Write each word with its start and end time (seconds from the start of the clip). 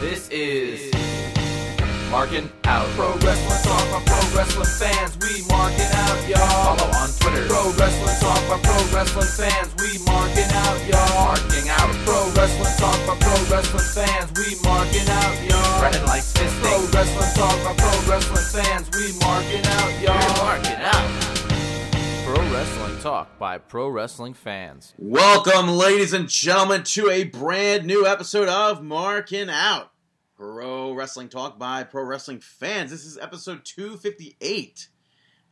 This 0.00 0.28
is 0.30 0.94
Marking 2.08 2.48
Out. 2.70 2.86
Pro 2.94 3.18
Wrestling 3.18 3.62
Talk 3.66 3.82
by 3.90 3.98
Pro 4.06 4.22
Wrestling 4.30 4.70
fans. 4.78 5.18
We 5.18 5.42
marking 5.50 5.90
out, 5.90 6.22
y'all. 6.30 6.78
Follow 6.78 6.86
on 7.02 7.10
Twitter. 7.18 7.50
Pro 7.50 7.74
Wrestling 7.74 8.14
Talk 8.22 8.38
by 8.46 8.62
Pro 8.62 8.78
Wrestling 8.94 9.26
fans. 9.26 9.74
We 9.82 9.98
marking 10.06 10.46
out, 10.54 10.78
y'all. 10.86 11.34
Marking 11.34 11.68
out. 11.68 11.90
Pro 12.06 12.30
Wrestling 12.30 12.78
Talk 12.78 12.98
by 13.10 13.18
Pro 13.18 13.34
Wrestling 13.50 13.90
fans. 13.90 14.30
We 14.38 14.54
marking 14.62 15.08
out, 15.10 15.34
y'all. 15.42 15.80
Brennan 15.82 16.06
likes 16.06 16.32
fisting. 16.32 16.62
Pro 16.62 16.78
Wrestling 16.94 17.34
Talk 17.34 17.58
by 17.66 17.74
Pro 17.74 17.90
Wrestling 18.06 18.46
fans. 18.54 18.86
We 18.94 19.18
marking 19.18 19.66
out, 19.66 19.90
y'all. 19.98 20.14
We're 20.14 20.46
marking 20.46 20.78
out. 20.78 21.27
Pro 22.28 22.52
Wrestling 22.52 23.00
Talk 23.00 23.38
by 23.38 23.56
Pro 23.56 23.88
Wrestling 23.88 24.34
fans. 24.34 24.92
Welcome, 24.98 25.68
ladies 25.68 26.12
and 26.12 26.28
gentlemen, 26.28 26.82
to 26.82 27.08
a 27.08 27.24
brand 27.24 27.86
new 27.86 28.06
episode 28.06 28.50
of 28.50 28.82
Marking 28.82 29.48
Out. 29.48 29.92
Pro 30.36 30.92
Wrestling 30.92 31.30
Talk 31.30 31.58
by 31.58 31.84
Pro 31.84 32.02
Wrestling 32.02 32.40
fans. 32.40 32.90
This 32.90 33.06
is 33.06 33.16
episode 33.16 33.64
258, 33.64 34.88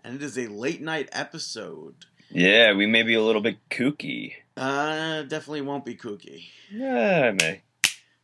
and 0.04 0.16
it 0.16 0.22
is 0.22 0.36
a 0.36 0.48
late 0.48 0.82
night 0.82 1.08
episode. 1.12 2.04
Yeah, 2.28 2.74
we 2.74 2.84
may 2.84 3.04
be 3.04 3.14
a 3.14 3.22
little 3.22 3.40
bit 3.40 3.56
kooky. 3.70 4.34
Uh, 4.54 5.22
definitely 5.22 5.62
won't 5.62 5.86
be 5.86 5.96
kooky. 5.96 6.44
Yeah, 6.70 7.30
I 7.30 7.32
may. 7.32 7.62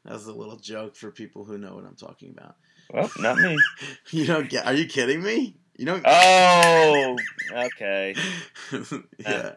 That 0.05 0.13
was 0.13 0.27
a 0.27 0.35
little 0.35 0.59
joke 0.59 0.95
for 0.95 1.11
people 1.11 1.47
who 1.47 1.57
know 1.57 1.77
what 1.77 1.87
I'm 1.87 1.97
talking 1.97 2.35
about. 2.37 2.57
Well, 2.93 3.11
not 3.19 3.39
me. 3.39 3.57
You 4.11 4.27
don't 4.27 4.51
get? 4.51 4.67
Are 4.67 4.75
you 4.75 4.85
kidding 4.85 5.23
me? 5.23 5.57
You 5.77 5.87
don't? 5.87 6.03
Oh, 6.05 7.17
okay. 7.53 8.15
yeah. 9.19 9.53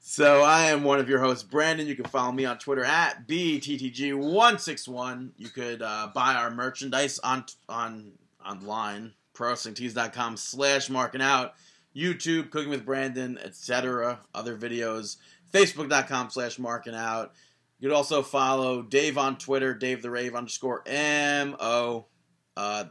So 0.00 0.42
I 0.42 0.66
am 0.66 0.84
one 0.84 0.98
of 0.98 1.08
your 1.08 1.20
hosts, 1.20 1.42
Brandon. 1.42 1.86
You 1.86 1.94
can 1.94 2.04
follow 2.06 2.32
me 2.32 2.44
on 2.44 2.58
Twitter 2.58 2.84
at 2.84 3.26
bttg161. 3.26 5.30
You 5.36 5.48
could 5.48 5.80
uh, 5.80 6.10
buy 6.14 6.34
our 6.34 6.50
merchandise 6.50 7.18
on 7.20 7.44
on 7.68 8.12
online, 8.44 9.12
prowrestlingtees.com 9.34 10.36
slash 10.36 10.90
marking 10.90 11.22
out, 11.22 11.54
YouTube, 11.94 12.50
Cooking 12.50 12.70
with 12.70 12.84
Brandon, 12.84 13.38
etc. 13.42 14.20
Other 14.34 14.56
videos, 14.56 15.16
facebook.com 15.52 16.30
slash 16.30 16.58
marking 16.58 16.94
out. 16.94 17.32
You 17.78 17.88
could 17.88 17.96
also 17.96 18.22
follow 18.22 18.82
Dave 18.82 19.18
on 19.18 19.38
Twitter, 19.38 19.74
Dave 19.74 20.02
the 20.02 20.10
Rave 20.10 20.34
underscore 20.34 20.82
M-O. 20.86 22.06
Uh, 22.56 22.84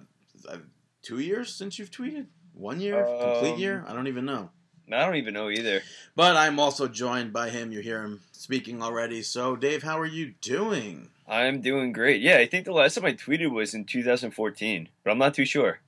two 1.01 1.19
years 1.19 1.53
since 1.53 1.77
you've 1.77 1.91
tweeted? 1.91 2.27
One 2.61 2.79
year? 2.79 3.03
Complete 3.03 3.53
Um, 3.53 3.59
year? 3.59 3.83
I 3.87 3.93
don't 3.93 4.07
even 4.07 4.23
know. 4.25 4.51
I 4.93 5.03
don't 5.03 5.15
even 5.15 5.33
know 5.33 5.49
either. 5.49 5.81
But 6.15 6.37
I'm 6.37 6.59
also 6.59 6.87
joined 6.87 7.33
by 7.33 7.49
him. 7.49 7.71
You 7.71 7.79
hear 7.79 8.03
him 8.03 8.21
speaking 8.33 8.83
already. 8.83 9.23
So, 9.23 9.55
Dave, 9.55 9.81
how 9.81 9.99
are 9.99 10.05
you 10.05 10.35
doing? 10.41 11.09
I'm 11.27 11.61
doing 11.61 11.91
great. 11.91 12.21
Yeah, 12.21 12.37
I 12.37 12.45
think 12.45 12.65
the 12.65 12.71
last 12.73 12.93
time 12.95 13.05
I 13.05 13.13
tweeted 13.13 13.49
was 13.51 13.73
in 13.73 13.85
2014, 13.85 14.89
but 15.03 15.09
I'm 15.11 15.17
not 15.17 15.33
too 15.33 15.45
sure. 15.45 15.79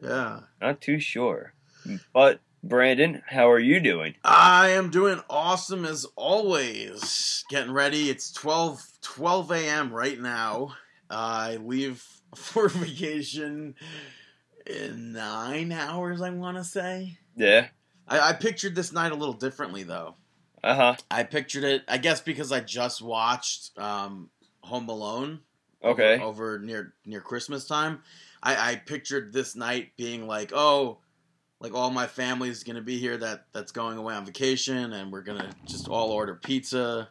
Yeah. 0.00 0.40
Not 0.60 0.80
too 0.80 1.00
sure. 1.00 1.54
But 2.12 2.38
Brandon, 2.62 3.22
how 3.26 3.50
are 3.50 3.58
you 3.58 3.80
doing? 3.80 4.14
I 4.22 4.68
am 4.68 4.90
doing 4.90 5.20
awesome 5.28 5.84
as 5.84 6.06
always. 6.14 7.44
Getting 7.50 7.72
ready. 7.72 8.10
It's 8.10 8.30
12, 8.32 8.80
12 9.02 9.50
a.m. 9.50 9.92
right 9.92 10.20
now. 10.20 10.76
I 11.08 11.56
leave 11.56 12.04
for 12.36 12.68
vacation 12.68 13.74
nine 14.96 15.72
hours, 15.72 16.20
I 16.22 16.30
want 16.30 16.56
to 16.56 16.64
say. 16.64 17.18
Yeah. 17.36 17.68
I, 18.08 18.30
I 18.30 18.32
pictured 18.32 18.74
this 18.74 18.92
night 18.92 19.12
a 19.12 19.14
little 19.16 19.34
differently, 19.34 19.82
though. 19.82 20.14
Uh 20.62 20.74
huh. 20.74 20.96
I 21.10 21.22
pictured 21.22 21.64
it, 21.64 21.82
I 21.88 21.98
guess, 21.98 22.20
because 22.20 22.52
I 22.52 22.60
just 22.60 23.00
watched 23.00 23.78
um, 23.78 24.30
Home 24.62 24.88
Alone. 24.88 25.40
Okay. 25.82 26.14
over, 26.16 26.24
over 26.24 26.58
near 26.58 26.92
near 27.06 27.20
Christmas 27.22 27.66
time. 27.66 28.02
I, 28.42 28.72
I 28.72 28.76
pictured 28.76 29.32
this 29.32 29.56
night 29.56 29.92
being 29.96 30.26
like, 30.26 30.52
oh, 30.54 30.98
like 31.60 31.72
all 31.74 31.90
my 31.90 32.06
family's 32.06 32.64
gonna 32.64 32.82
be 32.82 32.98
here 32.98 33.16
that 33.16 33.46
that's 33.54 33.72
going 33.72 33.96
away 33.96 34.14
on 34.14 34.26
vacation, 34.26 34.92
and 34.92 35.10
we're 35.10 35.22
gonna 35.22 35.50
just 35.66 35.88
all 35.88 36.10
order 36.10 36.34
pizza. 36.34 37.08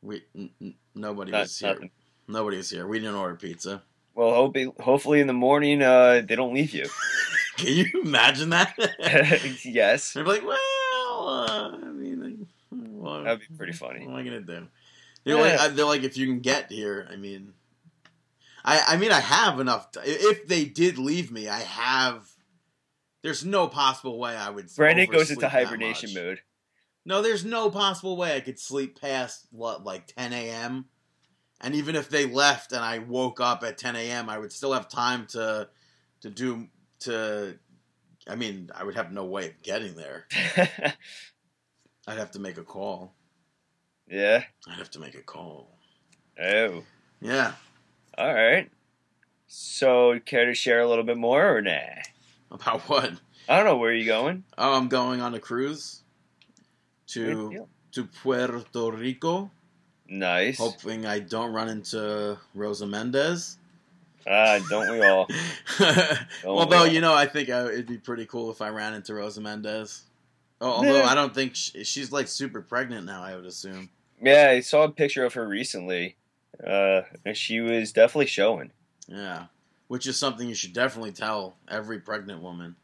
We 0.00 0.22
n- 0.36 0.50
n- 0.60 0.74
nobody 0.96 1.30
Not- 1.30 1.42
was 1.42 1.58
here. 1.58 1.78
Nobody 2.26 2.56
was 2.56 2.70
here. 2.70 2.86
We 2.88 2.98
didn't 2.98 3.14
order 3.14 3.36
pizza. 3.36 3.82
Well, 4.14 4.34
hope, 4.34 4.56
hopefully 4.80 5.20
in 5.20 5.26
the 5.26 5.32
morning 5.32 5.82
uh, 5.82 6.22
they 6.26 6.36
don't 6.36 6.54
leave 6.54 6.72
you. 6.72 6.86
Can 7.56 7.68
you 7.74 7.86
imagine 8.02 8.50
that? 8.50 8.74
yes. 9.64 10.12
They're 10.12 10.24
like, 10.24 10.44
well, 10.44 11.28
uh, 11.28 11.76
I 11.76 11.90
mean, 11.92 12.46
what, 12.70 13.24
That'd 13.24 13.40
be 13.40 13.56
pretty 13.56 13.72
funny. 13.72 14.06
What 14.06 14.12
am 14.12 14.16
I 14.16 14.22
gonna 14.24 14.40
do? 14.40 14.68
They're 15.24 15.36
like, 15.36 15.60
I- 15.60 15.68
they're 15.68 15.84
like, 15.84 16.02
if 16.02 16.16
you 16.16 16.26
can 16.26 16.40
get 16.40 16.72
here, 16.72 17.06
I 17.10 17.16
mean, 17.16 17.52
I, 18.64 18.80
I 18.88 18.96
mean, 18.96 19.12
I 19.12 19.20
have 19.20 19.60
enough. 19.60 19.92
T- 19.92 20.00
if 20.04 20.46
they 20.46 20.64
did 20.64 20.98
leave 20.98 21.30
me, 21.30 21.48
I 21.48 21.60
have. 21.60 22.28
There's 23.22 23.44
no 23.44 23.68
possible 23.68 24.18
way 24.18 24.34
I 24.34 24.50
would. 24.50 24.68
Brandon 24.74 25.08
goes 25.10 25.30
into 25.30 25.48
hibernation 25.48 26.12
mode. 26.14 26.40
No, 27.04 27.22
there's 27.22 27.44
no 27.44 27.70
possible 27.70 28.16
way 28.16 28.34
I 28.36 28.40
could 28.40 28.58
sleep 28.58 29.00
past 29.00 29.46
what, 29.50 29.84
like 29.84 30.06
10 30.08 30.32
a.m. 30.32 30.86
And 31.62 31.74
even 31.74 31.94
if 31.94 32.08
they 32.08 32.26
left 32.26 32.72
and 32.72 32.84
I 32.84 32.98
woke 32.98 33.40
up 33.40 33.62
at 33.62 33.78
10 33.78 33.94
a.m., 33.96 34.28
I 34.28 34.38
would 34.38 34.52
still 34.52 34.72
have 34.72 34.88
time 34.88 35.26
to 35.28 35.68
to 36.20 36.30
do 36.30 36.68
to. 37.00 37.58
I 38.28 38.34
mean, 38.36 38.70
I 38.74 38.84
would 38.84 38.94
have 38.94 39.12
no 39.12 39.24
way 39.24 39.46
of 39.48 39.62
getting 39.62 39.94
there. 39.96 40.26
I'd 42.06 42.18
have 42.18 42.32
to 42.32 42.38
make 42.40 42.56
a 42.56 42.62
call. 42.64 43.14
yeah. 44.08 44.44
I'd 44.68 44.78
have 44.78 44.90
to 44.90 45.00
make 45.00 45.14
a 45.14 45.22
call. 45.22 45.76
Oh. 46.40 46.82
Yeah. 47.20 47.52
All 48.18 48.32
right. 48.32 48.70
So, 49.46 50.18
care 50.24 50.46
to 50.46 50.54
share 50.54 50.80
a 50.80 50.88
little 50.88 51.04
bit 51.04 51.16
more 51.16 51.56
or 51.56 51.60
nah? 51.60 51.78
About 52.50 52.80
what? 52.82 53.12
I 53.48 53.56
don't 53.56 53.66
know 53.66 53.76
where 53.76 53.92
you 53.92 54.04
going. 54.04 54.44
Oh, 54.56 54.74
I'm 54.74 54.88
going 54.88 55.20
on 55.20 55.34
a 55.34 55.40
cruise 55.40 56.02
to 57.08 57.66
to 57.92 58.04
Puerto 58.04 58.64
Rico, 58.92 59.50
Nice. 60.08 60.58
hoping 60.58 61.06
I 61.06 61.20
don't 61.20 61.52
run 61.52 61.68
into 61.68 62.38
Rosa 62.54 62.86
Mendes. 62.86 63.58
Ah, 64.26 64.58
don't 64.68 64.92
we 64.92 65.02
all? 65.02 65.26
Although 66.44 66.84
we 66.84 66.90
you 66.90 67.00
know, 67.00 67.14
I 67.14 67.26
think 67.26 67.48
uh, 67.48 67.68
it'd 67.72 67.86
be 67.86 67.98
pretty 67.98 68.26
cool 68.26 68.50
if 68.50 68.62
I 68.62 68.68
ran 68.68 68.94
into 68.94 69.14
Rosa 69.14 69.40
Mendes. 69.40 70.02
Oh, 70.60 70.70
although 70.70 71.02
I 71.02 71.14
don't 71.14 71.34
think 71.34 71.56
she, 71.56 71.82
she's 71.82 72.12
like 72.12 72.28
super 72.28 72.62
pregnant 72.62 73.04
now. 73.04 73.22
I 73.22 73.34
would 73.34 73.46
assume. 73.46 73.90
Yeah, 74.20 74.50
I 74.50 74.60
saw 74.60 74.84
a 74.84 74.90
picture 74.90 75.24
of 75.24 75.34
her 75.34 75.46
recently. 75.46 76.16
Uh, 76.64 77.02
and 77.24 77.36
she 77.36 77.60
was 77.60 77.92
definitely 77.92 78.26
showing. 78.26 78.70
Yeah, 79.08 79.46
which 79.88 80.06
is 80.06 80.16
something 80.16 80.48
you 80.48 80.54
should 80.54 80.72
definitely 80.72 81.12
tell 81.12 81.56
every 81.68 81.98
pregnant 81.98 82.42
woman. 82.42 82.76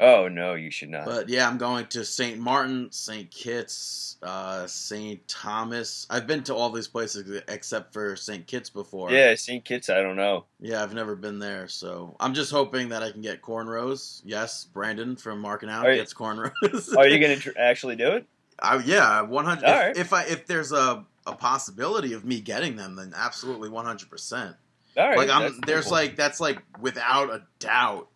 Oh 0.00 0.28
no, 0.28 0.54
you 0.54 0.70
should 0.70 0.88
not. 0.90 1.04
But 1.04 1.28
yeah, 1.28 1.48
I'm 1.48 1.58
going 1.58 1.86
to 1.88 2.04
St. 2.04 2.38
Martin, 2.38 2.88
St. 2.90 3.30
Kitts, 3.30 4.16
uh, 4.22 4.66
St. 4.66 5.26
Thomas. 5.28 6.06
I've 6.10 6.26
been 6.26 6.42
to 6.44 6.54
all 6.54 6.70
these 6.70 6.88
places 6.88 7.42
except 7.48 7.92
for 7.92 8.16
St. 8.16 8.46
Kitts 8.46 8.70
before. 8.70 9.10
yeah, 9.12 9.34
St. 9.34 9.64
Kitts. 9.64 9.88
I 9.90 10.00
don't 10.02 10.16
know. 10.16 10.44
Yeah, 10.60 10.82
I've 10.82 10.94
never 10.94 11.14
been 11.14 11.38
there, 11.38 11.68
so 11.68 12.16
I'm 12.20 12.34
just 12.34 12.50
hoping 12.50 12.88
that 12.90 13.02
I 13.02 13.10
can 13.12 13.20
get 13.22 13.42
cornrows. 13.42 14.22
Yes, 14.24 14.64
Brandon 14.64 15.16
from 15.16 15.40
Marking 15.40 15.68
Out 15.68 15.86
Are 15.86 15.90
you- 15.92 15.98
gets 15.98 16.14
cornrows. 16.14 16.96
Are 16.96 17.06
you 17.08 17.18
gonna 17.20 17.36
tr- 17.36 17.50
actually 17.58 17.96
do 17.96 18.08
it? 18.12 18.26
I, 18.60 18.78
yeah, 18.78 19.22
100. 19.22 19.64
All 19.64 19.72
If, 19.72 19.80
right. 19.80 19.96
if 19.96 20.12
I 20.12 20.22
if 20.24 20.46
there's 20.46 20.72
a 20.72 21.04
a 21.26 21.34
possibility 21.36 22.12
of 22.14 22.24
me 22.24 22.40
getting 22.40 22.74
them, 22.76 22.96
then 22.96 23.12
absolutely 23.16 23.68
100. 23.68 24.10
percent 24.10 24.56
All 24.96 25.08
right. 25.08 25.16
Like 25.16 25.30
I'm 25.30 25.60
there's 25.66 25.84
cool. 25.84 25.92
like 25.92 26.16
that's 26.16 26.40
like 26.40 26.58
without 26.80 27.30
a 27.30 27.42
doubt. 27.60 28.08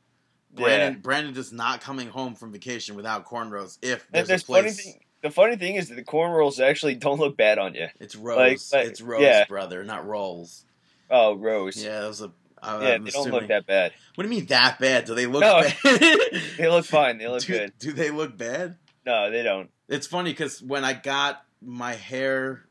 Yeah. 0.57 0.65
Brandon 0.65 1.01
Brandon 1.01 1.37
is 1.37 1.53
not 1.53 1.81
coming 1.81 2.09
home 2.09 2.35
from 2.35 2.53
vacation 2.53 2.97
without 2.97 3.27
cornrows. 3.27 3.79
If 3.83 4.07
there's, 4.11 4.29
there's 4.29 4.43
a 4.43 4.47
place, 4.47 4.63
funny 4.63 4.73
thing. 4.73 5.01
The 5.23 5.31
funny 5.31 5.57
thing 5.57 5.75
is 5.77 5.89
that 5.89 5.95
the 5.97 6.05
corn 6.05 6.31
rolls 6.33 6.61
actually 6.61 6.95
don't 7.07 7.19
look 7.19 7.37
bad 7.37 7.59
on 7.59 7.75
you. 7.75 7.89
it's 8.01 8.15
Rose. 8.17 8.73
like- 8.73 8.87
it's 8.87 9.01
Rose, 9.01 9.23
yeah. 9.23 9.45
brother, 9.47 9.83
not 9.85 10.07
Rolls. 10.07 10.65
Oh, 11.11 11.35
Rose. 11.37 11.83
Yeah, 11.83 12.01
that 12.01 12.09
was 12.09 12.21
a. 12.23 12.33
I, 12.63 12.83
Yeah, 12.83 12.95
I'm 12.95 13.05
they 13.05 13.11
don't 13.11 13.31
look 13.31 13.49
that 13.49 13.67
bad. 13.67 13.93
What 14.15 14.25
do 14.25 14.31
you 14.31 14.37
mean 14.37 14.47
that 14.47 14.79
bad? 14.81 15.05
Do 15.05 15.15
they 15.15 15.27
look 15.27 15.43
No. 15.43 15.63
bad? 15.63 15.77
They 16.59 16.69
look 16.69 16.85
fine. 16.87 17.19
They 17.19 17.29
look 17.29 17.43
do, 17.45 17.53
good. 17.53 17.73
Do 17.79 17.93
they 17.93 18.11
look 18.11 18.37
bad? 18.37 18.77
No, 19.05 19.31
they 19.31 19.43
don't. 19.43 19.71
It's 19.89 20.07
funny 20.07 20.31
because 20.33 20.63
when 20.63 20.85
I 20.85 20.95
got 20.95 21.45
my 21.63 21.95
hair 21.95 22.65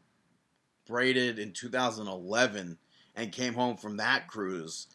braided 0.88 1.40
in 1.40 1.52
2011 1.54 2.78
and 3.16 3.32
came 3.32 3.54
home 3.54 3.78
from 3.78 3.98
that 3.98 4.28
cruise, 4.28 4.88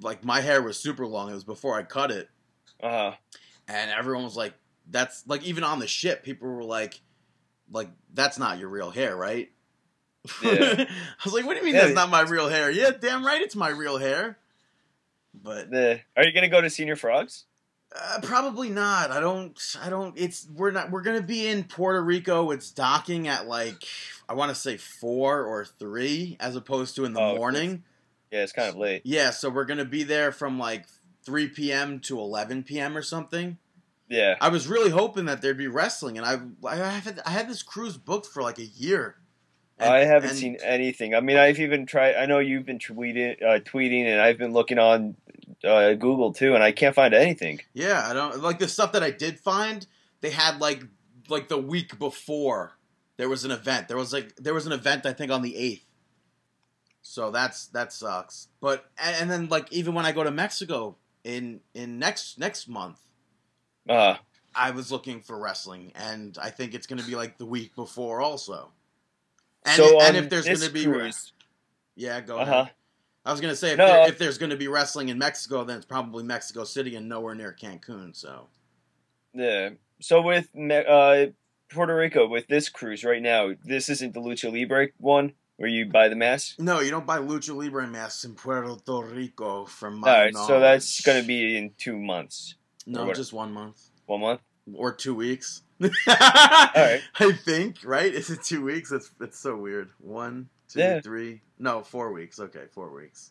like 0.00 0.24
my 0.24 0.40
hair 0.40 0.62
was 0.62 0.78
super 0.78 1.06
long. 1.06 1.30
It 1.30 1.34
was 1.34 1.44
before 1.44 1.78
I 1.78 1.82
cut 1.82 2.10
it, 2.10 2.28
Uh 2.82 2.90
huh. 2.90 3.12
and 3.68 3.90
everyone 3.90 4.24
was 4.24 4.36
like, 4.36 4.54
"That's 4.90 5.26
like 5.26 5.42
even 5.44 5.64
on 5.64 5.78
the 5.78 5.86
ship, 5.86 6.22
people 6.24 6.48
were 6.48 6.64
like, 6.64 7.00
like 7.70 7.88
that's 8.12 8.38
not 8.38 8.58
your 8.58 8.68
real 8.68 8.90
hair, 8.90 9.16
right?" 9.16 9.50
Yeah. 10.42 10.84
I 10.88 10.88
was 11.24 11.34
like, 11.34 11.44
"What 11.46 11.54
do 11.54 11.58
you 11.60 11.64
mean 11.64 11.74
Yeah. 11.74 11.82
that's 11.82 11.94
not 11.94 12.10
my 12.10 12.22
real 12.22 12.48
hair?" 12.48 12.70
Yeah, 12.70 12.90
damn 12.98 13.24
right, 13.24 13.40
it's 13.42 13.56
my 13.56 13.68
real 13.68 13.98
hair. 13.98 14.38
But 15.34 15.70
The 15.70 16.00
are 16.16 16.24
you 16.24 16.32
gonna 16.32 16.48
go 16.48 16.60
to 16.60 16.68
Señor 16.68 16.98
Frogs? 16.98 17.44
Uh, 17.96 18.18
probably 18.22 18.70
not. 18.70 19.10
I 19.12 19.20
don't. 19.20 19.56
I 19.80 19.88
don't. 19.88 20.18
It's 20.18 20.48
we're 20.52 20.72
not. 20.72 20.90
We're 20.90 21.02
gonna 21.02 21.22
be 21.22 21.46
in 21.46 21.62
Puerto 21.64 22.02
Rico. 22.02 22.50
It's 22.50 22.70
docking 22.72 23.28
at 23.28 23.46
like 23.46 23.84
I 24.28 24.34
want 24.34 24.48
to 24.50 24.54
say 24.54 24.76
four 24.76 25.44
or 25.44 25.64
three, 25.64 26.36
as 26.40 26.56
opposed 26.56 26.96
to 26.96 27.04
in 27.04 27.12
the 27.12 27.20
Oh, 27.20 27.36
morning. 27.36 27.84
Yeah, 28.30 28.42
it's 28.42 28.52
kind 28.52 28.68
of 28.68 28.76
late. 28.76 29.02
Yeah, 29.04 29.30
so 29.30 29.48
we're 29.50 29.64
gonna 29.64 29.84
be 29.84 30.02
there 30.02 30.32
from 30.32 30.58
like 30.58 30.86
3 31.24 31.48
p.m. 31.48 32.00
to 32.00 32.18
11 32.18 32.64
p.m. 32.64 32.96
or 32.96 33.02
something. 33.02 33.58
Yeah. 34.08 34.36
I 34.40 34.48
was 34.48 34.66
really 34.68 34.90
hoping 34.90 35.24
that 35.26 35.40
there'd 35.40 35.56
be 35.56 35.68
wrestling, 35.68 36.18
and 36.18 36.26
I 36.26 36.40
I 36.68 36.76
had 36.76 37.20
I 37.24 37.30
had 37.30 37.48
this 37.48 37.62
cruise 37.62 37.96
booked 37.96 38.26
for 38.26 38.42
like 38.42 38.58
a 38.58 38.64
year. 38.64 39.16
And- 39.78 39.92
I 39.92 40.04
haven't 40.04 40.30
and- 40.30 40.38
seen 40.38 40.56
anything. 40.62 41.14
I 41.14 41.20
mean, 41.20 41.36
I've 41.36 41.58
even 41.58 41.86
tried. 41.86 42.14
I 42.16 42.26
know 42.26 42.38
you've 42.38 42.66
been 42.66 42.78
tweeting, 42.78 43.42
uh, 43.42 43.60
tweeting, 43.60 44.04
and 44.04 44.20
I've 44.20 44.38
been 44.38 44.52
looking 44.52 44.78
on 44.78 45.16
uh, 45.64 45.94
Google 45.94 46.32
too, 46.32 46.54
and 46.54 46.62
I 46.62 46.72
can't 46.72 46.94
find 46.94 47.14
anything. 47.14 47.60
Yeah, 47.72 48.06
I 48.08 48.12
don't 48.12 48.40
like 48.42 48.58
the 48.58 48.68
stuff 48.68 48.92
that 48.92 49.02
I 49.02 49.10
did 49.10 49.38
find. 49.40 49.86
They 50.20 50.30
had 50.30 50.60
like 50.60 50.82
like 51.28 51.48
the 51.48 51.58
week 51.58 51.98
before 51.98 52.76
there 53.16 53.28
was 53.28 53.44
an 53.44 53.50
event. 53.50 53.88
There 53.88 53.96
was 53.96 54.12
like 54.12 54.36
there 54.36 54.54
was 54.54 54.66
an 54.66 54.72
event 54.72 55.06
I 55.06 55.12
think 55.12 55.32
on 55.32 55.42
the 55.42 55.56
eighth. 55.56 55.86
So 57.06 57.30
that's 57.30 57.66
that 57.68 57.92
sucks. 57.92 58.48
But 58.60 58.86
and, 58.98 59.30
then 59.30 59.48
like 59.50 59.70
even 59.70 59.92
when 59.92 60.06
I 60.06 60.12
go 60.12 60.24
to 60.24 60.30
Mexico 60.30 60.96
in 61.22 61.60
in 61.74 61.98
next 61.98 62.38
next 62.38 62.66
month, 62.66 62.98
Uh, 63.86 64.16
I 64.54 64.70
was 64.70 64.90
looking 64.90 65.20
for 65.20 65.38
wrestling, 65.38 65.92
and 65.94 66.36
I 66.40 66.48
think 66.48 66.72
it's 66.74 66.86
going 66.86 67.00
to 67.00 67.06
be 67.06 67.14
like 67.14 67.36
the 67.36 67.44
week 67.44 67.76
before 67.76 68.22
also. 68.22 68.70
And, 69.66 69.76
so 69.76 70.00
and 70.00 70.16
if 70.16 70.30
there's 70.30 70.46
going 70.46 70.60
to 70.60 70.70
be 70.70 70.84
cruise, 70.84 71.32
yeah, 71.94 72.22
go 72.22 72.38
uh 72.38 72.42
ahead. 72.42 72.70
I 73.26 73.32
was 73.32 73.40
gonna 73.40 73.56
say 73.56 73.72
if, 73.72 73.78
No. 73.78 73.86
there, 73.86 74.08
if 74.08 74.18
there's 74.18 74.36
gonna 74.36 74.56
be 74.56 74.68
wrestling 74.68 75.08
in 75.08 75.18
Mexico, 75.18 75.64
then 75.64 75.76
it's 75.78 75.86
probably 75.86 76.24
Mexico 76.24 76.64
City 76.64 76.96
and 76.96 77.08
nowhere 77.08 77.34
near 77.34 77.52
Cancun. 77.58 78.14
So 78.16 78.48
Yeah. 79.34 79.70
So 80.00 80.20
with 80.22 80.54
Me- 80.54 80.84
uh, 80.86 81.28
Puerto 81.70 81.94
Rico, 81.96 82.26
with 82.28 82.46
this 82.48 82.68
cruise 82.68 83.04
right 83.04 83.22
now, 83.22 83.52
this 83.62 83.88
isn't 83.88 84.12
the 84.14 84.20
Lucha 84.20 84.52
Libre 84.52 84.88
one 84.98 85.32
where 85.56 85.68
you 85.68 85.86
buy 85.86 86.08
the 86.08 86.16
mask. 86.16 86.58
no, 86.58 86.80
you 86.80 86.90
don't 86.90 87.06
buy 87.06 87.18
lucha 87.18 87.54
libre 87.54 87.86
masks 87.86 88.24
in 88.24 88.34
Puerto 88.34 88.76
Rico. 89.02 89.64
From 89.66 89.94
All 89.94 90.00
my 90.10 90.24
right, 90.24 90.34
so 90.36 90.58
that's 90.60 91.00
going 91.02 91.20
to 91.20 91.26
be 91.26 91.56
in 91.56 91.70
two 91.78 91.96
months, 91.98 92.56
no, 92.86 93.12
just 93.12 93.32
one 93.32 93.52
month 93.52 93.80
one 94.06 94.20
month. 94.20 94.40
or 94.74 94.92
two 94.92 95.14
weeks. 95.14 95.62
right. 95.80 95.90
I 97.18 97.32
think 97.44 97.78
right. 97.84 98.12
Is 98.14 98.30
it 98.30 98.42
two 98.42 98.62
weeks? 98.64 98.92
It's 98.92 99.10
it's 99.20 99.38
so 99.38 99.56
weird. 99.56 99.90
One, 99.98 100.48
two, 100.68 100.78
Yeah. 100.80 101.00
three. 101.00 101.42
No, 101.58 101.82
four 101.82 102.12
weeks. 102.12 102.38
Okay, 102.38 102.64
four 102.72 102.92
weeks. 102.94 103.30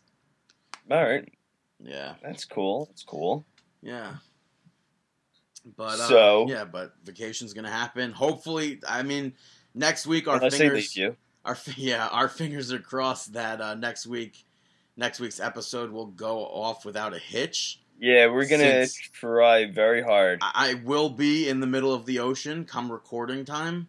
All 0.91 1.01
right, 1.03 1.27
Yeah, 1.81 2.15
that's 2.21 2.43
cool. 2.45 2.85
That's 2.87 3.03
cool. 3.03 3.45
yeah. 3.81 4.15
But 5.77 5.99
uh, 5.99 6.07
So- 6.09 6.45
yeah, 6.49 6.65
but 6.65 6.93
vacation's 7.05 7.53
gonna 7.53 7.71
happen. 7.71 8.11
Hopefully, 8.11 8.81
I 8.87 9.03
mean, 9.03 9.33
next 9.73 10.05
week 10.05 10.27
our 10.27 10.39
fingers. 10.51 10.93
They 11.45 11.49
leave 11.51 11.77
you. 11.77 11.93
Our 11.93 11.97
yeah, 12.07 12.07
our 12.07 12.27
fingers 12.27 12.71
are 12.71 12.79
crossed 12.79 13.33
that 13.33 13.61
uh, 13.61 13.75
next 13.75 14.07
week, 14.07 14.45
next 14.97 15.19
week's 15.19 15.39
episode 15.39 15.91
will 15.91 16.07
go 16.07 16.39
off 16.45 16.85
without 16.85 17.13
a 17.13 17.19
hitch. 17.19 17.79
Yeah, 17.99 18.27
we're 18.27 18.47
gonna 18.47 18.85
Since- 18.87 19.09
try 19.13 19.65
very 19.65 20.01
hard. 20.01 20.39
I, 20.41 20.71
I 20.71 20.73
will 20.73 21.09
be 21.09 21.47
in 21.47 21.59
the 21.59 21.67
middle 21.67 21.93
of 21.93 22.05
the 22.05 22.19
ocean 22.19 22.65
come 22.65 22.91
recording 22.91 23.45
time, 23.45 23.87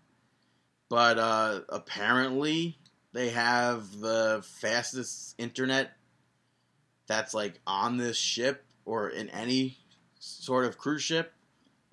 but 0.88 1.18
uh, 1.18 1.60
apparently 1.68 2.78
they 3.12 3.30
have 3.30 3.98
the 4.00 4.42
fastest 4.44 5.34
internet 5.38 5.92
that's 7.06 7.34
like 7.34 7.60
on 7.66 7.96
this 7.96 8.16
ship 8.16 8.64
or 8.84 9.08
in 9.08 9.28
any 9.30 9.78
sort 10.20 10.64
of 10.64 10.78
cruise 10.78 11.02
ship. 11.02 11.32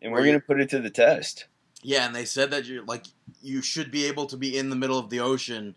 and 0.01 0.11
we're 0.11 0.25
gonna 0.25 0.39
put 0.39 0.59
it 0.59 0.69
to 0.69 0.79
the 0.79 0.89
test. 0.89 1.45
Yeah, 1.83 2.05
and 2.05 2.15
they 2.15 2.25
said 2.25 2.51
that 2.51 2.65
you 2.65 2.83
like 2.85 3.05
you 3.41 3.61
should 3.61 3.89
be 3.91 4.05
able 4.05 4.25
to 4.27 4.37
be 4.37 4.57
in 4.57 4.69
the 4.69 4.75
middle 4.75 4.99
of 4.99 5.09
the 5.09 5.19
ocean 5.19 5.75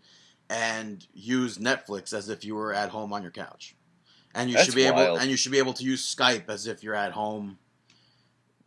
and 0.49 1.05
use 1.13 1.57
Netflix 1.57 2.13
as 2.13 2.29
if 2.29 2.45
you 2.45 2.53
were 2.55 2.73
at 2.73 2.89
home 2.89 3.11
on 3.13 3.21
your 3.23 3.31
couch. 3.31 3.75
And 4.35 4.49
you 4.49 4.55
That's 4.57 4.65
should 4.67 4.75
be 4.75 4.83
able 4.83 5.15
and 5.17 5.29
you 5.29 5.37
should 5.37 5.51
be 5.51 5.57
able 5.57 5.73
to 5.73 5.83
use 5.83 6.13
Skype 6.15 6.49
as 6.49 6.67
if 6.67 6.83
you're 6.83 6.93
at 6.93 7.13
home 7.13 7.57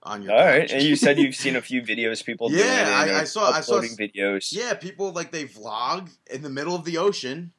on 0.02 0.22
your 0.22 0.32
All 0.32 0.44
right, 0.44 0.62
couch. 0.62 0.72
and 0.72 0.82
you 0.82 0.96
said 0.96 1.18
you've 1.18 1.34
seen 1.34 1.56
a 1.56 1.60
few 1.70 1.82
videos 1.82 2.24
people 2.24 2.48
doing. 2.48 2.60
Yeah, 2.64 3.02
and 3.04 3.12
I- 3.12 3.20
I 3.20 3.24
saw- 3.24 3.50
I 3.52 3.60
saw 3.60 3.80
videos. 3.80 4.52
Yeah, 4.52 4.74
people 4.74 5.12
like 5.12 5.30
they 5.30 5.44
vlog 5.44 6.10
in 6.30 6.42
the 6.42 6.50
middle 6.50 6.74
of 6.74 6.84
the 6.84 6.98
ocean 6.98 7.52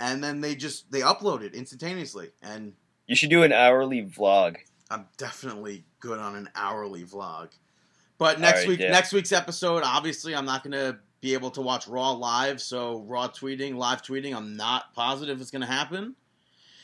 and 0.00 0.24
then 0.24 0.40
they 0.40 0.54
just 0.54 0.90
they 0.90 1.00
upload 1.00 1.42
it 1.42 1.54
instantaneously 1.54 2.30
and 2.42 2.72
You 3.06 3.14
should 3.14 3.30
do 3.30 3.42
an 3.42 3.52
hourly 3.52 4.02
vlog. 4.04 4.56
I'm 4.90 5.06
definitely 5.18 5.84
good 6.00 6.18
on 6.18 6.34
an 6.34 6.48
hourly 6.56 7.04
vlog. 7.04 7.50
But 8.20 8.38
next 8.38 8.58
Alright, 8.60 8.68
week, 8.68 8.80
yeah. 8.80 8.90
next 8.90 9.14
week's 9.14 9.32
episode, 9.32 9.82
obviously, 9.82 10.36
I'm 10.36 10.44
not 10.44 10.62
gonna 10.62 10.98
be 11.22 11.32
able 11.32 11.50
to 11.52 11.62
watch 11.62 11.88
Raw 11.88 12.12
live. 12.12 12.60
So 12.60 13.00
Raw 13.08 13.28
tweeting, 13.28 13.76
live 13.76 14.02
tweeting, 14.02 14.36
I'm 14.36 14.58
not 14.58 14.92
positive 14.94 15.40
it's 15.40 15.50
gonna 15.50 15.64
happen. 15.64 16.14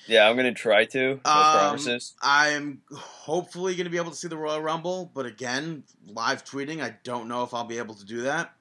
Yeah, 0.06 0.26
I'm 0.26 0.34
gonna 0.36 0.54
try 0.54 0.86
to. 0.86 0.98
No 0.98 1.30
Um, 1.30 1.58
promises. 1.58 2.14
I'm 2.22 2.80
hopefully 2.90 3.74
gonna 3.74 3.90
be 3.90 3.98
able 3.98 4.12
to 4.12 4.16
see 4.16 4.28
the 4.28 4.36
Royal 4.38 4.62
Rumble, 4.62 5.10
but 5.12 5.26
again, 5.26 5.84
live 6.06 6.42
tweeting, 6.42 6.82
I 6.82 6.96
don't 7.04 7.28
know 7.28 7.42
if 7.42 7.52
I'll 7.52 7.64
be 7.64 7.76
able 7.76 7.96
to 7.96 8.04
do 8.06 8.22
that. 8.22 8.54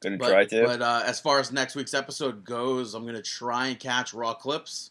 Gonna 0.00 0.18
But, 0.18 0.28
try 0.28 0.44
to. 0.44 0.64
But 0.66 0.82
uh, 0.82 1.02
as 1.06 1.18
far 1.20 1.40
as 1.40 1.50
next 1.50 1.74
week's 1.74 1.94
episode 1.94 2.44
goes, 2.44 2.92
I'm 2.92 3.06
gonna 3.06 3.22
try 3.22 3.68
and 3.68 3.80
catch 3.80 4.12
Raw 4.12 4.34
clips 4.34 4.90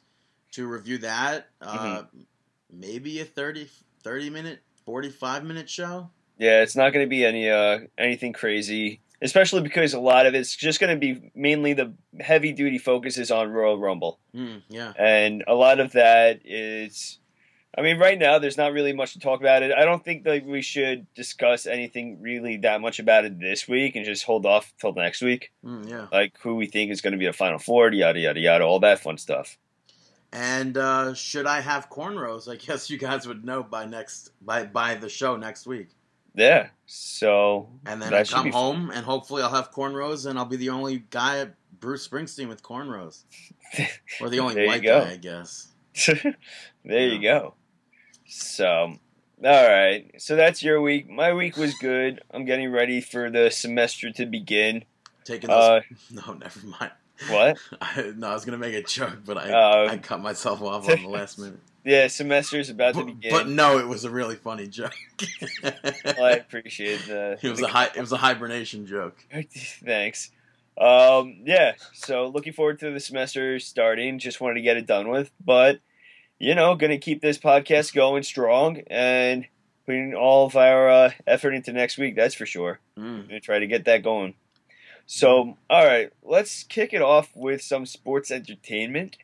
to 0.53 0.65
review 0.65 0.97
that. 0.97 1.49
Uh, 1.61 1.77
Mm-hmm. 1.77 2.19
Maybe 2.71 3.19
a 3.21 3.25
30, 3.25 3.69
30 4.03 4.29
minute, 4.31 4.61
45 4.83 5.43
minute 5.45 5.69
show. 5.69 6.09
Yeah, 6.37 6.61
it's 6.61 6.75
not 6.75 6.93
going 6.93 7.05
to 7.05 7.09
be 7.09 7.25
any 7.25 7.49
uh 7.49 7.79
anything 7.97 8.33
crazy, 8.33 9.01
especially 9.21 9.61
because 9.61 9.93
a 9.93 9.99
lot 9.99 10.25
of 10.25 10.35
it's 10.35 10.55
just 10.55 10.79
going 10.79 10.93
to 10.93 10.99
be 10.99 11.31
mainly 11.35 11.73
the 11.73 11.93
heavy 12.19 12.51
duty 12.53 12.77
focus 12.77 13.17
is 13.17 13.31
on 13.31 13.49
Royal 13.51 13.79
Rumble, 13.79 14.19
Mm, 14.35 14.61
yeah. 14.69 14.93
and 14.97 15.43
a 15.47 15.55
lot 15.55 15.79
of 15.79 15.93
that 15.93 16.41
is. 16.45 17.19
I 17.77 17.81
mean, 17.83 17.99
right 17.99 18.17
now 18.17 18.39
there's 18.39 18.57
not 18.57 18.73
really 18.73 18.93
much 18.93 19.13
to 19.13 19.19
talk 19.19 19.39
about 19.39 19.61
it. 19.61 19.71
I 19.71 19.85
don't 19.85 20.03
think 20.03 20.23
that 20.23 20.43
we 20.45 20.63
should 20.63 21.05
discuss 21.13 21.67
anything 21.67 22.19
really 22.19 22.57
that 22.57 22.81
much 22.81 22.97
about 22.97 23.25
it 23.25 23.39
this 23.39 23.67
week 23.67 23.95
and 23.95 24.03
just 24.03 24.23
hold 24.23 24.47
off 24.47 24.73
till 24.81 24.93
next 24.93 25.21
week. 25.21 25.51
Mm, 25.63 25.87
yeah. 25.87 26.07
Like 26.11 26.33
who 26.39 26.55
we 26.55 26.65
think 26.65 26.89
is 26.91 27.01
going 27.01 27.11
to 27.11 27.19
be 27.19 27.27
a 27.27 27.33
Final 27.33 27.59
Four, 27.59 27.91
yada 27.91 28.19
yada 28.19 28.39
yada, 28.39 28.63
all 28.63 28.79
that 28.79 28.99
fun 28.99 29.19
stuff. 29.19 29.59
And 30.33 30.75
uh, 30.77 31.13
should 31.13 31.45
I 31.45 31.61
have 31.61 31.89
cornrows? 31.89 32.51
I 32.51 32.55
guess 32.55 32.89
you 32.89 32.97
guys 32.97 33.27
would 33.27 33.45
know 33.45 33.61
by 33.63 33.85
next 33.85 34.31
by 34.41 34.65
by 34.65 34.95
the 34.95 35.09
show 35.09 35.35
next 35.37 35.67
week. 35.67 35.89
Yeah. 36.37 36.67
So 36.85 37.67
And 37.85 38.01
then 38.01 38.13
I 38.13 38.23
come 38.23 38.45
be 38.45 38.51
home 38.51 38.91
and 38.91 39.03
hopefully 39.03 39.41
I'll 39.41 39.53
have 39.53 39.71
cornrows 39.71 40.25
and 40.25 40.37
I'll 40.39 40.45
be 40.45 40.55
the 40.55 40.69
only 40.69 41.03
guy 41.09 41.39
at 41.39 41.55
Bruce 41.79 42.07
Springsteen 42.07 42.47
with 42.47 42.63
cornrows, 42.63 43.23
or 44.21 44.29
the 44.29 44.39
only 44.39 44.65
white 44.65 44.83
guy, 44.83 45.11
I 45.11 45.17
guess. 45.17 45.67
there 46.05 47.07
you 47.07 47.21
go. 47.21 47.55
So, 48.25 48.93
all 49.43 49.69
right. 49.69 50.11
So 50.17 50.35
that's 50.35 50.63
your 50.63 50.81
week. 50.81 51.09
My 51.09 51.33
week 51.33 51.57
was 51.57 51.73
good. 51.75 52.21
I'm 52.31 52.45
getting 52.45 52.71
ready 52.71 53.01
for 53.01 53.29
the 53.29 53.51
semester 53.51 54.11
to 54.11 54.25
begin. 54.25 54.85
Taking 55.23 55.49
those. 55.49 55.57
Uh, 55.57 55.81
no, 56.11 56.33
never 56.33 56.67
mind. 56.67 56.91
what? 57.29 57.57
I, 57.81 58.13
no, 58.15 58.29
I 58.29 58.33
was 58.33 58.45
gonna 58.45 58.57
make 58.57 58.75
a 58.75 58.83
joke, 58.83 59.19
but 59.25 59.37
I 59.37 59.51
Uh, 59.51 59.91
I 59.91 59.97
cut 59.97 60.21
myself 60.21 60.61
off 60.61 60.89
on 60.89 61.01
the 61.01 61.09
last 61.09 61.39
minute. 61.39 61.59
Yeah, 61.83 62.07
semester's 62.07 62.69
about 62.69 62.95
to 62.95 63.05
begin. 63.05 63.31
but 63.31 63.47
no, 63.47 63.77
it 63.77 63.87
was 63.87 64.03
a 64.03 64.09
really 64.09 64.35
funny 64.35 64.67
joke. 64.67 64.93
Well, 65.63 66.25
I 66.25 66.31
appreciate 66.31 67.05
the. 67.07 67.37
it 67.43 67.49
was 67.49 67.61
a 67.61 67.67
hi- 67.67 67.89
it 67.95 67.99
was 68.01 68.11
a 68.11 68.17
hibernation 68.17 68.85
joke. 68.85 69.17
Thanks. 69.85 70.31
Um, 70.79 71.37
yeah, 71.45 71.73
so 71.93 72.27
looking 72.27 72.53
forward 72.53 72.79
to 72.79 72.91
the 72.91 72.99
semester 72.99 73.59
starting. 73.59 74.19
Just 74.19 74.41
wanted 74.41 74.55
to 74.55 74.61
get 74.61 74.77
it 74.77 74.85
done 74.85 75.09
with, 75.09 75.31
but 75.43 75.79
you 76.39 76.55
know, 76.55 76.75
gonna 76.75 76.97
keep 76.97 77.21
this 77.21 77.37
podcast 77.37 77.93
going 77.93 78.23
strong 78.23 78.81
and 78.87 79.45
putting 79.85 80.13
all 80.13 80.45
of 80.45 80.55
our 80.55 80.89
uh, 80.89 81.11
effort 81.25 81.53
into 81.53 81.71
next 81.73 81.97
week. 81.97 82.15
That's 82.15 82.35
for 82.35 82.45
sure. 82.45 82.79
Mm. 82.97 83.27
gonna 83.27 83.39
try 83.39 83.59
to 83.59 83.67
get 83.67 83.85
that 83.85 84.03
going. 84.03 84.35
So, 85.05 85.57
all 85.69 85.85
right, 85.85 86.11
let's 86.21 86.63
kick 86.63 86.93
it 86.93 87.01
off 87.01 87.29
with 87.33 87.61
some 87.61 87.85
sports 87.85 88.29
entertainment. 88.29 89.17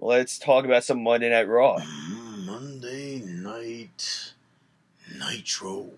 Let's 0.00 0.38
talk 0.38 0.64
about 0.64 0.84
some 0.84 1.02
Monday 1.02 1.30
Night 1.30 1.48
Raw. 1.48 1.78
Monday 2.44 3.20
night 3.24 4.32
nitro. 5.18 5.90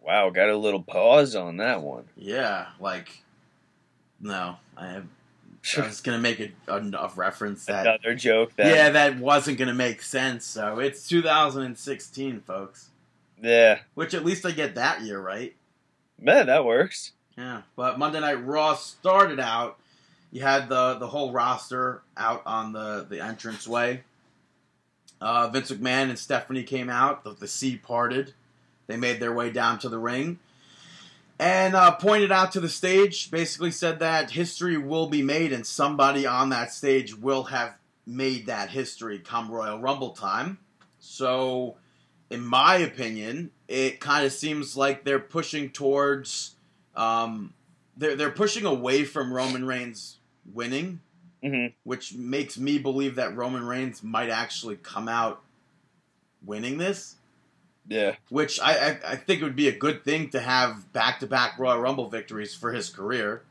Wow, 0.00 0.30
got 0.30 0.50
a 0.50 0.56
little 0.56 0.82
pause 0.82 1.34
on 1.34 1.56
that 1.56 1.80
one. 1.80 2.04
Yeah, 2.16 2.66
like 2.78 3.22
no, 4.20 4.56
I 4.76 4.88
have. 4.88 5.06
I 5.78 5.80
was 5.86 6.02
gonna 6.02 6.18
make 6.18 6.40
a, 6.40 6.52
a, 6.68 6.76
a 6.76 7.12
reference 7.16 7.64
that 7.66 7.86
Another 7.86 8.14
joke. 8.14 8.54
That, 8.56 8.66
yeah, 8.66 8.90
that 8.90 9.18
wasn't 9.18 9.56
gonna 9.56 9.72
make 9.72 10.02
sense. 10.02 10.44
So 10.44 10.78
it's 10.78 11.08
2016, 11.08 12.40
folks. 12.40 12.90
yeah, 13.42 13.78
Which 13.94 14.12
at 14.12 14.26
least 14.26 14.44
I 14.44 14.50
get 14.50 14.74
that 14.74 15.00
year 15.00 15.18
right. 15.18 15.54
man, 16.20 16.48
that 16.48 16.66
works. 16.66 17.12
Yeah, 17.38 17.62
but 17.76 17.98
Monday 17.98 18.20
Night 18.20 18.44
Raw 18.44 18.74
started 18.74 19.40
out. 19.40 19.78
You 20.34 20.42
had 20.42 20.68
the 20.68 20.94
the 20.94 21.06
whole 21.06 21.30
roster 21.30 22.02
out 22.16 22.42
on 22.44 22.72
the 22.72 23.06
the 23.08 23.24
entranceway. 23.24 24.02
Uh, 25.20 25.48
Vince 25.48 25.70
McMahon 25.70 26.10
and 26.10 26.18
Stephanie 26.18 26.64
came 26.64 26.90
out. 26.90 27.22
The, 27.22 27.34
the 27.34 27.46
sea 27.46 27.76
parted. 27.76 28.34
They 28.88 28.96
made 28.96 29.20
their 29.20 29.32
way 29.32 29.50
down 29.50 29.78
to 29.78 29.88
the 29.88 29.96
ring 29.96 30.40
and 31.38 31.76
uh, 31.76 31.92
pointed 31.92 32.32
out 32.32 32.50
to 32.52 32.60
the 32.60 32.68
stage. 32.68 33.30
Basically 33.30 33.70
said 33.70 34.00
that 34.00 34.32
history 34.32 34.76
will 34.76 35.06
be 35.06 35.22
made, 35.22 35.52
and 35.52 35.64
somebody 35.64 36.26
on 36.26 36.48
that 36.50 36.72
stage 36.72 37.16
will 37.16 37.44
have 37.44 37.76
made 38.04 38.46
that 38.46 38.70
history 38.70 39.20
come 39.20 39.52
Royal 39.52 39.78
Rumble 39.78 40.10
time. 40.10 40.58
So, 40.98 41.76
in 42.28 42.40
my 42.44 42.78
opinion, 42.78 43.52
it 43.68 44.00
kind 44.00 44.26
of 44.26 44.32
seems 44.32 44.76
like 44.76 45.04
they're 45.04 45.20
pushing 45.20 45.70
towards, 45.70 46.56
um, 46.96 47.54
they're 47.96 48.16
they're 48.16 48.30
pushing 48.30 48.64
away 48.64 49.04
from 49.04 49.32
Roman 49.32 49.64
Reigns 49.64 50.18
winning, 50.52 51.00
hmm 51.42 51.66
which 51.84 52.14
makes 52.14 52.56
me 52.58 52.78
believe 52.78 53.16
that 53.16 53.36
Roman 53.36 53.64
Reigns 53.66 54.02
might 54.02 54.30
actually 54.30 54.76
come 54.76 55.08
out 55.08 55.42
winning 56.44 56.78
this. 56.78 57.16
Yeah. 57.86 58.16
Which 58.30 58.58
I, 58.60 58.72
I, 58.72 58.98
I 59.12 59.16
think 59.16 59.40
it 59.40 59.44
would 59.44 59.56
be 59.56 59.68
a 59.68 59.76
good 59.76 60.04
thing 60.04 60.30
to 60.30 60.40
have 60.40 60.90
back 60.92 61.20
to 61.20 61.26
back 61.26 61.58
Royal 61.58 61.78
Rumble 61.80 62.08
victories 62.08 62.54
for 62.54 62.72
his 62.72 62.88
career. 62.88 63.42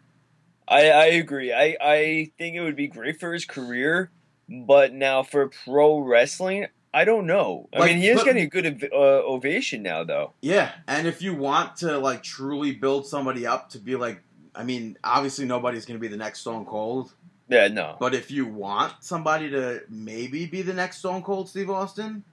I, 0.67 0.89
I 0.89 1.05
agree. 1.05 1.53
I, 1.53 1.77
I 1.79 2.31
think 2.37 2.55
it 2.55 2.61
would 2.61 2.75
be 2.75 2.87
great 2.87 3.19
for 3.19 3.31
his 3.33 3.45
career, 3.45 4.09
but 4.49 4.93
now 4.93 5.21
for 5.21 5.49
pro 5.49 5.99
wrestling, 5.99 6.65
I 6.93 7.05
don't 7.05 7.27
know. 7.27 7.69
I 7.75 7.79
Like, 7.79 7.91
mean, 7.91 7.97
he 7.99 8.07
is 8.07 8.17
but- 8.19 8.25
getting 8.25 8.43
a 8.43 8.47
good 8.47 8.89
uh, 8.91 8.95
ovation 8.95 9.83
now, 9.83 10.03
though. 10.03 10.33
Yeah, 10.41 10.71
and 10.87 11.05
if 11.05 11.21
you 11.21 11.35
want 11.35 11.75
to 11.77 11.97
like 11.99 12.23
truly 12.23 12.71
build 12.71 13.05
somebody 13.05 13.45
up 13.45 13.69
to 13.71 13.77
be 13.79 13.95
like, 13.95 14.21
I 14.55 14.63
mean, 14.63 14.97
obviously 15.03 15.45
nobody's 15.45 15.85
going 15.85 15.97
to 15.97 16.01
be 16.01 16.07
the 16.07 16.17
next 16.17 16.41
Stone 16.41 16.65
Cold, 16.65 17.13
Yeah, 17.49 17.67
no. 17.69 17.95
but 17.99 18.13
if 18.13 18.29
you 18.31 18.45
want 18.45 18.93
somebody 19.01 19.49
to 19.49 19.81
maybe 19.89 20.45
be 20.45 20.61
the 20.61 20.73
next 20.73 20.97
Stone 20.99 21.23
Cold 21.23 21.49
Steve 21.49 21.69
Austin 21.69 22.23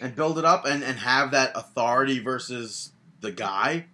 and 0.00 0.14
build 0.14 0.38
it 0.38 0.44
up 0.44 0.66
and, 0.66 0.84
and 0.84 0.98
have 0.98 1.30
that 1.30 1.52
authority 1.54 2.18
versus 2.18 2.92
the 3.20 3.32
guy, 3.32 3.86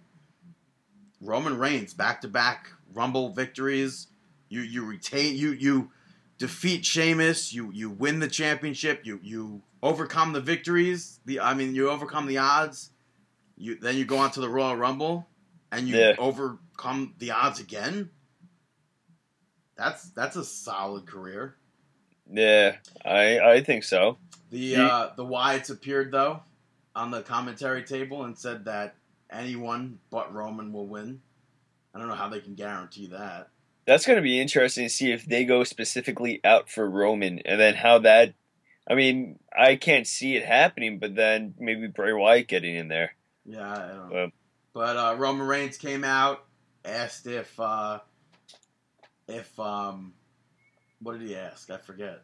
Roman 1.21 1.57
Reigns 1.57 1.93
back 1.93 2.21
to 2.21 2.27
back 2.27 2.69
Rumble 2.93 3.29
victories, 3.29 4.07
you 4.49 4.61
you 4.61 4.85
retain 4.85 5.35
you 5.35 5.51
you 5.51 5.89
defeat 6.37 6.85
Sheamus, 6.85 7.53
you 7.53 7.71
you 7.73 7.89
win 7.89 8.19
the 8.19 8.27
championship, 8.27 9.01
you 9.03 9.19
you 9.23 9.61
overcome 9.81 10.33
the 10.33 10.41
victories, 10.41 11.19
the 11.25 11.39
I 11.39 11.53
mean 11.53 11.73
you 11.75 11.89
overcome 11.89 12.27
the 12.27 12.37
odds. 12.37 12.91
You 13.57 13.75
then 13.79 13.95
you 13.97 14.05
go 14.05 14.17
on 14.17 14.31
to 14.31 14.41
the 14.41 14.49
Royal 14.49 14.75
Rumble 14.75 15.27
and 15.71 15.87
you 15.87 15.97
Yeah. 15.97 16.13
Overcome 16.73 17.13
the 17.19 17.31
odds 17.31 17.59
again. 17.59 18.09
That's 19.75 20.09
that's 20.11 20.35
a 20.35 20.43
solid 20.43 21.07
career. 21.07 21.55
Yeah, 22.31 22.77
I, 23.03 23.39
I 23.39 23.63
think 23.63 23.83
so. 23.83 24.17
The 24.49 24.75
uh, 24.77 25.09
the 25.15 25.25
Wyatts 25.25 25.69
appeared 25.71 26.11
though 26.11 26.41
on 26.95 27.11
the 27.11 27.21
commentary 27.21 27.83
table 27.83 28.23
and 28.23 28.37
said 28.37 28.65
that 28.65 28.95
anyone 29.31 29.99
but 30.11 30.33
Roman 30.33 30.71
will 30.71 30.87
win. 30.87 31.21
I 31.93 31.99
don't 31.99 32.07
know 32.07 32.15
how 32.15 32.29
they 32.29 32.39
can 32.39 32.55
guarantee 32.55 33.07
that. 33.07 33.49
That's 33.85 34.05
going 34.05 34.15
to 34.17 34.23
be 34.23 34.39
interesting 34.39 34.85
to 34.85 34.89
see 34.89 35.11
if 35.11 35.25
they 35.25 35.43
go 35.43 35.63
specifically 35.63 36.39
out 36.43 36.69
for 36.69 36.89
Roman 36.89 37.39
and 37.39 37.59
then 37.59 37.75
how 37.75 37.99
that. 37.99 38.33
I 38.87 38.95
mean, 38.95 39.39
I 39.57 39.75
can't 39.75 40.05
see 40.05 40.35
it 40.35 40.45
happening, 40.45 40.99
but 40.99 41.15
then 41.15 41.53
maybe 41.57 41.87
Bray 41.87 42.13
Wyatt 42.13 42.47
getting 42.47 42.75
in 42.75 42.89
there. 42.89 43.15
Yeah, 43.45 43.71
I 43.71 43.77
don't 43.87 43.97
know. 43.97 44.09
Well- 44.11 44.31
but 44.73 44.97
uh, 44.97 45.15
Roman 45.17 45.45
Reigns 45.45 45.77
came 45.77 46.03
out, 46.03 46.42
asked 46.85 47.27
if 47.27 47.59
uh, 47.59 47.99
if 49.27 49.57
um, 49.59 50.13
what 51.01 51.19
did 51.19 51.27
he 51.27 51.35
ask? 51.35 51.69
I 51.69 51.77
forget. 51.77 52.23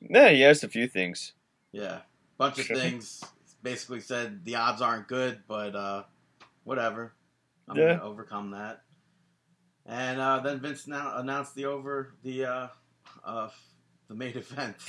Yeah, 0.00 0.30
he 0.30 0.44
asked 0.44 0.64
a 0.64 0.68
few 0.68 0.88
things. 0.88 1.32
Yeah, 1.72 2.00
bunch 2.38 2.58
of 2.58 2.66
things. 2.66 3.22
Basically 3.62 4.00
said 4.00 4.44
the 4.44 4.56
odds 4.56 4.82
aren't 4.82 5.08
good, 5.08 5.40
but 5.48 5.74
uh, 5.74 6.04
whatever. 6.64 7.14
I'm 7.68 7.76
Yeah. 7.76 7.94
gonna 7.96 8.04
overcome 8.04 8.50
that. 8.52 8.82
And 9.86 10.20
uh, 10.20 10.40
then 10.40 10.60
Vince 10.60 10.86
now 10.86 11.16
announced 11.16 11.54
the 11.54 11.66
over 11.66 12.14
the 12.22 12.44
uh, 12.44 12.68
uh, 13.24 13.48
the 14.08 14.14
main 14.14 14.36
event. 14.36 14.76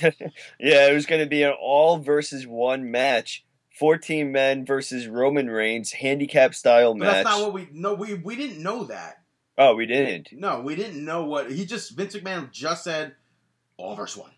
Yeah, 0.60 0.88
it 0.88 0.94
was 0.94 1.06
going 1.06 1.20
to 1.22 1.28
be 1.28 1.42
an 1.44 1.52
all 1.60 1.98
versus 1.98 2.46
one 2.46 2.90
match. 2.90 3.44
14 3.78 4.32
men 4.32 4.64
versus 4.66 5.06
Roman 5.06 5.48
Reigns, 5.48 5.92
handicap 5.92 6.54
style 6.54 6.94
But 6.94 6.98
match. 7.04 7.24
that's 7.24 7.36
not 7.36 7.40
what 7.42 7.52
we 7.52 7.68
no 7.72 7.94
we 7.94 8.14
we 8.14 8.36
didn't 8.36 8.62
know 8.62 8.84
that. 8.84 9.22
oh, 9.56 9.74
we 9.74 9.86
didn't. 9.86 10.28
No, 10.32 10.60
we 10.60 10.74
didn't 10.76 11.04
know 11.04 11.24
what 11.24 11.50
he 11.50 11.64
just 11.64 11.96
Vince 11.96 12.14
McMahon 12.16 12.50
just 12.50 12.84
said 12.84 13.14
all 13.76 13.94
versus 13.96 14.16
one. 14.18 14.30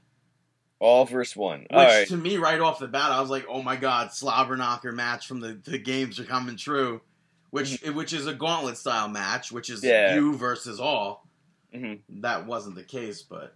All 0.79 1.05
versus 1.05 1.37
one. 1.37 1.61
Which 1.61 1.69
right. 1.73 2.09
to 2.09 2.17
me, 2.17 2.37
right 2.39 2.61
off 2.61 2.79
the 2.79 2.89
bat, 2.89 3.11
I 3.13 3.21
was 3.21 3.29
like, 3.31 3.45
"Oh 3.49 3.63
my 3.63 3.77
god, 3.77 4.13
slobber 4.13 4.57
knocker 4.57 4.93
match 4.93 5.27
from 5.27 5.41
the, 5.41 5.61
the 5.65 5.79
games 5.79 6.19
are 6.19 6.25
coming 6.25 6.57
true," 6.57 7.03
which 7.51 7.83
which 7.95 8.13
is 8.15 8.27
a 8.27 8.33
gauntlet 8.35 8.79
style 8.79 9.09
match, 9.09 9.53
which 9.53 9.69
is 9.71 9.81
Mm-hmm. 9.81 9.89
Yeah. 9.89 10.15
you 10.15 10.37
versus 10.37 10.81
all. 10.81 11.27
hmm 11.75 11.95
That 12.21 12.47
wasn't 12.47 12.77
the 12.77 12.83
case, 12.85 13.21
but 13.23 13.55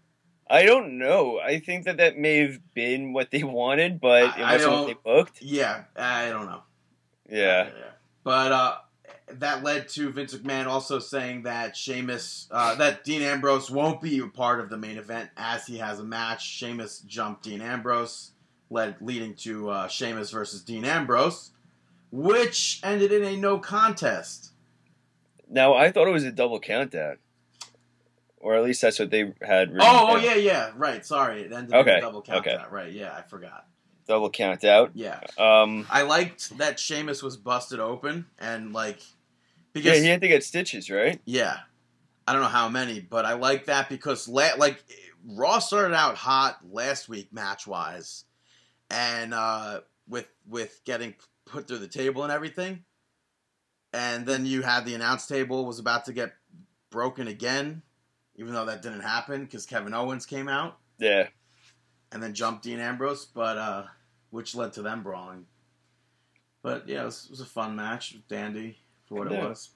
I 0.48 0.64
don't 0.64 0.98
know. 0.98 1.38
I 1.40 1.58
think 1.58 1.84
that 1.86 1.96
that 1.96 2.18
may 2.18 2.38
have 2.38 2.58
been 2.74 3.12
what 3.12 3.30
they 3.30 3.42
wanted, 3.42 4.00
but 4.00 4.24
it 4.38 4.42
I- 4.42 4.52
wasn't 4.54 4.72
what 4.72 4.86
they 4.86 4.94
booked. 5.02 5.42
yeah, 5.42 5.84
I 5.96 6.28
don't 6.30 6.46
know. 6.46 6.62
Yeah. 7.28 7.70
But 8.22 8.52
uh, 8.52 8.76
that 9.28 9.62
led 9.64 9.88
to 9.90 10.10
Vince 10.12 10.34
McMahon 10.34 10.66
also 10.66 10.98
saying 10.98 11.42
that 11.44 11.76
Sheamus, 11.76 12.46
uh, 12.50 12.74
that 12.76 13.04
Dean 13.04 13.22
Ambrose 13.22 13.70
won't 13.70 14.00
be 14.02 14.18
a 14.18 14.26
part 14.26 14.60
of 14.60 14.68
the 14.68 14.76
main 14.76 14.98
event 14.98 15.30
as 15.36 15.66
he 15.66 15.78
has 15.78 15.98
a 15.98 16.04
match. 16.04 16.46
Sheamus 16.46 17.00
jumped 17.00 17.42
Dean 17.44 17.62
Ambrose, 17.62 18.32
led 18.70 18.96
leading 19.00 19.34
to 19.36 19.70
uh, 19.70 19.88
Sheamus 19.88 20.30
versus 20.30 20.62
Dean 20.62 20.84
Ambrose, 20.84 21.52
which 22.12 22.80
ended 22.84 23.12
in 23.12 23.24
a 23.24 23.36
no 23.36 23.58
contest. 23.58 24.50
Now, 25.48 25.74
I 25.74 25.90
thought 25.90 26.08
it 26.08 26.12
was 26.12 26.24
a 26.24 26.32
double 26.32 26.60
countdown. 26.60 27.16
Or 28.44 28.54
at 28.56 28.62
least 28.62 28.82
that's 28.82 28.98
what 28.98 29.10
they 29.10 29.32
had 29.40 29.70
written 29.72 29.80
Oh, 29.90 30.08
oh 30.10 30.16
yeah, 30.18 30.34
yeah, 30.34 30.70
right. 30.76 31.04
Sorry, 31.04 31.40
it 31.44 31.52
ended 31.52 31.74
Okay, 31.74 31.98
double 31.98 32.20
count. 32.20 32.40
okay. 32.46 32.54
out. 32.54 32.70
Right, 32.70 32.92
yeah, 32.92 33.14
I 33.16 33.22
forgot. 33.22 33.66
Double 34.06 34.28
count 34.28 34.64
out. 34.64 34.90
Yeah, 34.92 35.18
Um, 35.38 35.86
I 35.90 36.02
liked 36.02 36.58
that 36.58 36.78
Sheamus 36.78 37.22
was 37.22 37.38
busted 37.38 37.80
open 37.80 38.26
and 38.38 38.74
like 38.74 38.98
yeah, 39.00 39.04
because 39.72 40.02
he 40.02 40.08
had 40.08 40.20
to 40.20 40.28
get 40.28 40.44
stitches, 40.44 40.90
right? 40.90 41.20
Yeah, 41.24 41.56
I 42.28 42.34
don't 42.34 42.42
know 42.42 42.48
how 42.48 42.68
many, 42.68 43.00
but 43.00 43.24
I 43.24 43.32
like 43.32 43.64
that 43.64 43.88
because 43.88 44.28
la- 44.28 44.56
like 44.58 44.84
Raw 45.26 45.58
started 45.58 45.94
out 45.94 46.16
hot 46.16 46.58
last 46.70 47.08
week 47.08 47.32
match 47.32 47.66
wise, 47.66 48.24
and 48.90 49.32
uh, 49.32 49.80
with 50.06 50.28
with 50.46 50.82
getting 50.84 51.14
put 51.46 51.66
through 51.66 51.78
the 51.78 51.88
table 51.88 52.24
and 52.24 52.30
everything, 52.32 52.84
and 53.94 54.26
then 54.26 54.44
you 54.44 54.60
had 54.60 54.84
the 54.84 54.94
announce 54.94 55.26
table 55.26 55.64
was 55.64 55.78
about 55.78 56.04
to 56.04 56.12
get 56.12 56.34
broken 56.90 57.26
again, 57.26 57.80
even 58.36 58.52
though 58.52 58.64
that 58.66 58.82
didn't 58.82 59.00
happen 59.00 59.44
because 59.44 59.66
Kevin 59.66 59.94
Owens 59.94 60.26
came 60.26 60.48
out 60.48 60.78
Yeah. 60.98 61.28
and 62.12 62.22
then 62.22 62.34
jumped 62.34 62.62
Dean 62.64 62.80
Ambrose, 62.80 63.24
but 63.24 63.56
uh, 63.58 63.84
which 64.30 64.54
led 64.54 64.72
to 64.74 64.82
them 64.82 65.02
brawling. 65.02 65.46
But 66.62 66.88
yeah, 66.88 67.02
it 67.02 67.06
was, 67.06 67.24
it 67.26 67.30
was 67.30 67.40
a 67.40 67.44
fun 67.46 67.76
match, 67.76 68.16
dandy 68.28 68.78
for 69.06 69.16
what 69.16 69.30
Yeah. 69.30 69.44
it 69.44 69.48
was. 69.48 69.70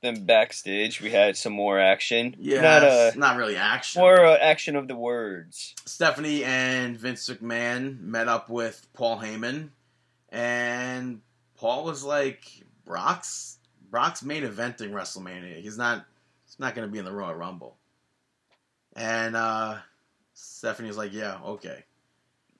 Then 0.00 0.24
backstage, 0.26 1.00
we 1.00 1.10
had 1.10 1.36
some 1.36 1.52
more 1.52 1.80
action. 1.80 2.36
Yeah, 2.38 2.60
Not 2.60 2.84
uh, 2.84 3.10
not 3.16 3.36
really 3.36 3.56
action. 3.56 4.00
more 4.00 4.24
uh, 4.24 4.36
action 4.36 4.76
of 4.76 4.86
the 4.86 4.94
words. 4.94 5.74
Stephanie 5.86 6.44
and 6.44 6.96
Vince 6.96 7.28
McMahon 7.28 7.98
met 8.00 8.28
up 8.28 8.48
with 8.48 8.86
Paul 8.92 9.18
Heyman, 9.18 9.70
and 10.28 11.20
Paul 11.56 11.84
was 11.84 12.04
like, 12.04 12.44
"Brock's 12.84 13.58
Brock's 13.90 14.22
main 14.22 14.44
eventing 14.44 14.90
WrestleMania. 14.92 15.60
He's 15.60 15.76
not 15.78 16.04
he's 16.46 16.60
not 16.60 16.76
going 16.76 16.86
to 16.86 16.92
be 16.92 17.00
in 17.00 17.04
the 17.04 17.12
Royal 17.12 17.34
Rumble." 17.34 17.76
And 18.98 19.36
uh, 19.36 19.76
Stephanie 20.34 20.88
was 20.88 20.96
like, 20.96 21.12
"Yeah, 21.12 21.38
okay." 21.44 21.84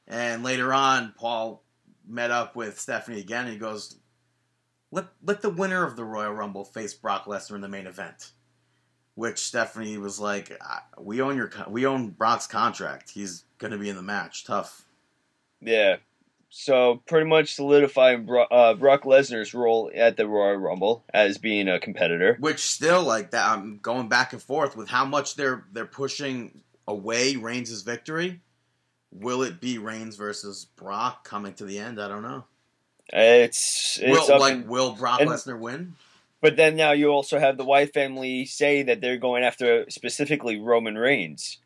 And 0.07 0.45
later 0.45 0.73
on, 0.73 1.13
Paul 1.19 1.65
met 2.07 2.31
up 2.31 2.55
with 2.55 2.79
Stephanie 2.79 3.19
again, 3.19 3.45
and 3.45 3.53
he 3.53 3.59
goes, 3.59 3.99
"Let 4.93 5.07
let 5.23 5.43
the 5.43 5.51
winner 5.51 5.85
of 5.85 5.97
the 5.97 6.05
Royal 6.05 6.33
Rumble 6.33 6.65
face 6.65 6.95
Brock 6.95 7.25
Lesnar 7.25 7.57
in 7.57 7.61
the 7.61 7.69
main 7.69 7.89
event." 7.89 8.31
Which 9.17 9.39
Stephanie 9.39 9.99
was 9.99 10.21
like, 10.21 10.57
"We 10.97 11.21
own 11.21 11.37
your 11.37 11.51
we 11.69 11.85
own 11.87 12.11
Brock's 12.11 12.47
contract. 12.47 13.11
He's 13.11 13.43
going 13.59 13.73
to 13.73 13.79
be 13.79 13.89
in 13.89 13.97
the 13.97 14.03
match. 14.03 14.45
Tough." 14.45 14.87
Yeah. 15.61 15.97
So 16.51 17.03
pretty 17.07 17.27
much 17.29 17.55
solidifying 17.55 18.25
Bro- 18.25 18.45
uh, 18.45 18.75
Brock 18.75 19.03
Lesnar's 19.05 19.53
role 19.53 19.91
at 19.95 20.17
the 20.17 20.27
Royal 20.27 20.57
Rumble 20.57 21.05
as 21.13 21.37
being 21.39 21.69
a 21.69 21.79
competitor. 21.79 22.37
Which 22.41 22.61
still 22.61 23.03
like 23.03 23.33
that. 23.33 23.49
I'm 23.51 23.79
going 23.83 24.09
back 24.09 24.33
and 24.33 24.43
forth 24.43 24.77
with 24.77 24.89
how 24.89 25.05
much 25.05 25.35
they're 25.37 25.65
they're 25.73 25.85
pushing 25.87 26.63
away 26.87 27.37
Reigns' 27.37 27.83
victory. 27.83 28.41
Will 29.13 29.43
it 29.43 29.61
be 29.61 29.79
Reigns 29.79 30.17
versus 30.17 30.67
Brock 30.77 31.25
coming 31.25 31.53
to 31.55 31.65
the 31.65 31.79
end? 31.79 32.01
I 32.01 32.09
don't 32.09 32.23
know. 32.23 32.45
It's 33.13 33.99
it's 34.03 34.29
will 34.29 34.39
like 34.39 34.55
in- 34.55 34.67
will 34.69 34.93
Brock 34.93 35.21
and- 35.21 35.31
Lesnar 35.31 35.59
win? 35.59 35.95
but 36.41 36.57
then 36.57 36.77
now 36.77 36.93
you 36.93 37.09
also 37.09 37.39
have 37.39 37.57
the 37.59 37.65
Wyatt 37.65 37.93
family 37.93 38.45
say 38.47 38.83
that 38.85 39.01
they're 39.01 39.17
going 39.19 39.43
after 39.45 39.85
specifically 39.91 40.59
Roman 40.59 40.97
Reigns. 40.97 41.59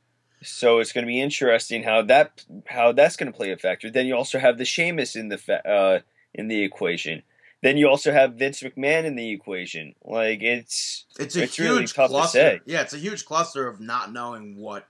So 0.44 0.78
it's 0.78 0.92
going 0.92 1.04
to 1.04 1.08
be 1.10 1.20
interesting 1.20 1.82
how 1.82 2.02
that 2.02 2.44
how 2.66 2.92
that's 2.92 3.16
going 3.16 3.30
to 3.32 3.36
play 3.36 3.52
a 3.52 3.56
factor. 3.56 3.90
Then 3.90 4.06
you 4.06 4.16
also 4.16 4.38
have 4.38 4.58
the 4.58 4.64
Sheamus 4.64 5.16
in 5.16 5.28
the 5.28 5.38
fa- 5.38 5.66
uh, 5.68 6.00
in 6.34 6.48
the 6.48 6.62
equation. 6.62 7.22
Then 7.62 7.76
you 7.76 7.88
also 7.88 8.12
have 8.12 8.34
Vince 8.34 8.60
McMahon 8.62 9.04
in 9.04 9.14
the 9.14 9.30
equation. 9.30 9.94
Like 10.04 10.42
it's 10.42 11.06
It's 11.18 11.36
a 11.36 11.44
It's 11.44 11.56
huge 11.56 11.68
really 11.68 11.86
tough 11.86 12.08
to 12.08 12.08
cluster. 12.08 12.38
say. 12.38 12.60
Yeah, 12.66 12.82
it's 12.82 12.92
a 12.92 12.98
huge 12.98 13.24
cluster 13.24 13.68
of 13.68 13.80
not 13.80 14.12
knowing 14.12 14.56
what 14.56 14.88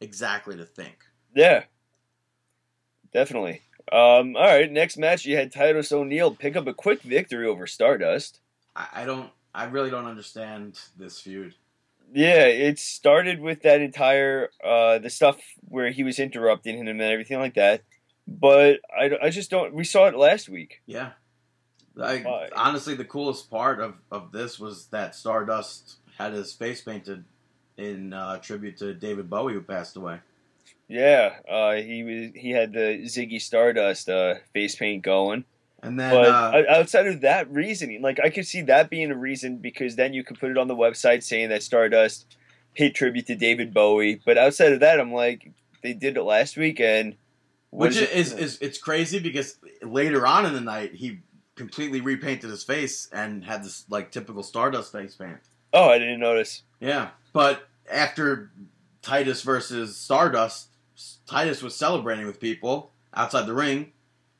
exactly 0.00 0.56
to 0.56 0.64
think. 0.64 0.96
Yeah, 1.34 1.64
definitely. 3.12 3.62
Um, 3.92 4.36
all 4.36 4.44
right, 4.46 4.70
next 4.70 4.96
match 4.96 5.24
you 5.26 5.36
had 5.36 5.52
Titus 5.52 5.92
O'Neil 5.92 6.34
pick 6.34 6.56
up 6.56 6.66
a 6.66 6.74
quick 6.74 7.02
victory 7.02 7.46
over 7.46 7.66
Stardust. 7.66 8.40
I, 8.74 8.86
I 8.94 9.04
don't. 9.04 9.30
I 9.54 9.64
really 9.64 9.90
don't 9.90 10.06
understand 10.06 10.78
this 10.96 11.20
feud. 11.20 11.54
Yeah, 12.14 12.44
it 12.44 12.78
started 12.78 13.40
with 13.40 13.62
that 13.62 13.80
entire 13.80 14.50
uh, 14.62 15.00
the 15.00 15.10
stuff 15.10 15.40
where 15.68 15.90
he 15.90 16.04
was 16.04 16.20
interrupting 16.20 16.78
him 16.78 16.86
and 16.86 17.00
everything 17.02 17.40
like 17.40 17.54
that. 17.54 17.82
But 18.28 18.80
I, 18.96 19.10
I 19.20 19.30
just 19.30 19.50
don't. 19.50 19.74
We 19.74 19.82
saw 19.82 20.06
it 20.06 20.16
last 20.16 20.48
week. 20.48 20.80
Yeah. 20.86 21.10
I, 22.00 22.18
Why? 22.18 22.48
honestly, 22.54 22.94
the 22.94 23.04
coolest 23.04 23.50
part 23.50 23.80
of, 23.80 23.94
of 24.12 24.30
this 24.30 24.60
was 24.60 24.86
that 24.86 25.16
Stardust 25.16 25.96
had 26.16 26.32
his 26.32 26.52
face 26.52 26.80
painted 26.80 27.24
in 27.76 28.12
uh, 28.12 28.38
tribute 28.38 28.76
to 28.78 28.94
David 28.94 29.28
Bowie, 29.28 29.54
who 29.54 29.60
passed 29.60 29.96
away. 29.96 30.20
Yeah, 30.86 31.34
uh, 31.48 31.72
he 31.74 32.04
was 32.04 32.30
he 32.40 32.50
had 32.50 32.72
the 32.72 33.02
Ziggy 33.06 33.40
Stardust 33.40 34.08
uh, 34.08 34.36
face 34.52 34.76
paint 34.76 35.02
going. 35.02 35.44
And 35.84 36.00
then, 36.00 36.10
But 36.14 36.28
uh, 36.28 36.62
outside 36.70 37.06
of 37.06 37.20
that 37.20 37.50
reasoning, 37.50 38.00
like 38.00 38.18
I 38.18 38.30
could 38.30 38.46
see 38.46 38.62
that 38.62 38.88
being 38.88 39.10
a 39.10 39.16
reason 39.16 39.58
because 39.58 39.96
then 39.96 40.14
you 40.14 40.24
could 40.24 40.40
put 40.40 40.50
it 40.50 40.56
on 40.56 40.66
the 40.66 40.74
website 40.74 41.22
saying 41.22 41.50
that 41.50 41.62
Stardust 41.62 42.36
paid 42.74 42.94
tribute 42.94 43.26
to 43.26 43.36
David 43.36 43.74
Bowie. 43.74 44.20
But 44.24 44.38
outside 44.38 44.72
of 44.72 44.80
that, 44.80 44.98
I'm 44.98 45.12
like, 45.12 45.50
they 45.82 45.92
did 45.92 46.16
it 46.16 46.22
last 46.22 46.56
weekend. 46.56 47.16
which 47.70 47.96
is 47.96 48.10
is, 48.10 48.32
is 48.32 48.58
it's 48.62 48.78
crazy 48.78 49.18
because 49.18 49.58
later 49.82 50.26
on 50.26 50.46
in 50.46 50.54
the 50.54 50.60
night 50.60 50.94
he 50.94 51.20
completely 51.54 52.00
repainted 52.00 52.48
his 52.48 52.64
face 52.64 53.08
and 53.12 53.44
had 53.44 53.62
this 53.62 53.84
like 53.90 54.10
typical 54.10 54.42
Stardust 54.42 54.90
face 54.90 55.14
paint. 55.14 55.38
oh, 55.74 55.90
I 55.90 55.98
didn't 55.98 56.20
notice. 56.20 56.62
Yeah, 56.80 57.10
but 57.34 57.68
after 57.92 58.50
Titus 59.02 59.42
versus 59.42 59.98
Stardust, 59.98 60.68
Titus 61.26 61.62
was 61.62 61.76
celebrating 61.76 62.26
with 62.26 62.40
people 62.40 62.90
outside 63.12 63.46
the 63.46 63.54
ring, 63.54 63.92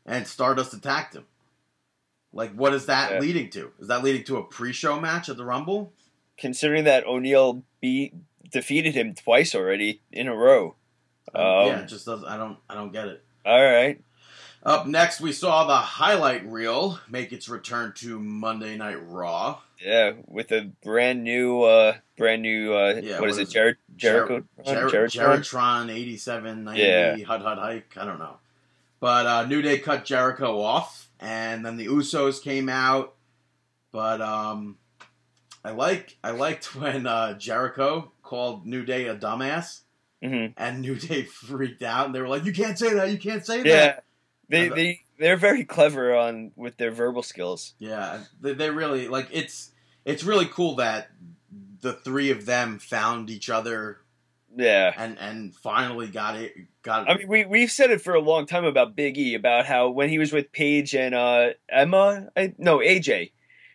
and 0.06 0.26
Stardust 0.26 0.72
attacked 0.72 1.14
him. 1.14 1.26
Like, 2.34 2.52
what 2.54 2.74
is 2.74 2.86
that 2.86 3.12
Yeah. 3.12 3.18
leading 3.20 3.48
to? 3.50 3.70
Is 3.78 3.88
that 3.88 4.02
leading 4.02 4.24
to 4.24 4.36
a 4.38 4.42
pre-show 4.44 5.00
match 5.00 5.28
at 5.28 5.36
the 5.36 5.44
Rumble? 5.44 5.92
Considering 6.36 6.84
that 6.84 7.06
O'Neil 7.06 7.62
beat 7.80 8.14
defeated 8.50 8.94
him 8.94 9.14
twice 9.14 9.54
already 9.54 10.00
in 10.12 10.26
a 10.28 10.34
row. 10.34 10.74
Um, 11.34 11.42
yeah, 11.66 11.80
it 11.80 11.86
just 11.86 12.06
does. 12.06 12.22
I 12.24 12.36
don't. 12.36 12.58
I 12.68 12.74
don't 12.74 12.92
get 12.92 13.08
it. 13.08 13.24
All 13.46 13.62
right. 13.62 14.00
Up 14.64 14.86
next, 14.86 15.20
we 15.20 15.32
saw 15.32 15.66
the 15.66 15.76
highlight 15.76 16.46
reel 16.46 16.98
make 17.08 17.32
its 17.32 17.48
return 17.48 17.92
to 17.96 18.18
Monday 18.18 18.76
Night 18.76 18.96
Raw. 19.06 19.60
Yeah, 19.84 20.12
with 20.26 20.52
a 20.52 20.70
brand 20.82 21.22
new, 21.22 21.62
uh, 21.62 21.96
brand 22.16 22.40
new, 22.42 22.72
uh, 22.72 23.00
Yeah, 23.02 23.20
what 23.20 23.28
is 23.28 23.36
what 23.36 23.40
it, 23.40 23.48
is 23.48 23.52
Jer- 23.52 23.78
Jericho? 23.96 24.44
Jer- 24.64 24.88
Jericho? 24.88 25.06
Jeritron 25.36 25.90
8790 25.90 26.80
Yeah. 26.80 27.16
Hud 27.24 27.42
Hud 27.42 27.58
Hike. 27.58 27.94
I 27.98 28.04
don't 28.06 28.18
know. 28.18 28.38
But 29.00 29.26
uh, 29.26 29.44
New 29.46 29.60
Day 29.60 29.78
cut 29.78 30.04
Jericho 30.06 30.60
off, 30.62 31.03
and 31.20 31.64
then 31.64 31.76
the 31.76 31.86
Usos 31.86 32.42
came 32.42 32.68
out. 32.68 33.14
But 33.92 34.20
um, 34.20 34.76
I 35.64 35.70
like 35.70 36.16
I 36.24 36.30
liked 36.32 36.74
when 36.80 37.06
uh, 37.06 37.34
Jericho 37.38 38.12
called 38.22 38.66
New 38.66 38.84
Day 38.84 39.06
a 39.06 39.16
dumbass, 39.16 39.80
hmm 40.22 40.46
and 40.56 40.80
New 40.80 40.96
Day 40.96 41.22
freaked 41.22 41.82
out, 41.82 42.06
and 42.06 42.14
they 42.14 42.20
were 42.20 42.28
like, 42.28 42.44
"You 42.44 42.52
can't 42.52 42.78
say 42.78 42.94
that! 42.94 43.10
You 43.10 43.18
can't 43.18 43.44
say 43.46 43.58
that!" 43.62 43.66
Yeah, 43.66 44.00
they 44.48 44.66
And- 44.68 44.76
they 44.76 45.00
they're 45.18 45.36
very 45.36 45.64
clever 45.64 46.14
on 46.16 46.50
with 46.56 46.76
their 46.76 46.90
verbal 46.90 47.22
skills. 47.22 47.74
Yeah, 47.78 48.24
they, 48.40 48.52
they 48.54 48.70
really 48.70 49.06
like 49.08 49.28
it's 49.30 49.70
it's 50.04 50.24
really 50.24 50.46
cool 50.46 50.76
that 50.76 51.10
the 51.80 51.92
three 51.92 52.30
of 52.30 52.46
them 52.46 52.78
found 52.78 53.30
each 53.30 53.48
other 53.48 54.00
Yeah. 54.56 54.92
and 54.96 55.18
and 55.18 55.54
finally 55.56 56.06
got 56.08 56.36
it 56.36 56.52
got 56.82 57.08
I 57.10 57.16
mean, 57.18 57.28
we 57.28 57.44
we've 57.44 57.70
said 57.70 57.90
it 57.90 58.00
for 58.00 58.14
a 58.14 58.20
long 58.20 58.46
time 58.46 58.64
about 58.64 58.94
Big 58.96 59.18
E 59.18 59.34
about 59.34 59.66
how 59.66 59.90
when 59.90 60.08
he 60.08 60.18
was 60.18 60.32
with 60.32 60.52
Paige 60.52 60.94
and 60.94 61.14
uh, 61.14 61.50
Emma, 61.68 62.28
I, 62.36 62.54
no 62.58 62.78
AJ, 62.78 63.32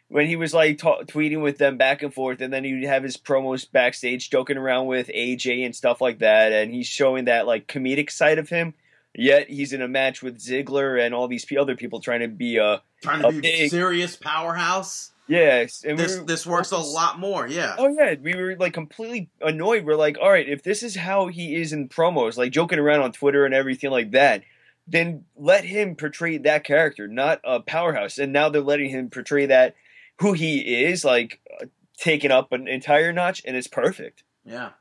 when 0.07 0.27
he 0.27 0.35
was 0.35 0.53
like 0.53 0.77
ta- 0.77 1.03
tweeting 1.03 1.41
with 1.41 1.57
them 1.57 1.77
back 1.77 2.01
and 2.01 2.13
forth, 2.13 2.41
and 2.41 2.53
then 2.53 2.63
he'd 2.63 2.85
have 2.85 3.03
his 3.03 3.17
promos 3.17 3.69
backstage, 3.71 4.29
joking 4.29 4.57
around 4.57 4.87
with 4.87 5.07
AJ 5.09 5.65
and 5.65 5.75
stuff 5.75 6.01
like 6.01 6.19
that, 6.19 6.51
and 6.51 6.73
he's 6.73 6.87
showing 6.87 7.25
that 7.25 7.45
like 7.45 7.67
comedic 7.67 8.09
side 8.09 8.39
of 8.39 8.49
him. 8.49 8.73
Yet 9.15 9.49
he's 9.49 9.73
in 9.73 9.81
a 9.81 9.87
match 9.87 10.21
with 10.21 10.37
Ziggler 10.39 11.03
and 11.03 11.13
all 11.15 11.27
these 11.27 11.43
pe- 11.43 11.57
other 11.57 11.75
people 11.75 11.99
trying 11.99 12.19
to 12.21 12.27
be 12.27 12.59
uh 12.59 12.77
trying 13.03 13.21
to 13.23 13.27
a 13.27 13.31
be 13.31 13.41
big- 13.41 13.69
serious 13.71 14.15
powerhouse. 14.15 15.11
Yes, 15.29 15.83
and 15.87 15.97
we 15.97 16.03
This 16.03 16.17
were- 16.17 16.25
this 16.25 16.45
works 16.45 16.71
a 16.71 16.77
lot 16.77 17.17
more. 17.19 17.47
Yeah, 17.47 17.75
Oh 17.77 17.87
yeah, 17.87 18.15
we 18.21 18.35
were 18.35 18.55
like 18.57 18.73
completely 18.73 19.29
annoyed. 19.41 19.85
We're 19.85 19.95
like, 19.95 20.17
all 20.21 20.29
right, 20.31 20.47
if 20.49 20.63
this 20.63 20.83
is 20.83 20.95
how 20.95 21.27
he 21.27 21.55
is 21.55 21.71
in 21.71 21.87
promos, 21.87 22.35
like 22.37 22.51
joking 22.51 22.79
around 22.79 23.01
on 23.01 23.11
Twitter 23.13 23.45
and 23.45 23.53
everything 23.53 23.91
like 23.91 24.11
that, 24.11 24.43
then 24.87 25.23
let 25.37 25.63
him 25.63 25.95
portray 25.95 26.37
that 26.39 26.63
character, 26.63 27.07
not 27.07 27.39
a 27.43 27.59
powerhouse. 27.61 28.17
And 28.17 28.33
now 28.33 28.49
they're 28.49 28.61
letting 28.61 28.89
him 28.89 29.09
portray 29.09 29.45
that 29.45 29.75
who 30.19 30.33
he 30.33 30.83
is, 30.83 31.05
like 31.05 31.39
uh, 31.61 31.65
taking 31.97 32.31
up 32.31 32.51
an 32.51 32.67
entire 32.67 33.13
notch, 33.13 33.41
and 33.45 33.55
it's 33.55 33.67
perfect. 33.67 34.23
yeah. 34.43 34.71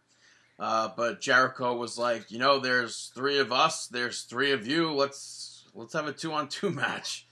Uh, 0.61 0.89
but 0.97 1.21
Jericho 1.21 1.77
was 1.77 1.97
like, 1.97 2.33
you 2.33 2.39
know, 2.41 2.59
there's 2.59 3.13
three 3.15 3.39
of 3.39 3.53
us, 3.53 3.87
there's 3.87 4.23
three 4.23 4.51
of 4.51 4.67
you. 4.67 4.93
Let's 4.93 5.69
let's 5.73 5.93
have 5.93 6.09
a 6.09 6.13
two 6.13 6.33
on 6.33 6.49
two 6.49 6.71
match. 6.71 7.28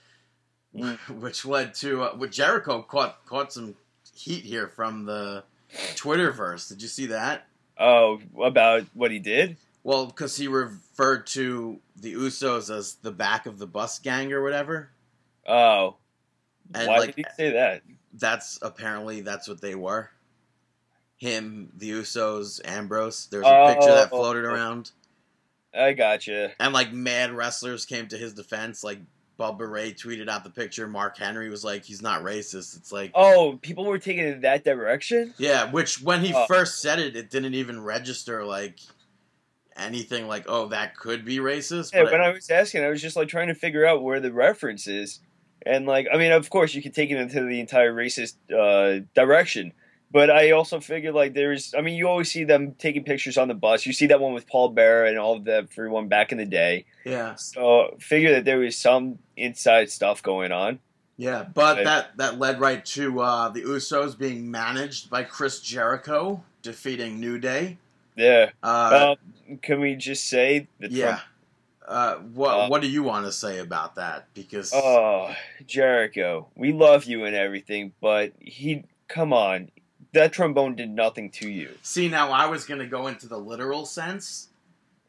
which 1.19 1.45
led 1.45 1.73
to 1.75 2.03
uh, 2.03 2.15
with 2.15 2.31
Jericho 2.31 2.81
caught 2.81 3.25
caught 3.25 3.51
some 3.53 3.75
heat 4.13 4.43
here 4.43 4.67
from 4.67 5.05
the 5.05 5.43
Twitterverse. 5.95 6.69
Did 6.69 6.81
you 6.81 6.87
see 6.87 7.07
that? 7.07 7.47
Oh, 7.79 8.19
about 8.41 8.83
what 8.93 9.11
he 9.11 9.19
did? 9.19 9.57
Well, 9.83 10.07
because 10.07 10.35
he 10.35 10.47
referred 10.47 11.27
to 11.27 11.79
the 11.95 12.13
Usos 12.15 12.75
as 12.75 12.95
the 12.95 13.11
back 13.11 13.45
of 13.45 13.57
the 13.59 13.67
bus 13.67 13.99
gang 13.99 14.33
or 14.33 14.41
whatever. 14.43 14.89
Oh, 15.47 15.95
And, 16.73 16.87
why 16.87 16.97
like, 16.97 17.15
did 17.15 17.25
he 17.27 17.33
say 17.37 17.51
that? 17.51 17.83
That's 18.13 18.59
apparently 18.61 19.21
that's 19.21 19.47
what 19.47 19.61
they 19.61 19.75
were. 19.75 20.09
Him, 21.17 21.71
the 21.75 21.91
Usos, 21.91 22.59
Ambrose. 22.65 23.27
There's 23.31 23.45
a 23.45 23.73
picture 23.73 23.93
that 23.93 24.09
Oh. 24.11 24.17
floated 24.17 24.43
around, 24.45 24.91
I 25.73 25.93
gotcha. 25.93 26.51
and 26.59 26.73
like 26.73 26.91
mad 26.91 27.31
wrestlers 27.31 27.85
came 27.85 28.07
to 28.09 28.17
his 28.17 28.33
defense. 28.33 28.83
Like 28.83 28.99
Bubba 29.39 29.69
Ray 29.69 29.93
tweeted 29.93 30.27
out 30.29 30.43
the 30.43 30.49
picture. 30.49 30.87
Mark 30.87 31.17
Henry 31.17 31.49
was 31.49 31.63
like, 31.63 31.83
"He's 31.83 32.01
not 32.01 32.23
racist." 32.23 32.75
It's 32.77 32.91
like, 32.91 33.11
Oh, 33.13 33.59
people 33.61 33.85
were 33.85 33.99
taking 33.99 34.25
it 34.25 34.33
in 34.35 34.41
that 34.41 34.63
direction. 34.63 35.33
yeah. 35.37 35.69
Which 35.71 36.01
when 36.01 36.21
he 36.23 36.33
Oh. 36.33 36.45
first 36.47 36.81
said 36.81 36.99
it, 36.99 37.15
it 37.15 37.29
didn't 37.29 37.53
even 37.53 37.83
register 37.83 38.43
like 38.43 38.79
anything 39.75 40.27
like, 40.27 40.45
"Oh, 40.47 40.67
that 40.69 40.95
could 40.97 41.23
be 41.23 41.37
racist." 41.37 41.93
Yeah, 41.93 42.03
But 42.03 42.13
when 42.13 42.21
I 42.21 42.29
was 42.31 42.49
asking, 42.49 42.83
I 42.83 42.89
was 42.89 43.01
just 43.01 43.15
like 43.15 43.27
trying 43.27 43.47
to 43.49 43.55
figure 43.55 43.85
out 43.85 44.03
where 44.03 44.19
the 44.19 44.31
reference 44.33 44.87
is, 44.87 45.19
and 45.65 45.85
like, 45.85 46.07
I 46.11 46.17
mean, 46.17 46.31
of 46.31 46.49
course, 46.49 46.73
you 46.73 46.81
could 46.81 46.95
take 46.95 47.11
it 47.11 47.17
into 47.17 47.41
the 47.43 47.59
entire 47.59 47.93
racist 47.93 48.35
uh, 48.51 49.05
direction, 49.15 49.73
but 50.11 50.29
I 50.29 50.51
also 50.51 50.79
figured 50.79 51.13
like 51.13 51.33
there's, 51.33 51.73
I 51.77 51.81
mean, 51.81 51.95
you 51.95 52.07
always 52.07 52.31
see 52.31 52.43
them 52.43 52.73
taking 52.79 53.03
pictures 53.03 53.37
on 53.37 53.47
the 53.47 53.53
bus. 53.53 53.85
You 53.85 53.93
see 53.93 54.07
that 54.07 54.19
one 54.19 54.33
with 54.33 54.47
Paul 54.47 54.69
Bearer 54.69 55.05
and 55.05 55.17
all 55.17 55.35
of 55.35 55.43
that 55.45 55.67
everyone 55.71 56.07
back 56.07 56.31
in 56.31 56.37
the 56.37 56.45
day. 56.45 56.85
yeah, 57.05 57.35
So 57.35 57.95
figure 57.99 58.31
that 58.33 58.45
there 58.45 58.59
was 58.59 58.77
some 58.77 59.19
inside 59.35 59.89
stuff 59.89 60.21
going 60.23 60.51
on. 60.51 60.79
Yeah, 61.17 61.45
but 61.53 61.77
Right. 61.77 61.85
that 61.85 62.17
that 62.17 62.37
led 62.39 62.59
right 62.59 62.85
to 62.85 63.19
uh, 63.21 63.49
the 63.49 63.63
Usos 63.63 64.15
being 64.17 64.51
managed 64.51 65.09
by 65.09 65.23
Chris 65.23 65.59
Jericho 65.61 66.43
defeating 66.61 67.19
New 67.19 67.39
Day. 67.39 67.77
Yeah. 68.15 68.51
Uh, 68.61 69.15
um, 69.49 69.57
can 69.57 69.79
we 69.79 69.95
just 69.95 70.27
say 70.29 70.67
that? 70.79 70.91
yeah. 70.91 71.19
Uh, 71.87 72.15
what 72.17 72.51
Uh, 72.53 72.67
what 72.67 72.81
do 72.81 72.87
you 72.87 73.01
want 73.01 73.25
to 73.25 73.31
say 73.31 73.59
about 73.59 73.95
that? 73.95 74.27
Because 74.33 74.71
Oh, 74.75 75.33
Jericho, 75.65 76.47
we 76.55 76.71
love 76.71 77.05
you 77.05 77.25
and 77.25 77.35
everything, 77.35 77.93
but 78.01 78.33
he, 78.39 78.83
come 79.07 79.33
on, 79.33 79.69
that 80.17 80.33
trombone 80.33 80.75
did 80.75 80.89
nothing 80.89 81.29
to 81.31 81.49
you. 81.49 81.69
see 81.81 82.07
now 82.09 82.31
I 82.31 82.45
was 82.47 82.65
gonna 82.65 82.87
go 82.87 83.07
into 83.07 83.27
the 83.27 83.37
literal 83.37 83.85
sense 83.85 84.49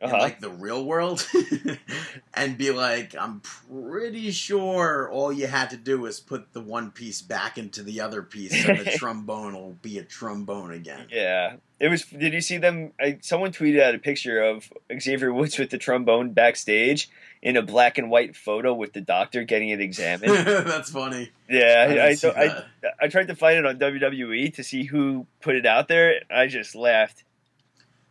Uh-huh. 0.01 0.17
like 0.17 0.39
the 0.39 0.49
real 0.51 0.85
world 0.85 1.27
and 2.35 2.57
be 2.57 2.71
like, 2.71 3.17
I'm 3.19 3.41
pretty 3.41 4.31
sure 4.31 5.11
all 5.11 5.33
you 5.33 5.49
had 5.49 5.71
to 5.71 5.77
do 5.77 5.99
was 5.99 6.21
put 6.21 6.53
the 6.53 6.61
one 6.61 6.93
piece 6.93 7.21
back 7.21 7.59
into 7.59 7.83
the 7.83 8.01
other 8.01 8.23
piece, 8.23 8.55
and 8.65 8.79
the 8.79 8.91
trombone 8.97 9.55
will 9.55 9.77
be 9.83 9.99
a 9.99 10.05
trombone 10.05 10.71
again. 10.73 11.07
Yeah, 11.11 11.57
it 11.81 11.89
was. 11.89 12.05
Did 12.05 12.33
you 12.33 12.41
see 12.41 12.59
them? 12.59 12.93
I, 13.01 13.19
someone 13.23 13.51
tweeted 13.51 13.81
out 13.83 13.95
a 13.95 13.99
picture 13.99 14.41
of 14.41 14.73
Xavier 15.01 15.33
Woods 15.33 15.59
with 15.59 15.71
the 15.71 15.79
trombone 15.79 16.31
backstage 16.31 17.11
in 17.43 17.57
a 17.57 17.63
black 17.63 17.99
and 17.99 18.09
white 18.09 18.37
photo 18.37 18.75
with 18.75 18.93
the 18.93 19.01
doctor 19.01 19.43
getting 19.45 19.69
it 19.71 19.81
examined. 19.81 20.33
That's 20.47 20.91
funny. 20.91 21.31
yeah, 21.51 21.87
I, 21.89 21.93
I, 22.29 22.45
I, 22.45 22.65
that. 22.83 22.88
I 23.01 23.09
tried 23.09 23.29
to 23.29 23.35
find 23.37 23.59
it 23.59 23.67
on 23.67 23.79
WWE 23.79 24.55
to 24.55 24.63
see 24.65 24.85
who 24.85 25.27
put 25.41 25.55
it 25.57 25.67
out 25.67 25.89
there. 25.89 26.21
I 26.31 26.47
just 26.49 26.75
laughed. 26.75 27.25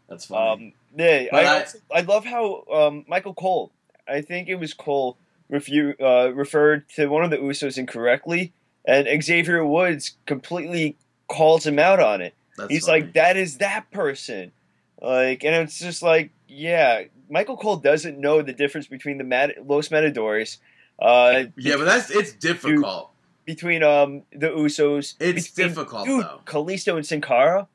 That's 0.10 0.26
funny. 0.26 0.68
Um, 0.68 0.74
yeah, 0.98 1.26
I, 1.34 1.46
I- 1.94 1.98
I 2.00 2.02
love 2.02 2.26
how 2.26 2.64
um, 2.72 3.06
Michael 3.08 3.34
Cole. 3.34 3.72
I 4.08 4.22
think 4.22 4.48
it 4.48 4.56
was 4.56 4.74
Cole 4.74 5.18
refu- 5.52 6.00
uh, 6.02 6.34
referred 6.34 6.88
to 6.96 7.08
one 7.08 7.24
of 7.26 7.30
the 7.30 7.38
Usos 7.38 7.78
incorrectly, 7.78 8.54
and 8.86 9.08
Xavier 9.22 9.66
Woods 9.66 10.16
completely 10.26 10.96
calls 11.28 11.66
him 11.68 11.78
out 11.78 12.00
on 12.00 12.22
it. 12.22 12.34
That's 12.58 12.72
He's 12.72 12.86
funny. 12.86 13.02
like, 13.02 13.14
that 13.14 13.36
is 13.38 13.58
that 13.58 13.92
person. 13.92 14.54
Like, 15.02 15.44
and 15.44 15.54
it's 15.56 15.78
just 15.78 16.02
like, 16.02 16.32
yeah, 16.48 17.04
Michael 17.30 17.58
Cole 17.58 17.76
doesn't 17.76 18.18
know 18.18 18.42
the 18.42 18.54
difference 18.54 18.88
between 18.88 19.18
the 19.18 19.24
Mat- 19.26 19.68
Los 19.68 19.92
Matadores. 19.92 20.58
Uh, 20.98 21.44
Yeah, 21.58 21.76
but 21.76 21.84
that's 21.86 22.10
it's 22.10 22.32
difficult. 22.34 23.12
Between 23.48 23.82
um 23.82 24.22
the 24.32 24.50
Usos. 24.50 25.16
It's 25.20 25.48
between- 25.50 25.68
difficult, 25.70 26.06
dude, 26.06 26.24
though. 26.24 26.42
Kalisto 26.46 26.96
and 26.98 27.06
Sin 27.06 27.22
Cara. 27.22 27.68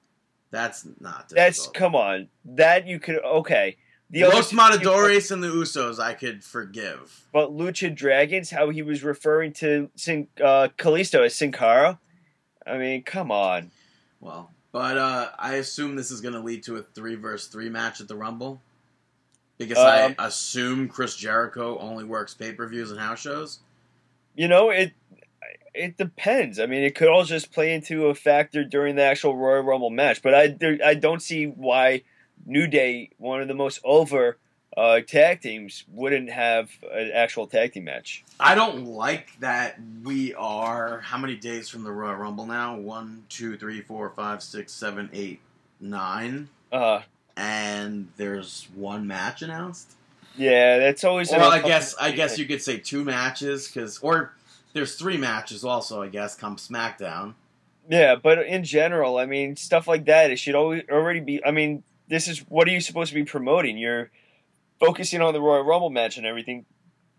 That's 0.52 0.84
not 1.00 1.28
difficult. 1.30 1.34
That's 1.36 1.66
come 1.68 1.96
on. 1.96 2.28
That 2.44 2.86
you 2.86 3.00
could 3.00 3.18
okay. 3.24 3.78
The 4.10 4.24
Los 4.24 4.52
Matadores 4.52 5.30
and 5.30 5.42
the 5.42 5.48
Usos, 5.48 5.98
I 5.98 6.12
could 6.12 6.44
forgive. 6.44 7.24
but 7.32 7.50
Lucha 7.50 7.92
Dragons, 7.94 8.50
how 8.50 8.68
he 8.68 8.82
was 8.82 9.02
referring 9.02 9.54
to 9.54 9.88
Sin, 9.96 10.28
uh, 10.38 10.68
Kalisto 10.76 11.24
as 11.24 11.34
Sin 11.34 11.50
Cara. 11.50 11.98
I 12.66 12.76
mean, 12.76 13.02
come 13.04 13.30
on. 13.32 13.70
Well, 14.20 14.50
but 14.70 14.98
uh, 14.98 15.30
I 15.38 15.54
assume 15.54 15.96
this 15.96 16.10
is 16.10 16.20
going 16.20 16.34
to 16.34 16.40
lead 16.40 16.62
to 16.64 16.76
a 16.76 16.82
three 16.82 17.14
versus 17.14 17.48
three 17.48 17.70
match 17.70 18.02
at 18.02 18.08
the 18.08 18.14
Rumble. 18.14 18.60
Because 19.56 19.78
Um, 19.78 20.14
I 20.18 20.26
assume 20.26 20.88
Chris 20.88 21.16
Jericho 21.16 21.78
only 21.78 22.04
works 22.04 22.34
pay 22.34 22.52
per 22.52 22.68
views 22.68 22.90
and 22.90 23.00
house 23.00 23.20
shows. 23.20 23.60
You 24.34 24.48
know 24.48 24.68
it. 24.68 24.92
It 25.74 25.96
depends. 25.96 26.58
I 26.60 26.66
mean, 26.66 26.82
it 26.82 26.94
could 26.94 27.08
all 27.08 27.24
just 27.24 27.52
play 27.52 27.72
into 27.72 28.06
a 28.06 28.14
factor 28.14 28.62
during 28.64 28.96
the 28.96 29.02
actual 29.02 29.36
Royal 29.36 29.62
Rumble 29.62 29.90
match, 29.90 30.22
but 30.22 30.34
I 30.34 30.48
there, 30.48 30.78
I 30.84 30.94
don't 30.94 31.22
see 31.22 31.46
why 31.46 32.02
New 32.44 32.66
Day, 32.66 33.10
one 33.18 33.40
of 33.40 33.48
the 33.48 33.54
most 33.54 33.80
over 33.82 34.36
uh, 34.76 35.00
tag 35.00 35.40
teams, 35.40 35.84
wouldn't 35.90 36.30
have 36.30 36.70
an 36.92 37.10
actual 37.14 37.46
tag 37.46 37.72
team 37.72 37.84
match. 37.84 38.22
I 38.38 38.54
don't 38.54 38.84
like 38.84 39.38
that 39.40 39.78
we 40.02 40.34
are 40.34 41.00
how 41.00 41.16
many 41.18 41.36
days 41.36 41.68
from 41.68 41.84
the 41.84 41.92
Royal 41.92 42.16
Rumble 42.16 42.46
now? 42.46 42.76
One, 42.76 43.24
two, 43.28 43.56
three, 43.56 43.80
four, 43.80 44.10
five, 44.10 44.42
six, 44.42 44.72
seven, 44.72 45.08
eight, 45.12 45.40
nine, 45.80 46.48
Uh, 46.70 47.00
and 47.36 48.08
there's 48.16 48.68
one 48.74 49.06
match 49.06 49.40
announced. 49.42 49.92
yeah, 50.36 50.78
that's 50.78 51.04
always. 51.04 51.30
Well, 51.30 51.50
I 51.50 51.60
guess 51.60 51.94
I 51.96 52.12
guess 52.12 52.38
you 52.38 52.44
could 52.46 52.60
say 52.62 52.76
two 52.78 53.04
matches 53.04 53.68
because 53.68 53.98
or 54.00 54.34
there's 54.72 54.96
three 54.96 55.16
matches 55.16 55.64
also. 55.64 56.02
I 56.02 56.08
guess 56.08 56.34
come 56.34 56.56
SmackDown. 56.56 57.34
Yeah, 57.88 58.14
but 58.14 58.46
in 58.46 58.64
general, 58.64 59.18
I 59.18 59.26
mean, 59.26 59.56
stuff 59.56 59.88
like 59.88 60.04
that, 60.06 60.30
it 60.30 60.38
should 60.38 60.54
always 60.54 60.82
already 60.90 61.20
be. 61.20 61.44
I 61.44 61.50
mean, 61.50 61.82
this 62.08 62.28
is 62.28 62.40
what 62.40 62.68
are 62.68 62.70
you 62.70 62.80
supposed 62.80 63.08
to 63.10 63.14
be 63.14 63.24
promoting? 63.24 63.76
You're 63.76 64.10
focusing 64.78 65.20
on 65.20 65.32
the 65.34 65.40
Royal 65.40 65.62
Rumble 65.62 65.90
match 65.90 66.16
and 66.16 66.26
everything, 66.26 66.64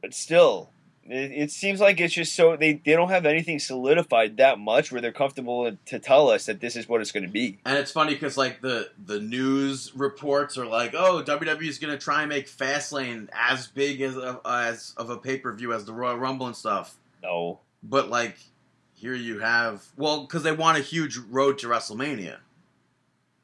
but 0.01 0.13
still, 0.13 0.69
it, 1.05 1.31
it 1.31 1.51
seems 1.51 1.81
like 1.81 1.99
it's 1.99 2.13
just 2.13 2.33
so 2.33 2.55
they, 2.55 2.73
they 2.73 2.93
don't 2.93 3.09
have 3.09 3.25
anything 3.25 3.59
solidified 3.59 4.37
that 4.37 4.57
much 4.57 4.91
where 4.91 5.01
they're 5.01 5.11
comfortable 5.11 5.75
to 5.85 5.99
tell 5.99 6.29
us 6.29 6.45
that 6.45 6.61
this 6.61 6.75
is 6.75 6.87
what 6.87 7.01
it's 7.01 7.11
going 7.11 7.25
to 7.25 7.31
be. 7.31 7.59
And 7.65 7.77
it's 7.77 7.91
funny 7.91 8.13
because 8.13 8.37
like 8.37 8.61
the 8.61 8.89
the 9.03 9.19
news 9.19 9.91
reports 9.95 10.57
are 10.57 10.65
like, 10.65 10.93
oh, 10.93 11.23
WWE 11.25 11.67
is 11.67 11.77
gonna 11.77 11.97
try 11.97 12.21
and 12.21 12.29
make 12.29 12.47
Fastlane 12.47 13.27
as 13.33 13.67
big 13.67 14.01
as 14.01 14.15
a, 14.15 14.39
as 14.45 14.93
of 14.95 15.09
a 15.09 15.17
pay 15.17 15.37
per 15.37 15.51
view 15.53 15.73
as 15.73 15.85
the 15.85 15.93
Royal 15.93 16.17
Rumble 16.17 16.47
and 16.47 16.55
stuff. 16.55 16.97
No, 17.23 17.61
But 17.81 18.09
like, 18.09 18.37
here 18.93 19.15
you 19.15 19.39
have 19.39 19.83
well, 19.97 20.21
because 20.21 20.43
they 20.43 20.51
want 20.51 20.77
a 20.77 20.81
huge 20.81 21.17
road 21.17 21.57
to 21.59 21.67
WrestleMania, 21.67 22.37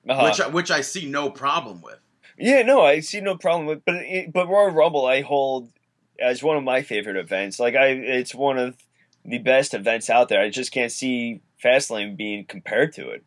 uh-huh. 0.08 0.24
which 0.24 0.42
I- 0.42 0.48
which 0.48 0.72
I 0.72 0.82
see 0.82 1.10
no 1.10 1.30
problem 1.30 1.82
with. 1.82 2.00
yeah, 2.38 2.62
no, 2.62 2.82
I 2.82 3.00
see 3.00 3.22
no 3.22 3.36
problem 3.38 3.66
with, 3.68 3.84
but 3.86 3.96
it, 3.96 4.32
but 4.34 4.48
Royal 4.48 4.70
Rumble 4.72 5.06
I 5.06 5.22
hold 5.22 5.72
as 6.20 6.44
one 6.44 6.58
of 6.58 6.64
my 6.64 6.82
favorite 6.82 7.16
events. 7.18 7.60
Like 7.60 7.76
I, 7.76 7.88
it's 7.88 8.36
one 8.36 8.58
of 8.58 8.78
the 9.26 9.38
best 9.40 9.74
events 9.74 10.10
out 10.10 10.30
there. 10.30 10.42
I 10.42 10.50
just 10.50 10.72
can't 10.72 10.92
see 10.92 11.42
Fastlane 11.64 12.16
being 12.18 12.46
compared 12.46 12.94
to 12.94 13.10
it. 13.10 13.24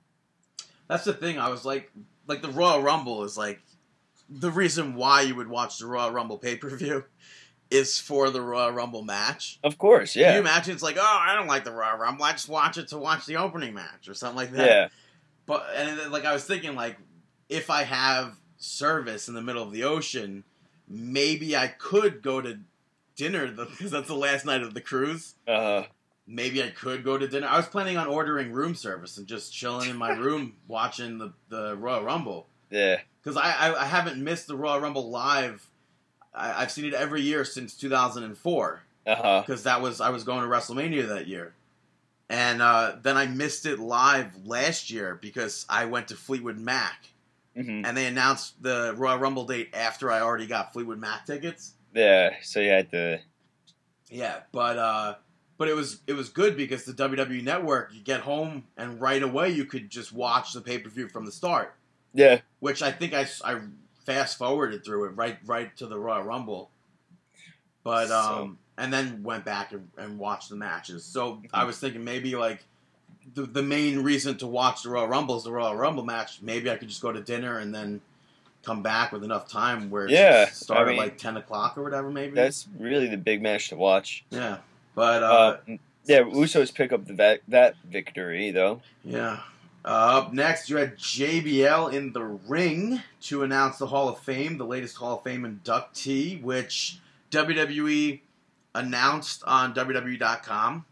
That's 0.88 1.04
the 1.04 1.12
thing. 1.14 1.38
I 1.38 1.48
was 1.48 1.64
like, 1.64 1.90
like 2.26 2.42
the 2.42 2.48
Royal 2.50 2.82
Rumble 2.82 3.24
is 3.24 3.36
like 3.36 3.60
the 4.28 4.50
reason 4.50 4.94
why 4.94 5.22
you 5.22 5.34
would 5.34 5.48
watch 5.48 5.78
the 5.78 5.86
Royal 5.86 6.10
Rumble 6.10 6.38
pay 6.38 6.56
per 6.56 6.70
view 6.76 7.04
is 7.72 7.98
for 7.98 8.30
the 8.30 8.40
Royal 8.40 8.70
Rumble 8.70 9.02
match. 9.02 9.58
Of 9.64 9.78
course, 9.78 10.14
yeah. 10.14 10.26
Can 10.28 10.34
you 10.34 10.40
imagine? 10.40 10.74
It's 10.74 10.82
like, 10.82 10.96
oh, 10.98 11.18
I 11.20 11.34
don't 11.34 11.46
like 11.46 11.64
the 11.64 11.72
Royal 11.72 11.96
Rumble. 11.96 12.24
I 12.24 12.32
just 12.32 12.48
watch 12.48 12.76
it 12.78 12.88
to 12.88 12.98
watch 12.98 13.26
the 13.26 13.36
opening 13.36 13.74
match 13.74 14.08
or 14.08 14.14
something 14.14 14.36
like 14.36 14.52
that. 14.52 14.66
Yeah, 14.68 14.88
But 15.46 15.66
and 15.74 15.98
then, 15.98 16.12
like 16.12 16.24
I 16.24 16.32
was 16.32 16.44
thinking, 16.44 16.74
like 16.74 16.96
if 17.48 17.70
I 17.70 17.82
have 17.84 18.34
service 18.58 19.28
in 19.28 19.34
the 19.34 19.42
middle 19.42 19.62
of 19.62 19.72
the 19.72 19.84
ocean, 19.84 20.44
maybe 20.88 21.56
I 21.56 21.66
could 21.68 22.22
go 22.22 22.40
to 22.40 22.58
dinner 23.16 23.48
because 23.48 23.90
that's 23.92 24.08
the 24.08 24.14
last 24.14 24.44
night 24.44 24.62
of 24.62 24.74
the 24.74 24.80
cruise. 24.80 25.34
uh, 25.48 25.84
Maybe 26.24 26.62
I 26.62 26.68
could 26.70 27.02
go 27.02 27.18
to 27.18 27.26
dinner. 27.26 27.48
I 27.48 27.56
was 27.56 27.66
planning 27.66 27.96
on 27.98 28.06
ordering 28.06 28.52
room 28.52 28.76
service 28.76 29.18
and 29.18 29.26
just 29.26 29.52
chilling 29.52 29.90
in 29.90 29.96
my 29.96 30.10
room 30.16 30.54
watching 30.68 31.18
the 31.18 31.32
the 31.48 31.76
Royal 31.76 32.04
Rumble 32.04 32.46
yeah, 32.70 33.00
because 33.22 33.36
I, 33.36 33.50
I 33.52 33.82
I 33.82 33.84
haven't 33.86 34.22
missed 34.22 34.46
the 34.46 34.56
Royal 34.56 34.80
Rumble 34.80 35.10
live. 35.10 35.66
I, 36.34 36.62
I've 36.62 36.70
seen 36.72 36.84
it 36.84 36.94
every 36.94 37.22
year 37.22 37.44
since 37.44 37.74
2004 37.76 38.82
uh 39.04 39.14
huh. 39.14 39.42
because 39.44 39.64
that 39.64 39.82
was 39.82 40.00
I 40.00 40.10
was 40.10 40.24
going 40.24 40.42
to 40.42 40.48
WrestleMania 40.48 41.08
that 41.08 41.26
year, 41.26 41.54
and 42.28 42.62
uh, 42.62 42.96
then 43.02 43.16
I 43.16 43.26
missed 43.26 43.66
it 43.66 43.78
live 43.78 44.46
last 44.46 44.90
year 44.90 45.18
because 45.20 45.66
I 45.68 45.86
went 45.86 46.08
to 46.08 46.14
Fleetwood 46.14 46.58
Mac, 46.58 47.06
hmm 47.56 47.84
and 47.84 47.96
they 47.96 48.06
announced 48.06 48.62
the 48.62 48.94
Royal 48.96 49.18
Rumble 49.18 49.44
date 49.44 49.70
after 49.74 50.10
I 50.10 50.20
already 50.20 50.46
got 50.46 50.72
Fleetwood 50.72 50.98
Mac 50.98 51.26
tickets. 51.26 51.74
Yeah, 51.94 52.34
so 52.42 52.60
you 52.60 52.70
had 52.70 52.90
to. 52.92 53.20
Yeah, 54.08 54.40
but 54.52 54.78
uh, 54.78 55.14
but 55.58 55.68
it 55.68 55.74
was 55.74 56.00
it 56.06 56.14
was 56.14 56.28
good 56.28 56.56
because 56.56 56.84
the 56.84 56.92
WWE 56.92 57.42
Network, 57.42 57.90
you 57.92 58.00
get 58.02 58.20
home 58.20 58.64
and 58.76 59.00
right 59.00 59.22
away 59.22 59.50
you 59.50 59.64
could 59.64 59.90
just 59.90 60.12
watch 60.12 60.52
the 60.52 60.60
pay 60.60 60.78
per 60.78 60.88
view 60.88 61.08
from 61.08 61.24
the 61.26 61.32
start, 61.32 61.74
Yeah, 62.14 62.40
which 62.60 62.82
I 62.82 62.92
think 62.92 63.14
I, 63.14 63.26
I 63.44 63.60
fast 64.04 64.38
forwarded 64.38 64.84
through 64.84 65.04
it 65.06 65.08
right 65.10 65.38
right 65.46 65.76
to 65.76 65.86
the 65.86 65.98
Royal 65.98 66.22
Rumble, 66.22 66.70
but 67.84 68.08
So- 68.08 68.18
um 68.42 68.58
and 68.78 68.90
then 68.90 69.22
went 69.22 69.44
back 69.44 69.72
and, 69.72 69.88
and 69.98 70.18
watched 70.18 70.48
the 70.48 70.56
matches. 70.56 71.04
So 71.04 71.42
I 71.52 71.64
was 71.64 71.78
thinking 71.78 72.02
maybe 72.04 72.34
like 72.36 72.64
the 73.34 73.42
the 73.42 73.62
main 73.62 73.98
reason 74.02 74.36
to 74.38 74.46
watch 74.46 74.82
the 74.82 74.90
Royal 74.90 75.06
Rumble 75.08 75.36
is 75.36 75.44
the 75.44 75.52
Royal 75.52 75.76
Rumble 75.76 76.04
match. 76.04 76.40
Maybe 76.42 76.70
I 76.70 76.76
could 76.76 76.88
just 76.88 77.02
go 77.02 77.12
to 77.12 77.20
dinner 77.20 77.58
and 77.58 77.74
then 77.74 78.00
come 78.64 78.82
back 78.82 79.12
with 79.12 79.24
enough 79.24 79.48
time 79.48 79.90
where 79.90 80.08
Yeah, 80.08 80.46
start 80.46 80.86
I 80.86 80.90
mean- 80.90 81.00
at 81.00 81.04
like 81.04 81.18
ten 81.18 81.36
o'clock 81.36 81.76
or 81.76 81.82
whatever. 81.82 82.10
Maybe 82.10 82.34
that's 82.34 82.66
really 82.78 83.08
the 83.08 83.16
big 83.18 83.42
match 83.42 83.68
to 83.68 83.76
watch. 83.76 84.24
yeah, 84.30 84.58
but 84.94 85.22
uh, 85.22 85.26
Uh, 85.26 85.76
yeah, 86.06 86.20
Usos 86.22 86.74
pick 86.74 86.92
up 86.92 87.06
the 87.06 87.40
that 87.48 87.74
victory 87.84 88.50
though. 88.50 88.80
Yeah. 89.04 89.40
Uh, 89.84 90.18
up 90.18 90.32
next, 90.32 90.70
you 90.70 90.76
had 90.76 90.96
JBL 90.96 91.92
in 91.92 92.12
the 92.12 92.22
ring 92.22 93.02
to 93.22 93.42
announce 93.42 93.78
the 93.78 93.86
Hall 93.86 94.08
of 94.08 94.18
Fame, 94.18 94.58
the 94.58 94.66
latest 94.66 94.96
Hall 94.96 95.18
of 95.18 95.24
Fame 95.24 95.42
inductee, 95.42 96.40
which 96.40 96.98
WWE 97.30 98.20
announced 98.74 99.42
on 99.44 99.74
WWE.com. 99.74 100.84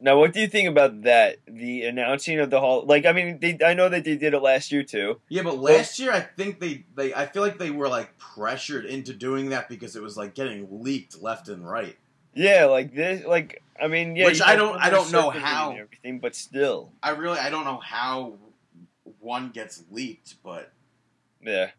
Now, 0.00 0.18
what 0.18 0.32
do 0.32 0.40
you 0.40 0.48
think 0.48 0.68
about 0.68 1.02
that? 1.02 1.36
The 1.46 1.84
announcing 1.84 2.40
of 2.40 2.50
the 2.50 2.58
hall, 2.58 2.84
like, 2.84 3.06
I 3.06 3.12
mean, 3.12 3.38
they, 3.38 3.56
I 3.64 3.74
know 3.74 3.88
that 3.88 4.02
they 4.04 4.16
did 4.16 4.34
it 4.34 4.40
last 4.40 4.72
year 4.72 4.82
too. 4.82 5.20
Yeah, 5.28 5.42
but 5.42 5.58
last 5.58 6.00
year 6.00 6.10
I 6.10 6.20
think 6.20 6.58
they, 6.58 6.84
they 6.96 7.14
I 7.14 7.26
feel 7.26 7.42
like 7.42 7.58
they 7.58 7.70
were 7.70 7.88
like 7.88 8.18
pressured 8.18 8.84
into 8.84 9.12
doing 9.12 9.50
that 9.50 9.68
because 9.68 9.94
it 9.94 10.02
was 10.02 10.16
like 10.16 10.34
getting 10.34 10.82
leaked 10.82 11.22
left 11.22 11.48
and 11.48 11.68
right. 11.68 11.96
Yeah, 12.34 12.64
like 12.64 12.94
this, 12.94 13.24
like, 13.24 13.62
I 13.82 13.88
mean, 13.88 14.14
yeah. 14.14 14.26
Which 14.26 14.40
I 14.40 14.54
don't- 14.54 14.78
I 14.80 14.90
don't 14.90 15.10
know 15.10 15.30
how. 15.30 15.72
everything, 15.72 16.20
but 16.20 16.36
still, 16.36 16.92
I 17.02 17.10
really 17.10 17.38
I 17.38 17.50
don't 17.50 17.64
know 17.64 17.78
how 17.78 18.38
one 19.18 19.50
gets 19.50 19.82
leaked, 19.90 20.36
but 20.42 20.72
yeah. 21.42 21.70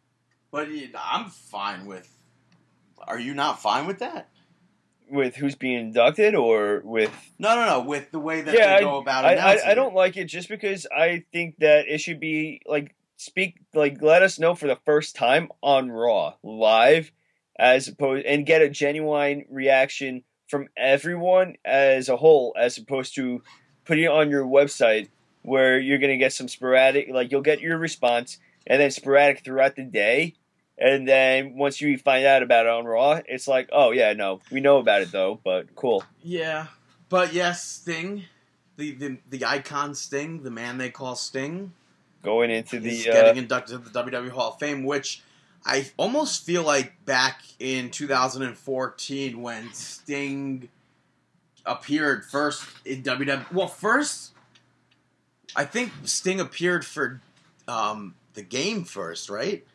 but 0.51 0.67
I'm 0.97 1.29
fine 1.29 1.85
with. 1.85 2.09
Are 3.07 3.19
you 3.19 3.33
not 3.33 3.61
fine 3.61 3.87
with 3.87 3.99
that? 3.99 4.29
With 5.09 5.35
who's 5.35 5.55
being 5.55 5.79
inducted 5.79 6.35
or 6.35 6.81
with 6.83 7.11
No, 7.37 7.55
no, 7.55 7.65
no. 7.65 7.81
With 7.81 8.11
the 8.11 8.19
way 8.19 8.41
that 8.41 8.53
Yeah, 8.53 8.77
they 8.77 8.83
go 8.83 8.97
about 8.97 9.25
I, 9.25 9.33
announcing 9.33 9.67
I, 9.67 9.71
I 9.71 9.75
don't 9.75 9.93
like 9.93 10.17
it 10.17 10.25
just 10.25 10.49
because 10.49 10.87
I 10.95 11.23
think 11.31 11.57
that 11.59 11.87
it 11.87 11.99
should 11.99 12.19
be 12.19 12.61
like 12.65 12.95
speak 13.17 13.59
like 13.73 14.01
let 14.01 14.23
us 14.23 14.39
know 14.39 14.55
for 14.55 14.67
the 14.67 14.79
first 14.85 15.15
time 15.15 15.49
on 15.61 15.91
Raw 15.91 16.35
live 16.43 17.11
as 17.59 17.87
opposed 17.87 18.25
and 18.25 18.45
get 18.45 18.61
a 18.61 18.69
genuine 18.69 19.45
reaction 19.49 20.23
from 20.53 20.69
everyone 20.77 21.55
as 21.65 22.09
a 22.09 22.15
whole 22.15 22.53
as 22.55 22.77
opposed 22.77 23.15
to 23.15 23.41
putting 23.85 24.03
it 24.03 24.11
on 24.11 24.29
your 24.29 24.45
website 24.45 25.09
where 25.41 25.79
you're 25.79 25.97
gonna 25.97 26.15
get 26.15 26.31
some 26.31 26.47
sporadic 26.47 27.09
like 27.09 27.31
you'll 27.31 27.41
get 27.41 27.59
your 27.59 27.75
response 27.79 28.37
and 28.67 28.79
then 28.79 28.91
sporadic 28.91 29.43
throughout 29.43 29.75
the 29.75 29.81
day 29.81 30.35
and 30.77 31.07
then 31.07 31.55
once 31.55 31.81
you 31.81 31.97
find 31.97 32.23
out 32.23 32.43
about 32.43 32.67
it 32.67 32.71
on 32.71 32.85
Raw, 32.85 33.21
it's 33.27 33.47
like, 33.47 33.69
oh 33.71 33.91
yeah, 33.91 34.13
no, 34.13 34.41
we 34.51 34.59
know 34.59 34.77
about 34.77 35.01
it 35.01 35.11
though, 35.11 35.39
but 35.43 35.73
cool. 35.75 36.03
Yeah, 36.21 36.67
but 37.09 37.33
yes, 37.33 37.63
Sting, 37.63 38.25
the, 38.77 38.91
the 38.91 39.17
the 39.29 39.45
icon 39.45 39.95
Sting, 39.95 40.43
the 40.43 40.51
man 40.51 40.77
they 40.77 40.89
call 40.89 41.15
Sting, 41.15 41.73
Going 42.23 42.51
into 42.51 42.79
the 42.79 43.09
uh, 43.09 43.13
getting 43.13 43.43
inducted 43.43 43.83
to 43.83 43.89
the 43.89 44.03
WWE 44.03 44.29
Hall 44.29 44.53
of 44.53 44.59
Fame, 44.59 44.83
which 44.83 45.23
I 45.65 45.89
almost 45.97 46.45
feel 46.45 46.63
like 46.63 47.05
back 47.05 47.41
in 47.59 47.89
2014 47.89 49.41
when 49.41 49.73
Sting 49.73 50.69
appeared 51.65 52.25
first 52.25 52.65
in 52.85 53.03
WWE. 53.03 53.51
Well, 53.51 53.67
first, 53.67 54.33
I 55.55 55.63
think 55.65 55.91
Sting 56.03 56.39
appeared 56.39 56.85
for 56.85 57.21
um, 57.67 58.15
the 58.33 58.41
game 58.41 58.83
first, 58.83 59.29
right? 59.29 59.65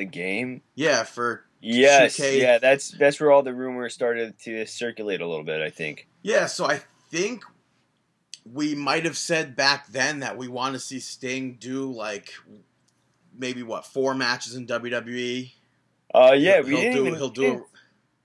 the 0.00 0.04
game. 0.04 0.62
Yeah, 0.74 1.04
for 1.04 1.44
Yes, 1.60 2.16
Shuke- 2.16 2.40
yeah, 2.40 2.58
that's 2.58 2.90
that's 2.92 3.20
where 3.20 3.30
all 3.30 3.42
the 3.42 3.54
rumors 3.54 3.92
started 3.92 4.38
to 4.40 4.64
circulate 4.64 5.20
a 5.20 5.26
little 5.26 5.44
bit. 5.44 5.60
I 5.60 5.68
think. 5.70 6.08
Yeah, 6.22 6.46
so 6.46 6.64
I 6.64 6.80
think 7.10 7.44
we 8.50 8.74
might 8.74 9.04
have 9.04 9.18
said 9.18 9.54
back 9.54 9.86
then 9.88 10.20
that 10.20 10.38
we 10.38 10.48
want 10.48 10.74
to 10.74 10.80
see 10.80 11.00
Sting 11.00 11.58
do 11.60 11.92
like 11.92 12.32
maybe 13.40 13.62
what 13.62 13.86
four 13.86 14.14
matches 14.14 14.54
in 14.54 14.66
WWE. 14.66 15.52
Uh, 16.14 16.34
yeah, 16.36 16.60
we 16.60 16.76
didn't 16.76 16.92
do. 16.94 17.06
even, 17.06 17.14
he'll 17.18 17.28
we 17.28 17.34
do. 17.34 17.42
didn't, 17.42 17.64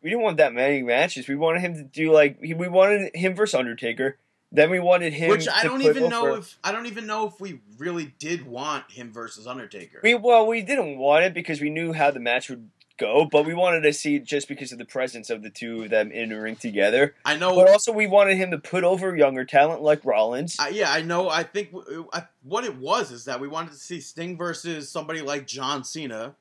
we 0.04 0.10
didn't 0.10 0.24
want 0.24 0.38
that 0.38 0.54
many 0.54 0.84
matches. 0.84 1.28
We 1.28 1.36
wanted 1.36 1.62
him 1.62 1.74
to 1.76 1.84
do 1.84 2.12
like 2.12 2.38
we 2.42 2.68
wanted 2.68 3.16
him 3.16 3.34
versus 3.36 3.56
Undertaker. 3.56 4.18
Then 4.52 4.70
we 4.70 4.80
wanted 4.80 5.12
him, 5.14 5.30
Which 5.32 5.48
I 5.50 5.64
to 5.64 5.68
don't 5.68 5.82
even 5.82 6.10
know 6.10 6.36
if 6.36 6.58
I 6.64 6.72
don't 6.72 6.86
even 6.86 7.08
know 7.08 7.28
if 7.28 7.40
we 7.42 7.60
really 7.78 8.14
did 8.20 8.46
want 8.46 8.90
him 8.92 9.12
versus 9.12 9.48
Undertaker. 9.48 10.00
we 10.04 10.14
well 10.16 10.46
we 10.46 10.62
didn't 10.62 10.98
want 10.98 11.26
it 11.26 11.34
because 11.34 11.60
we 11.62 11.70
knew 11.70 11.94
how 11.94 12.12
the 12.12 12.20
match 12.20 12.50
would 12.50 12.70
go, 12.98 13.26
but 13.30 13.46
we 13.46 13.54
wanted 13.54 13.82
to 13.82 13.94
see 13.94 14.20
just 14.20 14.48
because 14.48 14.72
of 14.72 14.78
the 14.78 14.86
presence 14.86 15.30
of 15.30 15.42
the 15.44 15.50
two 15.50 15.84
of 15.84 15.90
them 15.90 16.12
in 16.12 16.30
the 16.30 16.40
ring 16.40 16.56
together. 16.56 17.16
I 17.26 17.36
know. 17.38 17.56
But 17.56 17.70
also 17.70 17.92
we 17.92 18.08
wanted 18.08 18.38
him 18.38 18.52
to 18.52 18.58
put 18.58 18.84
over 18.84 19.16
younger 19.16 19.46
talent 19.46 19.82
like 19.82 20.04
Rollins. 20.06 20.58
I, 20.60 20.70
yeah, 20.70 20.92
I 20.92 21.02
know. 21.02 21.30
I 21.30 21.44
think 21.44 21.70
I, 22.14 22.24
what 22.44 22.64
it 22.64 22.78
was 22.78 23.12
is 23.12 23.26
that 23.26 23.40
we 23.40 23.48
wanted 23.48 23.72
to 23.72 23.78
see 23.78 24.00
Sting 24.02 24.38
versus 24.38 24.90
somebody 24.90 25.22
like 25.22 25.48
John 25.48 25.84
Cena, 25.84 26.36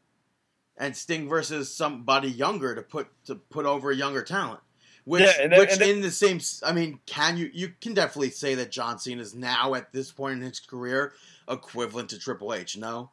and 0.77 0.97
Sting 0.97 1.29
versus 1.29 1.73
somebody 1.75 2.29
younger 2.31 2.75
to 2.75 2.83
put 2.83 3.09
to 3.27 3.35
put 3.37 3.67
over 3.67 3.90
a 3.90 3.97
younger 3.97 4.23
talent. 4.23 4.61
Which, 5.07 5.23
Yeah, 5.23 5.35
and 5.43 5.53
then- 5.53 5.61
which 5.61 5.73
and 5.73 5.81
then- 5.83 5.88
in 5.90 6.01
the 6.01 6.11
same, 6.11 6.40
I 6.62 6.73
mean, 6.73 6.99
can 7.05 7.37
you 7.37 7.51
you 7.53 7.73
can 7.81 7.93
definitely 7.95 8.31
say 8.31 8.55
that 8.55 8.71
John 8.71 8.99
Cena 8.99 9.21
is 9.21 9.35
now 9.35 9.75
at 9.75 9.93
this 9.93 10.11
point 10.11 10.37
in 10.38 10.40
his 10.43 10.61
career 10.61 11.12
equivalent 11.47 12.09
to 12.11 12.19
Triple 12.19 12.55
H? 12.55 12.77
No, 12.79 13.11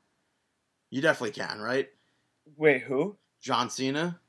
you 0.89 1.01
definitely 1.01 1.31
can, 1.31 1.59
right? 1.59 1.89
Wait, 2.55 2.83
who? 2.83 3.17
John 3.41 3.69
Cena. 3.69 4.19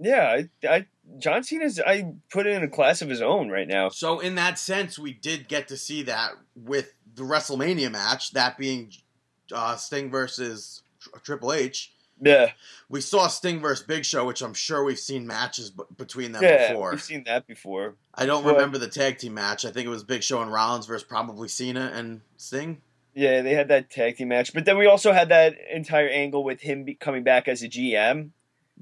Yeah, 0.00 0.42
I, 0.64 0.68
I 0.68 0.86
John 1.18 1.42
Cena's 1.42 1.80
I 1.80 2.12
put 2.30 2.46
in 2.46 2.62
a 2.62 2.68
class 2.68 3.02
of 3.02 3.08
his 3.08 3.22
own 3.22 3.48
right 3.50 3.66
now. 3.66 3.88
So 3.88 4.20
in 4.20 4.34
that 4.36 4.58
sense, 4.58 4.98
we 4.98 5.12
did 5.12 5.48
get 5.48 5.68
to 5.68 5.76
see 5.76 6.02
that 6.02 6.32
with 6.54 6.94
the 7.14 7.22
WrestleMania 7.22 7.90
match, 7.90 8.32
that 8.32 8.58
being 8.58 8.92
uh, 9.52 9.76
Sting 9.76 10.10
versus 10.10 10.82
Triple 11.24 11.52
H. 11.52 11.92
Yeah, 12.20 12.50
We 12.88 13.00
saw 13.00 13.28
Sting 13.28 13.60
versus 13.60 13.86
Big 13.86 14.04
Show, 14.04 14.26
which 14.26 14.42
I'm 14.42 14.52
sure 14.52 14.82
we've 14.82 14.98
seen 14.98 15.24
matches 15.24 15.70
b- 15.70 15.84
between 15.96 16.32
them 16.32 16.42
yeah, 16.42 16.72
before. 16.72 16.90
we've 16.90 17.00
seen 17.00 17.22
that 17.26 17.46
before. 17.46 17.94
I 18.12 18.26
don't 18.26 18.42
but- 18.42 18.54
remember 18.54 18.76
the 18.78 18.88
tag 18.88 19.18
team 19.18 19.34
match. 19.34 19.64
I 19.64 19.70
think 19.70 19.86
it 19.86 19.90
was 19.90 20.02
Big 20.02 20.24
Show 20.24 20.42
and 20.42 20.52
Rollins 20.52 20.86
versus 20.86 21.04
probably 21.04 21.46
Cena 21.46 21.92
and 21.94 22.22
Sting. 22.36 22.80
Yeah, 23.14 23.42
they 23.42 23.54
had 23.54 23.68
that 23.68 23.88
tag 23.90 24.16
team 24.16 24.28
match, 24.28 24.52
but 24.52 24.64
then 24.64 24.78
we 24.78 24.86
also 24.86 25.12
had 25.12 25.28
that 25.28 25.54
entire 25.72 26.08
angle 26.08 26.42
with 26.42 26.60
him 26.60 26.82
be- 26.82 26.94
coming 26.94 27.22
back 27.22 27.46
as 27.46 27.62
a 27.62 27.68
GM. 27.68 28.30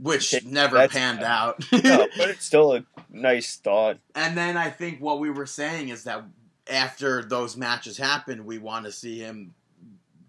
Which 0.00 0.34
Okay, 0.34 0.46
never 0.46 0.86
panned 0.88 1.22
out. 1.22 1.64
No, 1.72 2.06
but 2.18 2.28
it's 2.30 2.44
still 2.44 2.74
a 2.74 2.84
nice 3.10 3.56
thought. 3.56 3.98
And 4.14 4.36
then 4.36 4.56
I 4.56 4.68
think 4.70 5.00
what 5.00 5.20
we 5.20 5.30
were 5.30 5.46
saying 5.46 5.88
is 5.88 6.04
that 6.04 6.22
after 6.70 7.22
those 7.22 7.56
matches 7.56 7.96
happened, 7.96 8.44
we 8.44 8.58
want 8.58 8.84
to 8.84 8.92
see 8.92 9.18
him 9.20 9.54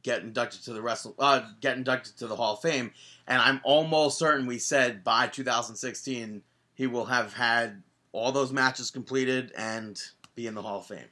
get 0.04 0.22
inducted 0.22 0.62
to 0.64 0.74
the 0.74 0.82
wrestle, 0.82 1.16
uh, 1.20 1.42
get 1.60 1.76
inducted 1.76 2.16
to 2.18 2.28
the 2.28 2.36
Hall 2.36 2.54
of 2.54 2.62
Fame. 2.62 2.92
And 3.28 3.42
I'm 3.42 3.60
almost 3.64 4.18
certain 4.20 4.46
we 4.48 4.58
said 4.58 5.04
by 5.04 5.28
2016 5.28 6.44
he 6.76 6.88
will 6.88 7.06
have 7.06 7.34
had 7.34 7.82
all 8.14 8.32
those 8.32 8.54
matches 8.54 8.90
completed 8.90 9.52
and 9.58 10.00
be 10.36 10.48
in 10.48 10.54
the 10.56 10.62
Hall 10.62 10.80
of 10.80 10.86
Fame 10.86 11.10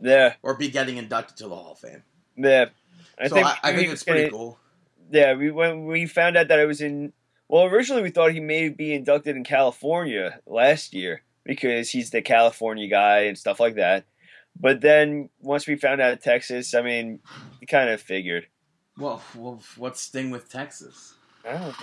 Yeah, 0.00 0.34
or 0.42 0.54
be 0.54 0.70
getting 0.70 0.96
inducted 0.96 1.36
to 1.38 1.48
the 1.48 1.54
Hall 1.54 1.72
of 1.72 1.78
Fame. 1.78 2.02
yeah. 2.36 2.66
I 3.18 3.28
so 3.28 3.34
think 3.34 3.46
I, 3.46 3.56
I 3.64 3.74
think 3.74 3.92
it's 3.92 4.04
pretty 4.04 4.22
it- 4.22 4.30
cool. 4.32 4.58
Yeah, 5.12 5.34
we 5.34 5.50
when 5.50 5.84
we 5.86 6.06
found 6.06 6.36
out 6.38 6.48
that 6.48 6.58
it 6.60 6.66
was 6.66 6.80
in. 6.80 7.12
Well, 7.50 7.64
originally 7.64 8.02
we 8.02 8.10
thought 8.10 8.30
he 8.32 8.38
may 8.38 8.68
be 8.68 8.94
inducted 8.94 9.34
in 9.34 9.42
California 9.42 10.38
last 10.46 10.94
year 10.94 11.22
because 11.44 11.90
he's 11.90 12.10
the 12.10 12.22
California 12.22 12.86
guy 12.86 13.22
and 13.22 13.36
stuff 13.36 13.58
like 13.58 13.74
that. 13.74 14.04
But 14.54 14.80
then 14.80 15.30
once 15.40 15.66
we 15.66 15.74
found 15.74 16.00
out 16.00 16.20
Texas, 16.20 16.74
I 16.74 16.82
mean, 16.82 17.18
we 17.60 17.66
kind 17.66 17.90
of 17.90 18.00
figured. 18.00 18.46
Well, 18.96 19.20
well, 19.34 19.60
what's 19.76 20.00
Sting 20.00 20.30
with 20.30 20.48
Texas? 20.48 21.14
I 21.44 21.54
don't 21.58 21.82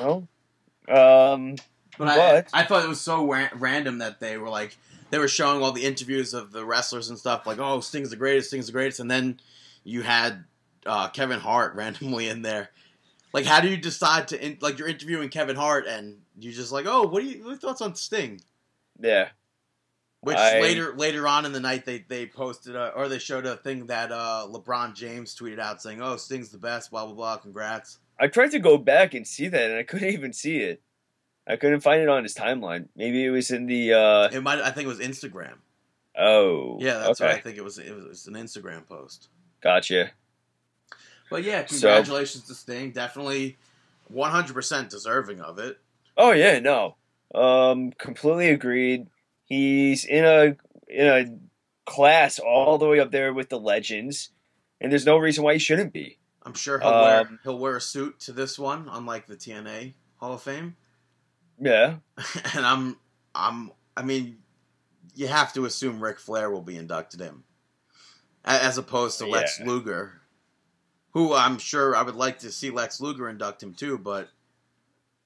know. 0.88 1.34
Um, 1.34 1.56
But, 1.98 2.16
But- 2.16 2.48
I, 2.54 2.62
I 2.62 2.64
thought 2.64 2.86
it 2.86 2.88
was 2.90 3.02
so 3.02 3.30
ra- 3.30 3.50
random 3.54 3.98
that 3.98 4.22
they 4.22 4.38
were 4.38 4.50
like 4.50 4.78
they 5.10 5.20
were 5.20 5.28
showing 5.28 5.62
all 5.62 5.74
the 5.74 5.84
interviews 5.84 6.34
of 6.34 6.54
the 6.54 6.64
wrestlers 6.64 7.10
and 7.10 7.20
stuff 7.20 7.46
like 7.46 7.60
oh 7.60 7.82
Sting's 7.82 8.10
the 8.10 8.16
greatest 8.16 8.50
Sting's 8.50 8.68
the 8.68 8.72
greatest 8.72 9.02
and 9.02 9.12
then 9.12 9.40
you 9.84 10.04
had 10.04 10.46
uh, 10.86 11.10
Kevin 11.10 11.40
Hart 11.42 11.76
randomly 11.82 12.30
in 12.30 12.42
there 12.42 12.70
like 13.34 13.46
how 13.46 13.60
do 13.62 13.68
you 13.70 13.78
decide 13.78 14.28
to 14.30 14.44
in, 14.46 14.58
like 14.62 14.80
you're 14.80 14.88
interviewing 14.88 15.30
Kevin 15.30 15.56
Hart 15.56 15.86
and 15.88 16.20
you're 16.40 16.54
just 16.54 16.72
like 16.72 16.86
oh 16.88 17.08
what 17.08 17.22
do 17.22 17.30
you 17.30 17.40
what 17.40 17.48
are 17.48 17.52
your 17.52 17.58
thoughts 17.60 17.82
on 17.82 17.96
Sting 17.96 18.42
yeah, 19.00 19.30
which 20.22 20.38
I- 20.38 20.60
later 20.62 20.94
later 20.96 21.28
on 21.28 21.46
in 21.46 21.52
the 21.52 21.60
night 21.60 21.86
they 21.86 22.00
they 22.08 22.26
posted 22.26 22.76
a, 22.76 22.90
or 22.96 23.08
they 23.08 23.20
showed 23.20 23.46
a 23.46 23.58
thing 23.58 23.86
that 23.88 24.12
uh, 24.12 24.48
LeBron 24.50 24.96
James 24.96 25.36
tweeted 25.36 25.60
out 25.60 25.82
saying 25.82 26.02
oh 26.02 26.18
Sting's 26.18 26.50
the 26.50 26.58
best 26.58 26.90
blah 26.92 27.06
blah 27.06 27.14
blah 27.16 27.38
congrats 27.38 28.00
I 28.20 28.28
tried 28.28 28.50
to 28.52 28.60
go 28.60 28.80
back 28.80 29.14
and 29.14 29.28
see 29.28 29.48
that, 29.48 29.70
and 29.70 29.78
I 29.78 29.84
couldn't 29.90 30.10
even 30.10 30.34
see 30.34 30.58
it. 30.58 30.82
I 31.48 31.56
couldn't 31.56 31.82
find 31.82 32.02
it 32.02 32.10
on 32.10 32.24
his 32.24 32.34
timeline. 32.34 32.88
Maybe 32.96 33.24
it 33.24 33.30
was 33.30 33.52
in 33.52 33.68
the. 33.68 33.94
uh 33.94 34.30
it 34.34 34.42
might 34.42 34.60
I 34.60 34.72
think 34.72 34.86
it 34.86 34.90
was 34.90 35.00
Instagram 35.00 35.54
Oh, 36.20 36.78
yeah 36.82 36.98
that's 36.98 37.22
okay. 37.22 37.30
what 37.30 37.36
I 37.38 37.40
think 37.42 37.58
it 37.58 37.64
was 37.64 37.78
it 37.78 37.94
was, 37.94 38.04
it 38.06 38.10
was 38.10 38.28
an 38.28 38.34
Instagram 38.34 38.88
post. 38.88 39.30
Gotcha. 39.62 40.12
But 41.30 41.44
yeah, 41.44 41.66
So- 41.66 41.76
congratulations 41.88 42.46
to 42.48 42.56
Sting. 42.56 42.92
Definitely 42.92 43.58
100% 44.14 44.90
deserving 44.90 45.42
of 45.42 45.60
it. 45.60 45.80
Oh 46.16 46.32
yeah, 46.32 46.60
no. 46.60 46.96
Um, 47.36 47.92
completely 47.92 48.50
agreed. 48.50 49.08
He's 49.46 50.04
in 50.06 50.24
a 50.26 50.56
in 50.88 51.08
a 51.08 51.26
class 51.90 52.40
all 52.40 52.78
the 52.78 52.88
way 52.88 53.00
up 53.00 53.12
there 53.12 53.34
with 53.34 53.50
the 53.50 53.60
legends, 53.60 54.30
and 54.82 54.92
there's 54.92 55.06
no 55.06 55.18
reason 55.18 55.44
why 55.44 55.54
he 55.54 55.60
shouldn't 55.60 55.94
be. 55.94 56.18
I'm 56.44 56.54
sure 56.54 56.80
he'll 56.80 56.90
wear 56.92 57.20
Um, 57.22 57.40
he'll 57.44 57.60
wear 57.60 57.76
a 57.76 57.82
suit 57.82 58.20
to 58.22 58.32
this 58.32 58.58
one, 58.58 58.88
unlike 58.90 59.28
the 59.28 59.36
TNA 59.36 59.94
Hall 60.18 60.34
of 60.34 60.42
Fame. 60.42 60.76
Yeah, 61.60 61.96
and 62.56 62.66
I'm 62.66 62.98
I'm 63.34 63.72
I 63.96 64.04
mean, 64.04 64.38
you 65.16 65.28
have 65.28 65.54
to 65.54 65.66
assume 65.66 66.00
Ric 66.00 66.20
Flair 66.20 66.50
will 66.52 66.62
be 66.62 66.78
inducted 66.78 67.20
in, 67.20 67.44
as 68.46 68.78
opposed 68.78 69.18
to 69.20 69.26
Lex 69.28 69.60
Yeah. 69.60 69.66
Luger, 69.66 70.17
who 71.12 71.34
I'm 71.34 71.58
sure 71.58 71.96
I 71.96 72.02
would 72.04 72.16
like 72.16 72.40
to 72.40 72.52
see 72.52 72.70
Lex 72.70 73.00
Luger 73.02 73.30
induct 73.30 73.64
him 73.64 73.74
too. 73.74 73.98
But 73.98 74.30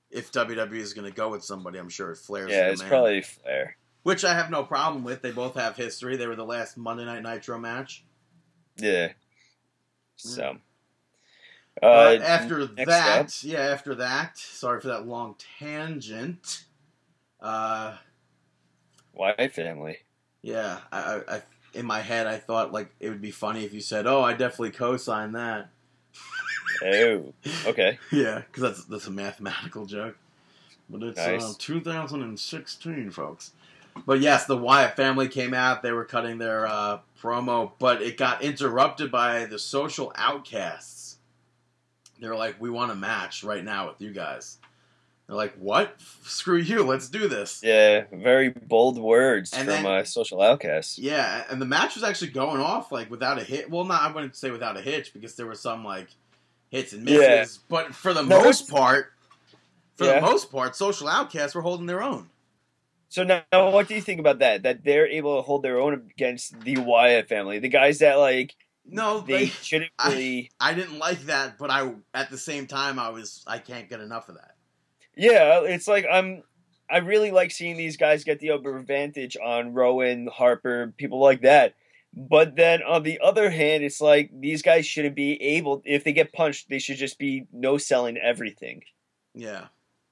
if 0.10 0.32
WWE 0.32 0.74
is 0.76 0.94
going 0.94 1.10
to 1.10 1.16
go 1.16 1.30
with 1.30 1.44
somebody, 1.44 1.80
I'm 1.80 1.90
sure 1.90 2.12
it 2.12 2.18
Flair's 2.18 2.52
yeah, 2.52 2.70
it's 2.70 2.82
man. 2.82 2.90
probably 2.90 3.22
Flair. 3.22 3.76
which 4.04 4.24
I 4.26 4.34
have 4.34 4.50
no 4.50 4.64
problem 4.64 5.04
with. 5.04 5.22
They 5.22 5.32
both 5.32 5.56
have 5.56 5.76
history. 5.76 6.18
They 6.18 6.28
were 6.28 6.36
the 6.36 6.46
last 6.46 6.78
Monday 6.78 7.06
Night 7.06 7.24
Nitro 7.24 7.58
match. 7.60 8.04
Yeah. 8.78 9.10
So. 10.16 10.58
Uh, 11.82 11.86
Uh, 11.86 12.20
after 12.22 12.66
that, 12.66 13.20
up. 13.26 13.30
yeah, 13.44 13.60
after 13.60 13.96
that, 13.96 14.38
sorry 14.38 14.82
for 14.82 14.90
that 14.90 15.08
long 15.08 15.36
tangent. 15.60 16.66
Uh, 17.40 17.96
Wyatt 19.14 19.54
family. 19.54 19.98
yeah, 20.42 20.80
I, 20.92 21.22
I, 21.28 21.42
in 21.74 21.86
my 21.86 22.02
head, 22.02 22.28
I 22.28 22.38
thought 22.38 22.72
like 22.72 22.94
it 23.00 23.10
would 23.10 23.22
be 23.22 23.32
funny 23.32 23.64
if 23.64 23.74
you 23.74 23.82
said, 23.82 24.08
"Oh, 24.08 24.22
I 24.22 24.34
definitely 24.34 24.72
co-signed 24.72 25.36
that." 25.36 25.70
Oh, 26.84 27.34
okay. 27.66 28.00
Yeah, 28.12 28.40
because 28.40 28.64
that's 28.64 28.86
that's 28.86 29.08
a 29.08 29.12
mathematical 29.12 29.86
joke. 29.86 30.18
But 30.90 31.04
it's 31.04 31.26
Nice. 31.26 31.42
uh, 31.42 31.54
2016, 31.58 33.12
folks. 33.12 33.52
But 34.06 34.20
yes, 34.20 34.46
the 34.46 34.58
Wyatt 34.58 34.96
family 34.96 35.28
came 35.30 35.54
out. 35.54 35.84
They 35.84 35.92
were 35.92 36.06
cutting 36.06 36.38
their 36.38 36.68
uh, 36.68 37.00
promo, 37.22 37.72
but 37.80 38.02
it 38.02 38.18
got 38.18 38.42
interrupted 38.42 39.12
by 39.12 39.46
the 39.46 39.60
social 39.60 40.12
outcasts. 40.16 41.18
They're 42.20 42.36
like, 42.36 42.60
"We 42.60 42.70
want 42.70 42.92
a 42.92 42.96
match 42.96 43.44
right 43.44 43.64
now 43.64 43.88
with 43.88 44.02
you 44.02 44.12
guys." 44.12 44.58
They're 45.28 45.36
like, 45.38 45.56
"What? 45.56 45.96
Screw 46.24 46.58
you! 46.58 46.84
Let's 46.84 47.08
do 47.08 47.28
this." 47.30 47.62
Yeah, 47.64 48.06
very 48.12 48.50
bold 48.50 48.98
words 48.98 49.54
And 49.54 49.66
from 49.70 49.84
then- 49.84 49.86
uh, 49.86 50.04
social 50.04 50.42
Outcast. 50.42 50.98
Yeah, 50.98 51.46
and 51.50 51.62
the 51.62 51.66
match 51.66 51.96
was 51.96 52.04
actually 52.04 52.32
going 52.32 52.60
off 52.62 52.92
like 52.92 53.10
without 53.10 53.38
a 53.40 53.44
hit. 53.44 53.70
Well, 53.70 53.86
not 53.86 54.02
I 54.02 54.12
wouldn't 54.12 54.36
say 54.36 54.52
without 54.52 54.78
a 54.78 54.82
hitch 54.82 55.14
because 55.14 55.36
there 55.36 55.46
were 55.46 55.56
some 55.56 55.86
like 55.86 56.10
hits 56.70 56.92
and 56.94 57.04
misses, 57.04 57.22
Yeah. 57.22 57.46
but 57.70 57.96
for 57.96 58.14
the 58.14 58.24
No, 58.24 58.42
most 58.44 58.70
part, 58.70 59.14
for 59.96 60.06
Yeah. 60.06 60.16
the 60.16 60.22
most 60.22 60.52
part, 60.52 60.76
social 60.76 61.08
outcasts 61.08 61.56
were 61.56 61.62
holding 61.62 61.86
their 61.86 62.02
own. 62.04 62.30
So 63.10 63.24
now, 63.24 63.44
what 63.52 63.88
do 63.90 63.96
you 63.96 64.02
think 64.02 64.22
about 64.22 64.40
that? 64.40 64.64
That 64.64 64.84
they're 64.86 65.08
able 65.08 65.36
to 65.38 65.42
hold 65.42 65.64
their 65.64 65.80
own 65.82 65.94
against 65.94 66.60
the 66.62 66.78
Wyatt 66.78 67.28
family, 67.28 67.60
the 67.60 67.68
guys 67.70 68.00
that 68.00 68.16
like 68.16 68.56
No, 68.86 69.20
they 69.20 69.34
they. 69.34 69.46
shouldn't 69.48 69.92
I- 70.00 70.10
really. 70.10 70.52
I 70.60 70.74
didn't 70.74 70.98
like 70.98 71.22
that, 71.24 71.58
but 71.58 71.70
I 71.70 71.94
at 72.14 72.30
the 72.30 72.38
same 72.38 72.68
time 72.68 73.00
I 73.00 73.10
was 73.10 73.44
I 73.48 73.60
can't 73.60 73.90
get 73.90 74.00
enough 74.02 74.28
of 74.30 74.36
that. 74.36 74.51
Yeah, 75.16 75.62
it's 75.62 75.88
like 75.88 76.06
I'm. 76.12 76.44
I 76.90 76.98
really 76.98 77.32
like 77.32 77.52
seeing 77.52 77.78
these 77.78 77.96
guys 77.96 78.26
get 78.26 78.40
the 78.40 78.52
upper 78.52 78.78
advantage 78.78 79.38
on 79.42 79.74
Rowan, 79.74 80.28
Harper, 80.28 80.94
people 80.98 81.20
like 81.20 81.42
that. 81.42 81.74
But 82.14 82.58
then 82.58 82.84
on 82.84 83.04
the 83.04 83.20
other 83.24 83.50
hand, 83.50 83.84
it's 83.84 84.02
like 84.02 84.30
these 84.38 84.62
guys 84.62 84.86
shouldn't 84.86 85.16
be 85.16 85.42
able. 85.42 85.82
If 85.86 86.04
they 86.04 86.12
get 86.12 86.34
punched, 86.34 86.70
they 86.70 86.80
should 86.80 86.98
just 86.98 87.18
be 87.18 87.48
no 87.54 87.78
selling 87.78 88.18
everything. 88.18 88.84
Yeah, 89.34 89.68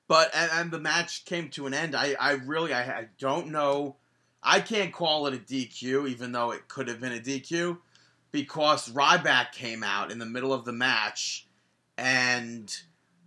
But 0.07 0.31
and, 0.33 0.49
and 0.53 0.71
the 0.71 0.79
match 0.79 1.25
came 1.25 1.49
to 1.49 1.67
an 1.67 1.73
end. 1.73 1.95
I, 1.95 2.15
I 2.19 2.31
really 2.33 2.73
I, 2.73 2.83
I 2.83 3.07
don't 3.19 3.47
know. 3.47 3.97
I 4.41 4.61
can't 4.61 4.93
call 4.93 5.27
it 5.27 5.33
a 5.33 5.37
DQ, 5.37 6.09
even 6.09 6.31
though 6.31 6.51
it 6.51 6.69
could 6.69 6.87
have 6.87 7.01
been 7.01 7.11
a 7.11 7.19
DQ, 7.19 7.77
because 8.31 8.87
Ryback 8.89 9.51
came 9.51 9.83
out 9.83 10.11
in 10.11 10.19
the 10.19 10.25
middle 10.25 10.53
of 10.53 10.63
the 10.63 10.71
match 10.71 11.45
and 11.97 12.73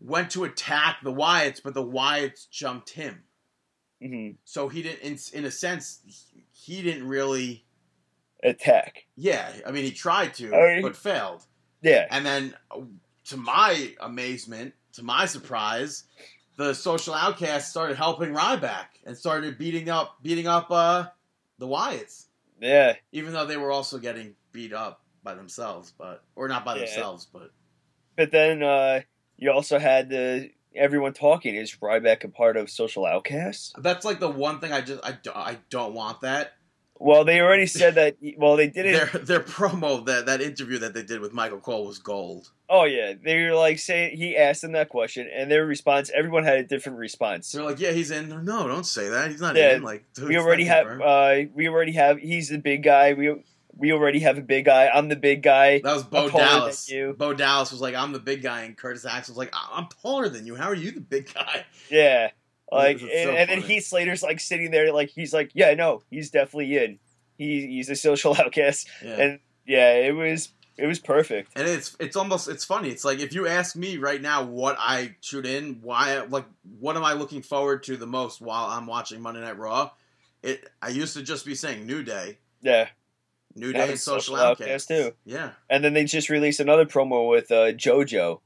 went 0.04 0.30
to 0.32 0.44
attack 0.44 0.98
the 1.02 1.12
Wyatts, 1.12 1.60
but 1.62 1.74
the 1.74 1.82
Wyatts 1.84 2.48
jumped 2.50 2.90
him. 2.90 3.22
hmm 4.00 4.30
So 4.44 4.68
he 4.68 4.82
didn't. 4.82 5.00
In, 5.02 5.18
in 5.40 5.44
a 5.44 5.50
sense, 5.50 6.00
he 6.52 6.82
didn't 6.82 7.06
really. 7.08 7.64
Attack. 8.44 9.06
Yeah, 9.16 9.52
I 9.64 9.70
mean, 9.70 9.84
he 9.84 9.92
tried 9.92 10.34
to, 10.34 10.50
Oh, 10.52 10.74
he- 10.76 10.82
but 10.82 10.96
failed. 10.96 11.44
Yeah. 11.80 12.06
And 12.10 12.26
then, 12.26 12.54
uh, 12.70 12.80
to 13.26 13.36
my 13.36 13.94
amazement, 14.00 14.74
to 14.94 15.04
my 15.04 15.26
surprise, 15.26 16.04
the 16.56 16.74
social 16.74 17.14
outcasts 17.14 17.70
started 17.70 17.96
helping 17.96 18.30
Ryback 18.34 18.86
and 19.06 19.16
started 19.16 19.58
beating 19.58 19.88
up 19.88 20.16
beating 20.22 20.46
up 20.48 20.70
uh, 20.72 21.06
the 21.58 21.66
Wyatts, 21.68 22.26
Yeah. 22.60 22.94
even 23.12 23.32
though 23.32 23.46
they 23.46 23.56
were 23.56 23.70
also 23.70 23.98
getting 23.98 24.34
beat 24.50 24.72
up 24.72 25.02
by 25.22 25.34
themselves, 25.34 25.92
but 25.96 26.24
or 26.34 26.48
not 26.48 26.64
by 26.64 26.74
Yeah. 26.74 26.80
themselves, 26.86 27.26
but 27.32 27.52
But 28.16 28.32
then 28.32 28.62
uh, 28.62 29.00
you 29.42 29.50
also 29.50 29.78
had 29.78 30.08
the 30.08 30.50
everyone 30.74 31.12
talking. 31.12 31.56
Is 31.56 31.76
Ryback 31.76 32.24
a 32.24 32.28
part 32.28 32.56
of 32.56 32.70
Social 32.70 33.04
Outcasts? 33.04 33.72
that's 33.78 34.04
like 34.04 34.20
the 34.20 34.30
one 34.30 34.60
thing 34.60 34.72
I 34.72 34.80
just 34.80 35.04
I, 35.04 35.12
don't, 35.22 35.36
I 35.36 35.58
don't 35.70 35.94
want 35.94 36.20
that. 36.22 36.52
Well, 36.98 37.24
they 37.24 37.40
already 37.40 37.66
said 37.66 37.94
that. 38.00 38.16
Well, 38.38 38.56
they 38.56 38.68
did 38.68 38.86
it. 38.86 38.92
Their 39.12 39.20
their 39.22 39.40
promo 39.40 40.06
that 40.06 40.26
that 40.26 40.40
interview 40.40 40.78
that 40.78 40.94
they 40.94 41.02
did 41.02 41.20
with 41.20 41.32
Michael 41.32 41.58
Cole 41.58 41.86
was 41.86 41.98
gold. 41.98 42.50
Oh 42.68 42.84
yeah, 42.84 43.14
they 43.22 43.42
were 43.42 43.54
like 43.54 43.78
saying 43.80 44.16
he 44.16 44.36
asked 44.36 44.62
them 44.62 44.72
that 44.72 44.88
question, 44.88 45.28
and 45.34 45.50
their 45.50 45.66
response. 45.66 46.10
Everyone 46.14 46.44
had 46.44 46.58
a 46.58 46.62
different 46.64 46.98
response. 46.98 47.50
They're 47.50 47.64
like, 47.64 47.80
yeah, 47.80 47.90
he's 47.90 48.10
in. 48.12 48.28
No, 48.44 48.68
don't 48.68 48.86
say 48.86 49.08
that. 49.08 49.30
He's 49.30 49.40
not 49.40 49.56
Yeah, 49.56 49.74
in. 49.74 49.82
Like 49.82 50.04
we 50.24 50.38
already 50.38 50.64
have. 50.66 51.00
Uh, 51.00 51.36
we 51.52 51.68
already 51.68 51.92
have. 51.92 52.18
He's 52.18 52.48
the 52.50 52.58
big 52.58 52.84
guy. 52.84 53.12
We 53.14 53.42
we 53.76 53.92
already 53.92 54.20
have 54.20 54.38
a 54.38 54.42
big 54.42 54.64
guy. 54.66 54.88
I'm 54.92 55.08
the 55.08 55.16
big 55.16 55.42
guy. 55.42 55.80
That 55.80 55.94
was 55.94 56.02
Bo 56.04 56.26
I'm 56.26 56.30
Dallas. 56.32 56.92
Bo 57.16 57.34
Dallas 57.34 57.72
was 57.72 57.80
like, 57.80 57.94
"I'm 57.94 58.12
the 58.12 58.18
big 58.20 58.42
guy," 58.42 58.62
and 58.62 58.76
Curtis 58.76 59.04
Axel 59.04 59.32
was 59.32 59.38
like, 59.38 59.50
"I- 59.54 59.70
"I'm 59.78 59.86
taller 60.02 60.28
than 60.28 60.46
you. 60.46 60.54
How 60.56 60.66
are 60.68 60.74
you 60.74 60.90
the 60.90 61.00
big 61.00 61.32
guy?" 61.32 61.64
Yeah. 61.90 62.30
Like, 62.70 63.00
This 63.00 63.10
and, 63.14 63.28
so 63.28 63.30
and 63.36 63.50
then. 63.50 63.60
Heath 63.62 63.84
Slater's 63.84 64.22
like 64.22 64.40
sitting 64.40 64.70
there, 64.70 64.92
like 64.94 65.10
he's 65.10 65.34
like, 65.34 65.50
yeah, 65.52 65.74
no, 65.74 66.02
he's 66.10 66.30
definitely 66.30 66.74
in. 66.78 66.98
He, 67.36 67.66
he's 67.66 67.90
a 67.90 67.96
social 67.96 68.34
outcast, 68.38 68.88
Yeah. 69.04 69.10
and 69.20 69.38
yeah, 69.66 69.92
it 69.94 70.12
was 70.14 70.48
it 70.78 70.86
was 70.86 70.98
perfect. 70.98 71.52
And 71.54 71.68
it's 71.68 71.94
it's 72.00 72.16
almost 72.16 72.48
it's 72.48 72.64
funny. 72.64 72.88
It's 72.88 73.04
like 73.04 73.18
if 73.18 73.34
you 73.34 73.46
ask 73.46 73.76
me 73.76 73.98
right 73.98 74.22
now 74.22 74.44
what 74.44 74.76
I 74.78 75.16
shoot 75.20 75.44
in, 75.44 75.80
why 75.82 76.20
like 76.20 76.46
what 76.78 76.96
am 76.96 77.04
I 77.04 77.12
looking 77.12 77.42
forward 77.42 77.82
to 77.84 77.96
the 77.98 78.06
most 78.06 78.40
while 78.40 78.66
I'm 78.70 78.86
watching 78.86 79.20
Monday 79.20 79.40
Night 79.42 79.58
Raw? 79.58 79.90
It 80.42 80.66
I 80.80 80.88
used 80.88 81.14
to 81.14 81.22
just 81.22 81.44
be 81.44 81.54
saying 81.54 81.86
New 81.86 82.02
Day, 82.02 82.38
Yeah, 82.62 82.88
New 83.54 83.72
Day, 83.72 83.90
and 83.90 83.98
Social, 84.00 84.36
Outcast, 84.36 84.88
too. 84.88 85.12
Yeah, 85.24 85.50
and 85.70 85.84
then 85.84 85.94
they 85.94 86.04
just 86.04 86.28
released 86.30 86.60
another 86.60 86.84
promo 86.86 87.28
with 87.28 87.50
uh, 87.50 87.72
JoJo 87.72 88.40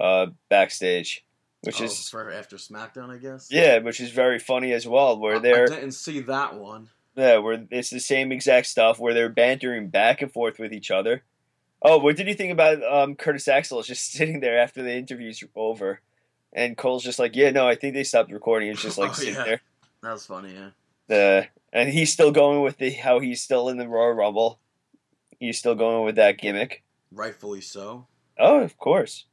uh, 0.00 0.26
backstage, 0.48 1.24
which 1.62 1.80
Oh, 1.80 1.84
is 1.84 2.08
for 2.08 2.30
after 2.30 2.56
SmackDown, 2.56 3.10
I 3.10 3.18
guess. 3.18 3.48
yeah, 3.50 3.78
which 3.78 4.00
is 4.00 4.10
very 4.10 4.38
funny 4.38 4.72
as 4.72 4.86
well. 4.86 5.18
Where 5.18 5.36
I- 5.36 5.40
they're 5.40 5.64
I 5.64 5.76
didn't 5.76 5.92
see 5.92 6.20
that 6.20 6.54
one. 6.54 6.88
Yeah, 7.16 7.38
where 7.38 7.64
it's 7.70 7.90
the 7.90 8.00
same 8.00 8.32
exact 8.32 8.66
stuff 8.66 8.98
where 8.98 9.14
they're 9.14 9.28
bantering 9.28 9.88
back 9.88 10.20
and 10.20 10.32
forth 10.32 10.58
with 10.58 10.72
each 10.72 10.90
other. 10.90 11.22
Oh, 11.80 11.98
what 11.98 12.16
did 12.16 12.26
you 12.26 12.34
think 12.34 12.50
about 12.50 12.82
um, 12.82 13.14
Curtis 13.14 13.46
Axel 13.46 13.82
just 13.84 14.10
sitting 14.12 14.40
there 14.40 14.58
after 14.58 14.82
the 14.82 14.94
interview's 14.96 15.42
over? 15.54 16.00
And 16.52 16.76
Cole's 16.76 17.04
just 17.04 17.18
like, 17.18 17.34
yeah, 17.36 17.50
no, 17.50 17.68
I 17.68 17.74
think 17.74 17.94
they 17.94 18.04
stopped 18.04 18.32
recording. 18.32 18.68
It's 18.70 18.82
just 18.82 18.96
like 18.98 19.10
Oh, 19.12 19.14
sitting 19.14 19.34
yeah. 19.34 19.44
there. 19.44 19.60
That 20.02 20.12
was 20.12 20.26
funny. 20.26 20.54
Yeah. 20.54 20.68
The 21.08 21.46
and 21.74 21.90
he's 21.90 22.12
still 22.12 22.30
going 22.30 22.62
with 22.62 22.78
the 22.78 22.90
how 22.90 23.18
he's 23.18 23.42
still 23.42 23.68
in 23.68 23.76
the 23.76 23.88
Royal 23.88 24.12
Rumble. 24.12 24.60
He's 25.38 25.58
still 25.58 25.74
going 25.74 26.04
with 26.06 26.14
that 26.14 26.38
gimmick. 26.38 26.84
Rightfully 27.10 27.60
so. 27.60 28.06
Oh, 28.38 28.60
of 28.60 28.78
course. 28.78 29.26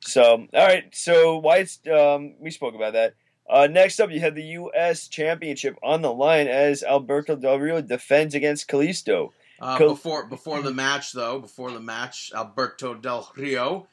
So, 0.00 0.46
all 0.54 0.66
right. 0.66 0.84
So, 0.94 1.42
Wyatts 1.42 1.86
um, 1.92 2.36
we 2.40 2.50
spoke 2.50 2.74
about 2.74 2.94
that. 2.94 3.14
Uh, 3.48 3.66
next 3.66 3.98
up, 3.98 4.10
you 4.10 4.20
have 4.20 4.36
the 4.36 4.44
U.S. 4.44 5.08
Championship 5.08 5.76
on 5.82 6.02
the 6.02 6.12
line 6.12 6.46
as 6.46 6.84
Alberto 6.84 7.34
Del 7.34 7.58
Rio 7.58 7.82
defends 7.82 8.34
against 8.34 8.68
Kalisto. 8.68 9.30
Uh, 9.60 9.76
Cool. 9.76 9.88
Before 9.90 10.26
before 10.26 10.62
the 10.62 10.72
match, 10.72 11.12
though, 11.12 11.40
before 11.40 11.72
the 11.72 11.80
match, 11.80 12.30
Alberto 12.34 12.94
Del 12.94 13.30
Rio 13.36 13.88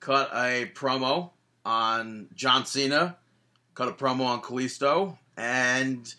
cut 0.00 0.30
a 0.32 0.70
promo 0.74 1.30
on 1.64 2.28
John 2.34 2.66
Cena, 2.66 3.18
cut 3.74 3.88
a 3.88 3.92
promo 3.92 4.24
on 4.24 4.42
Kalisto, 4.42 5.18
and 5.36 6.12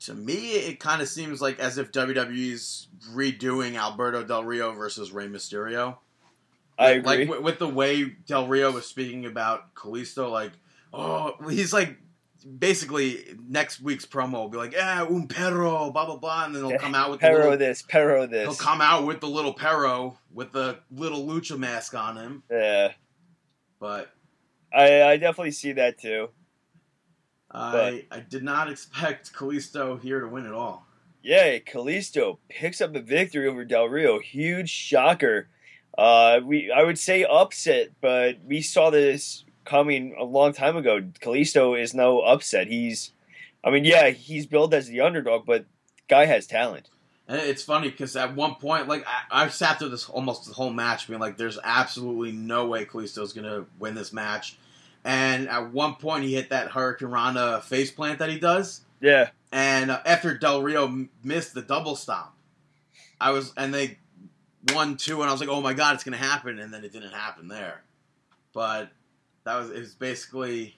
to 0.00 0.14
me, 0.14 0.52
it 0.52 0.80
kind 0.80 1.02
of 1.02 1.08
seems 1.08 1.40
like 1.40 1.58
as 1.58 1.78
if 1.78 1.92
WWE's 1.92 2.88
redoing 3.12 3.76
Alberto 3.76 4.24
Del 4.24 4.44
Rio 4.44 4.72
versus 4.72 5.12
Rey 5.12 5.28
Mysterio. 5.28 5.98
I 6.78 6.90
agree. 6.92 7.02
Like 7.02 7.28
with, 7.28 7.40
with 7.42 7.58
the 7.58 7.68
way 7.68 8.04
Del 8.26 8.48
Rio 8.48 8.72
was 8.72 8.86
speaking 8.86 9.26
about 9.26 9.74
Kalisto, 9.74 10.30
like, 10.30 10.52
oh, 10.92 11.34
he's 11.48 11.72
like. 11.72 11.96
Basically, 12.58 13.36
next 13.50 13.82
week's 13.82 14.06
promo 14.06 14.32
will 14.32 14.48
be 14.48 14.56
like, 14.56 14.72
"Yeah, 14.72 15.02
un 15.02 15.28
perro, 15.28 15.90
blah 15.90 16.06
blah 16.06 16.16
blah," 16.16 16.46
and 16.46 16.54
then 16.54 16.64
he'll 16.64 16.78
come 16.78 16.94
out 16.94 17.10
with 17.10 17.20
the 17.20 17.26
Pero 17.26 17.42
little, 17.42 17.58
this, 17.58 17.84
pero 17.86 18.26
He'll 18.26 18.54
come 18.54 18.80
out 18.80 19.04
with 19.04 19.20
the 19.20 19.28
little 19.28 19.52
Perro 19.52 20.16
with 20.32 20.50
the 20.50 20.78
little 20.90 21.26
lucha 21.26 21.58
mask 21.58 21.92
on 21.94 22.16
him, 22.16 22.42
Yeah, 22.50 22.92
but 23.78 24.10
I, 24.72 25.02
I 25.02 25.16
definitely 25.18 25.50
see 25.50 25.72
that 25.72 25.98
too. 25.98 26.30
I 27.50 28.04
I 28.10 28.20
did 28.20 28.42
not 28.42 28.70
expect 28.70 29.32
Kalisto 29.32 30.00
here 30.00 30.20
to 30.20 30.28
win 30.28 30.46
at 30.46 30.52
all. 30.52 30.86
Yeah, 31.22 31.58
Kalisto 31.58 32.38
picks 32.48 32.80
up 32.80 32.92
the 32.92 33.00
victory 33.00 33.46
over 33.46 33.64
Del 33.64 33.86
Rio. 33.86 34.20
Huge 34.20 34.70
shocker. 34.70 35.48
Uh, 35.96 36.40
we 36.44 36.70
I 36.70 36.82
would 36.82 36.98
say 36.98 37.24
upset, 37.24 37.90
but 38.00 38.38
we 38.44 38.62
saw 38.62 38.90
this 38.90 39.44
coming 39.64 40.14
a 40.18 40.24
long 40.24 40.52
time 40.52 40.76
ago. 40.76 41.00
Kalisto 41.20 41.80
is 41.80 41.92
no 41.92 42.20
upset. 42.20 42.68
He's, 42.68 43.12
I 43.62 43.70
mean, 43.70 43.84
yeah, 43.84 44.10
he's 44.10 44.46
billed 44.46 44.72
as 44.72 44.86
the 44.88 45.00
underdog, 45.00 45.44
but 45.44 45.66
guy 46.08 46.24
has 46.24 46.46
talent. 46.46 46.88
And 47.28 47.40
it's 47.40 47.62
funny 47.62 47.90
because 47.90 48.16
at 48.16 48.34
one 48.34 48.54
point, 48.56 48.88
like 48.88 49.04
I, 49.06 49.44
I 49.44 49.48
sat 49.48 49.78
through 49.78 49.90
this 49.90 50.08
almost 50.08 50.46
the 50.46 50.54
whole 50.54 50.70
match, 50.70 51.06
being 51.06 51.20
like, 51.20 51.36
"There's 51.36 51.58
absolutely 51.62 52.32
no 52.32 52.66
way 52.66 52.84
Kalisto's 52.84 53.32
gonna 53.32 53.66
win 53.78 53.94
this 53.94 54.12
match." 54.12 54.56
And 55.04 55.48
at 55.48 55.72
one 55.72 55.94
point, 55.94 56.24
he 56.24 56.34
hit 56.34 56.50
that 56.50 56.70
hurricanrana 56.70 57.62
face 57.62 57.90
plant 57.90 58.18
that 58.18 58.28
he 58.28 58.38
does, 58.38 58.82
Yeah, 59.00 59.30
and 59.50 59.90
uh, 59.90 60.00
after 60.04 60.36
Del 60.36 60.62
Rio 60.62 60.84
m- 60.86 61.10
missed 61.24 61.54
the 61.54 61.62
double 61.62 61.96
stomp, 61.96 62.32
I 63.20 63.30
was 63.30 63.52
and 63.56 63.72
they 63.72 63.98
won 64.74 64.96
two, 64.98 65.20
and 65.22 65.28
I 65.28 65.32
was 65.32 65.40
like, 65.40 65.48
"Oh 65.48 65.62
my 65.62 65.72
god, 65.72 65.94
it's 65.94 66.04
gonna 66.04 66.18
happen!" 66.18 66.58
And 66.58 66.72
then 66.72 66.84
it 66.84 66.92
didn't 66.92 67.12
happen 67.14 67.48
there. 67.48 67.82
But 68.52 68.90
that 69.44 69.56
was 69.58 69.70
it 69.70 69.78
was 69.78 69.94
basically 69.94 70.76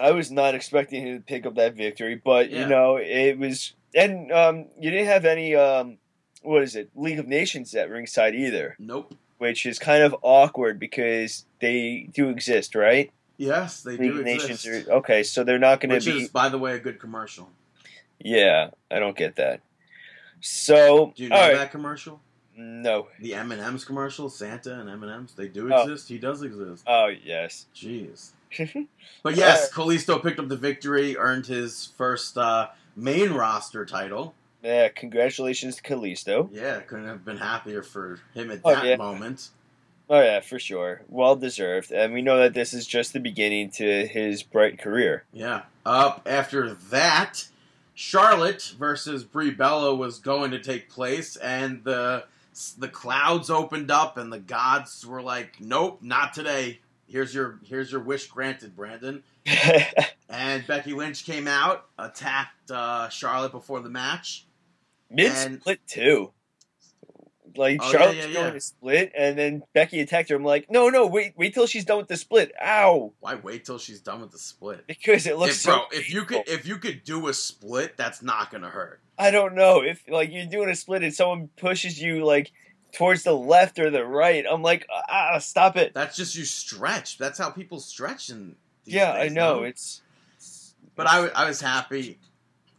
I 0.00 0.10
was 0.10 0.30
not 0.32 0.54
expecting 0.56 1.06
him 1.06 1.18
to 1.18 1.22
pick 1.24 1.46
up 1.46 1.54
that 1.54 1.74
victory, 1.74 2.20
but 2.22 2.50
Yeah. 2.50 2.62
you 2.62 2.66
know, 2.68 2.96
it 2.96 3.38
was, 3.38 3.74
and 3.94 4.30
um, 4.32 4.66
you 4.80 4.90
didn't 4.90 5.06
have 5.06 5.24
any 5.24 5.54
um, 5.54 5.98
what 6.42 6.62
is 6.64 6.74
it, 6.74 6.90
League 6.96 7.18
of 7.20 7.28
Nations 7.28 7.72
at 7.74 7.88
ringside 7.90 8.34
either, 8.34 8.74
nope. 8.80 9.14
which 9.38 9.64
is 9.66 9.78
kind 9.78 10.02
of 10.02 10.14
awkward 10.22 10.78
because 10.80 11.44
they 11.60 12.08
do 12.12 12.28
exist, 12.30 12.74
right? 12.74 13.12
Yes, 13.40 13.82
they 13.82 13.92
League 13.96 14.12
do 14.12 14.20
of 14.20 14.26
exist. 14.26 14.66
Nations 14.66 14.86
are 14.88 14.92
okay, 14.96 15.22
so 15.22 15.44
they're 15.44 15.58
not 15.58 15.80
going 15.80 15.98
to 15.98 16.04
be. 16.04 16.12
Which 16.14 16.22
is, 16.24 16.28
by 16.28 16.50
the 16.50 16.58
way, 16.58 16.74
a 16.74 16.78
good 16.78 17.00
commercial. 17.00 17.48
Yeah, 18.18 18.70
I 18.90 18.98
don't 18.98 19.16
get 19.16 19.36
that. 19.36 19.60
So, 20.40 21.12
Do 21.16 21.22
you 21.22 21.28
know 21.30 21.36
right, 21.36 21.54
that 21.54 21.70
commercial? 21.70 22.20
no. 22.56 23.08
The 23.18 23.34
M 23.34 23.50
and 23.52 23.60
M's 23.60 23.84
commercial, 23.86 24.28
Santa 24.28 24.78
and 24.80 24.90
M 24.90 25.02
and 25.02 25.10
M's. 25.12 25.32
They 25.34 25.48
do 25.48 25.72
Oh. 25.72 25.82
exist. 25.82 26.08
He 26.08 26.18
does 26.18 26.42
exist. 26.42 26.84
Oh 26.86 27.06
yes. 27.08 27.66
Jeez. 27.74 28.32
But 29.22 29.36
yes, 29.36 29.72
Kalisto 29.72 30.20
picked 30.22 30.38
up 30.40 30.48
the 30.48 30.56
victory, 30.56 31.16
earned 31.16 31.46
his 31.46 31.86
first 31.96 32.36
uh, 32.36 32.68
main 32.96 33.30
roster 33.30 33.86
title. 33.86 34.34
yeah, 34.62 34.88
congratulations 34.88 35.76
to 35.76 35.82
Kalisto. 35.82 36.48
Yeah, 36.52 36.80
couldn't 36.80 37.06
have 37.06 37.24
been 37.24 37.36
happier 37.38 37.82
for 37.82 38.18
him 38.34 38.50
at 38.50 38.60
Oh, 38.64 38.74
that 38.74 38.84
yeah. 38.84 38.96
moment. 38.96 39.48
Oh 40.12 40.20
yeah, 40.20 40.40
for 40.40 40.58
sure, 40.58 41.02
well 41.08 41.36
deserved, 41.36 41.92
and 41.92 42.12
we 42.12 42.20
know 42.20 42.38
that 42.38 42.52
this 42.52 42.74
is 42.74 42.84
just 42.84 43.12
the 43.12 43.20
beginning 43.20 43.70
to 43.70 44.08
his 44.08 44.42
bright 44.42 44.76
career. 44.76 45.22
Yeah. 45.32 45.62
Up 45.86 46.26
after 46.26 46.74
that, 46.74 47.46
Charlotte 47.94 48.74
versus 48.76 49.22
Brie 49.22 49.52
Bella 49.52 49.94
was 49.94 50.18
going 50.18 50.50
to 50.50 50.58
take 50.58 50.90
place, 50.90 51.36
and 51.36 51.84
the 51.84 52.24
the 52.76 52.88
clouds 52.88 53.50
opened 53.50 53.92
up, 53.92 54.16
and 54.16 54.32
the 54.32 54.40
gods 54.40 55.06
were 55.06 55.22
like, 55.22 55.60
"Nope, 55.60 56.00
not 56.02 56.34
today. 56.34 56.80
Here's 57.06 57.32
your 57.32 57.60
here's 57.64 57.92
your 57.92 58.00
wish 58.00 58.26
granted, 58.26 58.74
Brandon." 58.74 59.22
And 60.32 60.64
Becky 60.64 60.92
Lynch 60.92 61.26
came 61.26 61.48
out, 61.48 61.86
attacked 61.98 62.70
uh, 62.70 63.08
Charlotte 63.08 63.50
before 63.50 63.80
the 63.80 63.90
match. 63.90 64.46
Mid 65.10 65.32
split 65.32 65.80
too. 65.88 66.30
Like 67.56 67.80
Oh, 67.80 67.86
yeah, 67.86 67.90
Charlotte's 67.92 68.16
yeah, 68.26 68.32
going 68.32 68.46
yeah. 68.46 68.50
to 68.52 68.60
split, 68.60 69.12
and 69.16 69.38
then 69.38 69.62
Becky 69.74 70.00
attacked 70.00 70.28
her. 70.30 70.36
I'm 70.36 70.44
like, 70.44 70.70
no, 70.70 70.88
no, 70.88 71.06
wait, 71.06 71.34
wait 71.36 71.54
till 71.54 71.66
she's 71.66 71.84
done 71.84 71.98
with 71.98 72.08
the 72.08 72.16
split. 72.16 72.52
Ow! 72.62 73.12
Why 73.20 73.34
wait 73.36 73.64
till 73.64 73.78
she's 73.78 74.00
done 74.00 74.20
with 74.20 74.30
the 74.32 74.38
split? 74.38 74.86
Because 74.86 75.26
it 75.26 75.36
looks 75.38 75.54
If, 75.56 75.60
so. 75.62 75.70
bro, 75.72 75.82
if 75.92 76.12
you 76.12 76.24
could 76.24 76.42
if 76.46 76.66
you 76.66 76.76
could 76.78 77.04
do 77.04 77.28
a 77.28 77.34
split, 77.34 77.96
that's 77.96 78.22
not 78.22 78.50
gonna 78.50 78.70
hurt. 78.70 79.00
I 79.18 79.30
don't 79.30 79.54
know 79.54 79.82
if 79.82 80.02
like 80.08 80.30
you're 80.32 80.46
doing 80.46 80.70
a 80.70 80.74
split 80.76 81.02
and 81.02 81.12
someone 81.14 81.48
pushes 81.56 82.00
you 82.00 82.24
like 82.24 82.52
towards 82.92 83.22
the 83.22 83.32
left 83.34 83.78
or 83.78 83.90
the 83.90 84.04
right. 84.04 84.44
I'm 84.50 84.62
like, 84.62 84.86
ah, 84.90 85.38
stop 85.38 85.76
it. 85.76 85.92
That's 85.94 86.16
just 86.16 86.34
you 86.34 86.44
stretch. 86.44 87.18
That's 87.18 87.38
how 87.38 87.50
people 87.50 87.80
stretch 87.80 88.30
And 88.30 88.56
Yeah, 88.84 89.12
I 89.12 89.28
know 89.28 89.60
no? 89.60 89.62
it's. 89.64 90.02
But 90.96 91.06
I, 91.06 91.28
I 91.28 91.46
was 91.46 91.60
happy. 91.60 92.18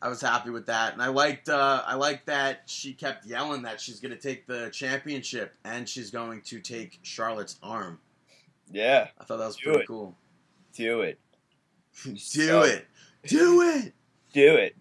I 0.01 0.09
was 0.09 0.19
happy 0.21 0.49
with 0.49 0.65
that, 0.65 0.93
and 0.93 1.01
I 1.01 1.07
liked 1.09 1.47
uh, 1.49 1.83
I 1.85 1.93
liked 1.95 2.25
that 2.25 2.63
she 2.65 2.93
kept 2.93 3.25
yelling 3.25 3.61
that 3.63 3.79
she's 3.79 3.99
going 3.99 4.13
to 4.15 4.19
take 4.21 4.47
the 4.47 4.69
championship 4.71 5.53
and 5.63 5.87
she's 5.87 6.09
going 6.09 6.41
to 6.43 6.59
take 6.59 6.99
Charlotte's 7.03 7.57
arm. 7.61 7.99
yeah, 8.71 9.07
I 9.19 9.23
thought 9.25 9.37
that 9.37 9.45
was 9.47 9.57
Do 9.57 9.63
pretty 9.65 9.81
it. 9.81 9.87
cool. 9.87 10.17
do 10.75 11.01
it, 11.01 11.19
Do 12.03 12.17
So- 12.17 12.61
it, 12.63 12.87
do 13.27 13.61
it. 13.77 13.93
do 14.33 14.55
it. 14.55 14.75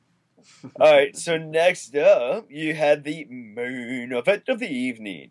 All 0.81 0.91
right, 0.91 1.15
so 1.17 1.37
next 1.37 1.95
up, 1.97 2.47
you 2.51 2.75
had 2.75 3.05
the 3.05 3.25
main 3.27 4.13
event 4.13 4.45
of 4.49 4.59
the 4.59 4.69
evening. 4.69 5.31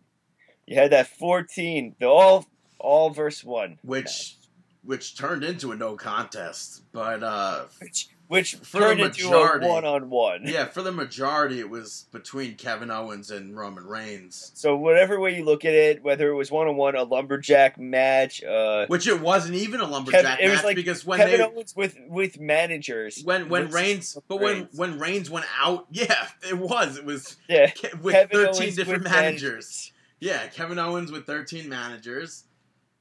You 0.67 0.75
had 0.75 0.91
that 0.91 1.07
14, 1.07 1.95
the 1.99 2.05
all 2.05 2.45
all 2.79 3.09
verse 3.09 3.43
one, 3.43 3.79
Which 3.81 4.35
which 4.83 5.17
turned 5.17 5.43
into 5.43 5.71
a 5.71 5.75
no 5.75 5.95
contest, 5.95 6.83
but 6.91 7.23
uh, 7.23 7.65
which 7.81 8.09
which 8.29 8.55
For 8.55 8.79
turned 8.79 8.99
into 9.01 9.27
a 9.27 9.59
one 9.67 9.83
on 9.85 10.09
one. 10.09 10.43
yeah, 10.45 10.65
for 10.65 10.81
the 10.81 10.91
majority, 10.91 11.59
it 11.59 11.69
was 11.69 12.05
between 12.11 12.55
Kevin 12.55 12.89
Owens 12.91 13.31
and 13.31 13.57
Roman 13.57 13.85
Reigns. 13.85 14.51
So 14.53 14.77
whatever 14.77 15.19
way 15.19 15.35
you 15.35 15.43
look 15.43 15.65
at 15.65 15.73
it, 15.73 16.03
whether 16.03 16.29
it 16.29 16.35
was 16.35 16.49
one 16.51 16.67
on 16.67 16.77
one, 16.77 16.95
a 16.95 17.03
lumberjack 17.03 17.77
match, 17.79 18.43
uh, 18.43 18.85
Which 18.87 19.07
it 19.07 19.19
wasn't 19.19 19.55
even 19.55 19.81
a 19.81 19.87
lumberjack 19.87 20.23
Kevin- 20.23 20.45
it 20.45 20.49
was 20.49 20.57
match 20.59 20.63
like 20.65 20.75
because 20.77 21.03
when 21.05 21.17
Kevin 21.19 21.39
they 21.39 21.43
Owens 21.45 21.75
with 21.75 21.97
with 22.07 22.39
managers. 22.39 23.21
when 23.23 23.49
when 23.49 23.69
Reigns, 23.71 24.17
but 24.27 24.39
when 24.39 24.53
Reigns. 24.59 24.77
when 24.77 24.99
Reigns 24.99 25.29
went 25.29 25.47
out, 25.59 25.87
yeah, 25.91 26.27
it 26.47 26.57
was. 26.57 26.97
It 26.97 27.05
was 27.05 27.35
yeah, 27.49 27.67
Ke- 27.71 28.01
with 28.01 28.13
Kevin 28.13 28.29
thirteen 28.31 28.61
Owens 28.63 28.75
different 28.75 29.03
with 29.03 29.11
managers. 29.11 29.91
Yeah, 30.19 30.45
Kevin 30.47 30.77
Owens 30.77 31.11
with 31.11 31.25
thirteen 31.25 31.67
managers, 31.67 32.43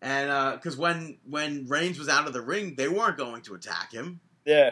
and 0.01 0.55
because 0.55 0.76
when 0.79 1.18
when 1.29 1.66
Reigns 1.66 1.99
was 1.99 2.09
out 2.09 2.26
of 2.26 2.33
the 2.33 2.41
ring, 2.41 2.76
they 2.76 2.89
weren't 2.89 3.18
going 3.18 3.43
to 3.43 3.55
attack 3.55 3.93
him. 3.93 4.20
Yeah, 4.47 4.70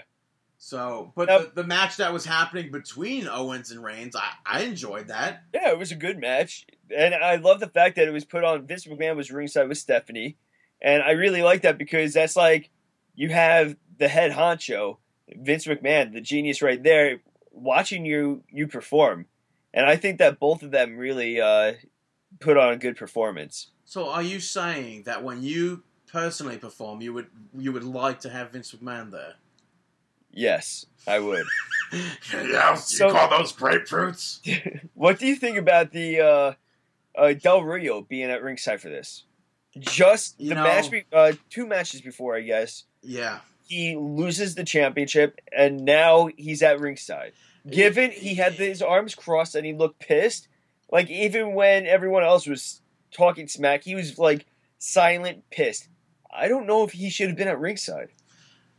So, 0.58 1.12
but 1.14 1.28
Now- 1.28 1.38
the, 1.40 1.52
the 1.56 1.64
match 1.64 1.96
that 1.98 2.12
was 2.12 2.24
happening 2.24 2.70
between 2.70 3.28
Owens 3.28 3.70
and 3.70 3.82
Reigns, 3.84 4.16
I, 4.16 4.30
I 4.44 4.62
enjoyed 4.62 5.08
that. 5.08 5.42
yeah, 5.54 5.70
it 5.70 5.78
was 5.78 5.92
a 5.92 5.96
good 5.96 6.18
match, 6.18 6.66
and 6.96 7.14
I 7.14 7.36
love 7.36 7.60
the 7.60 7.68
fact 7.68 7.96
that 7.96 8.08
it 8.08 8.12
was 8.12 8.24
put 8.24 8.42
on. 8.44 8.66
Vince 8.66 8.86
McMahon 8.86 9.16
was 9.16 9.30
ringside 9.30 9.68
with 9.68 9.78
Stephanie, 9.78 10.36
and 10.80 11.02
I 11.02 11.12
really 11.12 11.42
like 11.42 11.62
that 11.62 11.78
because 11.78 12.14
that's 12.14 12.36
like 12.36 12.70
you 13.14 13.28
have 13.28 13.76
the 13.98 14.08
head 14.08 14.32
honcho, 14.32 14.96
Vince 15.28 15.66
McMahon, 15.66 16.12
the 16.12 16.20
genius 16.20 16.62
right 16.62 16.82
there, 16.82 17.20
watching 17.50 18.04
you 18.06 18.42
you 18.50 18.66
perform, 18.66 19.26
and 19.74 19.84
I 19.86 19.96
think 19.96 20.18
that 20.18 20.40
both 20.40 20.62
of 20.62 20.70
them 20.70 20.96
really 20.96 21.40
uh, 21.40 21.74
put 22.40 22.56
on 22.56 22.72
a 22.72 22.76
good 22.76 22.96
performance. 22.96 23.70
So, 23.84 24.08
are 24.08 24.22
you 24.22 24.40
saying 24.40 25.02
that 25.04 25.22
when 25.22 25.42
you 25.42 25.84
personally 26.10 26.56
perform, 26.56 27.02
you 27.02 27.12
would 27.12 27.26
you 27.56 27.72
would 27.72 27.84
like 27.84 28.20
to 28.20 28.30
have 28.30 28.52
Vince 28.52 28.72
McMahon 28.74 29.10
there? 29.10 29.34
Yes, 30.36 30.84
I 31.08 31.18
would. 31.18 31.46
yeah, 32.32 32.74
So- 32.74 33.10
those 33.10 33.52
grapefruits? 33.52 34.40
What 34.94 35.18
do 35.18 35.26
you 35.26 35.36
think 35.36 35.56
about 35.56 35.92
the 35.92 36.20
uh, 36.20 36.52
uh, 37.18 37.32
Del 37.32 37.62
Rio 37.62 38.02
being 38.02 38.30
at 38.30 38.42
ringside 38.42 38.80
for 38.80 38.88
this? 38.90 39.24
Just 39.78 40.38
You 40.40 40.50
the 40.50 40.54
know- 40.56 40.62
match, 40.64 40.90
be- 40.90 41.04
uh, 41.12 41.32
two 41.50 41.66
matches 41.66 42.00
before, 42.02 42.36
I 42.36 42.40
guess. 42.42 42.84
Yeah, 43.02 43.40
He 43.66 43.96
loses 43.96 44.54
the 44.56 44.64
championship, 44.64 45.38
and 45.56 45.84
now 45.84 46.28
he's 46.36 46.62
at 46.62 46.80
ringside. 46.80 47.32
Given 47.68 48.10
he 48.10 48.34
had 48.34 48.52
his 48.54 48.80
arms 48.82 49.14
crossed 49.14 49.54
and 49.54 49.64
he 49.66 49.72
looked 49.72 49.98
pissed, 50.00 50.48
like 50.90 51.08
even 51.10 51.54
when 51.54 51.86
everyone 51.86 52.22
else 52.24 52.46
was 52.46 52.80
talking 53.12 53.48
smack, 53.48 53.82
he 53.84 53.94
was 53.94 54.18
like 54.18 54.46
silent, 54.78 55.44
pissed. 55.50 55.88
I 56.32 56.46
don't 56.48 56.66
know 56.66 56.84
if 56.84 56.92
he 56.92 57.10
should 57.10 57.28
have 57.28 57.36
been 57.36 57.48
at 57.48 57.58
ringside. 57.58 58.08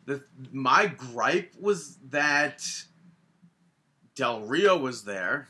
The 0.07 0.23
my 0.51 0.87
gripe 0.87 1.53
was 1.59 1.97
that 2.09 2.67
Del 4.15 4.41
Rio 4.41 4.75
was 4.77 5.03
there, 5.03 5.47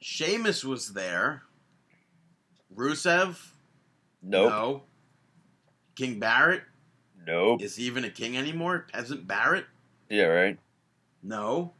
Sheamus 0.00 0.64
was 0.64 0.92
there, 0.92 1.42
Rusev, 2.74 3.36
Nope. 4.22 4.50
no, 4.50 4.82
King 5.96 6.18
Barrett 6.20 6.62
Nope. 7.26 7.62
is 7.62 7.76
he 7.76 7.84
even 7.84 8.04
a 8.04 8.10
king 8.10 8.36
anymore? 8.36 8.86
Peasant 8.92 9.26
Barrett, 9.26 9.66
Yeah, 10.08 10.26
right. 10.26 10.58
no. 11.22 11.72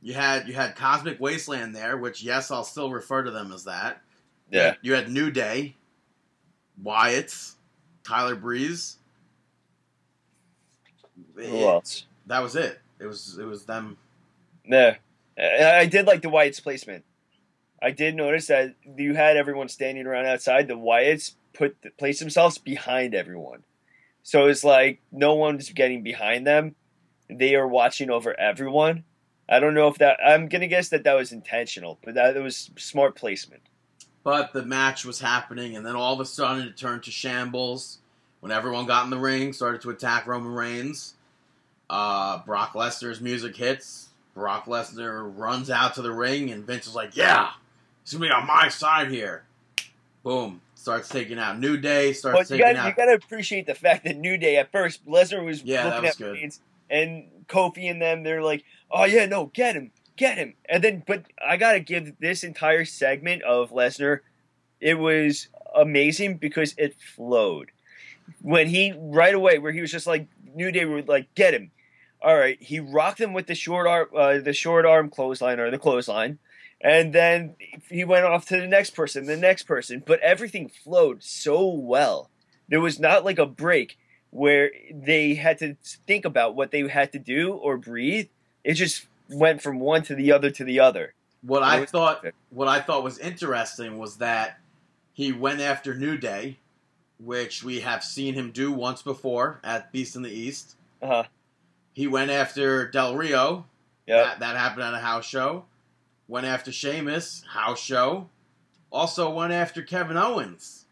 You 0.00 0.12
had 0.14 0.46
you 0.48 0.54
had 0.54 0.76
Cosmic 0.76 1.18
Wasteland 1.18 1.74
there, 1.74 1.96
which 1.96 2.22
yes, 2.22 2.50
I'll 2.50 2.62
still 2.64 2.90
refer 2.90 3.22
to 3.22 3.30
them 3.30 3.52
as 3.52 3.64
that. 3.64 4.02
Yeah. 4.50 4.74
you 4.82 4.92
had 4.92 5.10
New 5.10 5.30
Day, 5.30 5.76
Wyatt's, 6.82 7.56
Tyler 8.04 8.34
Breeze. 8.36 8.98
Who 11.36 11.66
else? 11.66 12.06
That 12.26 12.42
was 12.42 12.56
it. 12.56 12.80
It 12.98 13.06
was 13.06 13.38
it 13.38 13.44
was 13.44 13.64
them. 13.64 13.96
Yeah, 14.64 14.96
I 15.38 15.86
did 15.86 16.06
like 16.06 16.22
the 16.22 16.30
Wyatt's 16.30 16.60
placement. 16.60 17.04
I 17.82 17.90
did 17.90 18.14
notice 18.14 18.46
that 18.46 18.74
you 18.96 19.14
had 19.14 19.36
everyone 19.36 19.68
standing 19.68 20.06
around 20.06 20.26
outside. 20.26 20.68
The 20.68 20.74
Wyatts 20.74 21.34
put 21.52 21.76
place 21.98 22.18
themselves 22.18 22.56
behind 22.58 23.14
everyone, 23.14 23.64
so 24.22 24.46
it's 24.46 24.64
like 24.64 25.00
no 25.12 25.34
one's 25.34 25.70
getting 25.70 26.02
behind 26.02 26.46
them. 26.46 26.76
They 27.28 27.54
are 27.56 27.68
watching 27.68 28.10
over 28.10 28.38
everyone. 28.38 29.04
I 29.48 29.60
don't 29.60 29.74
know 29.74 29.88
if 29.88 29.98
that. 29.98 30.18
I'm 30.24 30.48
gonna 30.48 30.68
guess 30.68 30.88
that 30.90 31.04
that 31.04 31.14
was 31.14 31.32
intentional, 31.32 31.98
but 32.04 32.14
that, 32.14 32.34
that 32.34 32.42
was 32.42 32.70
smart 32.76 33.16
placement. 33.16 33.62
But 34.22 34.54
the 34.54 34.64
match 34.64 35.04
was 35.04 35.20
happening, 35.20 35.76
and 35.76 35.84
then 35.84 35.96
all 35.96 36.14
of 36.14 36.20
a 36.20 36.24
sudden 36.24 36.66
it 36.66 36.78
turned 36.78 37.02
to 37.02 37.10
shambles 37.10 37.98
when 38.40 38.52
everyone 38.52 38.86
got 38.86 39.04
in 39.04 39.10
the 39.10 39.18
ring, 39.18 39.52
started 39.52 39.80
to 39.82 39.90
attack 39.90 40.26
Roman 40.26 40.52
Reigns. 40.52 41.14
Uh, 41.90 42.38
Brock 42.44 42.72
Lesnar's 42.72 43.20
music 43.20 43.56
hits. 43.56 44.08
Brock 44.34 44.66
Lesnar 44.66 45.32
runs 45.36 45.70
out 45.70 45.94
to 45.94 46.02
the 46.02 46.10
ring, 46.10 46.50
and 46.50 46.64
Vince 46.64 46.86
is 46.86 46.94
like, 46.94 47.16
"Yeah, 47.16 47.50
he's 48.02 48.12
gonna 48.14 48.26
be 48.26 48.32
on 48.32 48.46
my 48.46 48.68
side 48.68 49.10
here." 49.10 49.44
Boom! 50.22 50.60
Starts 50.74 51.08
taking 51.08 51.38
out 51.38 51.58
New 51.58 51.76
Day. 51.76 52.12
Starts 52.12 52.50
you 52.50 52.56
taking 52.56 52.74
you 52.74 52.80
out. 52.80 52.96
got 52.96 53.04
to 53.06 53.12
appreciate 53.14 53.66
the 53.66 53.74
fact 53.74 54.04
that 54.04 54.16
New 54.16 54.36
Day 54.36 54.56
at 54.56 54.72
first 54.72 55.06
Lesnar 55.06 55.44
was 55.44 55.62
Yeah, 55.62 55.84
looking 55.84 56.02
was 56.02 56.10
at 56.10 56.18
good. 56.18 56.32
Reigns 56.32 56.60
and 56.90 57.24
Kofi 57.48 57.90
and 57.90 58.00
them. 58.02 58.22
They're 58.22 58.42
like, 58.42 58.64
"Oh 58.90 59.04
yeah, 59.04 59.26
no, 59.26 59.46
get 59.46 59.76
him, 59.76 59.92
get 60.16 60.36
him." 60.38 60.54
And 60.68 60.82
then, 60.82 61.02
but 61.06 61.24
I 61.46 61.56
gotta 61.56 61.80
give 61.80 62.18
this 62.18 62.42
entire 62.42 62.84
segment 62.84 63.42
of 63.42 63.70
Lesnar, 63.70 64.20
it 64.80 64.94
was 64.94 65.48
amazing 65.74 66.38
because 66.38 66.74
it 66.76 66.96
flowed. 67.00 67.70
When 68.40 68.66
he 68.68 68.92
right 68.96 69.34
away, 69.34 69.58
where 69.58 69.72
he 69.72 69.80
was 69.80 69.92
just 69.92 70.06
like 70.06 70.26
New 70.54 70.72
Day 70.72 70.86
were 70.86 71.02
like, 71.02 71.32
"Get 71.34 71.54
him." 71.54 71.70
All 72.24 72.36
right, 72.36 72.56
he 72.60 72.80
rocked 72.80 73.20
him 73.20 73.34
with 73.34 73.46
the 73.46 73.54
short 73.54 73.86
arm, 73.86 74.08
uh, 74.16 74.38
the 74.38 74.54
short 74.54 74.86
arm 74.86 75.10
clothesline 75.10 75.60
or 75.60 75.70
the 75.70 75.78
clothesline, 75.78 76.38
and 76.80 77.12
then 77.12 77.54
he 77.90 78.02
went 78.02 78.24
off 78.24 78.46
to 78.46 78.58
the 78.58 78.66
next 78.66 78.90
person, 78.90 79.26
the 79.26 79.36
next 79.36 79.64
person. 79.64 80.02
But 80.04 80.20
everything 80.20 80.70
flowed 80.70 81.22
so 81.22 81.68
well. 81.68 82.30
There 82.66 82.80
was 82.80 82.98
not 82.98 83.26
like 83.26 83.38
a 83.38 83.44
break 83.44 83.98
where 84.30 84.70
they 84.90 85.34
had 85.34 85.58
to 85.58 85.76
think 86.06 86.24
about 86.24 86.56
what 86.56 86.70
they 86.70 86.88
had 86.88 87.12
to 87.12 87.18
do 87.18 87.52
or 87.52 87.76
breathe. 87.76 88.28
It 88.64 88.74
just 88.74 89.06
went 89.28 89.60
from 89.60 89.78
one 89.78 90.02
to 90.04 90.14
the 90.14 90.32
other 90.32 90.50
to 90.50 90.64
the 90.64 90.80
other. 90.80 91.12
What 91.42 91.62
I 91.62 91.84
thought, 91.84 92.22
perfect. 92.22 92.36
what 92.48 92.68
I 92.68 92.80
thought 92.80 93.04
was 93.04 93.18
interesting 93.18 93.98
was 93.98 94.16
that 94.16 94.60
he 95.12 95.30
went 95.30 95.60
after 95.60 95.94
New 95.94 96.16
Day, 96.16 96.56
which 97.18 97.62
we 97.62 97.80
have 97.80 98.02
seen 98.02 98.32
him 98.32 98.50
do 98.50 98.72
once 98.72 99.02
before 99.02 99.60
at 99.62 99.92
Beast 99.92 100.16
in 100.16 100.22
the 100.22 100.32
East. 100.32 100.76
Uh 101.02 101.06
huh. 101.06 101.24
He 101.94 102.06
went 102.06 102.30
after 102.30 102.88
Del 102.90 103.16
Rio. 103.16 103.64
Yeah. 104.06 104.16
That, 104.18 104.40
that 104.40 104.56
happened 104.56 104.82
on 104.82 104.94
a 104.94 105.00
house 105.00 105.24
show. 105.24 105.64
Went 106.28 106.46
after 106.46 106.70
Sheamus, 106.70 107.44
house 107.48 107.80
show. 107.80 108.28
Also 108.90 109.30
went 109.30 109.52
after 109.52 109.82
Kevin 109.82 110.16
Owens. 110.16 110.84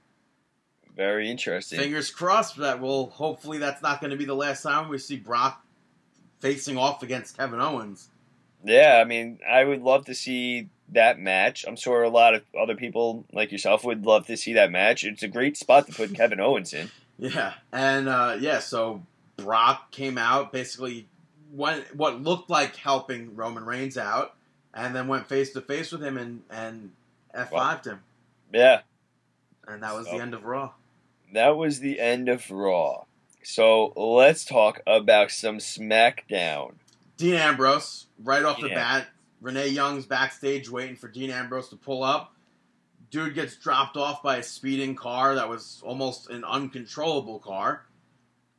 Very 0.97 1.31
interesting. 1.31 1.79
Fingers 1.79 2.11
crossed 2.11 2.57
that 2.57 2.81
will 2.81 3.11
hopefully 3.11 3.59
that's 3.59 3.83
not 3.83 4.01
going 4.01 4.11
to 4.11 4.17
be 4.17 4.25
the 4.25 4.35
last 4.35 4.63
time 4.63 4.89
we 4.89 4.99
see 4.99 5.17
Brock 5.17 5.65
facing 6.41 6.77
off 6.77 7.03
against 7.03 7.37
Kevin 7.37 7.61
Owens. 7.61 8.09
Yeah, 8.65 8.99
I 9.01 9.05
mean, 9.05 9.39
I 9.49 9.65
would 9.65 9.83
love 9.83 10.05
to 10.07 10.15
see 10.15 10.69
that 10.91 11.19
match. 11.19 11.65
I'm 11.67 11.77
sure 11.77 12.03
a 12.03 12.11
lot 12.11 12.35
of 12.35 12.43
other 12.59 12.75
people 12.77 13.25
like 13.33 13.51
yourself 13.51 13.85
would 13.85 14.05
love 14.05 14.27
to 14.27 14.37
see 14.37 14.53
that 14.55 14.71
match. 14.71 15.05
It's 15.05 15.23
a 15.23 15.29
great 15.29 15.57
spot 15.57 15.87
to 15.87 15.93
put 15.93 16.15
Kevin 16.15 16.41
Owens 16.41 16.73
in. 16.73 16.91
Yeah, 17.19 17.55
and 17.73 18.09
uh, 18.09 18.37
yeah, 18.39 18.59
so 18.59 19.03
Brock 19.37 19.91
came 19.91 20.19
out 20.19 20.53
basically 20.53 21.07
went 21.53 21.95
what 21.95 22.21
looked 22.23 22.49
like 22.51 22.77
helping 22.77 23.35
Roman 23.37 23.65
Reigns 23.65 23.97
out, 23.99 24.35
and 24.75 24.95
then 24.95 25.09
went 25.09 25.29
face 25.29 25.53
to 25.53 25.61
face 25.61 25.93
with 25.93 26.03
him 26.03 26.17
and 26.17 26.43
and 26.51 26.93
F5'd 27.35 27.87
him. 27.87 28.01
Yeah, 28.53 28.83
And 29.67 29.83
that 29.83 29.95
was 29.95 30.07
So- 30.07 30.13
the 30.17 30.23
end 30.23 30.35
of 30.35 30.45
Raw. 30.45 30.73
that 31.33 31.57
was 31.57 31.81
the 31.81 31.99
end 32.01 32.29
of 32.29 32.51
Raw. 32.51 33.05
So 33.43 33.93
let's 33.97 34.45
talk 34.45 34.81
about 34.87 35.31
some 35.31 35.59
SmackDown. 35.59 36.75
Dean 37.17 37.35
Ambrose, 37.35 38.07
right 38.23 38.45
off 38.45 38.61
the 38.61 38.69
Yeah. 38.69 38.75
bat, 38.75 39.07
Renee 39.41 39.69
Young's 39.69 40.07
backstage 40.07 40.69
waiting 40.71 40.97
for 40.97 41.09
Dean 41.09 41.31
Ambrose 41.31 41.69
to 41.71 41.77
pull 41.77 42.03
up. 42.05 42.35
Dude 43.11 43.35
gets 43.35 43.57
dropped 43.57 43.97
off 43.97 44.23
by 44.23 44.37
a 44.37 44.43
speeding 44.43 44.95
car 44.95 45.35
that 45.35 45.49
was 45.49 45.83
almost 45.85 46.29
an 46.31 46.45
uncontrollable 46.45 47.39
car, 47.41 47.85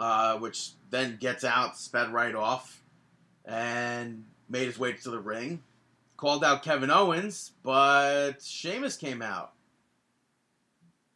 uh, 0.04 0.38
which 0.40 0.72
then 0.90 1.16
gets 1.18 1.46
out, 1.46 1.78
sped 1.78 2.12
right 2.12 2.36
off, 2.36 2.82
and 3.46 4.26
made 4.50 4.66
his 4.68 4.78
way 4.78 4.92
to 4.92 5.10
the 5.10 5.20
ring. 5.20 5.64
Called 6.18 6.44
out 6.44 6.62
Kevin 6.62 6.92
Owens, 6.92 7.52
but 7.64 8.42
Sheamus 8.42 8.98
came 8.98 9.22
out. 9.22 9.54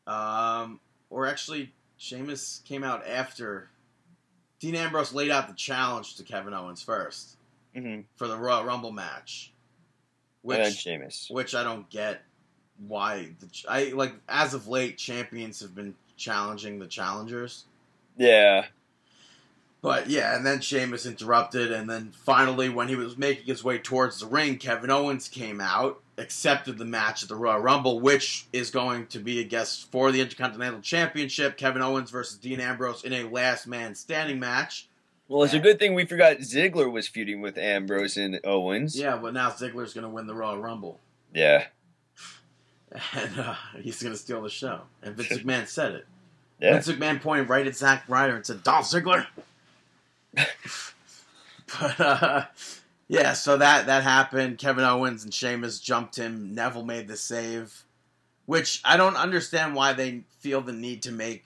Um, 0.06 0.80
or 1.10 1.28
actually, 1.28 1.74
Sheamus 1.98 2.62
came 2.66 2.84
out 2.84 3.06
after. 3.08 3.70
Dean 4.60 4.74
Ambrose 4.76 5.14
laid 5.14 5.30
out 5.32 5.48
the 5.48 5.54
challenge 5.54 6.16
to 6.16 6.24
Kevin 6.24 6.54
Owens 6.54 6.82
first 6.82 7.36
Mm-hmm. 7.76 8.02
for 8.16 8.28
the 8.28 8.36
Royal 8.38 8.64
Rumble 8.64 8.92
match, 8.92 9.52
which 10.42 10.74
Sheamus. 10.78 11.28
which 11.30 11.54
I 11.54 11.64
don't 11.64 11.88
get 11.92 12.22
why 12.88 13.30
the 13.40 13.48
ch- 13.48 13.66
I 13.70 13.90
like 13.90 14.14
as 14.28 14.54
of 14.56 14.68
late 14.68 14.98
champions 14.98 15.60
have 15.60 15.76
been 15.76 15.94
challenging 16.16 16.80
the 16.80 16.88
challengers, 16.88 17.66
Yeah, 18.18 18.66
but 19.82 20.10
yeah, 20.10 20.36
and 20.36 20.46
then 20.46 20.60
Sheamus 20.62 21.06
interrupted, 21.06 21.72
and 21.72 21.90
then 21.90 22.12
finally 22.12 22.70
when 22.70 22.88
he 22.88 22.96
was 22.96 23.18
making 23.18 23.46
his 23.46 23.64
way 23.64 23.78
towards 23.78 24.20
the 24.20 24.26
ring, 24.28 24.58
Kevin 24.58 24.90
Owens 24.90 25.28
came 25.28 25.62
out, 25.62 26.02
accepted 26.18 26.78
the 26.78 26.86
match 26.86 27.24
at 27.24 27.30
the 27.30 27.36
Royal 27.36 27.60
Rumble, 27.60 28.00
which 28.00 28.48
is 28.52 28.72
going 28.72 29.08
to 29.08 29.20
be 29.20 29.40
a 29.40 29.44
guess, 29.44 29.82
for 29.92 30.12
the 30.12 30.20
Intercontinental 30.22 30.82
Championship, 30.82 31.58
Kevin 31.58 31.82
Owens 31.82 32.10
versus 32.10 32.38
Dean 32.38 32.60
Ambrose 32.60 33.04
in 33.04 33.14
a 33.14 33.24
last 33.24 33.68
man 33.68 33.94
standing 33.96 34.40
match. 34.40 34.88
well, 35.28 35.44
it's 35.44 35.54
a 35.54 35.60
good 35.60 35.78
thing 35.80 35.94
we 35.94 36.06
forgot 36.06 36.38
Ziggler 36.38 36.92
was 36.92 37.08
feuding 37.08 37.42
with 37.42 37.58
Ambrose 37.58 38.18
and 38.18 38.40
Owens. 38.44 39.00
Yeah, 39.00 39.18
but 39.18 39.34
now 39.34 39.52
Ziggler's 39.52 39.94
going 39.94 40.04
to 40.04 40.10
win 40.10 40.26
the 40.28 40.36
Royal 40.36 40.58
Rumble. 40.58 41.00
yeah, 41.34 41.66
and 43.14 43.40
uh, 43.40 43.56
he's 43.82 44.02
going 44.02 44.14
to 44.14 44.20
steal 44.20 44.42
the 44.42 44.50
show. 44.50 44.82
And 45.04 45.16
Vince 45.16 45.42
McMahon 45.42 45.68
said 45.68 45.92
it. 45.94 46.08
yeah. 46.60 46.74
Vince 46.74 46.88
McMahon 46.88 47.22
pointed 47.22 47.50
right 47.50 47.68
at 47.68 47.76
Zack 47.76 48.06
Ryder 48.08 48.36
and 48.36 48.46
said, 48.46 48.64
Dolph 48.64 48.86
Ziggler. 48.90 49.28
but 51.80 52.00
uh, 52.00 52.46
yeah, 53.08 53.34
so 53.34 53.58
that 53.58 53.88
that 53.88 54.04
happened. 54.04 54.58
Kevin 54.58 54.84
Owens 54.84 55.24
and 55.24 55.34
Sheamus 55.34 55.80
jumped 55.80 56.16
him. 56.18 56.54
Neville 56.54 56.86
made 56.86 57.08
the 57.08 57.18
save, 57.18 57.84
which 58.46 58.82
I 58.86 58.98
don't 58.98 59.16
understand 59.16 59.76
why 59.76 59.94
they 59.94 60.24
feel 60.40 60.62
the 60.62 60.74
need 60.74 61.04
to 61.04 61.12
make. 61.12 61.46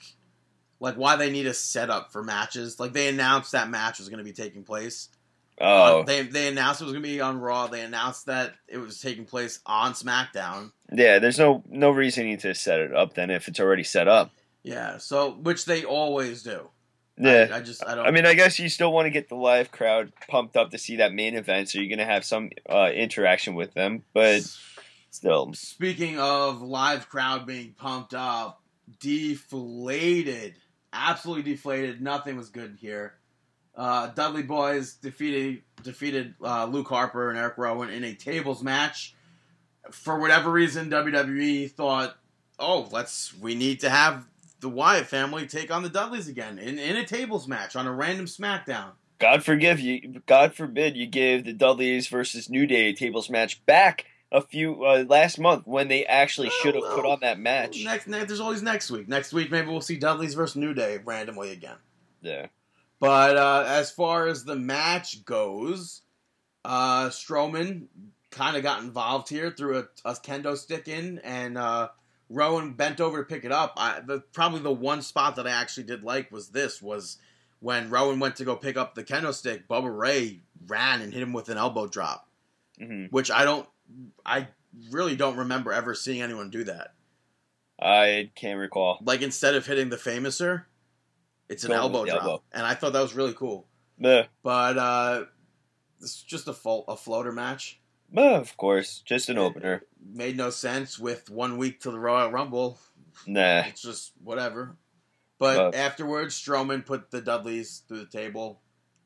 Like 0.80 0.96
why 0.96 1.16
they 1.16 1.30
need 1.30 1.46
a 1.46 1.54
setup 1.54 2.12
for 2.12 2.24
matches. 2.24 2.80
Like 2.80 2.94
they 2.94 3.08
announced 3.08 3.52
that 3.52 3.70
match 3.70 4.00
was 4.00 4.10
going 4.10 4.18
to 4.18 4.24
be 4.24 4.34
taking 4.34 4.64
place. 4.64 5.10
Oh, 5.60 6.00
Uh, 6.00 6.04
they 6.04 6.24
they 6.24 6.48
announced 6.48 6.82
it 6.82 6.86
was 6.86 6.94
going 6.94 7.04
to 7.04 7.08
be 7.10 7.22
on 7.22 7.40
Raw. 7.40 7.68
They 7.68 7.82
announced 7.82 8.26
that 8.26 8.56
it 8.68 8.80
was 8.80 9.00
taking 9.00 9.26
place 9.26 9.60
on 9.68 9.94
SmackDown. 9.94 10.72
yeah. 10.92 11.20
There's 11.20 11.38
no 11.38 11.64
no 11.70 11.92
reason 11.92 12.26
you 12.26 12.32
need 12.32 12.40
to 12.40 12.56
set 12.56 12.80
it 12.80 12.96
up 12.96 13.14
then 13.14 13.30
if 13.30 13.48
it's 13.48 13.60
already 13.60 13.84
set 13.84 14.08
up. 14.08 14.32
Yeah, 14.64 14.98
so 14.98 15.32
which 15.32 15.66
they 15.66 15.84
always 15.84 16.42
do. 16.44 16.70
Yeah. 17.18 17.48
I, 17.52 17.58
I 17.58 17.62
just 17.62 17.86
I 17.86 17.96
don't. 17.96 18.06
I 18.06 18.12
mean, 18.12 18.26
I 18.26 18.34
guess 18.34 18.58
you 18.60 18.70
still 18.70 18.92
want 18.92 19.06
to 19.06 19.10
get 19.12 19.30
the 19.30 19.36
live 19.36 19.72
crowd 19.72 20.12
pumped 20.28 20.58
up 20.58 20.72
to 20.72 20.78
see 20.78 20.98
that 20.98 21.14
main 21.14 21.36
event, 21.36 21.70
so 21.70 21.80
you're 21.80 21.88
going 21.88 22.00
to 22.00 22.12
have 22.12 22.26
some 22.26 22.50
uh, 22.70 22.90
interaction 22.94 23.54
with 23.54 23.74
them. 23.74 24.04
But 24.14 24.44
still, 25.12 25.54
speaking 25.54 26.20
of 26.20 26.62
live 26.62 27.10
crowd 27.10 27.46
being 27.46 27.74
pumped 27.78 28.14
up, 28.14 28.62
deflated, 29.00 30.56
absolutely 30.94 31.52
deflated. 31.52 32.02
Nothing 32.02 32.38
was 32.38 32.50
good 32.50 32.78
here. 32.80 33.16
Uh, 33.76 34.08
Dudley 34.08 34.44
Boys 34.44 34.94
defeated 34.96 35.64
defeated 35.84 36.36
uh, 36.44 36.66
Luke 36.66 36.88
Harper 36.88 37.30
and 37.30 37.38
Eric 37.38 37.58
Rowan 37.58 37.90
in 37.90 38.04
a 38.04 38.14
tables 38.14 38.64
match. 38.64 39.16
For 39.92 40.20
whatever 40.20 40.52
reason, 40.52 40.90
WWE 40.90 41.72
thought, 41.72 42.18
"Oh, 42.60 42.88
let's 42.92 43.34
we 43.40 43.56
need 43.56 43.82
to 43.82 43.90
have 43.90 44.28
the 44.62 44.70
Wyatt 44.70 45.08
family 45.08 45.46
take 45.46 45.72
on 45.72 45.84
the 45.84 45.90
Dudleys 45.90 46.28
again 46.28 46.58
in, 46.58 46.80
in 46.80 46.96
a 46.96 47.06
tables 47.06 47.48
match 47.48 47.76
on 47.76 47.88
a 47.88 47.94
random 47.94 48.26
SmackDown." 48.26 48.92
God 49.20 49.44
forgive 49.44 49.80
you. 49.80 50.22
God 50.26 50.56
forbid 50.56 50.98
you 50.98 51.06
give 51.06 51.46
the 51.46 51.54
Dudleys 51.54 52.08
versus 52.08 52.50
New 52.50 52.66
Day 52.66 52.94
tables 52.94 53.30
match 53.30 53.64
back 53.66 54.06
a 54.32 54.42
few 54.42 54.84
uh, 54.84 55.04
last 55.08 55.38
month 55.40 55.68
when 55.68 55.90
they 55.90 56.06
actually 56.06 56.50
should 56.50 56.74
have 56.74 56.84
put 56.96 57.06
on 57.06 57.20
that 57.22 57.38
match. 57.38 57.84
Next, 57.84 58.08
next, 58.08 58.28
there's 58.28 58.40
always 58.40 58.64
next 58.64 58.90
week. 58.90 59.08
Next 59.08 59.34
week, 59.34 59.52
maybe 59.52 59.68
we'll 59.68 59.82
see 59.82 59.98
Dudleys 59.98 60.34
versus 60.34 60.56
New 60.56 60.74
Day 60.74 61.00
randomly 61.04 61.52
again. 61.52 61.76
Yeah. 62.22 62.48
But 63.00 63.36
uh, 63.38 63.66
as 63.68 63.92
far 63.92 64.28
as 64.28 64.46
the 64.46 64.56
match 64.56 65.26
goes, 65.26 66.02
uh, 66.64 67.10
Strowman 67.10 67.88
kind 68.30 68.56
of 68.56 68.64
got 68.64 68.82
involved 68.82 69.28
here, 69.28 69.52
threw 69.52 69.80
a, 69.80 69.88
a 70.06 70.14
kendo 70.14 70.58
stick 70.58 70.88
in, 70.88 71.20
and 71.20 71.58
uh, 71.58 71.90
Rowan 72.32 72.74
bent 72.74 73.02
over 73.02 73.20
to 73.20 73.24
pick 73.24 73.44
it 73.44 73.52
up. 73.52 73.74
I, 73.78 74.00
the, 74.00 74.22
probably 74.32 74.62
the 74.62 74.72
one 74.72 75.02
spot 75.02 75.36
that 75.36 75.48
I 75.48 75.52
actually 75.52 75.84
did 75.84 76.04
like 76.04 76.32
was 76.32 76.50
this 76.50 76.82
was 76.82 77.18
when 77.60 77.90
Rowan 77.90 78.20
went 78.20 78.38
to 78.38 78.46
go 78.46 78.56
pick 78.56 78.78
up 78.78 78.96
the 78.96 79.04
kendo 79.04 79.34
stick. 79.34 79.68
Bubba 79.68 79.96
Ray 79.96 80.40
ran 80.68 81.02
and 81.02 81.14
hit 81.14 81.22
him 81.22 81.34
with 81.34 81.50
an 81.50 81.58
elbow 81.58 81.88
drop, 81.88 82.28
hmm 82.80 83.06
which 83.06 83.30
I 83.30 83.44
don't, 83.44 83.68
I 84.26 84.48
really 84.90 85.16
don't 85.16 85.38
remember 85.38 85.74
ever 85.74 85.94
seeing 85.94 86.22
anyone 86.22 86.50
do 86.50 86.64
that. 86.64 86.94
I 87.82 88.32
can't 88.36 88.60
recall. 88.60 89.00
Like 89.04 89.22
instead 89.22 89.56
of 89.56 89.66
hitting 89.66 89.90
the 89.90 89.98
famouser, 89.98 90.64
it's 91.50 91.64
an 91.64 91.72
with 91.72 91.80
elbow 91.80 92.06
drop, 92.06 92.44
and 92.54 92.66
I 92.66 92.76
thought 92.76 92.94
that 92.94 93.02
was 93.02 93.14
really 93.14 93.34
cool. 93.34 93.68
Meh. 93.98 94.26
But 94.44 94.78
uh, 94.78 95.26
is 96.00 96.22
just 96.22 96.48
a 96.48 96.54
fo- 96.54 96.86
a 96.88 96.96
floater 96.96 97.32
match. 97.32 97.81
Meh, 98.12 98.36
of 98.38 98.58
course, 98.58 99.02
just 99.06 99.30
an 99.30 99.38
opener. 99.38 99.84
Made 100.04 100.36
no 100.38 100.50
sense 100.50 101.00
with 101.00 101.30
one 101.30 101.58
week 101.58 101.80
to 101.82 101.92
the 101.92 102.00
Royal 102.00 102.30
Rumble. 102.32 102.80
Nah. 103.26 103.60
It's 103.68 103.82
just 103.82 104.12
whatever. 104.24 104.76
But 105.40 105.58
But- 105.72 105.76
afterwards, 105.76 106.36
Strowman 106.40 106.86
put 106.86 107.12
the 107.12 107.22
Dudleys 107.22 107.84
through 107.88 108.00
the 108.00 108.06
table. 108.06 108.62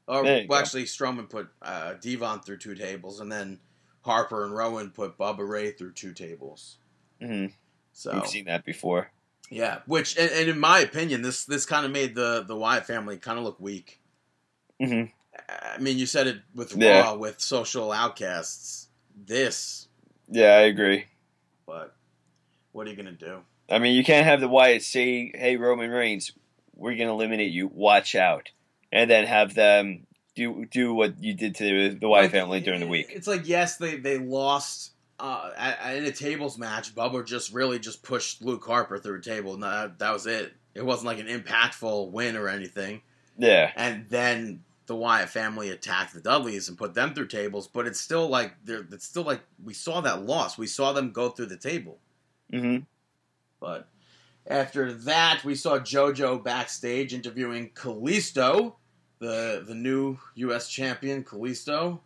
Or 0.07 0.23
well, 0.23 0.45
go. 0.47 0.55
actually, 0.55 0.83
Strowman 0.85 1.29
put 1.29 1.49
uh, 1.61 1.93
Devon 1.95 2.41
through 2.41 2.57
two 2.57 2.75
tables, 2.75 3.19
and 3.19 3.31
then 3.31 3.59
Harper 4.01 4.43
and 4.43 4.53
Rowan 4.55 4.91
put 4.91 5.17
Bubba 5.17 5.47
Ray 5.47 5.71
through 5.71 5.93
two 5.93 6.13
tables. 6.13 6.77
hmm 7.21 7.47
So 7.93 8.13
We've 8.13 8.27
seen 8.27 8.45
that 8.45 8.65
before. 8.65 9.09
yeah, 9.49 9.79
which 9.87 10.15
and, 10.17 10.29
and 10.31 10.49
in 10.49 10.59
my 10.59 10.79
opinion, 10.79 11.21
this 11.23 11.45
this 11.45 11.65
kind 11.65 11.85
of 11.87 11.91
made 11.91 12.13
the 12.15 12.43
the 12.47 12.55
Wyatt 12.55 12.85
family 12.85 13.17
kind 13.17 13.39
of 13.39 13.43
look 13.45 13.59
weak. 13.59 13.99
hmm 14.79 15.03
I 15.49 15.79
mean, 15.79 15.97
you 15.97 16.05
said 16.05 16.27
it 16.27 16.37
with 16.53 16.75
Yeah. 16.77 17.01
Raw 17.01 17.15
with 17.15 17.41
social 17.41 17.91
outcasts. 17.91 18.84
This, 19.15 19.87
Yeah, 20.29 20.55
I 20.55 20.61
agree. 20.61 21.05
but 21.65 21.95
what 22.71 22.87
are 22.87 22.89
you 22.89 22.95
gonna 22.95 23.11
do? 23.11 23.39
I 23.69 23.79
mean, 23.79 23.95
you 23.95 24.03
can't 24.03 24.25
have 24.25 24.41
the 24.41 24.47
Wyatt 24.47 24.83
say, 24.83 25.31
"Hey, 25.33 25.55
Roman 25.57 25.89
Reigns, 25.89 26.31
we're 26.75 26.95
gonna 26.95 27.13
eliminate 27.13 27.51
you. 27.51 27.67
Watch 27.67 28.13
out," 28.15 28.51
and 28.91 29.09
then 29.09 29.25
have 29.25 29.53
them 29.55 30.05
do 30.35 30.65
do 30.65 30.93
what 30.93 31.17
you 31.23 31.33
did 31.33 31.55
to 31.55 31.91
the 31.99 32.07
Wyatt 32.09 32.25
Like, 32.25 32.31
family 32.31 32.59
during 32.59 32.81
the 32.81 32.87
week. 32.87 33.07
It's 33.11 33.27
like 33.27 33.47
yes, 33.47 33.77
they 33.77 33.95
they 33.95 34.17
lost 34.17 34.91
uh, 35.19 35.51
at, 35.57 35.95
in 35.97 36.05
a 36.05 36.11
tables 36.11 36.57
match. 36.57 36.93
Bubba 36.93 37.25
just 37.25 37.53
really 37.53 37.79
just 37.79 38.03
pushed 38.03 38.43
Luke 38.43 38.65
Harper 38.65 38.97
through 38.99 39.19
a 39.19 39.21
table. 39.21 39.53
and 39.53 39.63
that, 39.63 39.99
that 39.99 40.11
was 40.11 40.27
it. 40.27 40.53
It 40.73 40.85
wasn't 40.85 41.07
like 41.07 41.19
an 41.19 41.27
impactful 41.27 42.11
win 42.11 42.35
or 42.35 42.49
anything. 42.49 43.01
Yeah, 43.37 43.71
And 43.77 44.07
then 44.09 44.63
the 44.87 44.95
Wyatt 44.95 45.29
family 45.29 45.69
attacked 45.69 46.13
the 46.13 46.21
Dudleys 46.21 46.69
and 46.69 46.77
put 46.77 46.93
them 46.93 47.13
through 47.13 47.27
tables. 47.27 47.67
But 47.67 47.87
it's 47.87 47.99
still 47.99 48.27
like 48.27 48.53
they're 48.63 48.85
it's 48.91 49.05
still 49.05 49.23
like 49.23 49.41
we 49.63 49.73
saw 49.73 50.01
that 50.01 50.23
loss. 50.23 50.57
We 50.57 50.67
saw 50.67 50.93
them 50.93 51.11
go 51.11 51.29
through 51.29 51.47
the 51.47 51.57
table. 51.57 51.97
hmm 52.51 52.77
But 53.59 53.87
after 54.47 54.93
that, 54.93 55.43
we 55.43 55.55
saw 55.55 55.79
JoJo 55.79 56.43
backstage 56.43 57.13
interviewing 57.13 57.71
Kalisto, 57.73 58.75
the 59.19 59.63
the 59.67 59.75
new 59.75 60.19
U.S. 60.35 60.69
champion, 60.69 61.23
Kalisto. 61.23 61.99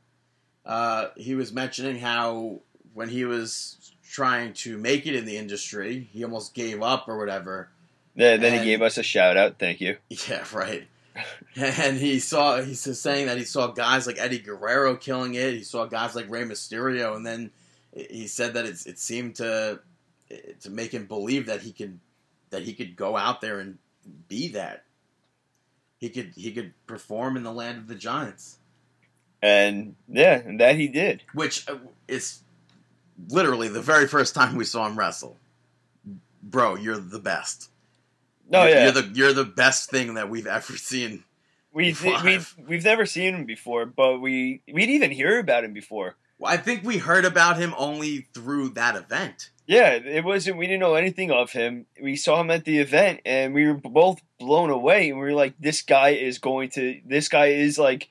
Uh, 0.65 1.07
he 1.17 1.35
was 1.35 1.51
mentioning 1.51 1.99
how 1.99 2.59
when 2.93 3.09
he 3.09 3.25
was 3.25 3.93
trying 4.09 4.53
to 4.53 4.77
make 4.77 5.05
it 5.05 5.15
in 5.15 5.25
the 5.25 5.37
industry, 5.37 6.07
he 6.11 6.23
almost 6.23 6.53
gave 6.53 6.81
up 6.81 7.07
or 7.07 7.17
whatever. 7.17 7.69
Then, 8.15 8.41
then 8.41 8.53
And- 8.53 8.63
he 8.63 8.69
gave 8.69 8.81
us 8.81 8.97
a 8.97 9.03
shout 9.03 9.37
out. 9.37 9.59
Thank 9.59 9.81
you. 9.81 9.97
Yeah, 10.27 10.43
right. 10.53 10.87
And 11.55 11.97
he 11.97 12.19
saw 12.19 12.61
he's 12.61 12.79
saying 12.99 13.27
that 13.27 13.37
he 13.37 13.43
saw 13.43 13.67
guys 13.67 14.07
like 14.07 14.17
Eddie 14.19 14.39
Guerrero 14.39 14.95
killing 14.95 15.33
it. 15.35 15.53
He 15.53 15.63
saw 15.63 15.85
guys 15.85 16.15
like 16.15 16.29
Rey 16.29 16.43
Mysterio, 16.43 17.15
and 17.15 17.25
then 17.25 17.51
he 17.93 18.27
said 18.27 18.53
that 18.53 18.65
it's, 18.65 18.85
it 18.85 18.99
seemed 18.99 19.35
to 19.37 19.79
to 20.61 20.69
make 20.69 20.93
him 20.93 21.05
believe 21.05 21.47
that 21.47 21.61
he 21.61 21.71
could 21.71 21.99
that 22.51 22.63
he 22.63 22.73
could 22.73 22.95
go 22.95 23.17
out 23.17 23.41
there 23.41 23.59
and 23.59 23.77
be 24.27 24.49
that. 24.49 24.83
He 25.99 26.09
could 26.09 26.33
he 26.35 26.51
could 26.51 26.73
perform 26.87 27.35
in 27.35 27.43
the 27.43 27.51
land 27.51 27.77
of 27.79 27.87
the 27.87 27.95
giants, 27.95 28.57
And 29.41 29.95
yeah, 30.07 30.35
and 30.35 30.59
that 30.59 30.75
he 30.75 30.87
did. 30.87 31.23
which 31.33 31.67
uh, 31.67 31.75
is 32.07 32.39
literally 33.27 33.67
the 33.67 33.81
very 33.81 34.07
first 34.07 34.33
time 34.33 34.55
we 34.55 34.63
saw 34.65 34.87
him 34.87 34.97
wrestle. 34.97 35.35
Bro, 36.41 36.75
you're 36.75 36.97
the 36.99 37.19
best. 37.19 37.69
Oh, 38.51 38.57
no, 38.57 38.63
you're, 38.63 38.69
yeah, 38.69 38.83
you're 38.83 38.91
the 38.91 39.11
you're 39.13 39.33
the 39.33 39.45
best 39.45 39.89
thing 39.89 40.15
that 40.15 40.29
we've 40.29 40.47
ever 40.47 40.75
seen. 40.75 41.23
we 41.71 41.93
Five. 41.93 42.23
we've 42.23 42.55
we've 42.67 42.83
never 42.83 43.05
seen 43.05 43.35
him 43.35 43.45
before, 43.45 43.85
but 43.85 44.19
we 44.19 44.61
we'd 44.71 44.89
even 44.89 45.11
hear 45.11 45.39
about 45.39 45.63
him 45.63 45.73
before. 45.73 46.15
Well, 46.39 46.51
I 46.51 46.57
think 46.57 46.83
we 46.83 46.97
heard 46.97 47.25
about 47.25 47.57
him 47.57 47.75
only 47.77 48.27
through 48.33 48.69
that 48.69 48.95
event. 48.95 49.49
Yeah, 49.67 49.91
it 49.91 50.23
wasn't. 50.23 50.57
We 50.57 50.65
didn't 50.65 50.79
know 50.79 50.95
anything 50.95 51.29
of 51.29 51.51
him. 51.51 51.85
We 52.01 52.15
saw 52.15 52.41
him 52.41 52.49
at 52.49 52.65
the 52.65 52.79
event, 52.79 53.19
and 53.23 53.53
we 53.53 53.67
were 53.67 53.75
both 53.75 54.19
blown 54.39 54.71
away. 54.71 55.09
And 55.09 55.19
we 55.19 55.25
were 55.25 55.33
like, 55.33 55.53
"This 55.59 55.83
guy 55.83 56.09
is 56.09 56.39
going 56.39 56.69
to. 56.71 56.99
This 57.05 57.29
guy 57.29 57.47
is 57.47 57.77
like, 57.77 58.09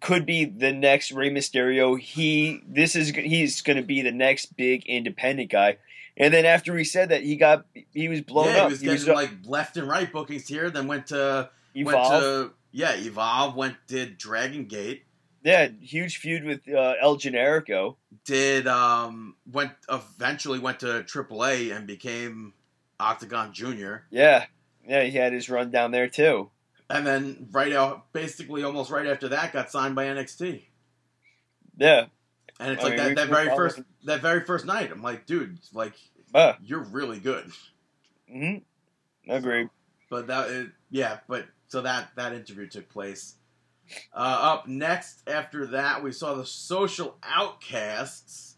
could 0.00 0.26
be 0.26 0.44
the 0.44 0.72
next 0.72 1.10
Rey 1.10 1.30
Mysterio. 1.30 1.98
He. 1.98 2.62
This 2.68 2.94
is. 2.94 3.08
He's 3.08 3.62
going 3.62 3.78
to 3.78 3.82
be 3.82 4.02
the 4.02 4.12
next 4.12 4.56
big 4.56 4.86
independent 4.86 5.50
guy." 5.50 5.78
And 6.16 6.32
then 6.32 6.46
after 6.46 6.76
he 6.76 6.84
said 6.84 7.10
that, 7.10 7.22
he 7.22 7.36
got. 7.36 7.66
He 7.92 8.08
was 8.08 8.22
blown 8.22 8.46
yeah, 8.54 8.64
up. 8.64 8.72
he 8.72 8.88
was 8.88 9.04
getting 9.04 9.14
like 9.14 9.30
left 9.44 9.76
and 9.76 9.86
right 9.86 10.10
bookings 10.10 10.48
here. 10.48 10.70
Then 10.70 10.86
went 10.86 11.08
to 11.08 11.50
evolved. 11.74 12.10
went 12.10 12.22
to 12.22 12.52
yeah 12.72 12.94
evolve. 12.96 13.54
Went 13.54 13.76
did 13.86 14.16
Dragon 14.16 14.64
Gate. 14.64 15.04
yeah, 15.42 15.68
huge 15.80 16.16
feud 16.16 16.44
with 16.44 16.60
uh, 16.68 16.94
El 17.00 17.16
Generico. 17.16 17.96
Did 18.24 18.66
um 18.66 19.36
went 19.50 19.72
eventually 19.90 20.58
went 20.58 20.80
to 20.80 21.02
AAA 21.02 21.76
and 21.76 21.86
became 21.86 22.54
Octagon 22.98 23.52
Junior. 23.52 24.06
Yeah, 24.10 24.46
yeah, 24.88 25.02
he 25.02 25.16
had 25.16 25.32
his 25.32 25.50
run 25.50 25.70
down 25.70 25.90
there 25.90 26.08
too. 26.08 26.50
And 26.88 27.06
then 27.06 27.48
right 27.50 27.72
out, 27.72 28.12
basically 28.12 28.62
almost 28.62 28.90
right 28.90 29.06
after 29.06 29.28
that, 29.28 29.52
got 29.52 29.70
signed 29.70 29.96
by 29.96 30.04
NXT. 30.06 30.62
Yeah, 31.76 32.06
And 32.58 32.72
it's 32.72 32.82
I 32.82 32.88
like 32.88 32.98
mean, 32.98 33.14
that, 33.14 33.16
that 33.16 33.28
very 33.28 33.54
first 33.54 33.80
that 34.04 34.22
very 34.22 34.40
first 34.40 34.64
night. 34.64 34.90
I'm 34.90 35.02
like, 35.02 35.26
dude, 35.26 35.58
like 35.72 35.94
uh, 36.34 36.54
you're 36.62 36.80
really 36.80 37.18
good. 37.18 37.50
hmm 38.30 38.56
agreed. 39.28 39.68
But 40.08 40.28
that, 40.28 40.50
it, 40.50 40.68
yeah, 40.90 41.18
but 41.28 41.46
so 41.68 41.82
that 41.82 42.10
that 42.16 42.32
interview 42.32 42.68
took 42.68 42.88
place. 42.88 43.34
Uh, 44.12 44.38
up 44.40 44.68
next 44.68 45.28
after 45.28 45.66
that, 45.68 46.02
we 46.02 46.12
saw 46.12 46.34
the 46.34 46.46
Social 46.46 47.16
Outcasts 47.22 48.56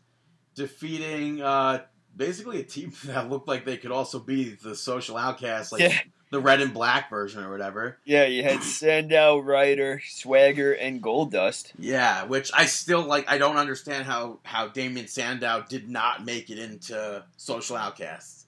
defeating 0.55 1.43
uh, 1.43 1.83
basically 2.17 2.61
a 2.61 2.65
team 2.65 2.93
that 3.05 3.29
looked 3.31 3.49
like 3.49 3.65
they 3.65 3.77
could 3.77 3.93
also 3.93 4.19
be 4.19 4.51
the 4.51 4.75
Social 4.75 5.17
Outcasts, 5.17 5.73
like 5.73 5.83
yeah, 5.83 5.99
the 6.31 6.41
red 6.41 6.61
and 6.61 6.75
black 6.75 7.09
version 7.11 7.43
or 7.43 7.51
whatever. 7.51 7.99
yeah, 8.05 8.25
you 8.27 8.43
had 8.43 8.63
Sandow, 8.63 9.39
Ryder, 9.39 10.01
Swagger, 10.07 10.73
and 10.73 11.03
Goldust. 11.03 11.73
Yeah, 11.79 12.25
which 12.25 12.51
I 12.55 12.67
still 12.67 13.03
like. 13.03 13.31
I 13.31 13.39
don't 13.39 13.57
understand 13.57 14.05
how 14.05 14.39
how 14.43 14.69
Damien 14.69 15.07
Sandow 15.09 15.65
did 15.69 15.89
not 15.89 16.25
make 16.25 16.51
it 16.51 16.59
into 16.59 17.25
Social 17.37 17.77
Outcasts. 17.77 18.47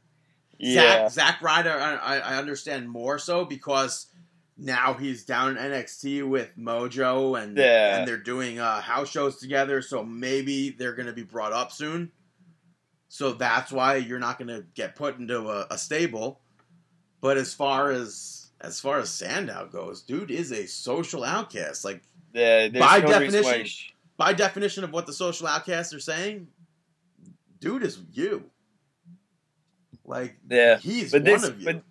Yeah, 0.59 1.09
Zach, 1.09 1.13
Zack 1.13 1.43
Ryder, 1.43 1.73
I, 1.73 2.19
I 2.19 2.37
understand 2.37 2.91
more 2.91 3.19
so 3.19 3.47
because 3.47 4.07
now 4.59 4.93
he's 4.93 5.25
down 5.25 5.57
in 5.57 5.71
NXT 5.73 6.29
with 6.29 6.51
Mojo 6.59 7.43
and 7.43 7.57
Yeah. 7.57 7.97
and 7.99 8.07
they're 8.07 8.19
doing 8.19 8.59
uh, 8.59 8.83
house 8.83 9.09
shows 9.09 9.39
together. 9.39 9.81
So 9.81 10.05
maybe 10.05 10.69
they're 10.69 10.93
going 10.93 11.07
to 11.07 11.15
be 11.15 11.23
brought 11.23 11.55
up 11.55 11.73
soon. 11.73 12.13
So 13.09 13.33
that's 13.33 13.73
why 13.73 13.97
you're 13.97 14.19
not 14.19 14.39
going 14.39 14.49
to 14.49 14.65
get 14.75 14.97
put 14.97 15.19
into 15.19 15.49
a, 15.49 15.67
a 15.71 15.79
stable. 15.79 16.41
But 17.21 17.37
as 17.37 17.53
far 17.55 17.91
as 17.91 18.51
as 18.61 18.81
far 18.81 18.99
as 18.99 19.11
Sandow 19.11 19.69
goes, 19.73 20.03
dude 20.03 20.31
is 20.31 20.53
a 20.53 20.67
social 20.67 21.25
outcast. 21.25 21.85
Like. 21.85 22.03
There's 22.33 22.71
by 22.73 23.01
no 23.01 23.09
definition- 23.09 23.67
by 24.17 24.33
definition 24.35 24.85
of 24.85 24.93
what 24.93 25.07
the 25.07 25.13
social 25.13 25.47
outcasts 25.49 25.93
are 25.95 25.99
saying, 26.01 26.47
dude 27.59 27.83
is 27.83 27.99
you. 28.13 28.45
Like 30.05 30.37
Yeah, 30.49 30.79
he's 30.79 31.13
but 31.13 31.23
one 31.23 31.25
this, 31.33 31.45
of 31.45 31.59
you. 31.61 31.65
but 31.67 31.83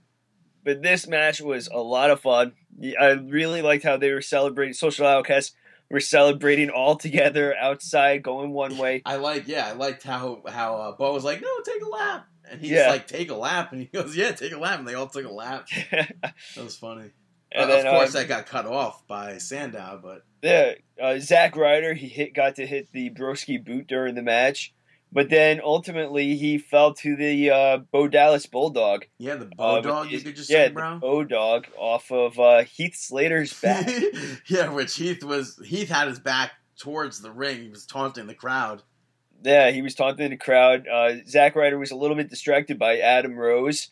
but 0.64 0.82
this 0.82 1.08
match 1.08 1.42
was 1.42 1.68
a 1.68 1.78
lot 1.80 2.10
of 2.12 2.22
fun. 2.22 2.54
I 3.00 3.12
really 3.12 3.62
liked 3.62 3.84
how 3.84 3.98
they 3.98 4.12
were 4.12 4.22
celebrating. 4.22 4.74
Social 4.74 5.08
Outcasts 5.08 5.56
were 5.90 6.00
celebrating 6.00 6.70
all 6.70 6.96
together 6.96 7.56
outside, 7.56 8.22
going 8.24 8.52
one 8.52 8.78
way. 8.84 9.02
I 9.06 9.16
like, 9.16 9.48
yeah, 9.48 9.68
I 9.68 9.72
liked 9.74 10.04
how 10.04 10.42
how 10.48 10.76
uh, 10.76 10.92
Bo 10.94 11.14
was 11.14 11.24
like, 11.24 11.42
no, 11.42 11.48
take 11.66 11.82
a 11.82 11.90
lap, 11.90 12.28
and 12.52 12.62
he's 12.62 12.72
Yeah. 12.72 12.90
like, 12.90 13.08
take 13.08 13.30
a 13.30 13.36
lap, 13.36 13.72
and 13.72 13.82
he 13.82 13.88
goes, 13.88 14.16
yeah, 14.16 14.32
take 14.32 14.52
a 14.54 14.58
lap, 14.60 14.80
and 14.80 14.88
they 14.88 14.94
all 14.96 15.08
took 15.08 15.26
a 15.26 15.30
lap. 15.32 15.68
That 15.92 16.34
was 16.64 16.78
funny. 16.78 17.12
Uh, 17.56 17.66
then, 17.66 17.88
of 17.88 17.94
course, 17.94 18.16
um, 18.16 18.22
that 18.22 18.28
got 18.28 18.46
cut 18.46 18.66
off 18.68 19.08
by 19.08 19.38
Sandow, 19.40 20.00
but 20.04 20.22
Yeah, 20.44 20.74
uh, 21.02 21.18
Zack 21.20 21.56
Ryder 21.56 21.94
he 21.96 22.08
hit 22.08 22.34
got 22.36 22.56
to 22.58 22.66
hit 22.68 22.90
the 22.92 23.10
broski 23.10 23.64
boot 23.64 23.88
during 23.88 24.14
the 24.14 24.22
match, 24.22 24.72
but 25.12 25.30
then 25.32 25.60
ultimately 25.64 26.36
he 26.36 26.60
fell 26.60 26.94
to 26.94 27.16
the 27.16 27.50
uh, 27.50 27.78
Bo 27.92 28.08
Dallas 28.08 28.46
Bulldog. 28.46 29.06
yeah, 29.18 29.34
the 29.36 29.46
Uh, 29.46 29.50
Bo 29.58 29.74
with 29.78 29.84
dog, 29.84 30.12
you 30.12 30.20
could 30.22 30.36
just 30.36 30.50
yeah, 30.52 30.66
say, 30.66 30.68
the 30.68 30.74
bro. 30.76 31.00
Bo 31.00 31.24
Dog 31.24 31.66
off 31.76 32.12
of 32.12 32.40
uh, 32.40 32.64
Heath 32.66 32.96
Slater's 32.96 33.52
back. 33.62 33.90
yeah, 34.48 34.70
which 34.72 34.96
Heath 34.96 35.24
was 35.24 35.60
Heath 35.66 35.90
had 35.90 36.08
his 36.08 36.20
back 36.20 36.52
towards 36.78 37.20
the 37.22 37.32
ring. 37.32 37.64
He 37.64 37.70
was 37.70 37.88
taunting 37.88 38.28
the 38.28 38.36
crowd. 38.36 38.84
Yeah, 39.44 39.72
he 39.72 39.82
was 39.82 39.96
taunting 39.96 40.30
the 40.30 40.38
crowd. 40.38 40.88
Uh, 40.88 41.16
Zack 41.28 41.56
Ryder 41.56 41.80
was 41.80 41.92
a 41.92 41.96
little 41.96 42.16
bit 42.16 42.30
distracted 42.30 42.78
by 42.78 42.98
Adam 43.00 43.36
Rose, 43.36 43.90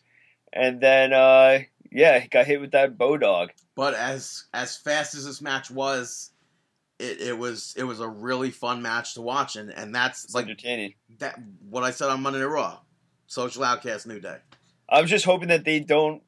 and 0.52 0.80
then 0.80 1.12
uh, 1.12 1.60
yeah, 1.90 2.18
he 2.18 2.28
got 2.28 2.46
hit 2.46 2.60
with 2.60 2.72
that 2.72 2.98
Bo 2.98 3.16
Dog. 3.16 3.50
But 3.74 3.94
as 3.94 4.44
as 4.52 4.76
fast 4.76 5.14
as 5.14 5.24
this 5.24 5.40
match 5.40 5.70
was, 5.70 6.32
it, 6.98 7.20
it 7.20 7.38
was 7.38 7.74
it 7.76 7.84
was 7.84 8.00
a 8.00 8.08
really 8.08 8.50
fun 8.50 8.82
match 8.82 9.14
to 9.14 9.22
watch, 9.22 9.56
and 9.56 9.70
and 9.70 9.94
that's 9.94 10.24
It's 10.24 10.34
like 10.34 10.44
entertaining. 10.46 10.94
that 11.18 11.38
what 11.68 11.82
I 11.84 11.90
said 11.92 12.08
on 12.10 12.22
Monday 12.22 12.40
Night 12.40 12.46
Raw. 12.46 12.78
Social 13.30 13.62
Outcast 13.62 14.06
New 14.06 14.20
Day. 14.20 14.38
I'm 14.88 15.06
just 15.06 15.26
hoping 15.26 15.48
that 15.48 15.64
they 15.66 15.80
don't 15.80 16.22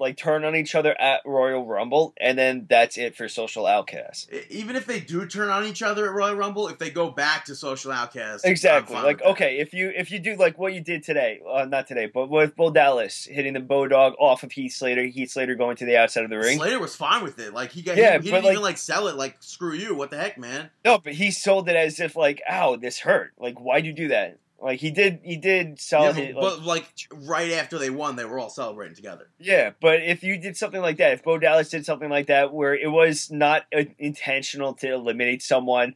like 0.00 0.16
turn 0.16 0.44
on 0.44 0.56
each 0.56 0.74
other 0.74 0.98
at 1.00 1.20
Royal 1.24 1.64
Rumble, 1.64 2.14
and 2.20 2.38
then 2.38 2.66
that's 2.68 2.96
it 2.98 3.14
for 3.14 3.28
Social 3.28 3.66
Outcasts. 3.66 4.26
Even 4.48 4.74
if 4.74 4.86
they 4.86 4.98
do 4.98 5.26
turn 5.26 5.50
on 5.50 5.64
each 5.66 5.82
other 5.82 6.06
at 6.06 6.12
Royal 6.12 6.34
Rumble, 6.34 6.68
if 6.68 6.78
they 6.78 6.90
go 6.90 7.10
back 7.10 7.44
to 7.44 7.54
Social 7.54 7.92
Outcast, 7.92 8.44
Exactly. 8.44 8.96
Like 8.96 9.22
okay, 9.22 9.58
if 9.58 9.72
you 9.74 9.92
if 9.94 10.10
you 10.10 10.18
do 10.18 10.34
like 10.36 10.58
what 10.58 10.72
you 10.74 10.80
did 10.80 11.04
today, 11.04 11.40
uh, 11.48 11.66
not 11.66 11.86
today, 11.86 12.10
but 12.12 12.28
with 12.28 12.56
Bo 12.56 12.70
Dallas 12.70 13.24
hitting 13.24 13.52
the 13.52 13.60
Bo 13.60 13.86
Dog 13.86 14.14
off 14.18 14.42
of 14.42 14.52
Heath 14.52 14.72
Slater, 14.72 15.04
Heath 15.04 15.30
Slater 15.30 15.54
going 15.54 15.76
to 15.76 15.84
the 15.84 15.96
outside 15.96 16.24
of 16.24 16.30
the 16.30 16.38
ring. 16.38 16.56
Slater 16.58 16.78
was 16.80 16.96
fine 16.96 17.22
with 17.22 17.38
it. 17.38 17.52
Like 17.52 17.70
he 17.70 17.82
got, 17.82 17.96
Yeah, 17.96 18.18
he, 18.18 18.24
he 18.24 18.30
didn't 18.30 18.44
like- 18.44 18.52
even 18.52 18.62
like 18.62 18.78
sell 18.78 19.06
it. 19.08 19.16
Like 19.16 19.36
screw 19.40 19.74
you, 19.74 19.94
what 19.94 20.10
the 20.10 20.16
heck, 20.16 20.38
man? 20.38 20.70
No, 20.84 20.98
but 20.98 21.12
he 21.12 21.30
sold 21.30 21.68
it 21.68 21.76
as 21.76 22.00
if 22.00 22.16
like, 22.16 22.40
ow, 22.50 22.76
this 22.76 22.98
hurt. 23.00 23.32
Like, 23.38 23.58
why'd 23.60 23.84
you 23.84 23.92
do 23.92 24.08
that? 24.08 24.38
Like 24.62 24.80
he 24.80 24.90
did, 24.90 25.20
he 25.22 25.36
did 25.36 25.80
sell 25.80 26.14
Yeah, 26.14 26.32
but, 26.34 26.60
Like, 26.60 26.66
like 26.66 27.28
right 27.28 27.52
after 27.52 27.78
they 27.78 27.88
won, 27.90 28.16
they 28.16 28.24
were 28.24 28.38
all 28.38 28.50
celebrating 28.50 28.94
together. 28.94 29.30
yeah, 29.38 29.70
but 29.80 30.02
if 30.02 30.22
you 30.22 30.38
did 30.38 30.56
something 30.56 30.80
like 30.82 30.98
that, 30.98 31.12
if 31.12 31.24
Bo 31.24 31.38
Dallas 31.38 31.70
did 31.70 31.86
something 31.86 32.10
like 32.10 32.26
that, 32.26 32.52
where 32.52 32.74
it 32.74 32.90
was 32.90 33.30
not 33.30 33.62
uh, 33.74 33.84
intentional 33.98 34.74
to 34.74 34.92
eliminate 34.92 35.42
someone, 35.42 35.94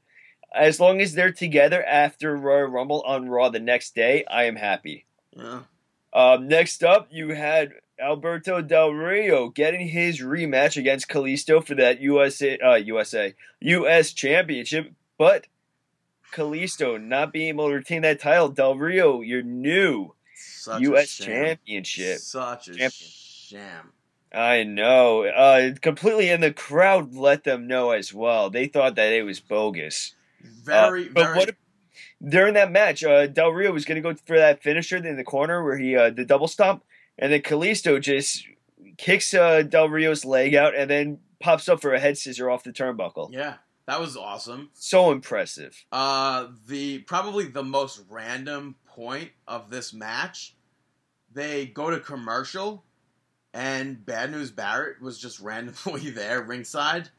as 0.55 0.81
long 0.81 1.01
as 1.01 1.13
they're 1.13 1.33
together 1.33 1.85
after 1.85 2.37
Royal 2.37 2.67
Rumble 2.67 3.03
on 3.03 3.29
Raw 3.29 3.51
the 3.51 3.61
next 3.61 3.95
day, 3.95 4.25
I 4.25 4.45
am 4.45 4.57
happy. 4.57 5.05
Yeah. 5.33 5.63
Um, 6.13 6.49
next 6.49 6.85
up, 6.85 7.09
you 7.11 7.35
had 7.35 7.73
Alberto 8.01 8.63
Del 8.63 8.93
Rio 8.93 9.49
getting 9.49 9.89
his 9.89 10.21
rematch 10.21 10.77
against 10.77 11.09
Kalisto 11.09 11.65
for 11.65 11.75
that 11.75 12.01
USA 12.01 12.57
uh, 12.59 12.75
USA 12.77 13.35
US 13.61 14.13
Championship, 14.13 14.93
but 15.19 15.47
Kalisto 16.35 17.01
not 17.01 17.33
being 17.33 17.49
able 17.49 17.69
to 17.69 17.75
retain 17.75 18.03
that 18.03 18.21
title. 18.21 18.49
Del 18.49 18.77
Rio, 18.77 19.21
your 19.21 19.43
new 19.43 20.15
Such 20.35 20.83
US 20.83 21.21
a. 21.21 21.23
Championship. 21.25 22.19
Such 22.19 22.69
a 22.69 22.73
Champion. 22.73 22.91
sham. 22.91 23.93
I 24.33 24.65
know. 24.65 25.25
Uh, 25.25 25.75
completely, 25.81 26.29
and 26.31 26.43
the 26.43 26.53
crowd 26.53 27.15
let 27.15 27.45
them 27.45 27.67
know 27.69 27.93
as 27.93 28.13
well. 28.13 28.51
They 28.51 28.67
thought 28.67 28.97
that 28.97 29.13
it 29.13 29.23
was 29.23 29.39
bogus. 29.41 30.15
Very, 30.43 31.07
Uh, 31.07 31.11
but 31.15 31.23
very. 31.25 31.39
what 31.39 31.55
during 32.27 32.55
that 32.55 32.73
match, 32.73 33.05
uh, 33.05 33.27
Del 33.29 33.51
Rio 33.51 33.71
was 33.73 33.85
going 33.85 34.03
to 34.03 34.15
go 34.15 34.19
for 34.27 34.37
that 34.37 34.63
finisher 34.63 34.97
in 34.97 35.17
the 35.17 35.25
corner 35.25 35.63
where 35.63 35.79
he 35.79 35.95
uh, 35.97 36.11
the 36.11 36.25
double 36.25 36.49
stomp, 36.49 36.83
and 37.19 37.33
then 37.33 37.43
Kalisto 37.43 38.01
just 38.01 38.45
kicks 38.97 39.35
uh, 39.35 39.63
Del 39.63 39.89
Rio's 39.89 40.25
leg 40.25 40.55
out 40.55 40.75
and 40.75 40.91
then 40.91 41.19
pops 41.41 41.69
up 41.69 41.81
for 41.81 41.93
a 41.95 42.01
head 42.01 42.17
scissor 42.19 42.51
off 42.51 42.65
the 42.65 42.73
turnbuckle. 42.73 43.29
yeah, 43.33 43.55
that 43.87 44.01
was 44.01 44.17
awesome. 44.17 44.71
So 44.75 45.13
impressive. 45.13 45.85
Uh, 45.93 46.49
the 46.67 46.99
probably 47.01 47.45
the 47.47 47.63
most 47.65 48.01
random 48.09 48.77
point 48.87 49.31
of 49.47 49.71
this 49.71 49.93
match, 49.93 50.55
they 51.33 51.67
go 51.67 51.91
to 51.91 52.01
commercial, 52.01 52.85
and 53.53 54.05
Bad 54.05 54.31
News 54.31 54.51
Barrett 54.51 55.01
was 55.03 55.19
just 55.19 55.41
randomly 55.41 56.11
there 56.11 56.43
ringside. 56.43 57.11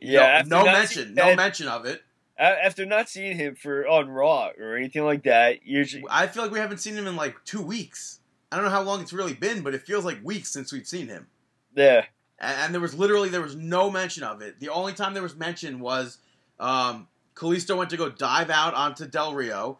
Yeah, 0.00 0.42
no, 0.46 0.64
no 0.64 0.72
mention, 0.72 1.14
no 1.14 1.26
that- 1.26 1.36
mention 1.36 1.68
of 1.68 1.84
it. 1.86 2.02
After 2.40 2.86
not 2.86 3.08
seeing 3.08 3.36
him 3.36 3.56
for 3.56 3.84
on 3.88 4.08
Raw 4.08 4.50
or 4.56 4.76
anything 4.76 5.02
like 5.04 5.24
that, 5.24 5.66
you're 5.66 5.84
I 6.08 6.28
feel 6.28 6.44
like 6.44 6.52
we 6.52 6.60
haven't 6.60 6.78
seen 6.78 6.94
him 6.94 7.08
in 7.08 7.16
like 7.16 7.34
two 7.44 7.60
weeks. 7.60 8.20
I 8.52 8.56
don't 8.56 8.64
know 8.64 8.70
how 8.70 8.82
long 8.82 9.00
it's 9.00 9.12
really 9.12 9.34
been, 9.34 9.62
but 9.62 9.74
it 9.74 9.82
feels 9.82 10.04
like 10.04 10.20
weeks 10.22 10.48
since 10.48 10.72
we've 10.72 10.86
seen 10.86 11.08
him. 11.08 11.26
yeah, 11.74 12.04
And, 12.38 12.56
and 12.58 12.74
there 12.74 12.80
was 12.80 12.94
literally 12.94 13.28
there 13.28 13.42
was 13.42 13.56
no 13.56 13.90
mention 13.90 14.22
of 14.22 14.42
it. 14.42 14.60
The 14.60 14.68
only 14.68 14.92
time 14.92 15.14
there 15.14 15.22
was 15.22 15.36
mention 15.36 15.80
was 15.80 16.18
um, 16.58 17.08
Kalisto 17.34 17.76
went 17.76 17.90
to 17.90 17.96
go 17.96 18.08
dive 18.08 18.50
out 18.50 18.74
onto 18.74 19.06
Del 19.06 19.34
Rio. 19.34 19.78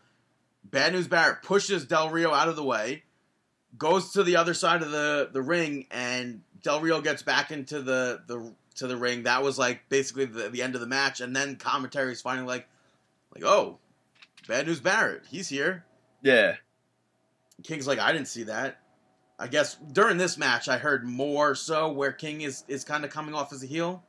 Bad 0.64 0.92
News 0.92 1.08
Barrett 1.08 1.42
pushes 1.42 1.84
Del 1.86 2.10
Rio 2.10 2.32
out 2.32 2.48
of 2.48 2.56
the 2.56 2.64
way, 2.64 3.02
goes 3.76 4.12
to 4.12 4.22
the 4.22 4.36
other 4.36 4.54
side 4.54 4.82
of 4.82 4.90
the, 4.90 5.30
the 5.32 5.40
ring, 5.40 5.86
and 5.90 6.42
Del 6.62 6.80
Rio 6.80 7.00
gets 7.00 7.22
back 7.22 7.50
into 7.50 7.80
the, 7.80 8.22
the 8.26 8.52
to 8.76 8.86
the 8.86 8.96
ring. 8.96 9.24
That 9.24 9.42
was 9.42 9.58
like 9.58 9.88
basically 9.88 10.26
the, 10.26 10.50
the 10.50 10.62
end 10.62 10.74
of 10.74 10.80
the 10.80 10.86
match, 10.86 11.20
and 11.20 11.34
then 11.34 11.56
commentary 11.56 12.12
is 12.12 12.20
finally 12.20 12.46
like, 12.46 12.68
like, 13.34 13.44
oh, 13.44 13.78
Bad 14.46 14.66
News 14.66 14.80
Barrett, 14.80 15.22
he's 15.28 15.48
here. 15.48 15.84
Yeah. 16.22 16.56
King's 17.62 17.86
like, 17.86 17.98
I 17.98 18.12
didn't 18.12 18.28
see 18.28 18.44
that. 18.44 18.80
I 19.38 19.46
guess 19.46 19.76
during 19.92 20.16
this 20.16 20.36
match, 20.36 20.68
I 20.68 20.78
heard 20.78 21.04
more 21.06 21.54
so 21.54 21.92
where 21.92 22.12
King 22.12 22.40
is 22.40 22.64
is 22.68 22.84
kind 22.84 23.04
of 23.04 23.10
coming 23.10 23.34
off 23.34 23.52
as 23.52 23.62
a 23.62 23.66
heel, 23.66 24.02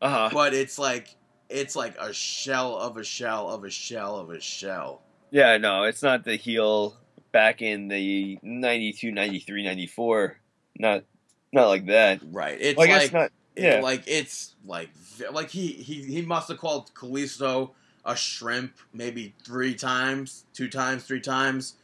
Uh 0.00 0.08
huh. 0.08 0.30
but 0.32 0.54
it's 0.54 0.78
like 0.78 1.08
it's 1.48 1.74
like 1.74 1.96
a 1.98 2.12
shell 2.12 2.76
of 2.76 2.96
a 2.96 3.04
shell 3.04 3.48
of 3.50 3.64
a 3.64 3.70
shell 3.70 4.16
of 4.16 4.30
a 4.30 4.40
shell. 4.40 5.02
Yeah, 5.30 5.56
no, 5.58 5.84
it's 5.84 6.02
not 6.02 6.24
the 6.24 6.36
heel 6.36 6.96
back 7.32 7.60
in 7.62 7.88
the 7.88 8.38
92, 8.42 9.10
93, 9.12 9.62
94. 9.64 10.36
Not 10.78 11.04
not 11.52 11.66
like 11.68 11.86
that. 11.86 12.20
Right. 12.30 12.58
It's 12.60 12.76
Well, 12.78 12.88
like 12.88 13.12
not. 13.12 13.30
it- 13.56 13.62
Yeah. 13.64 13.80
like 13.80 14.04
it's 14.06 14.54
like 14.64 14.90
like 15.32 15.50
he 15.50 15.68
he 15.72 16.02
he 16.04 16.22
must 16.22 16.48
have 16.48 16.58
called 16.58 16.92
Kalisto 16.94 17.70
a 18.04 18.14
shrimp 18.14 18.74
maybe 18.92 19.34
three 19.44 19.74
times, 19.74 20.44
two 20.54 20.68
times, 20.68 21.02
three 21.04 21.20
times. 21.20 21.74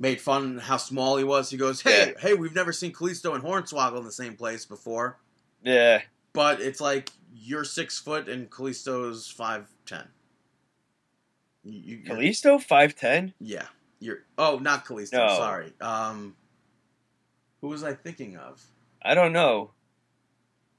Made 0.00 0.20
fun 0.20 0.56
how 0.58 0.78
small 0.78 1.16
he 1.18 1.24
was. 1.24 1.50
He 1.50 1.56
goes, 1.58 1.82
"Hey, 1.82 2.14
hey, 2.18 2.32
we've 2.34 2.54
never 2.54 2.72
seen 2.72 2.90
Kalisto 2.92 3.34
and 3.34 3.44
Hornswoggle 3.44 3.98
in 3.98 4.04
the 4.04 4.10
same 4.10 4.34
place 4.34 4.64
before." 4.64 5.18
Yeah. 5.62 6.00
But 6.32 6.60
it's 6.60 6.80
like 6.80 7.10
you're 7.34 7.64
six 7.64 7.98
foot 7.98 8.26
and 8.28 8.50
Kalisto's 8.50 9.28
five 9.30 9.68
ten. 9.84 10.08
You, 11.62 11.98
Kalisto, 11.98 12.58
5'10? 12.58 13.34
yeah, 13.38 13.66
you're. 13.98 14.20
Oh, 14.38 14.58
not 14.62 14.86
Kalisto. 14.86 15.12
No. 15.12 15.28
Sorry. 15.36 15.72
Um, 15.82 16.34
who 17.60 17.68
was 17.68 17.84
I 17.84 17.92
thinking 17.92 18.38
of? 18.38 18.62
I 19.02 19.14
don't 19.14 19.34
know. 19.34 19.72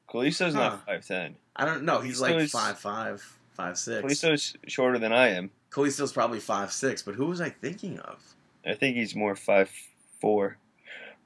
Kalisto's 0.09 0.55
Huh. 0.55 0.61
not 0.87 0.87
5'10. 0.87 1.35
I 1.55 1.65
don't 1.65 1.83
know. 1.83 1.99
He's 1.99 2.19
like 2.19 2.49
five 2.49 2.79
five, 2.79 3.21
five 3.51 3.77
six. 3.77 4.01
Kalisto's 4.03 4.55
shorter 4.67 4.97
than 4.97 5.13
I 5.13 5.27
am. 5.29 5.51
Kalisto's 5.69 6.11
probably 6.11 6.39
five 6.39 6.71
six, 6.71 7.03
but 7.03 7.13
who 7.13 7.27
was 7.27 7.39
I 7.39 7.49
thinking 7.49 7.99
of? 7.99 8.19
I 8.65 8.73
think 8.75 8.95
he's 8.95 9.15
more 9.15 9.35
5'4. 9.35 10.55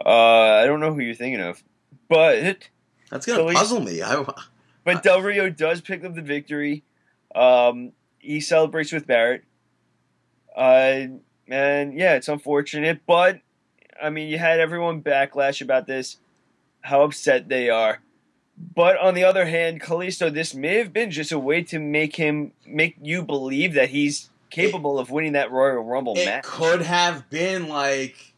Uh, 0.06 0.10
I 0.10 0.66
don't 0.66 0.80
know 0.80 0.94
who 0.94 1.02
you're 1.02 1.16
thinking 1.16 1.42
of. 1.42 1.64
But 2.08 2.68
That's 3.10 3.26
gonna 3.26 3.44
Kalisto- 3.44 3.54
puzzle 3.54 3.80
me. 3.82 4.02
I, 4.02 4.24
But 4.84 5.04
Del 5.04 5.22
Rio 5.22 5.50
does 5.50 5.82
pick 5.82 6.04
up 6.04 6.14
the 6.16 6.22
victory. 6.22 6.84
Um, 7.34 7.92
he 8.20 8.40
celebrates 8.40 8.92
with 8.92 9.08
Barrett. 9.08 9.44
Uh, 10.56 11.08
and 11.48 11.94
yeah, 11.98 12.16
it's 12.16 12.28
unfortunate, 12.30 13.02
but 13.06 13.40
I 14.02 14.10
mean, 14.10 14.30
you 14.30 14.38
had 14.38 14.60
everyone 14.60 15.02
backlash 15.02 15.62
about 15.62 15.86
this, 15.88 16.18
how 16.82 17.04
upset 17.04 17.50
they 17.50 17.70
are. 17.70 18.00
But 18.58 18.98
on 18.98 19.16
the 19.16 19.26
other 19.26 19.46
hand, 19.46 19.82
Kalisto, 19.82 20.34
this 20.34 20.54
may 20.56 20.76
have 20.78 20.94
been 20.94 21.12
just 21.12 21.32
a 21.32 21.40
way 21.40 21.62
to 21.64 21.78
make 21.80 22.16
him 22.16 22.54
make 22.66 22.96
you 23.02 23.22
believe 23.22 23.74
that 23.74 23.90
he's 23.90 24.30
capable 24.56 24.98
of 25.00 25.10
winning 25.12 25.34
that 25.34 25.52
Royal 25.52 25.84
Rumble 25.84 26.14
it 26.18 26.26
match. 26.26 26.44
could 26.44 26.82
have 26.82 27.30
been 27.30 27.68
like, 27.68 28.34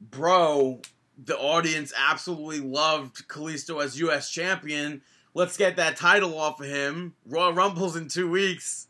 bro, 0.00 0.80
the 1.22 1.36
audience 1.38 1.92
absolutely 1.96 2.60
loved 2.60 3.28
Kalisto 3.28 3.82
as 3.82 3.98
U.S. 4.00 4.30
champion. 4.30 5.02
Let's 5.34 5.56
get 5.56 5.76
that 5.76 5.96
title 5.96 6.38
off 6.38 6.60
of 6.60 6.66
him. 6.66 7.14
Royal 7.26 7.52
Rumble's 7.52 7.96
in 7.96 8.08
two 8.08 8.30
weeks. 8.30 8.88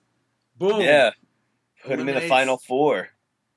Boom. 0.58 0.80
Yeah, 0.80 1.10
put 1.84 1.98
him 1.98 2.08
in 2.08 2.14
the 2.14 2.22
final 2.22 2.56
four. 2.56 3.08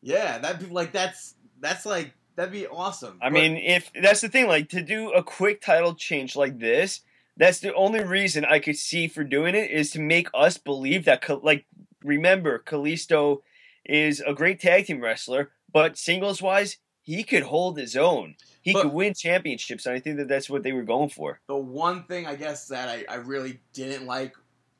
Yeah, 0.01 0.38
that'd 0.38 0.59
be 0.67 0.73
like 0.73 0.91
that's 0.91 1.36
that's 1.59 1.86
like 1.86 2.13
that'd 2.36 2.51
be 2.51 2.67
awesome. 2.67 3.17
I 3.21 3.30
But- 3.30 3.34
mean, 3.34 3.57
if 3.57 3.91
that's 3.99 4.21
the 4.21 4.30
thing, 4.30 4.47
like 4.47 4.69
to 4.69 4.82
do 4.82 5.11
a 5.11 5.23
quick 5.23 5.61
title 5.61 5.95
change 5.95 6.36
like 6.36 6.59
this, 6.59 7.01
that's 7.38 7.59
the 7.59 7.73
only 7.73 8.03
reason 8.03 8.45
I 8.45 8.59
could 8.59 8.78
see 8.78 9.07
for 9.07 9.23
doing 9.23 9.55
it 9.55 9.71
is 9.71 9.91
to 9.91 9.99
make 9.99 10.30
us 10.34 10.57
believe 10.57 11.05
that, 11.05 11.23
like, 11.43 11.65
remember, 12.06 12.60
Kalisto 12.60 13.41
is 13.86 14.22
a 14.26 14.34
great 14.34 14.60
tag 14.60 14.86
team 14.86 15.01
wrestler, 15.01 15.51
but 15.72 15.97
singles 15.97 16.41
wise, 16.41 16.78
he 17.01 17.24
could 17.24 17.43
hold 17.43 17.78
his 17.78 17.95
own. 17.95 18.36
He 18.62 18.74
But- 18.74 18.84
could 18.84 18.93
win 18.93 19.14
championships, 19.14 19.86
and 19.86 19.95
I 19.95 19.99
think 19.99 20.18
that 20.18 20.28
that's 20.28 20.49
what 20.49 20.64
they 20.64 20.72
were 20.72 20.84
going 20.84 21.10
for. 21.10 21.39
the 21.47 21.56
one 21.56 22.03
thing 22.06 22.26
I 22.26 22.36
guess 22.36 22.68
that 22.70 22.89
I, 22.89 23.06
I 23.08 23.16
really 23.16 23.60
didn't 23.74 24.06
like 24.06 24.36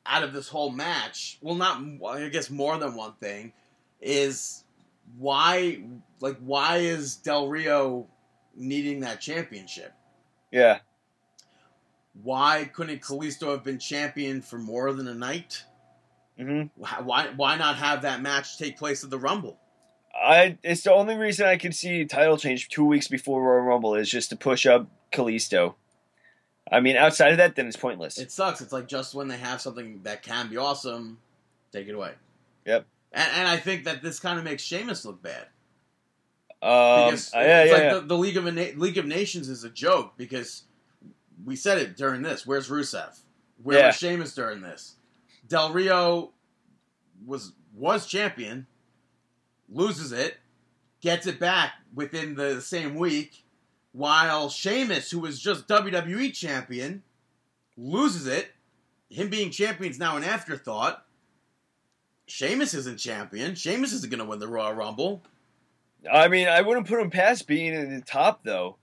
out 0.08 0.24
of 0.24 0.34
this 0.34 0.48
whole 0.48 0.72
match, 0.72 1.38
well, 1.42 1.56
not 1.56 1.82
I 2.08 2.30
guess 2.30 2.50
more 2.50 2.78
than 2.78 2.96
one 2.96 3.14
thing, 3.14 3.54
is 4.02 4.64
why 5.18 5.84
like 6.20 6.38
why 6.40 6.78
is 6.78 7.16
Del 7.16 7.48
Rio 7.48 8.08
needing 8.56 9.02
that 9.02 9.22
championship? 9.22 9.94
Yeah, 10.52 10.80
Why 12.24 12.70
couldn't 12.74 13.02
Kalisto 13.02 13.52
have 13.52 13.64
been 13.64 13.78
champion 13.80 14.42
for 14.42 14.58
more 14.58 14.94
than 14.94 15.08
a 15.08 15.14
night? 15.14 15.64
Hmm 16.38 16.64
Why 16.76 17.00
why, 17.04 17.28
why 17.36 17.58
not 17.58 17.76
have 17.78 18.02
that 18.04 18.22
match 18.22 18.58
take 18.58 18.78
place 18.78 19.04
at 19.04 19.10
the 19.10 19.20
Rumble? 19.20 19.58
I. 20.14 20.58
It's 20.64 20.82
the 20.84 20.94
only 20.94 21.16
reason 21.16 21.46
I 21.46 21.58
could 21.58 21.76
see 21.76 22.06
title 22.06 22.38
change 22.38 22.70
two 22.70 22.86
weeks 22.86 23.08
before 23.08 23.42
Royal 23.44 23.62
Rumble 23.64 23.96
is 23.96 24.10
just 24.10 24.30
to 24.30 24.36
push 24.36 24.66
up 24.66 24.88
Kalisto. 25.12 25.76
I 26.72 26.80
mean, 26.80 26.96
outside 26.96 27.32
of 27.32 27.38
that, 27.38 27.56
then 27.56 27.68
it's 27.68 27.76
pointless. 27.78 28.18
It 28.18 28.32
sucks. 28.32 28.60
It's 28.62 28.74
like 28.74 28.88
just 28.88 29.14
when 29.14 29.28
they 29.28 29.38
have 29.38 29.62
something 29.62 30.02
that 30.04 30.24
can 30.24 30.50
be 30.50 30.58
awesome, 30.58 31.20
take 31.72 31.88
it 31.88 31.94
away. 31.94 32.14
Yep. 32.66 32.86
And, 33.12 33.32
and 33.36 33.48
I 33.48 33.58
think 33.58 33.84
that 33.86 34.02
this 34.02 34.20
kind 34.20 34.40
of 34.40 34.44
makes 34.46 34.64
Sheamus 34.64 35.06
look 35.06 35.22
bad. 35.22 35.44
um, 36.62 37.06
because 37.10 37.34
uh, 37.36 37.40
yeah, 37.40 37.62
it's 37.64 37.70
yeah, 37.72 37.74
like 37.78 37.84
yeah. 37.84 37.94
The, 37.96 38.02
the 38.02 38.18
League 38.18 38.38
of 38.38 38.46
Na- 38.46 38.72
League 38.78 38.98
of 38.98 39.06
Nations 39.06 39.48
is 39.50 39.64
a 39.64 39.70
joke 39.70 40.14
because 40.18 40.64
we 41.46 41.56
said 41.56 41.78
it 41.78 41.96
during 41.98 42.22
this. 42.24 42.48
Where's 42.48 42.70
Rusev? 42.70 43.20
Where 43.62 43.78
Yeah. 43.80 43.88
was 43.88 43.98
Sheamus 43.98 44.34
during 44.34 44.62
this? 44.62 44.96
Del 45.48 45.72
Rio 45.72 46.32
was 47.26 47.54
was 47.74 48.06
champion, 48.06 48.68
loses 49.70 50.12
it, 50.12 50.38
gets 51.02 51.28
it 51.28 51.40
back 51.40 51.74
within 51.94 52.36
the 52.36 52.62
same 52.62 52.96
week, 52.96 53.44
while 53.92 54.50
Sheamus, 54.50 55.12
who 55.12 55.20
was 55.20 55.40
just 55.40 55.68
WWE 55.68 56.34
champion, 56.34 57.04
loses 57.78 58.28
it. 58.28 58.52
Him 59.10 59.30
being 59.30 59.52
champion 59.52 59.92
is 59.92 60.00
now 60.00 60.18
an 60.18 60.24
afterthought. 60.24 61.06
Sheamus 62.28 62.74
isn't 62.74 62.98
champion. 62.98 63.56
Sheamus 63.56 63.94
isn't 63.94 64.10
going 64.10 64.20
to 64.20 64.26
win 64.26 64.40
the 64.40 64.48
Royal 64.48 64.74
Rumble. 64.74 65.22
I 66.12 66.28
mean, 66.28 66.48
I 66.48 66.62
wouldn't 66.62 66.88
put 66.88 67.00
him 67.00 67.10
past 67.10 67.48
being 67.48 67.74
in 67.74 67.94
the 67.94 68.02
top 68.02 68.44
though. 68.44 68.78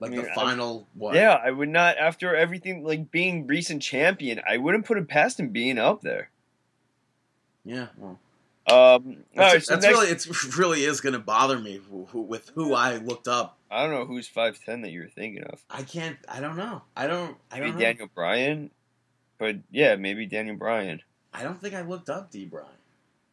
Like 0.00 0.12
I 0.12 0.14
mean, 0.14 0.22
the 0.24 0.30
I- 0.30 0.34
final 0.34 0.86
what? 0.94 1.14
Yeah, 1.14 1.34
I 1.34 1.50
would 1.50 1.68
not 1.68 1.96
after 1.98 2.34
everything 2.36 2.84
like 2.84 3.10
being 3.10 3.46
recent 3.46 3.82
champion. 3.82 4.40
I 4.48 4.56
wouldn't 4.58 4.84
put 4.86 4.96
him 4.98 5.06
past 5.06 5.40
him 5.40 5.48
being 5.48 5.78
up 5.78 6.02
there. 6.02 6.30
yeah. 7.64 7.88
Well, 7.96 8.18
Um, 8.68 9.24
that's, 9.34 9.54
right, 9.54 9.62
so 9.62 9.74
that's 9.74 9.84
next, 9.86 9.98
really 9.98 10.10
it's 10.10 10.44
really 10.58 10.84
is 10.84 11.00
going 11.00 11.14
to 11.14 11.18
bother 11.18 11.58
me 11.58 11.80
who, 11.90 12.04
who, 12.06 12.20
with 12.20 12.50
who 12.54 12.74
I 12.74 12.96
looked 12.96 13.26
up. 13.26 13.56
I 13.70 13.82
don't 13.82 13.90
know 13.94 14.04
who's 14.06 14.28
five 14.28 14.58
ten 14.64 14.82
that 14.82 14.90
you 14.90 15.00
were 15.00 15.08
thinking 15.08 15.42
of. 15.44 15.62
I 15.70 15.82
can't. 15.82 16.16
I 16.28 16.40
don't 16.40 16.56
know. 16.56 16.82
I 16.96 17.06
don't. 17.06 17.36
I 17.50 17.58
Maybe 17.60 17.70
don't. 17.72 17.80
Daniel 17.80 18.08
Bryan, 18.14 18.70
but 19.38 19.56
yeah, 19.70 19.96
maybe 19.96 20.26
Daniel 20.26 20.56
Bryan. 20.56 21.02
I 21.34 21.42
don't 21.42 21.60
think 21.60 21.74
I 21.74 21.82
looked 21.82 22.08
up 22.08 22.30
D. 22.30 22.46
Bryan. 22.46 22.66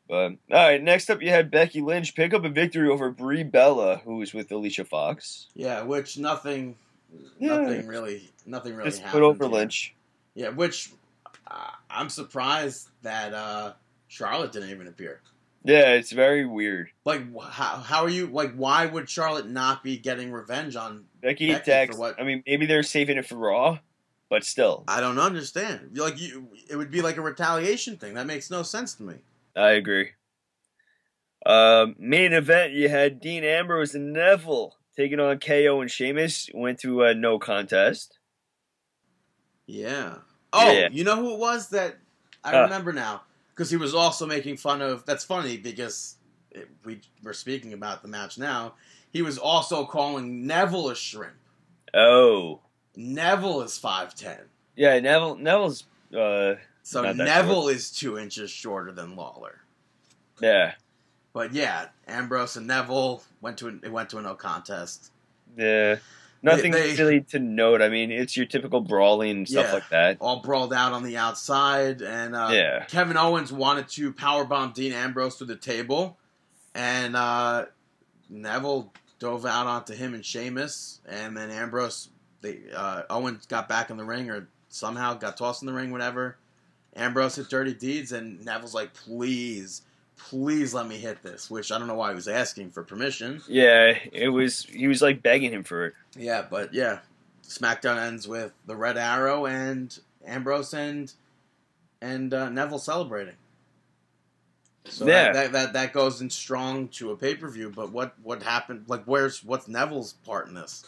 But 0.08 0.34
all 0.52 0.68
right, 0.68 0.82
next 0.82 1.10
up 1.10 1.22
you 1.22 1.30
had 1.30 1.50
Becky 1.50 1.82
Lynch 1.82 2.14
pick 2.16 2.34
up 2.34 2.46
a 2.46 2.50
victory 2.50 2.90
over 2.90 3.10
Brie 3.10 3.44
Bella, 3.44 3.98
who 4.06 4.18
was 4.18 4.34
with 4.34 4.52
Alicia 4.52 4.86
Fox. 4.86 5.48
Yeah, 5.56 5.82
which 5.82 6.18
nothing, 6.18 6.76
Yeah. 7.40 7.58
nothing 7.58 7.88
really, 7.88 8.32
nothing 8.46 8.76
really 8.76 8.90
Just 8.90 9.02
happened. 9.02 9.14
put 9.14 9.24
over 9.24 9.46
here. 9.46 9.54
Lynch. 9.54 9.96
Yeah, 10.36 10.50
which 10.50 10.92
uh, 11.48 11.72
I'm 11.90 12.10
surprised 12.10 12.90
that 13.02 13.34
uh, 13.34 13.74
Charlotte 14.08 14.52
didn't 14.52 14.70
even 14.70 14.88
appear. 14.88 15.22
Yeah, 15.64 15.94
it's 15.94 16.12
very 16.12 16.46
weird. 16.46 16.90
Like, 17.06 17.24
how 17.42 17.78
how 17.78 18.04
are 18.04 18.10
you? 18.10 18.28
Like, 18.28 18.54
why 18.54 18.86
would 18.86 19.10
Charlotte 19.10 19.50
not 19.50 19.84
be 19.84 19.98
getting 19.98 20.32
revenge 20.32 20.76
on? 20.76 21.06
Becky, 21.22 21.52
Becky 21.52 21.94
for 21.94 21.98
what? 21.98 22.22
I 22.22 22.24
mean, 22.24 22.44
maybe 22.46 22.68
they're 22.68 22.84
saving 22.84 23.18
it 23.18 23.26
for 23.26 23.36
Raw, 23.36 23.80
but 24.30 24.44
still, 24.44 24.84
I 24.88 25.02
don't 25.02 25.18
understand. 25.18 25.98
Like, 25.98 26.22
you, 26.22 26.50
it 26.70 26.76
would 26.76 26.92
be 26.92 27.02
like 27.02 27.18
a 27.18 27.22
retaliation 27.22 27.98
thing. 27.98 28.14
That 28.14 28.28
makes 28.28 28.52
no 28.52 28.62
sense 28.62 28.94
to 28.96 29.04
me. 29.04 29.16
I 29.56 29.72
agree. 29.72 30.12
Um, 31.46 31.96
main 32.00 32.34
event, 32.34 32.74
you 32.74 32.90
had 32.90 33.20
Dean 33.22 33.44
Ambrose 33.44 33.94
and 33.96 34.12
Neville 34.14 34.76
taking 34.98 35.20
on 35.20 35.40
KO 35.40 35.82
and 35.82 35.92
Sheamus. 35.92 36.50
Went 36.54 36.80
to 36.80 37.04
a 37.04 37.14
no 37.14 37.38
contest. 37.40 38.18
Yeah. 39.68 40.16
Oh, 40.54 40.72
Yeah. 40.72 40.90
you 40.92 41.04
know 41.04 41.16
who 41.18 41.34
it 41.34 41.40
was 41.40 41.70
that 41.70 41.98
I 42.44 42.52
Huh. 42.52 42.62
remember 42.64 42.94
now 42.94 43.24
because 43.50 43.70
he 43.70 43.78
was 43.78 43.94
also 43.94 44.26
making 44.26 44.58
fun 44.58 44.82
of. 44.82 45.06
That's 45.06 45.24
funny 45.24 45.58
because 45.58 46.16
it, 46.52 46.68
we 46.84 47.02
were 47.24 47.34
speaking 47.34 47.74
about 47.74 48.02
the 48.02 48.08
match 48.08 48.38
now. 48.38 48.76
He 49.12 49.22
was 49.22 49.38
also 49.38 49.86
calling 49.86 50.46
Neville 50.46 50.90
a 50.90 50.96
shrimp. 50.96 51.36
Oh, 51.94 52.62
Neville 52.96 53.62
is 53.62 53.78
five 53.78 54.14
ten, 54.16 54.40
yeah, 54.76 55.00
Neville. 55.00 55.36
Neville's. 55.38 55.86
Uh, 56.16 56.56
so 56.88 57.12
Neville 57.14 57.68
is 57.70 57.90
two 57.92 58.18
inches 58.20 58.52
shorter 58.52 58.92
than 58.92 59.16
Lawler. 59.16 59.62
yeah. 60.42 60.74
But 61.34 61.52
yeah, 61.52 61.88
Ambrose 62.08 62.56
and 62.56 62.66
Neville 62.68 63.22
went 63.42 63.58
to 63.58 63.68
it 63.68 63.92
went 63.92 64.10
to 64.12 64.18
a 64.20 64.22
no 64.22 64.36
contest. 64.36 65.12
Yeah. 65.58 65.98
Nothing 66.42 66.72
they- 66.72 66.96
really 66.96 67.22
to 67.22 67.40
note. 67.40 67.82
I 67.82 67.90
mean, 67.90 68.12
it's 68.12 68.38
your 68.38 68.46
typical 68.46 68.80
brawling 68.82 69.46
stuff 69.46 69.66
Yeah. 69.66 69.74
like 69.74 69.90
that. 69.90 70.18
All 70.22 70.42
brawled 70.42 70.72
out 70.74 70.94
on 70.94 71.04
the 71.04 71.18
outside, 71.18 72.02
and 72.02 72.36
uh, 72.36 72.50
Yeah. 72.54 72.86
Kevin 72.86 73.18
Owens 73.18 73.52
wanted 73.52 73.90
to 73.90 74.14
powerbomb 74.14 74.74
Dean 74.76 74.94
Ambrose 74.94 75.36
through 75.38 75.48
the 75.48 75.56
table, 75.58 76.18
and 76.76 77.16
uh, 77.18 77.66
Neville 78.30 78.94
dove 79.20 79.46
out 79.46 79.66
onto 79.68 79.94
him 79.94 80.14
and 80.14 80.24
Sheamus, 80.26 81.02
and 81.08 81.36
then 81.36 81.50
Ambrose, 81.50 82.10
they 82.42 82.60
uh, 82.74 83.04
Owens 83.10 83.46
got 83.48 83.68
back 83.68 83.90
in 83.90 83.98
the 83.98 84.06
ring 84.06 84.30
or 84.30 84.48
somehow 84.70 85.16
got 85.16 85.36
tossed 85.36 85.64
in 85.64 85.66
the 85.66 85.74
ring, 85.74 85.92
whatever. 85.92 86.38
Ambrose 86.96 87.36
hit 87.36 87.50
dirty 87.50 87.74
deeds, 87.74 88.12
and 88.12 88.44
Neville's 88.46 88.74
like, 88.74 88.94
"Please, 88.94 89.82
please 90.18 90.74
let 90.74 90.88
me 90.88 90.98
hit 90.98 91.22
this," 91.24 91.50
which 91.50 91.72
I 91.72 91.78
don't 91.78 91.88
know 91.88 91.96
why 91.96 92.10
he 92.10 92.16
was 92.16 92.28
asking 92.28 92.72
for 92.72 92.84
permission. 92.84 93.42
Yeah, 93.48 93.98
it 94.12 94.30
was. 94.30 94.64
He 94.64 94.88
was 94.88 95.02
like 95.02 95.22
begging 95.22 95.52
him 95.52 95.64
for 95.64 95.88
it. 95.88 95.94
Yeah, 96.18 96.46
but 96.50 96.74
yeah, 96.74 97.00
SmackDown 97.44 97.98
ends 97.98 98.28
with 98.28 98.54
the 98.66 98.76
Red 98.76 98.98
Arrow 98.98 99.46
and 99.46 99.98
Ambrose 100.26 100.74
and 100.74 101.12
and 102.02 102.34
uh, 102.34 102.50
Neville 102.50 102.80
celebrating. 102.80 103.36
So 104.88 105.08
Yeah. 105.08 105.34
that, 105.34 105.34
that 105.34 105.52
that 105.52 105.74
that 105.74 105.94
goes 105.94 106.22
in 106.22 106.30
strong 106.30 106.88
to 106.90 107.12
a 107.12 107.18
pay 107.18 107.36
per 107.36 107.50
view. 107.50 107.72
But 107.76 107.92
what 107.92 108.14
what 108.24 108.44
happened? 108.44 108.86
Like, 108.88 109.04
where's 109.06 109.44
what's 109.44 109.68
Neville's 109.68 110.14
part 110.14 110.48
in 110.48 110.54
this? 110.54 110.86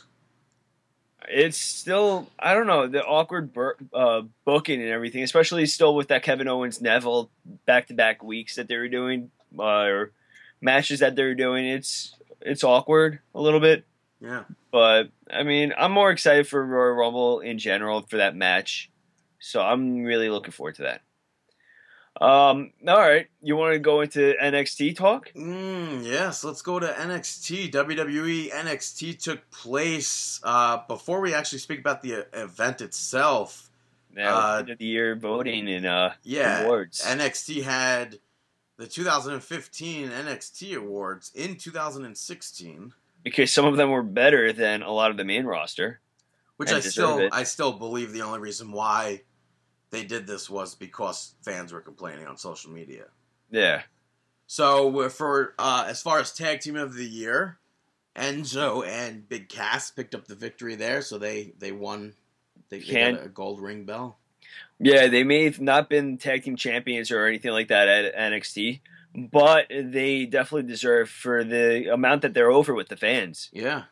It's 1.29 1.57
still, 1.57 2.27
I 2.39 2.53
don't 2.53 2.67
know, 2.67 2.87
the 2.87 3.03
awkward 3.03 3.51
bur- 3.51 3.77
uh, 3.93 4.21
booking 4.45 4.81
and 4.81 4.91
everything, 4.91 5.23
especially 5.23 5.65
still 5.65 5.95
with 5.95 6.09
that 6.09 6.23
Kevin 6.23 6.47
Owens 6.47 6.79
Neville 6.79 7.29
back 7.65 7.87
to 7.87 7.93
back 7.93 8.23
weeks 8.23 8.55
that 8.55 8.67
they 8.67 8.77
were 8.77 8.87
doing 8.87 9.31
uh, 9.57 9.63
or 9.63 10.11
matches 10.61 10.99
that 10.99 11.15
they 11.15 11.23
were 11.23 11.35
doing. 11.35 11.65
It's 11.65 12.15
it's 12.41 12.63
awkward 12.63 13.19
a 13.35 13.41
little 13.41 13.59
bit. 13.59 13.85
Yeah, 14.19 14.45
But 14.71 15.09
I 15.29 15.43
mean, 15.43 15.73
I'm 15.77 15.91
more 15.91 16.11
excited 16.11 16.47
for 16.47 16.65
Royal 16.65 16.93
Rumble 16.93 17.39
in 17.39 17.59
general 17.59 18.01
for 18.09 18.17
that 18.17 18.35
match, 18.35 18.89
so 19.39 19.61
I'm 19.61 20.03
really 20.03 20.29
looking 20.29 20.51
forward 20.51 20.75
to 20.75 20.83
that. 20.83 21.01
Um, 22.19 22.71
all 22.87 22.97
right, 22.97 23.27
you 23.41 23.55
want 23.55 23.73
to 23.73 23.79
go 23.79 24.01
into 24.01 24.33
NXT 24.41 24.95
talk? 24.95 25.31
mm, 25.33 26.03
yes. 26.03 26.43
Let's 26.43 26.61
go 26.61 26.79
to 26.79 26.87
NXT. 26.87 27.71
WWE 27.71 28.51
NXT 28.51 29.21
took 29.21 29.49
place. 29.51 30.39
Uh, 30.43 30.79
before 30.87 31.21
we 31.21 31.33
actually 31.33 31.59
speak 31.59 31.79
about 31.79 32.01
the 32.01 32.15
uh, 32.15 32.43
event 32.43 32.81
itself, 32.81 33.69
Uh, 34.17 34.57
end 34.59 34.69
of 34.71 34.77
the 34.79 34.85
year 34.85 35.15
voting 35.15 35.69
and 35.69 35.85
uh, 35.85 36.09
yeah, 36.23 36.61
awards. 36.63 37.03
NXT 37.05 37.61
had 37.63 38.17
the 38.77 38.87
2015 38.87 40.09
NXT 40.09 40.75
awards 40.75 41.31
in 41.35 41.55
2016, 41.55 42.93
because 43.23 43.51
some 43.51 43.65
of 43.65 43.77
them 43.77 43.91
were 43.91 44.03
better 44.03 44.51
than 44.53 44.81
a 44.81 44.91
lot 44.91 45.11
of 45.11 45.17
the 45.17 45.23
main 45.25 45.45
roster. 45.45 45.99
which 46.57 46.71
I 46.71 46.79
still 46.79 47.19
it. 47.19 47.29
I 47.31 47.43
still 47.43 47.73
believe 47.73 48.11
the 48.13 48.21
only 48.21 48.39
reason 48.39 48.71
why 48.71 49.21
they 49.89 50.03
did 50.03 50.27
this 50.27 50.49
was 50.49 50.75
because 50.75 51.33
fans 51.43 51.71
were 51.71 51.81
complaining 51.81 52.27
on 52.27 52.37
social 52.37 52.71
media. 52.71 53.05
Yeah, 53.49 53.83
So 54.45 55.09
for 55.09 55.53
uh, 55.57 55.85
as 55.87 56.01
far 56.01 56.19
as 56.19 56.33
tag 56.33 56.59
team 56.61 56.75
of 56.75 56.93
the 56.95 57.05
year, 57.05 57.59
Enzo 58.15 58.85
and 58.85 59.27
Big 59.27 59.47
Cass 59.47 59.91
picked 59.91 60.13
up 60.15 60.27
the 60.27 60.35
victory 60.35 60.75
there, 60.75 61.01
so 61.01 61.17
they 61.17 61.53
they 61.59 61.71
won. 61.71 62.13
They, 62.69 62.79
they 62.79 63.11
got 63.13 63.25
a 63.25 63.29
gold 63.29 63.61
ring 63.61 63.85
bell. 63.85 64.17
yeah, 64.79 65.07
they 65.07 65.23
may 65.23 65.45
have 65.45 65.61
not 65.61 65.89
been 65.89 66.17
tag 66.17 66.43
team 66.43 66.57
champions 66.57 67.11
or 67.11 67.25
anything 67.25 67.51
like 67.51 67.69
that 67.69 67.87
at 67.87 68.15
NXT, 68.15 68.81
but 69.31 69.67
they 69.69 70.25
definitely 70.25 70.69
deserve 70.69 71.09
for 71.09 71.43
the 71.45 71.93
amount 71.93 72.23
that 72.23 72.33
they're 72.33 72.51
over 72.51 72.73
with 72.73 72.89
the 72.89 72.97
fans. 72.97 73.49
Yeah, 73.53 73.83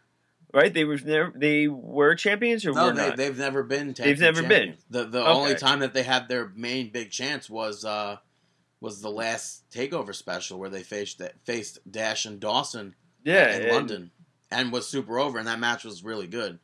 Right? 0.56 0.74
They 0.74 0.86
were 0.86 0.98
never, 0.98 1.34
they 1.36 1.68
were 1.68 2.16
champions 2.16 2.66
or 2.66 2.72
no, 2.72 2.86
were 2.86 2.94
they, 2.94 3.08
not? 3.10 3.18
they've 3.18 3.38
never 3.38 3.62
been. 3.62 3.94
They've 3.94 4.18
never 4.20 4.42
been. 4.42 4.78
The 4.90 5.04
the 5.04 5.20
Okay. 5.22 5.30
only 5.30 5.56
time 5.56 5.80
that 5.80 5.94
they 5.94 6.04
had 6.04 6.30
their 6.30 6.52
main 6.56 6.92
big 6.92 7.12
chance 7.12 7.50
was 7.50 7.84
uh 7.84 8.18
was 8.80 9.02
the 9.02 9.10
last 9.10 9.70
takeover 9.70 10.16
special 10.16 10.58
where 10.58 10.70
they 10.70 10.82
faced 10.84 11.22
faced 11.44 11.80
Dash 11.90 12.26
and 12.26 12.40
Dawson 12.40 12.96
yeah, 13.24 13.54
in 13.56 13.64
and- 13.64 13.72
London 13.72 14.12
and 14.50 14.72
was 14.72 14.88
super 14.88 15.20
over, 15.20 15.38
and 15.40 15.48
that 15.48 15.60
match 15.60 15.84
was 15.84 16.04
really 16.06 16.28
good. 16.28 16.60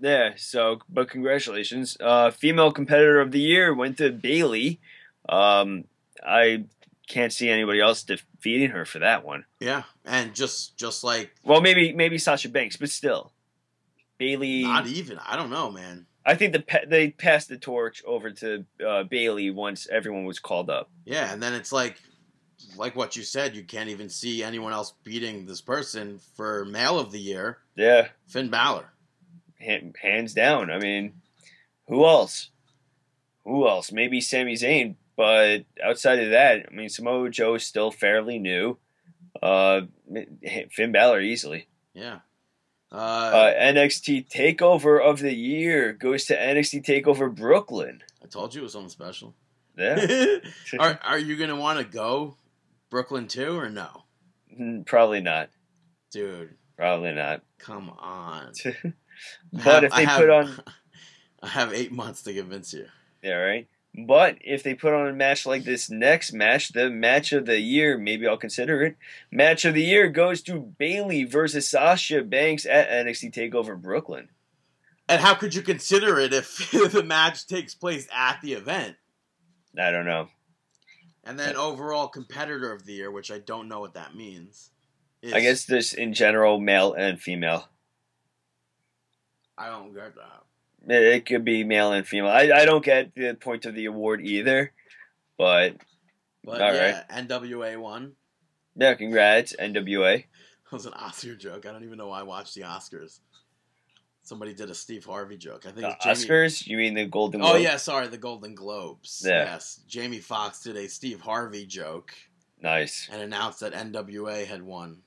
Yeah, 0.00 0.34
so 0.36 0.78
but 0.88 1.10
congratulations. 1.10 1.96
Uh 2.00 2.30
female 2.30 2.70
competitor 2.70 3.20
of 3.20 3.32
the 3.32 3.40
year 3.40 3.74
went 3.74 3.98
to 3.98 4.12
Bayley. 4.12 4.80
Um 5.28 5.84
I 6.24 6.64
can't 7.08 7.32
see 7.32 7.48
anybody 7.50 7.80
else 7.80 8.04
defeating 8.04 8.70
her 8.70 8.84
for 8.84 9.00
that 9.00 9.24
one. 9.24 9.44
Yeah, 9.60 9.82
and 10.04 10.32
just 10.34 10.76
just 10.76 11.02
like 11.04 11.32
Well, 11.44 11.60
maybe 11.60 11.92
maybe 11.92 12.18
Sasha 12.18 12.48
Banks, 12.48 12.76
but 12.76 12.90
still. 12.90 13.31
Bayley 14.22 14.62
not 14.62 14.86
even. 14.86 15.18
I 15.18 15.36
don't 15.36 15.50
know, 15.50 15.70
man. 15.70 16.06
I 16.24 16.36
think 16.36 16.52
the 16.52 16.64
they 16.86 17.10
passed 17.10 17.48
the 17.48 17.56
torch 17.58 18.02
over 18.06 18.30
to 18.30 18.64
uh, 18.86 19.02
Bayley 19.04 19.50
once 19.50 19.88
everyone 19.90 20.24
was 20.24 20.38
called 20.38 20.70
up. 20.70 20.88
Yeah, 21.04 21.32
and 21.32 21.42
then 21.42 21.52
it's 21.54 21.72
like 21.72 21.98
like 22.76 22.94
what 22.94 23.16
you 23.16 23.24
said, 23.24 23.56
you 23.56 23.64
can't 23.64 23.88
even 23.90 24.08
see 24.08 24.42
anyone 24.44 24.72
else 24.72 24.94
beating 25.02 25.46
this 25.46 25.60
person 25.60 26.20
for 26.36 26.64
male 26.64 26.98
of 27.00 27.10
the 27.10 27.18
year, 27.18 27.58
Yeah, 27.74 28.08
Finn 28.28 28.50
Balor. 28.50 28.92
han- 29.60 29.94
hands 30.00 30.32
down. 30.34 30.70
I 30.70 30.78
mean, 30.78 31.14
who 31.88 32.04
else? 32.06 32.50
Who 33.44 33.66
else? 33.66 33.90
Maybe 33.90 34.20
Sami 34.20 34.54
Zayn, 34.54 34.94
but 35.16 35.64
outside 35.84 36.20
of 36.20 36.30
that, 36.30 36.66
I 36.70 36.72
mean, 36.74 36.88
Samoa 36.88 37.28
Joe 37.30 37.54
is 37.56 37.66
still 37.66 37.90
fairly 37.90 38.38
new. 38.38 38.78
Uh, 39.42 39.82
Finn 40.70 40.92
Balor 40.92 41.20
easily. 41.20 41.66
Yeah. 41.94 42.20
Uh, 42.92 42.94
Uh, 42.94 43.54
NXT 43.54 44.28
Takeover 44.28 45.00
of 45.02 45.20
the 45.20 45.32
Year 45.34 45.92
goes 45.94 46.26
to 46.26 46.36
NXT 46.36 46.84
Takeover 46.84 47.34
Brooklyn. 47.34 48.02
I 48.22 48.26
told 48.26 48.54
you 48.54 48.60
it 48.60 48.64
was 48.64 48.72
something 48.74 48.90
special. 48.90 49.34
Yeah, 49.78 50.36
are 50.78 50.98
are 51.02 51.18
you 51.18 51.36
gonna 51.36 51.56
want 51.56 51.78
to 51.78 51.84
go 51.84 52.36
Brooklyn 52.90 53.26
too 53.28 53.56
or 53.58 53.70
no, 53.70 54.04
Mm, 54.60 54.84
probably 54.84 55.20
not. 55.22 55.48
dude? 56.10 56.54
Probably 56.76 57.12
not. 57.12 57.40
Come 57.58 57.88
on. 57.98 58.52
but 59.52 59.84
if 59.84 59.92
they 59.94 60.04
put 60.06 60.28
on 60.28 60.60
I 61.42 61.48
have 61.48 61.72
eight 61.72 61.90
months 61.92 62.22
to 62.24 62.34
convince 62.34 62.74
you. 62.74 62.86
Yeah, 63.22 63.34
right. 63.36 63.66
But 63.94 64.38
if 64.40 64.62
they 64.62 64.74
put 64.74 64.94
on 64.94 65.06
a 65.06 65.12
match 65.12 65.44
like 65.44 65.64
this 65.64 65.90
next 65.90 66.32
match, 66.32 66.70
the 66.72 66.88
match 66.88 67.32
of 67.32 67.44
the 67.44 67.60
year, 67.60 67.98
maybe 67.98 68.26
I'll 68.26 68.38
consider 68.38 68.82
it. 68.82 68.96
Match 69.30 69.66
of 69.66 69.74
the 69.74 69.82
year 69.82 70.08
goes 70.08 70.40
to 70.42 70.60
Bayley 70.60 71.24
versus 71.24 71.68
Sasha 71.68 72.22
Banks 72.22 72.64
at 72.64 72.88
NXT 72.88 73.34
Takeover 73.34 73.80
Brooklyn. 73.80 74.30
And 75.08 75.20
how 75.20 75.34
could 75.34 75.54
you 75.54 75.60
consider 75.60 76.18
it 76.18 76.32
if 76.32 76.70
the 76.70 77.02
match 77.02 77.46
takes 77.46 77.74
place 77.74 78.08
at 78.14 78.40
the 78.40 78.54
event? 78.54 78.96
I 79.78 79.90
don't 79.90 80.06
know. 80.06 80.28
And 81.24 81.38
then 81.38 81.54
overall 81.56 82.08
competitor 82.08 82.72
of 82.72 82.84
the 82.86 82.94
year, 82.94 83.10
which 83.10 83.30
I 83.30 83.38
don't 83.38 83.68
know 83.68 83.80
what 83.80 83.94
that 83.94 84.16
means. 84.16 84.70
I 85.24 85.40
guess 85.40 85.66
this 85.66 85.92
in 85.92 86.14
general, 86.14 86.58
male 86.58 86.94
and 86.94 87.20
female. 87.20 87.68
I 89.56 89.68
don't 89.68 89.94
get 89.94 90.16
that. 90.16 90.42
It, 90.88 91.26
could 91.26 91.44
be 91.44 91.64
male 91.64 91.92
and 91.92 92.06
female. 92.06 92.30
I, 92.30 92.50
I 92.54 92.64
don't 92.64 92.84
get 92.84 93.14
the 93.14 93.34
point 93.34 93.66
of 93.66 93.74
the 93.74 93.84
award 93.86 94.20
either. 94.20 94.72
But 95.38 95.76
But 96.44 96.60
All 96.60 96.74
yeah, 96.74 97.04
NWA 97.10 97.78
won. 97.78 98.12
yeah, 98.76 98.94
congrats, 98.94 99.54
NWA. 99.58 100.24
That 100.72 100.76
was 100.76 100.86
an 100.86 100.94
Oscar 100.94 101.36
joke. 101.36 101.66
I 101.66 101.72
don't 101.72 101.84
even 101.84 101.98
know 101.98 102.08
why 102.08 102.20
I 102.20 102.22
watched 102.22 102.54
the 102.54 102.62
Oscars. 102.62 103.20
Somebody 104.22 104.54
did 104.54 104.70
a 104.70 104.74
Steve 104.74 105.04
Harvey 105.04 105.36
joke. 105.36 105.66
I 105.66 105.70
think 105.70 105.80
The 105.82 105.96
Jamie- 106.00 106.14
Oscars? 106.16 106.66
You 106.66 106.78
mean 106.78 106.94
the 106.94 107.04
Golden 107.04 107.42
Oh 107.42 107.56
yeah, 107.56 107.76
sorry, 107.76 108.06
the 108.06 108.16
Golden 108.16 108.54
Globes. 108.54 109.22
Yeah. 109.26 109.44
Yes, 109.44 109.80
Jamie 109.86 110.20
Foxx 110.20 110.62
did 110.62 110.76
a 110.76 110.88
Steve 110.88 111.20
Harvey 111.20 111.66
joke 111.66 112.14
Nice. 112.58 113.06
and 113.12 113.20
announced 113.20 113.60
that 113.60 113.74
NWA 113.74 114.46
had 114.46 114.62
won 114.62 115.02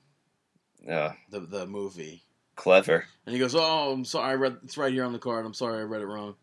Uh, 0.88 1.14
the 1.30 1.40
the 1.40 1.66
movie. 1.66 2.22
Clever. 2.56 3.06
And 3.26 3.34
he 3.34 3.38
goes, 3.38 3.54
"Oh, 3.54 3.92
I'm 3.92 4.04
sorry, 4.04 4.30
I 4.30 4.34
read 4.34 4.58
it's 4.64 4.76
right 4.76 4.92
here 4.92 5.04
on 5.04 5.12
the 5.12 5.18
card. 5.18 5.46
I'm 5.46 5.54
sorry, 5.54 5.78
I 5.78 5.82
read 5.82 6.02
it 6.02 6.06
wrong." 6.06 6.34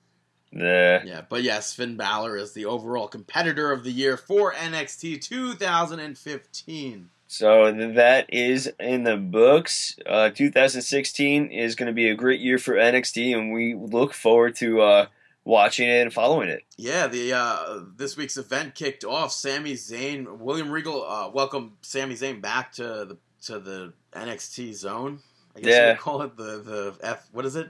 The 0.51 1.01
Yeah, 1.05 1.21
but 1.27 1.41
yes, 1.41 1.73
Finn 1.73 1.97
Balor 1.97 2.37
is 2.37 2.53
the 2.53 2.65
overall 2.65 3.07
competitor 3.07 3.71
of 3.71 3.83
the 3.83 3.91
year 3.91 4.17
for 4.17 4.53
NXT 4.53 5.21
2015. 5.21 7.09
So 7.27 7.71
that 7.95 8.31
is 8.31 8.71
in 8.79 9.03
the 9.03 9.17
books. 9.17 9.97
Uh, 10.05 10.29
2016 10.29 11.47
is 11.47 11.73
going 11.73 11.87
to 11.87 11.93
be 11.93 12.09
a 12.09 12.15
great 12.15 12.39
year 12.39 12.59
for 12.59 12.75
NXT, 12.75 13.35
and 13.35 13.51
we 13.51 13.73
look 13.73 14.13
forward 14.13 14.55
to 14.57 14.81
uh, 14.81 15.05
watching 15.43 15.89
it 15.89 16.01
and 16.01 16.13
following 16.13 16.49
it. 16.49 16.63
Yeah, 16.77 17.07
the 17.07 17.33
uh, 17.33 17.79
this 17.95 18.15
week's 18.15 18.37
event 18.37 18.75
kicked 18.75 19.03
off. 19.03 19.31
Sami 19.31 19.73
Zayn, 19.73 20.37
William 20.37 20.69
Regal, 20.69 21.03
uh, 21.03 21.29
welcomed 21.29 21.71
Sami 21.81 22.13
Zayn 22.13 22.39
back 22.39 22.71
to 22.73 22.83
the 22.83 23.17
to 23.45 23.59
the 23.59 23.93
NXT 24.13 24.75
zone. 24.75 25.19
I 25.55 25.59
guess 25.59 25.67
you 25.67 25.73
Yeah. 25.73 25.87
would 25.91 25.99
call 25.99 26.21
it 26.23 26.35
the 26.37 26.59
the 26.61 26.95
F. 27.01 27.27
What 27.31 27.45
is 27.45 27.55
it? 27.55 27.69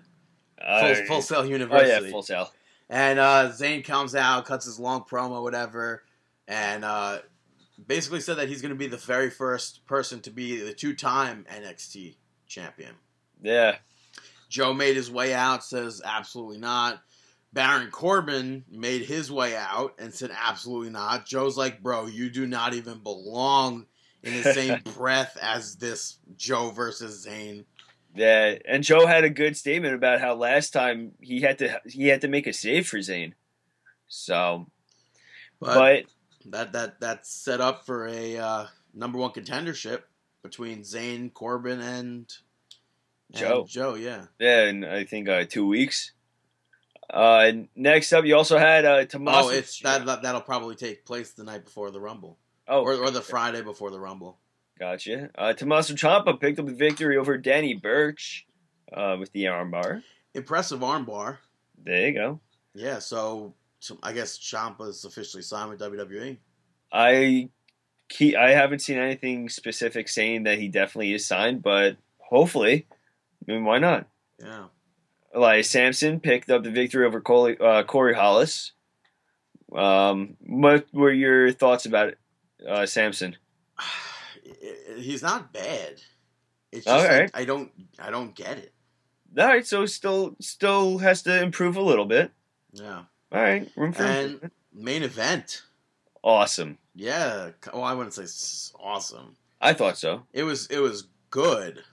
Full, 0.57 0.67
Uh, 0.67 0.95
Full 1.07 1.21
Sail 1.21 1.39
oh 1.39 1.81
yeah, 1.81 1.99
Full 2.09 2.23
Sail. 2.23 2.51
And 2.89 3.19
uh, 3.19 3.49
Zayn 3.51 3.83
comes 3.83 4.15
out, 4.15 4.45
cuts 4.45 4.65
his 4.65 4.79
long 4.79 5.03
promo, 5.03 5.41
whatever, 5.41 6.03
and 6.47 6.85
uh, 6.85 7.19
basically 7.87 8.19
said 8.21 8.37
that 8.37 8.47
he's 8.49 8.61
going 8.61 8.69
to 8.73 8.77
be 8.77 8.87
the 8.87 8.97
very 8.97 9.29
first 9.29 9.85
person 9.87 10.21
to 10.21 10.31
be 10.31 10.61
the 10.61 10.73
two-time 10.73 11.45
NXT 11.49 12.15
champion. 12.47 12.93
Yeah. 13.41 13.77
Joe 14.49 14.73
made 14.73 14.95
his 14.95 15.09
way 15.09 15.33
out, 15.33 15.63
says 15.63 16.01
absolutely 16.05 16.59
not. 16.59 17.01
Baron 17.51 17.89
Corbin 17.91 18.63
made 18.69 19.03
his 19.03 19.31
way 19.31 19.55
out 19.55 19.95
and 19.99 20.13
said 20.13 20.31
absolutely 20.35 20.89
not. 20.91 21.25
Joe's 21.25 21.57
like, 21.57 21.81
bro, 21.81 22.05
you 22.05 22.29
do 22.29 22.45
not 22.45 22.73
even 22.73 22.99
belong 22.99 23.85
in 24.23 24.33
the 24.41 24.53
same 24.53 24.81
breath 24.95 25.37
as 25.41 25.75
this 25.77 26.17
Joe 26.37 26.71
versus 26.71 27.25
Zayn. 27.25 27.65
Yeah, 28.15 28.55
and 28.67 28.83
Joe 28.83 29.07
had 29.07 29.23
a 29.23 29.29
good 29.29 29.57
statement 29.57 29.95
about 29.95 30.21
how 30.21 30.35
last 30.35 30.71
time 30.71 31.13
he 31.19 31.41
had 31.41 31.57
to 31.59 31.81
he 31.85 32.07
had 32.07 32.21
to 32.21 32.27
make 32.27 32.45
a 32.45 32.53
save 32.53 32.87
for 32.87 32.97
Zayn. 32.97 33.33
So, 34.07 34.67
But, 35.59 35.75
but, 35.75 36.51
that 36.51 36.73
that 36.73 36.99
that's 36.99 37.31
set 37.31 37.59
up 37.61 37.85
for 37.85 38.07
a 38.07 38.37
uh, 38.37 38.67
number 38.93 39.17
one 39.17 39.31
contendership 39.31 40.01
between 40.43 40.81
Zayn, 40.81 41.33
Corbin, 41.33 41.79
and, 41.79 42.31
and 43.31 43.39
Joe. 43.39 43.65
Joe, 43.67 43.95
yeah. 43.95 44.25
yeah, 44.39 44.65
and 44.65 44.85
I 44.85 45.05
think 45.05 45.27
uh, 45.29 45.45
two 45.49 45.65
weeks. 45.65 46.11
Uh, 47.09 47.51
next 47.75 48.13
up, 48.13 48.25
you 48.25 48.35
also 48.35 48.57
had 48.57 48.85
uh, 48.85 49.05
Tommaso. 49.05 49.49
Oh, 49.49 49.51
it's 49.51 49.79
that, 49.79 50.05
that 50.05 50.21
that'll 50.23 50.41
probably 50.41 50.75
take 50.75 51.05
place 51.05 51.31
the 51.31 51.43
night 51.43 51.65
before 51.65 51.91
the 51.91 51.99
Rumble, 51.99 52.37
Oh, 52.67 52.81
or, 52.81 52.93
or 52.95 53.11
the 53.11 53.21
Friday 53.21 53.61
before 53.61 53.91
the 53.91 53.99
Rumble. 53.99 54.37
Gotcha. 54.79 55.29
Uh, 55.37 55.53
Tommaso 55.53 55.93
Ciampa 55.93 56.39
picked 56.39 56.59
up 56.59 56.65
the 56.65 56.73
victory 56.73 57.17
over 57.17 57.37
Danny 57.37 57.73
Burch 57.73 58.45
uh, 58.91 59.17
with 59.19 59.31
the 59.31 59.45
armbar. 59.45 60.03
Impressive 60.33 60.79
armbar. 60.79 61.37
There 61.83 62.07
you 62.07 62.13
go. 62.13 62.39
Yeah, 62.73 62.99
so, 62.99 63.53
I 64.01 64.13
guess 64.13 64.37
Ciampa's 64.37 65.05
officially 65.05 65.43
signed 65.43 65.69
with. 65.69 65.79
WWE. 65.79 66.37
I 66.91 67.49
he, 68.11 68.35
I 68.35 68.51
haven't 68.51 68.79
seen 68.79 68.97
anything 68.97 69.49
specific 69.49 70.07
saying 70.07 70.43
that 70.43 70.59
he 70.59 70.67
definitely 70.67 71.13
is 71.13 71.25
signed, 71.25 71.63
but 71.63 71.97
hopefully, 72.19 72.85
I 73.47 73.51
mean, 73.51 73.65
why 73.65 73.79
not? 73.79 74.07
Yeah. 74.39 74.65
Elias 75.33 75.69
Samson 75.69 76.19
picked 76.19 76.51
up 76.51 76.63
the 76.63 76.69
victory 76.69 77.05
over 77.05 77.21
Corey, 77.21 77.57
uh, 77.59 77.83
Corey 77.83 78.13
Hollis. 78.13 78.71
Um, 79.75 80.37
what 80.41 80.85
were 80.93 81.11
your 81.11 81.51
thoughts 81.51 81.87
about 81.87 82.13
uh, 82.67 82.85
Samson? 82.85 83.37
He's 84.97 85.21
not 85.21 85.51
bad. 85.53 86.01
It's 86.71 86.85
just 86.85 87.07
right. 87.07 87.29
I 87.33 87.45
don't 87.45 87.71
I 87.99 88.09
don't 88.11 88.33
get 88.35 88.57
it. 88.57 88.73
All 89.37 89.45
right, 89.47 89.65
so 89.65 89.85
still 89.85 90.35
still 90.39 90.99
has 90.99 91.21
to 91.23 91.41
improve 91.41 91.75
a 91.75 91.81
little 91.81 92.05
bit. 92.05 92.31
Yeah. 92.71 93.03
All 93.31 93.41
right, 93.41 93.69
room 93.75 93.93
for 93.93 94.03
And 94.03 94.25
improvement. 94.33 94.53
main 94.73 95.03
event. 95.03 95.63
awesome. 96.23 96.77
Yeah. 96.95 97.49
Well, 97.73 97.83
I 97.83 97.93
wouldn't 97.93 98.13
say 98.13 98.25
awesome. 98.79 99.35
I 99.59 99.73
thought 99.73 99.97
so. 99.97 100.23
It 100.33 100.43
was 100.43 100.67
it 100.67 100.79
was 100.79 101.07
good. 101.29 101.83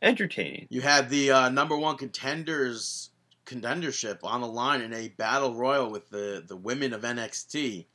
Entertaining. 0.00 0.66
You 0.70 0.80
had 0.80 1.10
the 1.10 1.30
uh, 1.32 1.48
number 1.48 1.76
one 1.76 1.96
contenders 1.96 3.10
contendership 3.46 4.18
on 4.22 4.40
the 4.42 4.46
line 4.46 4.80
in 4.82 4.92
a 4.92 5.08
battle 5.08 5.54
royal 5.54 5.90
with 5.90 6.08
the 6.10 6.44
the 6.46 6.56
women 6.56 6.92
of 6.92 7.02
NXT, 7.02 7.86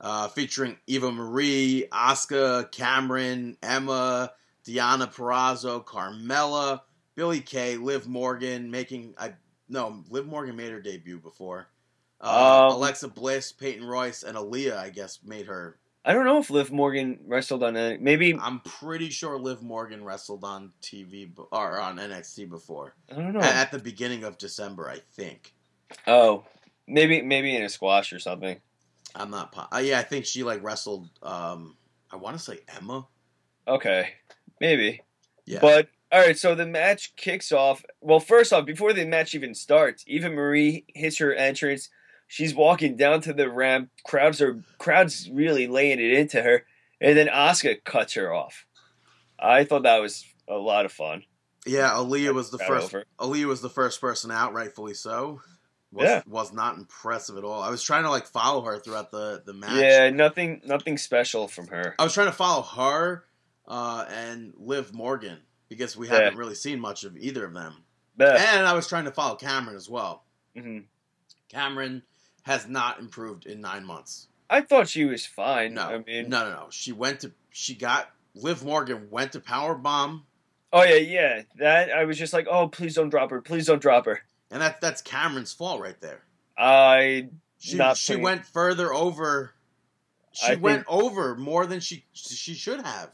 uh, 0.00 0.28
featuring 0.28 0.76
Eva 0.86 1.12
Marie, 1.12 1.86
Asuka, 1.92 2.70
Cameron, 2.72 3.56
Emma, 3.62 4.32
Diana 4.64 5.06
Purrazzo, 5.06 5.84
Carmella, 5.84 6.80
Billie 7.14 7.40
Kay, 7.40 7.76
Liv 7.76 8.06
Morgan, 8.08 8.70
making 8.70 9.14
I 9.18 9.34
no 9.68 10.02
Liv 10.10 10.26
Morgan 10.26 10.56
made 10.56 10.70
her 10.72 10.80
debut 10.80 11.18
before. 11.18 11.68
Uh, 12.20 12.68
Um, 12.68 12.76
Alexa 12.76 13.08
Bliss, 13.08 13.52
Peyton 13.52 13.84
Royce, 13.86 14.22
and 14.22 14.36
Aliyah, 14.36 14.76
I 14.76 14.90
guess, 14.90 15.20
made 15.24 15.46
her. 15.46 15.78
I 16.04 16.14
don't 16.14 16.24
know 16.24 16.38
if 16.38 16.48
Liv 16.50 16.72
Morgan 16.72 17.18
wrestled 17.26 17.62
on 17.62 17.76
a 17.76 17.98
maybe. 17.98 18.34
I'm 18.34 18.60
pretty 18.60 19.10
sure 19.10 19.38
Liv 19.38 19.62
Morgan 19.62 20.02
wrestled 20.02 20.44
on 20.44 20.72
TV 20.82 21.30
or 21.52 21.78
on 21.78 21.98
NXT 21.98 22.48
before. 22.48 22.94
I 23.10 23.16
don't 23.16 23.32
know. 23.34 23.40
At 23.40 23.70
the 23.70 23.78
beginning 23.78 24.24
of 24.24 24.38
December, 24.38 24.88
I 24.88 25.00
think. 25.12 25.52
Oh, 26.06 26.44
maybe 26.86 27.20
maybe 27.20 27.54
in 27.54 27.62
a 27.62 27.68
squash 27.68 28.12
or 28.14 28.18
something. 28.18 28.60
I'm 29.14 29.30
not. 29.30 29.52
Po- 29.52 29.66
uh, 29.72 29.78
yeah, 29.78 29.98
I 29.98 30.02
think 30.02 30.24
she 30.26 30.42
like 30.42 30.62
wrestled. 30.62 31.08
Um, 31.22 31.76
I 32.10 32.16
want 32.16 32.36
to 32.36 32.42
say 32.42 32.58
Emma. 32.76 33.06
Okay, 33.66 34.10
maybe. 34.60 35.02
Yeah. 35.46 35.60
But 35.60 35.88
all 36.12 36.20
right, 36.20 36.38
so 36.38 36.54
the 36.54 36.66
match 36.66 37.14
kicks 37.16 37.52
off. 37.52 37.84
Well, 38.00 38.20
first 38.20 38.52
off, 38.52 38.66
before 38.66 38.92
the 38.92 39.04
match 39.04 39.34
even 39.34 39.54
starts, 39.54 40.04
Eva 40.06 40.28
Marie 40.30 40.84
hits 40.88 41.18
her 41.18 41.32
entrance. 41.34 41.88
She's 42.26 42.54
walking 42.54 42.96
down 42.96 43.20
to 43.22 43.32
the 43.32 43.50
ramp. 43.50 43.90
Crowds 44.04 44.40
are 44.40 44.62
crowds 44.78 45.28
really 45.32 45.66
laying 45.66 45.98
it 46.00 46.12
into 46.12 46.42
her, 46.42 46.64
and 47.00 47.16
then 47.16 47.26
Asuka 47.26 47.82
cuts 47.84 48.14
her 48.14 48.32
off. 48.32 48.66
I 49.38 49.64
thought 49.64 49.82
that 49.84 50.00
was 50.00 50.24
a 50.48 50.54
lot 50.56 50.84
of 50.84 50.92
fun. 50.92 51.24
yeah, 51.66 51.90
Aliyah 51.90 52.34
was 52.34 52.50
the 52.50 52.58
first. 52.58 52.94
over. 52.94 53.04
Aliyah 53.18 53.46
was 53.46 53.62
the 53.62 53.70
first 53.70 54.00
person 54.00 54.30
out, 54.30 54.52
rightfully 54.52 54.94
so. 54.94 55.40
Was, 55.92 56.04
Yeah. 56.08 56.22
was 56.26 56.52
not 56.52 56.76
impressive 56.76 57.36
at 57.36 57.42
all. 57.44 57.60
I 57.62 57.70
was 57.70 57.82
trying 57.82 58.04
to 58.04 58.10
like 58.10 58.26
follow 58.26 58.62
her 58.62 58.78
throughout 58.78 59.10
the 59.10 59.42
the 59.44 59.52
match. 59.52 59.72
Yeah, 59.82 60.10
nothing 60.10 60.60
nothing 60.64 60.96
special 60.98 61.48
from 61.48 61.66
her. 61.68 61.94
I 61.98 62.04
was 62.04 62.14
trying 62.14 62.28
to 62.28 62.32
follow 62.32 62.62
her 62.62 63.24
uh, 63.66 64.04
and 64.08 64.52
Liv 64.56 64.94
Morgan 64.94 65.38
because 65.68 65.96
we 65.96 66.06
haven't 66.08 66.36
really 66.36 66.54
seen 66.54 66.78
much 66.80 67.04
of 67.04 67.16
either 67.16 67.44
of 67.44 67.54
them. 67.54 67.84
But, 68.16 68.38
And 68.40 68.66
I 68.66 68.74
was 68.74 68.86
trying 68.86 69.04
to 69.04 69.12
follow 69.12 69.34
Cameron 69.36 69.76
as 69.76 69.88
well. 69.88 70.24
mhm. 70.56 70.84
Cameron 71.48 72.02
has 72.42 72.68
not 72.68 72.98
improved 73.00 73.46
in 73.46 73.60
nine 73.60 73.84
months. 73.84 74.28
I 74.48 74.60
thought 74.62 74.88
she 74.88 75.04
was 75.04 75.24
fine. 75.26 75.74
No, 75.74 75.82
I 75.82 75.98
mean, 75.98 76.28
no, 76.28 76.44
no, 76.44 76.50
no. 76.50 76.66
She 76.70 76.92
went 76.92 77.20
to. 77.20 77.32
She 77.50 77.74
got 77.74 78.10
Liv 78.34 78.64
Morgan 78.64 79.08
went 79.10 79.32
to 79.32 79.40
power 79.40 79.74
bomb, 79.74 80.26
oh 80.72 80.82
yeah, 80.84 80.94
yeah. 80.96 81.42
That 81.58 81.90
I 81.90 82.04
was 82.04 82.16
just 82.18 82.32
like, 82.32 82.46
oh, 82.50 82.68
please 82.68 82.94
don't 82.94 83.08
drop 83.10 83.30
her. 83.30 83.40
Please 83.40 83.66
don't 83.66 83.82
drop 83.82 84.06
her. 84.06 84.22
And 84.50 84.60
that 84.62 84.80
that's 84.80 85.02
Cameron's 85.02 85.52
fault 85.52 85.80
right 85.80 86.00
there. 86.00 86.22
I 86.58 87.28
She 87.58 87.76
Not 87.76 87.96
she 87.96 88.12
putting- 88.14 88.22
went 88.24 88.46
further 88.46 88.92
over. 88.92 89.52
She 90.32 90.46
I 90.46 90.48
think- 90.50 90.62
went 90.62 90.84
over 90.88 91.34
more 91.36 91.66
than 91.66 91.80
she 91.80 92.04
she 92.12 92.54
should 92.54 92.80
have. 92.80 93.10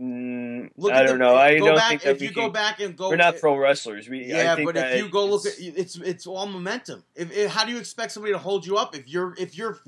mm, 0.00 0.70
Look 0.76 0.92
I 0.92 1.02
don't 1.02 1.18
the- 1.18 1.24
know. 1.24 1.34
I 1.36 1.58
don't 1.58 1.74
back, 1.76 1.88
think 2.02 2.06
if 2.06 2.22
you 2.22 2.30
go 2.32 2.48
back 2.50 2.80
and 2.80 2.96
go. 2.96 3.08
We're 3.10 3.16
not 3.16 3.38
pro 3.38 3.56
wrestlers. 3.56 4.08
We 4.08 4.24
Yeah, 4.26 4.52
I 4.52 4.56
think 4.56 4.66
but 4.72 4.76
if 4.76 4.98
you 5.02 5.08
go 5.08 5.26
look 5.26 5.44
at 5.46 5.54
it's 5.58 5.96
it's 5.96 6.26
all 6.26 6.46
momentum. 6.46 7.04
If, 7.14 7.32
if 7.32 7.50
how 7.50 7.64
do 7.64 7.72
you 7.72 7.78
expect 7.78 8.12
somebody 8.12 8.32
to 8.32 8.38
hold 8.38 8.64
you 8.66 8.76
up 8.76 8.94
if 8.94 9.08
you're 9.08 9.34
if 9.38 9.56
you're 9.56 9.78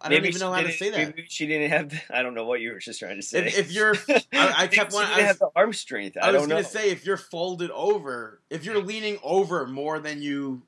I 0.00 0.08
don't 0.10 0.24
even 0.24 0.40
know 0.40 0.52
how 0.52 0.60
to 0.62 0.72
say 0.72 0.90
that. 0.90 0.98
Maybe 1.16 1.26
she 1.28 1.46
didn't 1.46 1.70
have. 1.70 1.88
The, 1.90 2.00
I 2.10 2.22
don't 2.22 2.34
know 2.34 2.44
what 2.44 2.60
you 2.60 2.72
were 2.72 2.78
just 2.78 2.98
trying 3.00 3.16
to 3.16 3.22
say. 3.22 3.46
If, 3.46 3.58
if 3.58 3.72
you're, 3.72 3.94
I, 4.32 4.54
I 4.58 4.66
kept 4.66 4.92
she 4.92 4.96
one. 4.96 5.06
didn't 5.06 5.14
I 5.14 5.18
was, 5.18 5.26
have 5.26 5.38
the 5.38 5.50
arm 5.56 5.72
strength. 5.72 6.16
I, 6.20 6.28
I 6.28 6.32
was 6.32 6.46
gonna 6.46 6.64
say 6.64 6.90
if 6.90 7.06
you're 7.06 7.16
folded 7.16 7.70
over, 7.70 8.40
if 8.50 8.64
you're 8.64 8.82
leaning 8.82 9.18
over 9.22 9.66
more 9.66 9.98
than 9.98 10.20
you 10.22 10.62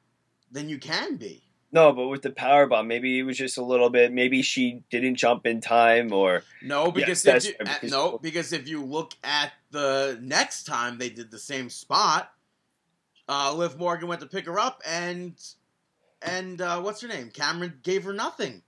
than 0.50 0.68
you 0.68 0.78
can 0.78 1.16
be. 1.16 1.42
no, 1.72 1.92
but 1.92 2.08
with 2.08 2.22
the 2.22 2.30
power 2.30 2.66
bomb, 2.66 2.88
maybe 2.88 3.18
it 3.18 3.22
was 3.22 3.36
just 3.36 3.58
a 3.58 3.62
little 3.62 3.90
bit. 3.90 4.12
Maybe 4.12 4.40
she 4.40 4.82
didn't 4.90 5.16
jump 5.16 5.46
in 5.46 5.60
time, 5.60 6.12
or 6.12 6.42
No, 6.62 6.90
because 6.90 7.22
that's 7.22 7.44
if 7.44 7.50
you, 7.58 7.64
right, 7.66 7.74
because- 7.82 7.90
no, 7.90 8.18
because 8.18 8.52
if 8.54 8.66
you 8.66 8.82
look 8.82 9.12
at 9.22 9.52
the 9.70 10.18
next 10.22 10.64
time 10.64 10.96
they 10.96 11.10
did 11.10 11.30
the 11.30 11.38
same 11.38 11.68
spot, 11.68 12.32
uh, 13.28 13.52
Liv 13.54 13.78
Morgan 13.78 14.08
went 14.08 14.22
to 14.22 14.26
pick 14.26 14.46
her 14.46 14.58
up, 14.58 14.82
and 14.88 15.34
and 16.22 16.62
uh, 16.62 16.80
what's 16.80 17.02
her 17.02 17.08
name? 17.08 17.28
Cameron 17.30 17.78
gave 17.82 18.04
her 18.04 18.14
nothing. 18.14 18.62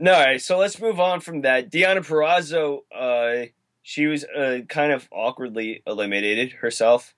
No. 0.00 0.14
All 0.14 0.24
right, 0.24 0.40
so 0.40 0.58
let's 0.58 0.80
move 0.80 0.98
on 0.98 1.20
from 1.20 1.42
that. 1.42 1.70
Deanna 1.70 1.98
Purrazzo, 1.98 2.80
uh, 2.92 3.46
she 3.82 4.06
was 4.06 4.24
uh, 4.24 4.60
kind 4.68 4.92
of 4.92 5.08
awkwardly 5.12 5.82
eliminated 5.86 6.52
herself. 6.52 7.14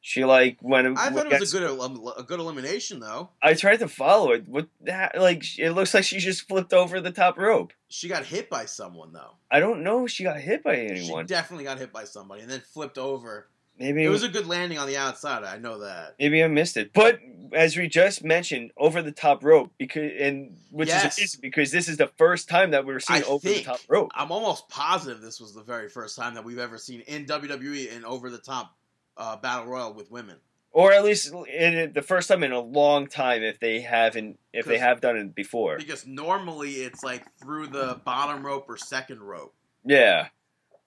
She 0.00 0.24
like 0.24 0.58
went. 0.62 0.96
I 0.96 1.10
thought 1.10 1.32
it 1.32 1.40
was 1.40 1.52
a 1.52 1.58
good 1.58 1.68
elim- 1.68 2.06
a 2.16 2.22
good 2.22 2.38
elimination 2.38 3.00
though. 3.00 3.30
I 3.42 3.54
tried 3.54 3.78
to 3.78 3.88
follow 3.88 4.30
it. 4.30 4.46
What 4.48 4.68
that, 4.82 5.18
like 5.20 5.58
it 5.58 5.72
looks 5.72 5.94
like 5.94 6.04
she 6.04 6.18
just 6.18 6.46
flipped 6.46 6.72
over 6.72 7.00
the 7.00 7.10
top 7.10 7.36
rope. 7.36 7.72
She 7.88 8.06
got 8.06 8.24
hit 8.24 8.48
by 8.48 8.66
someone 8.66 9.12
though. 9.12 9.32
I 9.50 9.58
don't 9.58 9.82
know 9.82 10.04
if 10.04 10.12
she 10.12 10.22
got 10.22 10.38
hit 10.38 10.62
by 10.62 10.76
anyone. 10.76 11.24
She 11.24 11.28
definitely 11.28 11.64
got 11.64 11.78
hit 11.78 11.92
by 11.92 12.04
somebody, 12.04 12.42
and 12.42 12.50
then 12.50 12.60
flipped 12.60 12.98
over. 12.98 13.48
Maybe 13.78 14.04
It 14.04 14.08
was 14.08 14.22
a 14.22 14.28
good 14.28 14.46
landing 14.46 14.78
on 14.78 14.86
the 14.86 14.96
outside. 14.96 15.44
I 15.44 15.58
know 15.58 15.80
that. 15.80 16.14
maybe 16.18 16.42
I 16.42 16.48
missed 16.48 16.76
it. 16.76 16.92
But 16.92 17.18
as 17.52 17.76
we 17.76 17.88
just 17.88 18.24
mentioned, 18.24 18.72
over 18.76 19.02
the 19.02 19.12
top 19.12 19.44
rope 19.44 19.72
because 19.78 20.10
and 20.20 20.56
which 20.70 20.88
Yes. 20.88 21.18
is 21.18 21.36
because 21.36 21.70
this 21.70 21.88
is 21.88 21.96
the 21.96 22.08
first 22.18 22.48
time 22.48 22.72
that 22.72 22.84
we're 22.86 23.00
seeing 23.00 23.22
I 23.22 23.26
over 23.26 23.48
the 23.48 23.62
top 23.62 23.80
rope. 23.88 24.10
I'm 24.14 24.32
almost 24.32 24.68
positive 24.68 25.20
this 25.20 25.40
was 25.40 25.54
the 25.54 25.62
very 25.62 25.88
first 25.88 26.16
time 26.16 26.34
that 26.34 26.44
we've 26.44 26.58
ever 26.58 26.78
seen 26.78 27.00
in 27.02 27.24
WWE 27.26 27.96
an 27.96 28.04
over 28.04 28.30
the 28.30 28.38
top 28.38 28.74
uh, 29.16 29.36
battle 29.36 29.66
royal 29.66 29.94
with 29.94 30.10
women. 30.10 30.36
Or 30.72 30.92
at 30.92 31.04
least 31.04 31.32
in 31.48 31.92
the 31.94 32.02
first 32.02 32.28
time 32.28 32.42
in 32.42 32.52
a 32.52 32.60
long 32.60 33.06
time 33.06 33.42
if 33.42 33.58
they 33.60 33.80
haven't 33.80 34.38
if 34.52 34.66
they 34.66 34.76
have 34.76 35.00
done 35.00 35.16
it 35.16 35.34
before. 35.34 35.78
Because 35.78 36.06
normally 36.06 36.72
it's 36.72 37.02
like 37.02 37.24
through 37.40 37.68
the 37.68 37.98
bottom 38.04 38.44
rope 38.44 38.66
or 38.68 38.76
second 38.76 39.20
rope. 39.22 39.54
Yeah. 39.84 40.28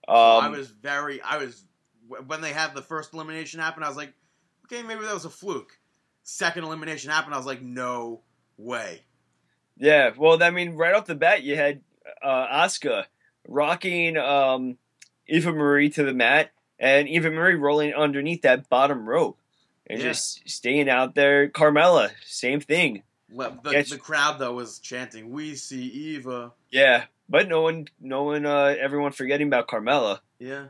So 0.08 0.14
Um, 0.14 0.44
I 0.44 0.50
was 0.50 0.68
very, 0.70 1.22
I 1.22 1.38
was 1.38 1.64
when 2.28 2.42
they 2.42 2.54
had 2.54 2.74
the 2.76 2.82
first 2.82 3.14
elimination 3.14 3.60
happen. 3.60 3.84
I 3.84 3.88
was 3.88 3.98
like, 3.98 4.14
okay, 4.66 4.84
maybe 4.84 5.02
that 5.02 5.14
was 5.14 5.26
a 5.26 5.30
fluke. 5.30 5.78
Second 6.24 6.64
elimination 6.64 7.10
happened. 7.12 7.34
I 7.34 7.38
was 7.38 7.46
like, 7.46 7.62
no 7.62 8.22
way. 8.58 9.02
Yeah, 9.78 10.12
well, 10.18 10.42
I 10.44 10.50
mean, 10.50 10.76
right 10.76 10.94
off 10.94 11.06
the 11.06 11.16
bat, 11.16 11.44
you 11.44 11.56
had 11.56 11.82
uh, 12.22 12.48
Asuka 12.66 13.06
rocking 13.48 14.18
um, 14.18 14.78
Eva 15.28 15.52
Marie 15.54 15.90
to 15.92 16.04
the 16.04 16.14
mat, 16.14 16.52
and 16.78 17.08
Eva 17.08 17.32
Marie 17.32 17.56
rolling 17.56 17.94
underneath 17.94 18.42
that 18.42 18.70
bottom 18.70 19.08
rope 19.08 19.40
and 19.88 20.00
Yeah. 20.00 20.08
just 20.10 20.48
staying 20.50 20.90
out 20.90 21.16
there. 21.16 21.48
Carmella, 21.50 22.12
same 22.26 22.60
thing. 22.60 23.04
Well, 23.32 23.60
the, 23.64 23.84
the 23.90 23.98
crowd 23.98 24.40
though 24.40 24.54
was 24.54 24.80
chanting, 24.80 25.30
"We 25.30 25.56
see 25.56 25.84
Eva." 25.86 26.52
Yeah, 26.72 27.06
but 27.30 27.48
no 27.48 27.62
one, 27.62 27.88
no 28.02 28.24
one, 28.24 28.46
uh, 28.46 28.76
everyone 28.80 29.12
forgetting 29.12 29.48
about 29.48 29.68
Carmella. 29.68 30.20
Yeah, 30.40 30.66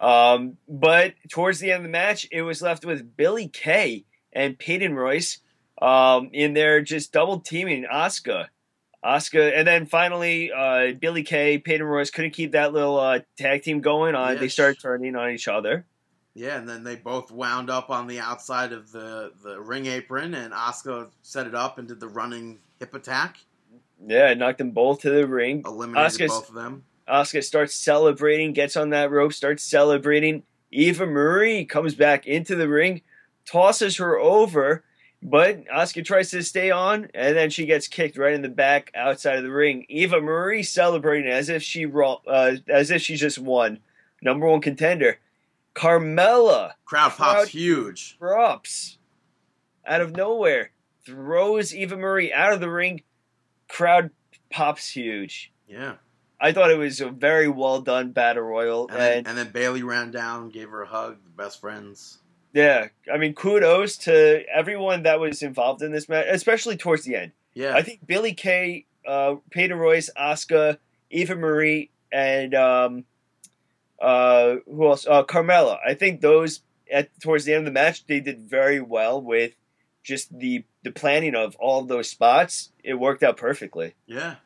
Um, 0.00 0.56
but 0.68 1.14
towards 1.30 1.60
the 1.60 1.70
end 1.72 1.78
of 1.78 1.82
the 1.84 1.88
match, 1.88 2.26
it 2.32 2.42
was 2.42 2.60
left 2.60 2.84
with 2.84 3.16
Billie 3.16 3.48
Kay 3.48 4.04
and 4.32 4.58
Peyton 4.58 4.94
Royce 4.94 5.38
um, 5.80 6.30
in 6.32 6.54
there 6.54 6.80
just 6.82 7.12
double 7.12 7.40
teaming 7.40 7.86
Asuka. 7.90 8.48
Asuka, 9.04 9.52
and 9.56 9.68
then 9.68 9.86
finally, 9.86 10.50
uh, 10.50 10.92
Billie 10.98 11.22
Kay, 11.24 11.58
Peyton 11.58 11.86
Royce 11.86 12.10
couldn't 12.10 12.30
keep 12.32 12.52
that 12.52 12.72
little 12.72 12.98
uh, 12.98 13.20
tag 13.36 13.62
team 13.62 13.80
going 13.80 14.14
on. 14.14 14.36
They 14.38 14.48
started 14.48 14.80
turning 14.80 15.14
on 15.14 15.30
each 15.30 15.46
other. 15.46 15.84
yeah, 16.34 16.56
and 16.56 16.66
then 16.68 16.84
they 16.84 16.96
both 16.96 17.30
wound 17.30 17.68
up 17.70 17.90
on 17.90 18.06
the 18.06 18.18
outside 18.20 18.72
of 18.72 18.90
the 18.92 19.32
the 19.42 19.60
ring 19.60 19.86
apron, 19.86 20.32
and 20.34 20.52
Asuka 20.54 21.10
set 21.22 21.46
it 21.46 21.54
up 21.54 21.78
and 21.78 21.86
did 21.86 22.00
the 22.00 22.08
running 22.08 22.60
hip 22.80 22.94
attack, 22.94 23.36
Yeah, 24.04 24.32
knocked 24.34 24.58
them 24.58 24.70
both 24.70 25.00
to 25.02 25.10
the 25.10 25.26
ring. 25.26 25.62
eliminated 25.66 26.10
Asuka's- 26.12 26.30
both 26.32 26.48
of 26.48 26.54
them. 26.54 26.84
Asuka 27.08 27.42
starts 27.44 27.74
celebrating, 27.74 28.52
gets 28.52 28.76
on 28.76 28.90
that 28.90 29.10
rope, 29.10 29.32
starts 29.32 29.62
celebrating. 29.62 30.42
Eva 30.70 31.06
Marie 31.06 31.64
comes 31.64 31.94
back 31.94 32.26
into 32.26 32.54
the 32.56 32.68
ring, 32.68 33.02
tosses 33.46 33.96
her 33.98 34.18
over, 34.18 34.82
but 35.22 35.64
Asuka 35.66 36.04
tries 36.04 36.30
to 36.30 36.42
stay 36.42 36.70
on, 36.70 37.08
and 37.14 37.36
then 37.36 37.50
she 37.50 37.66
gets 37.66 37.86
kicked 37.88 38.16
right 38.18 38.34
in 38.34 38.42
the 38.42 38.48
back 38.48 38.90
outside 38.94 39.36
of 39.36 39.44
the 39.44 39.50
ring. 39.52 39.86
Eva 39.88 40.20
Marie 40.20 40.62
celebrating 40.62 41.30
as 41.30 41.48
if 41.48 41.62
she 41.62 41.86
uh, 41.86 42.56
as 42.68 42.90
if 42.90 43.02
she 43.02 43.16
just 43.16 43.38
won, 43.38 43.80
number 44.22 44.46
one 44.46 44.60
contender. 44.60 45.18
Carmella 45.74 46.72
Crowd 46.84 47.10
pops 47.12 47.16
Crowd- 47.34 47.48
huge. 47.48 48.16
props 48.18 48.98
out 49.86 50.00
of 50.00 50.16
nowhere, 50.16 50.70
throws 51.04 51.74
Eva 51.74 51.96
Marie 51.96 52.32
out 52.32 52.52
of 52.52 52.60
the 52.60 52.70
ring. 52.70 53.02
Crowd 53.68 54.10
pops 54.50 54.90
huge. 54.90 55.52
Yeah, 55.68 55.94
I 56.44 56.52
thought 56.52 56.70
it 56.70 56.76
was 56.78 57.00
a 57.00 57.08
very 57.08 57.48
well 57.48 57.80
done 57.80 58.12
battle 58.12 58.42
royal, 58.42 58.86
and 58.88 59.00
then, 59.00 59.18
and 59.18 59.28
and 59.28 59.38
then 59.38 59.50
Bayley 59.50 59.82
ran 59.82 60.10
down, 60.10 60.50
gave 60.50 60.68
her 60.68 60.82
a 60.82 60.86
hug. 60.86 61.16
Best 61.36 61.60
friends. 61.60 62.18
yeah, 62.52 62.88
I 63.12 63.16
mean, 63.16 63.32
kudos 63.34 63.96
to 63.98 64.44
everyone 64.54 65.04
that 65.04 65.18
was 65.20 65.42
involved 65.42 65.82
in 65.82 65.90
this 65.90 66.08
match, 66.08 66.26
especially 66.28 66.76
towards 66.76 67.04
the 67.04 67.16
end. 67.16 67.32
Yeah, 67.54 67.74
I 67.74 67.82
think 67.82 68.06
Billie 68.06 68.34
Kay, 68.34 68.84
uh, 69.08 69.36
Peyton 69.50 69.78
Royce, 69.78 70.10
Asuka, 70.20 70.78
Eva 71.10 71.34
Marie, 71.34 71.90
and 72.12 72.54
um, 72.54 73.04
uh, 74.00 74.56
who 74.66 74.86
else? 74.88 75.06
Uh, 75.06 75.24
Carmella. 75.24 75.78
I 75.86 75.94
think 75.94 76.20
those 76.20 76.60
at 76.92 77.08
towards 77.20 77.46
the 77.46 77.54
end 77.54 77.60
of 77.60 77.72
the 77.72 77.80
match 77.80 78.06
they 78.06 78.20
did 78.20 78.40
very 78.42 78.80
well 78.80 79.20
with 79.20 79.52
just 80.02 80.38
the 80.38 80.64
the 80.82 80.90
planning 80.92 81.34
of 81.34 81.56
all 81.56 81.80
of 81.80 81.88
those 81.88 82.08
spots. 82.10 82.70
It 82.82 82.94
worked 82.94 83.22
out 83.22 83.38
perfectly. 83.38 83.94
yeah. 84.06 84.36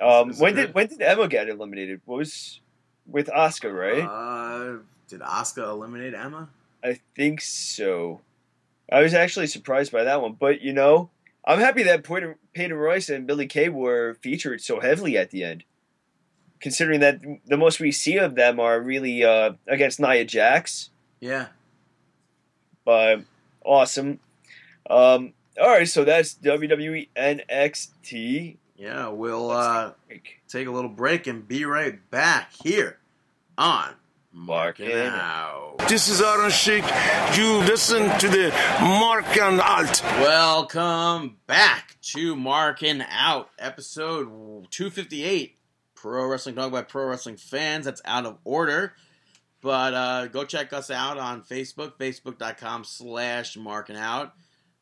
Um, 0.00 0.32
when 0.34 0.54
did 0.54 0.74
when 0.74 0.86
did 0.86 1.02
Emma 1.02 1.26
get 1.28 1.48
eliminated? 1.48 2.00
What 2.04 2.18
was 2.18 2.60
with 3.06 3.26
Asuka, 3.28 3.72
right? 3.72 4.02
Uh, 4.04 4.78
did 5.08 5.20
Asuka 5.20 5.68
eliminate 5.68 6.14
Emma? 6.14 6.48
I 6.84 7.00
think 7.16 7.40
so. 7.40 8.20
I 8.90 9.02
was 9.02 9.12
actually 9.14 9.48
surprised 9.48 9.90
by 9.92 10.04
that 10.04 10.22
one, 10.22 10.32
but 10.38 10.60
you 10.62 10.72
know, 10.72 11.10
I'm 11.44 11.58
happy 11.58 11.82
that 11.84 12.04
Peyton, 12.04 12.76
Royce 12.76 13.08
and 13.08 13.26
Billie 13.26 13.46
Kay 13.46 13.68
were 13.68 14.14
featured 14.22 14.60
so 14.60 14.80
heavily 14.80 15.16
at 15.16 15.30
the 15.30 15.42
end. 15.44 15.64
Considering 16.60 17.00
that 17.00 17.20
the 17.46 17.56
most 17.56 17.78
we 17.80 17.92
see 17.92 18.16
of 18.18 18.34
them 18.34 18.58
are 18.58 18.80
really 18.80 19.22
uh, 19.24 19.52
against 19.66 20.00
Nia 20.00 20.24
Jax, 20.24 20.90
Yeah. 21.20 21.48
but 22.84 23.20
awesome. 23.64 24.18
Um, 24.90 25.34
all 25.60 25.68
right, 25.68 25.86
so 25.88 26.04
that's 26.04 26.34
WWE 26.34 27.08
NXT. 27.16 28.56
Yeah, 28.78 29.08
we'll 29.08 29.48
Let's 29.48 29.66
uh, 29.66 29.92
take 30.46 30.68
a 30.68 30.70
little 30.70 30.88
break 30.88 31.26
and 31.26 31.48
be 31.48 31.64
right 31.64 31.98
back 32.12 32.52
here 32.62 32.96
on 33.58 33.92
Marking 34.32 34.86
Marking 34.86 35.06
Out. 35.08 35.78
This 35.88 36.08
is 36.08 36.22
Aaron 36.22 36.48
Sheik. 36.52 36.84
You 37.36 37.56
listen 37.66 38.08
to 38.20 38.28
the 38.28 38.50
Mark 38.80 39.36
and 39.36 39.60
Alt. 39.60 40.00
Welcome 40.20 41.38
back 41.48 41.96
to 42.12 42.36
Marking 42.36 43.02
Out, 43.10 43.50
episode 43.58 44.28
258. 44.70 45.56
Pro 45.96 46.28
Wrestling 46.28 46.54
Talk 46.54 46.70
by 46.70 46.82
Pro 46.82 47.06
Wrestling 47.06 47.36
Fans. 47.36 47.84
That's 47.84 48.02
out 48.04 48.26
of 48.26 48.38
order. 48.44 48.92
But 49.60 49.92
uh, 49.92 50.26
go 50.28 50.44
check 50.44 50.72
us 50.72 50.88
out 50.88 51.18
on 51.18 51.42
Facebook, 51.42 51.94
facebook.com 51.98 52.84
slash 52.84 53.56
marking 53.56 53.96
out. 53.96 54.34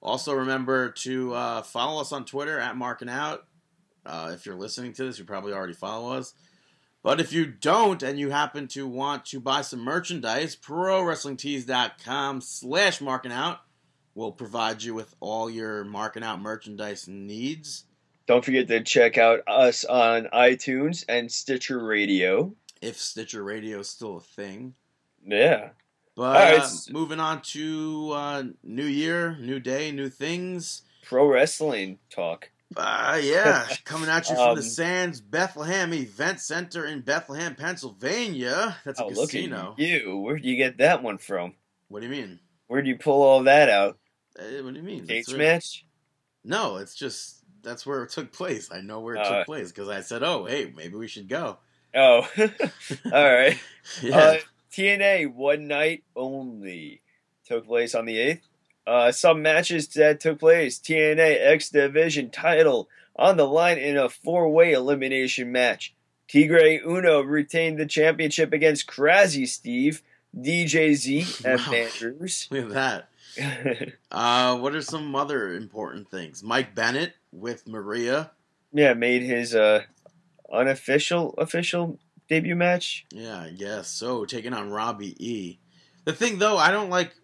Also, 0.03 0.35
remember 0.35 0.91
to 0.91 1.33
uh, 1.33 1.63
follow 1.63 2.03
us 2.03 2.13
on 2.13 2.27
Twitter 2.27 2.61
at 2.61 2.77
marking 2.77 3.09
out. 3.09 3.47
Uh, 4.07 4.31
if 4.33 4.47
you're 4.47 4.55
listening 4.55 4.93
to 4.95 5.05
this, 5.05 5.19
you 5.19 5.25
probably 5.25 5.53
already 5.53 5.75
follow 5.75 6.13
us. 6.13 6.33
But 7.03 7.21
if 7.21 7.33
you 7.33 7.47
don't 7.47 8.03
and 8.03 8.19
you 8.19 8.31
happen 8.31 8.67
to 8.69 8.87
want 8.87 9.27
to 9.27 9.39
buy 9.39 9.63
some 9.63 9.81
merchandise, 9.81 10.57
ProWrestlingTees.com 10.57 12.41
slash 12.41 13.01
marking 13.01 13.33
out 13.33 13.61
will 14.15 14.33
provide 14.33 14.83
you 14.83 14.95
with 14.95 15.15
all 15.21 15.49
your 15.49 15.85
marking 15.85 16.25
out 16.25 16.41
merchandise 16.41 17.07
needs. 17.07 17.85
Don't 18.27 18.45
forget 18.45 18.67
to 18.69 18.83
check 18.83 19.19
out 19.19 19.41
us 19.47 19.85
on 19.85 20.25
iTunes 20.33 21.05
and 21.09 21.31
Stitcher 21.31 21.79
Radio. 21.79 22.53
If 22.83 22.99
Stitcher 22.99 23.45
Radio 23.45 23.81
is 23.81 23.89
still 23.89 24.17
a 24.17 24.21
thing. 24.21 24.75
Yeah. 25.25 25.71
But 26.17 26.23
All 26.23 26.33
right, 26.33 26.61
uh, 26.61 26.69
moving 26.91 27.21
on 27.21 27.43
to 27.43 28.11
uh, 28.15 28.43
new 28.65 28.85
year, 28.85 29.37
new 29.39 29.61
day, 29.61 29.93
new 29.93 30.09
things. 30.09 30.83
Pro 31.05 31.29
wrestling 31.29 31.99
talk. 32.11 32.51
Uh, 32.75 33.21
yeah, 33.23 33.69
coming 33.85 34.09
at 34.09 34.29
you 34.29 34.35
from 34.37 34.51
Um, 34.51 34.57
the 34.57 34.63
Sands 34.63 35.21
Bethlehem 35.21 35.93
Event 35.93 36.41
Center 36.41 36.85
in 36.85 37.03
Bethlehem, 37.03 37.55
Pennsylvania. 37.55 38.77
That's 38.85 38.99
a 39.01 39.05
Oh, 39.05 39.09
look 39.09 39.31
casino. 39.31 39.73
at 39.73 39.79
you. 39.79 40.17
Where 40.19 40.39
do 40.39 40.49
you 40.49 40.57
get 40.57 40.79
that 40.79 41.03
one 41.03 41.19
from? 41.19 41.55
What 41.89 42.01
do 42.01 42.07
you 42.07 42.13
mean? 42.13 42.41
Where 42.67 42.83
do 42.83 42.89
you 42.89 42.99
pull 42.99 43.23
all 43.23 43.45
that 43.45 43.69
out? 43.71 43.99
Uh, 44.39 44.63
what 44.65 44.75
do 44.75 44.81
you 44.81 44.85
mean? 44.85 45.07
Cage 45.07 45.33
match? 45.35 45.85
No, 46.45 46.77
it's 46.77 46.95
just 46.95 47.43
that's 47.63 47.87
where 47.87 48.03
it 48.03 48.11
took 48.11 48.33
place. 48.33 48.71
I 48.73 48.81
know 48.81 49.01
where 49.01 49.15
it 49.15 49.21
Uh, 49.21 49.39
took 49.39 49.47
place 49.47 49.69
because 49.73 49.89
I 49.89 50.01
said, 50.01 50.23
"Oh, 50.23 50.45
hey, 50.45 50.73
maybe 50.77 50.97
we 50.97 51.09
should 51.09 51.29
go." 51.29 51.59
Oh, 51.95 52.29
all 52.39 53.11
right. 53.13 53.59
Yeah, 54.03 54.19
Uh, 54.19 54.37
TNA 54.73 55.33
one 55.33 55.69
night 55.69 56.03
only 56.17 57.01
took 57.47 57.67
place 57.67 57.95
on 57.95 58.05
the 58.05 58.19
eighth. 58.19 58.46
Uh, 58.87 59.11
some 59.13 59.43
matches 59.43 59.89
that 59.89 60.21
took 60.21 60.39
place: 60.39 60.79
TNA 60.79 61.39
X 61.45 61.71
Division 61.71 62.31
title 62.31 62.89
on 63.17 63.37
the 63.37 63.45
line 63.47 63.79
in 63.79 63.97
a 63.97 64.09
four-way 64.09 64.73
elimination 64.73 65.51
match. 65.51 65.95
Tigre 66.29 66.81
Uno 66.87 67.21
retained 67.21 67.79
the 67.79 67.87
championship 67.87 68.53
against 68.53 68.87
Crazy 68.87 69.47
Steve, 69.47 70.03
DJZ, 70.37 71.45
and 71.45 71.61
Wow. 71.61 71.73
Andrews. 71.73 72.49
look 72.51 72.67
at 72.67 72.71
that. 72.75 73.09
Uh, 74.11 74.57
what 74.57 74.75
are 74.75 74.81
some 74.81 75.15
other 75.15 75.53
important 75.55 76.11
things? 76.11 76.43
Mike 76.43 76.75
Bennett 76.75 77.13
with 77.33 77.67
Maria. 77.69 78.31
yeah, 78.73 78.95
made 78.95 79.21
his 79.23 79.55
uh, 79.55 79.83
unofficial 80.51 81.35
official 81.39 81.99
debut 82.29 82.57
match. 82.57 83.05
Yeah, 83.13 83.39
I 83.41 83.51
guess 83.51 83.89
so. 83.89 84.25
Taking 84.25 84.55
on 84.55 84.71
Robbie 84.71 85.15
E. 85.19 85.59
The 86.05 86.13
thing 86.13 86.39
though, 86.39 86.57
I 86.57 86.71
don't 86.71 86.91
like. 86.91 87.15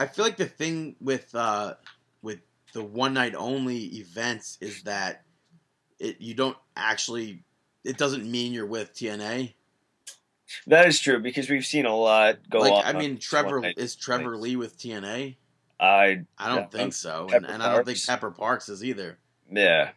I 0.00 0.06
feel 0.06 0.24
like 0.24 0.36
the 0.36 0.46
thing 0.46 0.96
with 1.00 1.34
uh 1.34 1.74
with 2.22 2.40
the 2.72 2.82
one 2.82 3.14
night 3.14 3.34
only 3.36 3.78
events 3.98 4.56
is 4.60 4.82
that 4.84 5.22
it 5.98 6.20
you 6.20 6.34
don't 6.34 6.56
actually. 6.76 7.44
It 7.84 7.96
doesn't 7.96 8.30
mean 8.30 8.52
you're 8.52 8.66
with 8.66 8.92
TNA. 8.94 9.54
That 10.66 10.86
is 10.86 10.98
true 11.00 11.18
because 11.20 11.48
we've 11.48 11.64
seen 11.64 11.86
a 11.86 11.94
lot 11.96 12.38
go 12.50 12.58
like 12.58 12.72
on. 12.72 12.82
I 12.84 12.98
mean, 12.98 13.18
Trevor 13.18 13.64
is 13.76 13.94
Trevor. 13.94 14.36
Lee 14.36 14.56
with 14.56 14.78
TNA. 14.78 15.36
I 15.78 16.24
I 16.38 16.48
don't 16.48 16.56
Yeah, 16.58 16.66
think 16.66 16.82
um, 16.84 16.90
so, 16.90 17.28
and, 17.32 17.46
and 17.46 17.62
I 17.62 17.74
don't 17.74 17.86
think 17.86 17.98
Pepper 18.06 18.30
Parks 18.30 18.68
is 18.68 18.84
either. 18.84 19.18
yeah. 19.50 19.90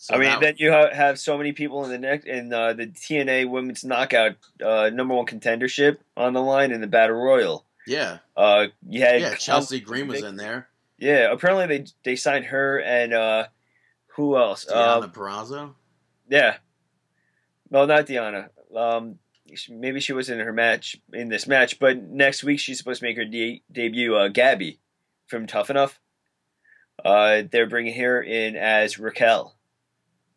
So 0.00 0.14
I 0.14 0.18
mean, 0.18 0.28
that- 0.28 0.40
then 0.40 0.54
you 0.58 0.70
ha- 0.70 0.94
have 0.94 1.18
so 1.18 1.36
many 1.36 1.52
people 1.52 1.84
in 1.84 1.90
the 1.90 1.98
next 1.98 2.26
in 2.26 2.52
uh, 2.52 2.72
the 2.72 2.86
TNA 2.86 3.50
Women's 3.50 3.84
Knockout 3.84 4.36
uh, 4.64 4.90
number 4.92 5.14
one 5.14 5.26
contendership 5.26 5.98
on 6.16 6.34
the 6.34 6.42
line 6.42 6.70
in 6.70 6.80
the 6.80 6.86
Battle 6.86 7.16
Royal. 7.16 7.64
Yeah, 7.88 8.18
Uh, 8.36 8.66
you 8.86 9.00
had 9.00 9.20
yeah. 9.20 9.34
Chelsea 9.34 9.80
Green 9.80 10.06
was 10.08 10.22
in 10.22 10.36
there. 10.36 10.68
Yeah, 10.98 11.32
apparently 11.32 11.66
they 11.78 11.86
they 12.04 12.16
signed 12.16 12.44
her 12.46 12.78
and 12.80 13.12
uh, 13.14 13.46
who 14.16 14.36
else? 14.36 14.64
Deanna 14.66 15.02
Um, 15.04 15.10
Purrazzo. 15.10 15.74
yeah, 16.28 16.58
no, 17.70 17.86
not 17.86 18.06
Deanna. 18.06 18.50
Um, 18.76 19.18
maybe 19.70 20.00
she 20.00 20.12
was 20.12 20.28
in 20.28 20.38
her 20.40 20.52
match 20.52 20.96
in 21.12 21.28
this 21.28 21.46
match, 21.46 21.78
but 21.78 22.02
next 22.02 22.44
week 22.44 22.60
she's 22.60 22.76
supposed 22.78 23.00
to 23.00 23.06
make 23.06 23.16
her 23.16 23.24
de- 23.24 23.62
debut. 23.72 24.14
Uh, 24.14 24.28
Gabby 24.28 24.78
from 25.26 25.46
Tough 25.46 25.70
Enough. 25.70 25.98
Uh, 27.04 27.42
they're 27.50 27.68
bringing 27.68 27.94
her 28.00 28.20
in 28.22 28.56
as 28.56 28.98
Raquel. 28.98 29.54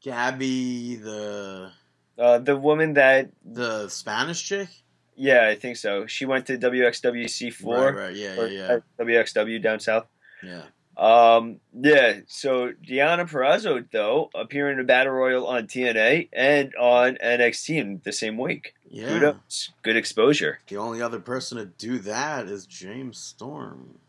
Gabby, 0.01 0.95
the 0.95 1.71
Uh, 2.17 2.37
the 2.37 2.55
woman 2.55 2.93
that, 2.93 3.31
the 3.43 3.89
Spanish 3.89 4.43
chick. 4.43 4.69
Yeah, 5.15 5.47
I 5.47 5.55
think 5.55 5.77
so. 5.77 6.07
She 6.07 6.25
went 6.25 6.45
to 6.47 6.57
WXWC 6.57 7.53
four 7.53 7.91
Right, 7.91 7.95
right, 7.95 8.15
yeah, 8.15 8.45
yeah, 8.45 8.63
uh, 8.73 8.79
WXW 9.03 9.61
down 9.61 9.79
south. 9.79 10.07
yeah, 10.43 10.63
Um, 10.97 11.59
yeah. 11.79 12.21
So 12.27 12.71
Diana 12.71 13.25
Purrazzo 13.25 13.85
though 13.91 14.29
appearing 14.33 14.75
in 14.77 14.79
a 14.81 14.83
battle 14.87 15.13
royal 15.13 15.45
on 15.47 15.67
TNA 15.67 16.29
and 16.33 16.73
on 16.75 17.17
NXT 17.23 17.77
in 17.77 18.01
the 18.03 18.11
same 18.13 18.37
week. 18.37 18.73
yeah. 18.89 19.09
Kudos, 19.09 19.71
good 19.83 19.95
exposure. 19.97 20.59
The 20.67 20.77
only 20.77 21.01
other 21.01 21.19
person 21.19 21.57
to 21.57 21.65
do 21.65 21.99
that 21.99 22.47
is 22.47 22.65
James 22.65 23.17
Storm. 23.19 23.99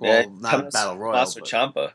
Yeah, 0.00 0.22
Well, 0.26 0.30
not 0.40 0.50
Thomas- 0.50 0.74
Battle 0.74 0.98
Royal. 0.98 1.16
Also 1.16 1.40
Ciampa, 1.40 1.92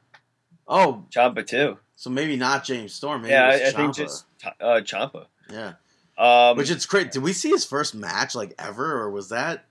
oh, 0.68 1.06
Ciampa 1.12 1.46
too. 1.46 1.78
so 1.96 2.10
maybe 2.10 2.36
not 2.36 2.64
James 2.64 2.94
Storm. 2.94 3.22
Maybe 3.24 3.32
yeah, 3.34 3.46
I, 3.48 3.68
I 3.68 3.72
think 3.72 3.96
just 3.96 4.26
uh, 4.60 4.82
Ciampa. 4.82 5.26
yeah. 5.52 5.74
Um, 6.18 6.58
Which 6.58 6.72
it's 6.72 6.86
great. 6.86 7.12
Did 7.12 7.24
we 7.24 7.34
see 7.34 7.50
his 7.50 7.66
first 7.66 7.94
match 7.94 8.36
like 8.36 8.54
ever, 8.58 9.00
or 9.02 9.10
was 9.10 9.30
that, 9.30 9.66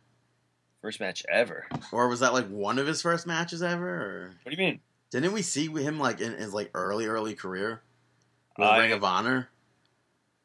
first 0.82 1.00
match 1.00 1.24
ever. 1.30 1.66
or 1.92 2.08
was 2.08 2.20
that 2.20 2.32
like 2.34 2.46
one 2.48 2.78
of 2.78 2.86
his 2.86 3.00
first 3.00 3.26
matches 3.26 3.62
ever? 3.62 3.88
Or 3.88 4.30
What 4.42 4.50
do 4.54 4.62
you 4.62 4.66
mean? 4.66 4.80
didn't 5.10 5.32
we 5.32 5.42
see 5.42 5.68
him 5.68 5.98
like 6.00 6.20
in 6.20 6.32
his 6.34 6.52
like 6.52 6.70
early 6.74 7.06
early 7.06 7.34
career 7.34 7.80
with 8.58 8.68
I- 8.68 8.78
Ring 8.80 8.92
of 8.92 9.02
Honor? 9.04 9.48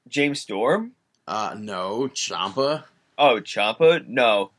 James 0.07 0.39
Storm? 0.41 0.93
Uh, 1.27 1.55
no, 1.57 2.07
Ciampa. 2.13 2.85
Oh, 3.17 3.39
Ciampa? 3.41 4.07
No, 4.07 4.51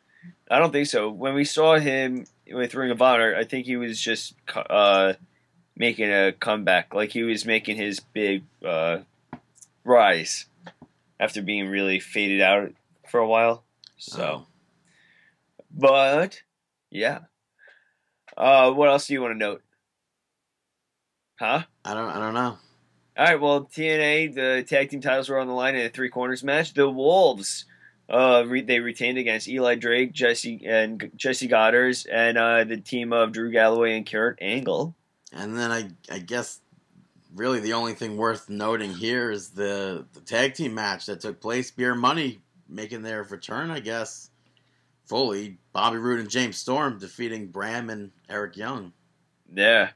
I 0.50 0.58
don't 0.58 0.70
think 0.72 0.86
so. 0.86 1.10
When 1.10 1.34
we 1.34 1.44
saw 1.44 1.78
him 1.78 2.26
with 2.52 2.74
Ring 2.74 2.90
of 2.90 3.00
Honor, 3.02 3.34
I 3.34 3.44
think 3.44 3.66
he 3.66 3.76
was 3.76 4.00
just 4.00 4.34
uh, 4.54 5.14
making 5.76 6.10
a 6.12 6.32
comeback. 6.32 6.94
Like 6.94 7.10
he 7.10 7.22
was 7.24 7.44
making 7.46 7.76
his 7.78 7.98
big 8.00 8.44
uh, 8.64 8.98
rise 9.84 10.44
after 11.20 11.40
being 11.42 11.68
really 11.68 12.00
faded 12.00 12.40
out 12.40 12.72
for 13.08 13.20
a 13.20 13.28
while. 13.28 13.62
So, 13.98 14.22
Oh. 14.22 14.46
but 15.70 16.42
yeah. 16.90 17.20
Uh, 18.36 18.72
what 18.72 18.88
else 18.88 19.06
do 19.06 19.12
you 19.12 19.20
want 19.22 19.34
to 19.34 19.38
note? 19.38 19.62
Huh? 21.38 21.62
I 21.84 21.94
don't. 21.94 22.08
I 22.10 22.18
don't 22.18 22.34
know. 22.34 22.58
All 23.16 23.26
right, 23.26 23.40
well, 23.40 23.64
TNA, 23.64 24.34
the 24.34 24.64
tag 24.66 24.88
team 24.90 25.00
titles 25.00 25.28
were 25.28 25.38
on 25.38 25.46
the 25.46 25.52
line 25.52 25.74
in 25.74 25.84
a 25.84 25.90
three 25.90 26.08
corners 26.08 26.42
match. 26.44 26.72
The 26.74 26.88
Wolves, 26.88 27.66
uh, 28.08 28.44
re- 28.46 28.62
they 28.62 28.78
retained 28.80 29.18
against 29.18 29.48
Eli 29.48 29.74
Drake, 29.74 30.12
Jesse 30.12 30.62
and 30.66 31.10
Jesse 31.16 31.48
Godderz, 31.48 32.06
and 32.10 32.38
uh, 32.38 32.64
the 32.64 32.78
team 32.78 33.12
of 33.12 33.32
Drew 33.32 33.50
Galloway 33.50 33.96
and 33.96 34.10
Kurt 34.10 34.38
Angle. 34.40 34.94
And 35.32 35.56
then 35.58 35.70
I, 35.70 35.90
I 36.10 36.18
guess, 36.20 36.60
really 37.34 37.60
the 37.60 37.72
only 37.72 37.94
thing 37.94 38.16
worth 38.16 38.48
noting 38.48 38.94
here 38.94 39.30
is 39.30 39.50
the 39.50 40.06
the 40.12 40.20
tag 40.20 40.54
team 40.54 40.74
match 40.74 41.06
that 41.06 41.20
took 41.20 41.40
place. 41.40 41.70
Beer 41.70 41.94
Money 41.94 42.40
making 42.68 43.02
their 43.02 43.22
return, 43.22 43.70
I 43.70 43.80
guess, 43.80 44.30
fully. 45.06 45.58
Bobby 45.72 45.98
Roode 45.98 46.20
and 46.20 46.30
James 46.30 46.56
Storm 46.56 46.98
defeating 46.98 47.48
Bram 47.48 47.90
and 47.90 48.10
Eric 48.28 48.56
Young. 48.56 48.92
Yeah. 49.52 49.90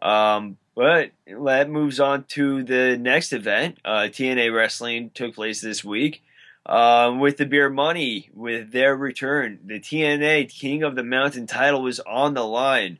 Um, 0.00 0.58
but 0.74 1.10
that 1.26 1.70
moves 1.70 1.98
on 1.98 2.24
to 2.28 2.62
the 2.62 2.96
next 2.96 3.32
event. 3.32 3.78
Uh, 3.84 4.08
TNA 4.10 4.54
Wrestling 4.54 5.10
took 5.12 5.34
place 5.34 5.60
this 5.60 5.84
week. 5.84 6.22
Um, 6.66 7.18
with 7.18 7.38
the 7.38 7.46
Beer 7.46 7.70
Money, 7.70 8.28
with 8.34 8.72
their 8.72 8.94
return, 8.94 9.58
the 9.64 9.80
TNA 9.80 10.50
King 10.50 10.82
of 10.82 10.96
the 10.96 11.02
Mountain 11.02 11.46
title 11.46 11.82
was 11.82 11.98
on 12.00 12.34
the 12.34 12.44
line 12.44 12.98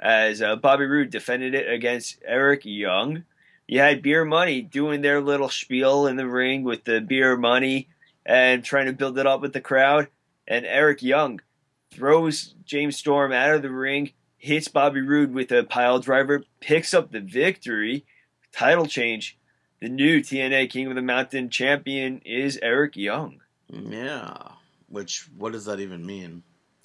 as 0.00 0.40
uh, 0.40 0.56
Bobby 0.56 0.86
Roode 0.86 1.10
defended 1.10 1.54
it 1.54 1.70
against 1.70 2.18
Eric 2.24 2.62
Young. 2.64 3.24
You 3.68 3.80
had 3.80 4.02
Beer 4.02 4.24
Money 4.24 4.62
doing 4.62 5.02
their 5.02 5.20
little 5.20 5.50
spiel 5.50 6.06
in 6.06 6.16
the 6.16 6.26
ring 6.26 6.64
with 6.64 6.84
the 6.84 7.00
Beer 7.00 7.36
Money 7.36 7.88
and 8.24 8.64
trying 8.64 8.86
to 8.86 8.92
build 8.92 9.18
it 9.18 9.26
up 9.26 9.40
with 9.40 9.52
the 9.52 9.60
crowd. 9.60 10.08
And 10.48 10.66
Eric 10.66 11.02
Young 11.02 11.40
throws 11.92 12.54
James 12.64 12.96
Storm 12.96 13.32
out 13.32 13.54
of 13.54 13.62
the 13.62 13.70
ring, 13.70 14.12
hits 14.38 14.68
Bobby 14.68 15.02
Roode 15.02 15.32
with 15.32 15.52
a 15.52 15.62
pile 15.62 16.00
driver, 16.00 16.42
picks 16.60 16.94
up 16.94 17.12
the 17.12 17.20
victory. 17.20 18.04
Title 18.52 18.86
change. 18.86 19.38
The 19.80 19.88
new 19.88 20.20
TNA 20.20 20.70
King 20.70 20.88
of 20.88 20.94
the 20.94 21.02
Mountain 21.02 21.50
champion 21.50 22.20
is 22.24 22.58
Eric 22.62 22.96
Young. 22.96 23.40
Yeah. 23.68 24.36
Which, 24.88 25.28
what 25.36 25.52
does 25.52 25.66
that 25.66 25.80
even 25.80 26.04
mean? 26.04 26.42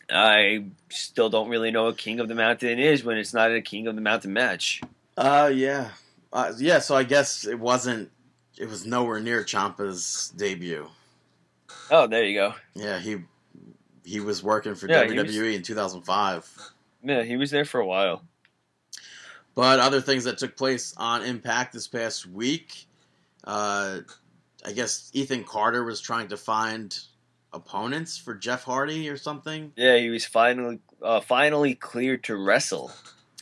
I 0.09 0.65
still 0.89 1.29
don't 1.29 1.49
really 1.49 1.71
know 1.71 1.85
what 1.85 1.97
King 1.97 2.19
of 2.19 2.27
the 2.27 2.35
Mountain 2.35 2.79
is 2.79 3.03
when 3.03 3.17
it's 3.17 3.33
not 3.33 3.51
a 3.51 3.61
King 3.61 3.87
of 3.87 3.95
the 3.95 4.01
Mountain 4.01 4.33
match. 4.33 4.81
Uh, 5.17 5.51
yeah. 5.53 5.89
Uh, 6.31 6.51
yeah, 6.57 6.79
so 6.79 6.95
I 6.95 7.03
guess 7.03 7.45
it 7.45 7.59
wasn't, 7.59 8.11
it 8.57 8.67
was 8.69 8.85
nowhere 8.85 9.19
near 9.19 9.43
Ciampa's 9.43 10.31
debut. 10.35 10.87
Oh, 11.89 12.07
there 12.07 12.23
you 12.23 12.35
go. 12.35 12.53
Yeah, 12.73 12.99
he 12.99 13.17
he 14.03 14.19
was 14.19 14.43
working 14.43 14.75
for 14.75 14.87
Yeah, 14.87 15.05
WWE 15.05 15.23
was- 15.25 15.55
in 15.55 15.61
2005. 15.63 16.71
Yeah, 17.03 17.23
he 17.23 17.37
was 17.37 17.51
there 17.51 17.65
for 17.65 17.79
a 17.79 17.85
while. 17.85 18.21
But 19.55 19.79
other 19.79 20.01
things 20.01 20.25
that 20.25 20.37
took 20.37 20.57
place 20.57 20.93
on 20.97 21.23
Impact 21.23 21.73
this 21.73 21.87
past 21.87 22.25
week, 22.27 22.85
uh, 23.45 23.99
I 24.65 24.71
guess 24.73 25.09
Ethan 25.13 25.43
Carter 25.45 25.83
was 25.83 26.01
trying 26.01 26.27
to 26.29 26.37
find 26.37 26.97
opponents 27.55 28.17
for 28.17 28.35
Jeff 28.35 28.63
Hardy 28.63 29.09
or 29.09 29.17
something, 29.17 29.71
Yeah, 29.75 29.97
he 29.97 30.09
was 30.09 30.25
finally 30.25 30.79
uh, 31.01 31.21
finally 31.21 31.73
cleared 31.75 32.23
to 32.25 32.35
wrestle. 32.35 32.91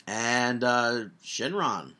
and 0.07 0.63
uh, 0.63 1.05
Shynron, 1.23 1.93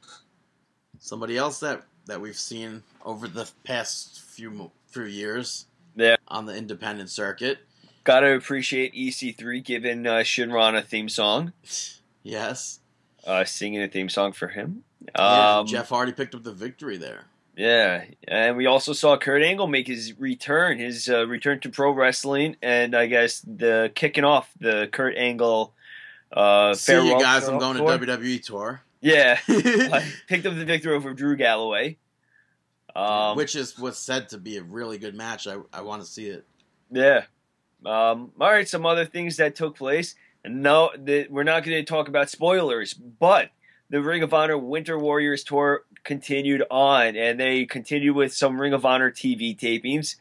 somebody 1.00 1.38
else 1.38 1.60
that 1.60 1.84
that 2.06 2.22
we've 2.22 2.36
seen 2.38 2.84
over 3.06 3.28
the 3.28 3.50
past 3.64 4.22
few 4.22 4.72
few 4.88 5.06
years, 5.06 5.66
Yeah. 5.96 6.18
on 6.28 6.46
the 6.46 6.56
independent 6.56 7.10
circuit. 7.10 7.60
Gotta 8.04 8.36
appreciate 8.36 8.94
EC3 8.94 9.64
giving 9.64 10.06
uh, 10.06 10.20
Shynron 10.20 10.78
a 10.78 10.82
theme 10.82 11.08
song, 11.10 11.54
Yes, 12.22 12.80
uh, 13.26 13.44
singing 13.46 13.82
a 13.82 13.88
theme 13.88 14.10
song 14.10 14.34
for 14.34 14.50
him. 14.50 14.84
Yeah, 15.18 15.58
Um, 15.60 15.68
Jeff 15.68 15.90
Hardy 15.90 16.12
picked 16.12 16.36
up 16.36 16.44
the 16.44 16.52
victory 16.54 16.98
there. 16.98 17.26
Yeah, 17.56 18.06
and 18.28 18.58
we 18.58 18.66
also 18.66 18.94
saw 18.94 19.16
Kurt 19.18 19.44
Angle 19.44 19.68
make 19.68 19.86
his 19.88 20.18
return, 20.20 20.80
his 20.80 21.08
uh, 21.08 21.28
return 21.28 21.60
to 21.62 21.70
pro 21.70 21.92
wrestling, 21.92 22.56
and 22.64 22.96
I 22.96 23.06
guess 23.06 23.42
the 23.42 23.92
kicking 23.94 24.24
off 24.24 24.50
the 24.60 24.90
Kurt 24.92 25.16
Angle. 25.16 25.74
Uh, 26.32 26.74
See 26.74 26.94
you 26.94 27.20
guys! 27.20 27.48
I'm 27.48 27.60
tour. 27.60 27.74
going 27.74 28.00
to 28.00 28.08
WWE 28.08 28.44
tour. 28.44 28.82
Yeah, 29.02 29.38
I 29.48 30.12
picked 30.28 30.48
up 30.48 30.56
the 30.56 30.66
victory 30.66 30.96
over 30.96 31.14
Drew 31.14 31.36
Galloway. 31.36 31.98
Um, 32.96 33.38
which 33.38 33.56
is 33.56 33.78
was 33.78 33.98
said 33.98 34.30
to 34.30 34.38
be 34.38 34.58
a 34.58 34.64
really 34.64 34.98
good 34.98 35.16
match. 35.16 35.46
I, 35.48 35.58
I 35.72 35.82
want 35.82 36.02
to 36.02 36.08
see 36.08 36.28
it. 36.28 36.46
yeah. 36.92 37.24
Um, 37.86 38.32
all 38.40 38.50
right, 38.50 38.68
some 38.68 38.86
other 38.86 39.06
things 39.06 39.38
that 39.38 39.56
took 39.56 39.76
place. 39.76 40.16
No, 40.46 40.92
the, 40.98 41.28
we're 41.30 41.44
not 41.44 41.64
going 41.64 41.78
to 41.78 41.84
talk 41.84 42.08
about 42.08 42.30
spoilers, 42.30 42.94
but 42.94 43.50
the 43.90 44.02
Ring 44.02 44.24
of 44.24 44.34
Honor 44.34 44.58
Winter 44.58 44.98
Warriors 44.98 45.44
tour 45.44 45.84
continued 46.04 46.64
on, 46.70 47.16
and 47.16 47.40
they 47.40 47.66
continued 47.66 48.16
with 48.16 48.34
some 48.34 48.60
Ring 48.60 48.74
of 48.74 48.86
Honor 48.86 49.12
TV 49.12 49.58
tapings. 49.58 50.16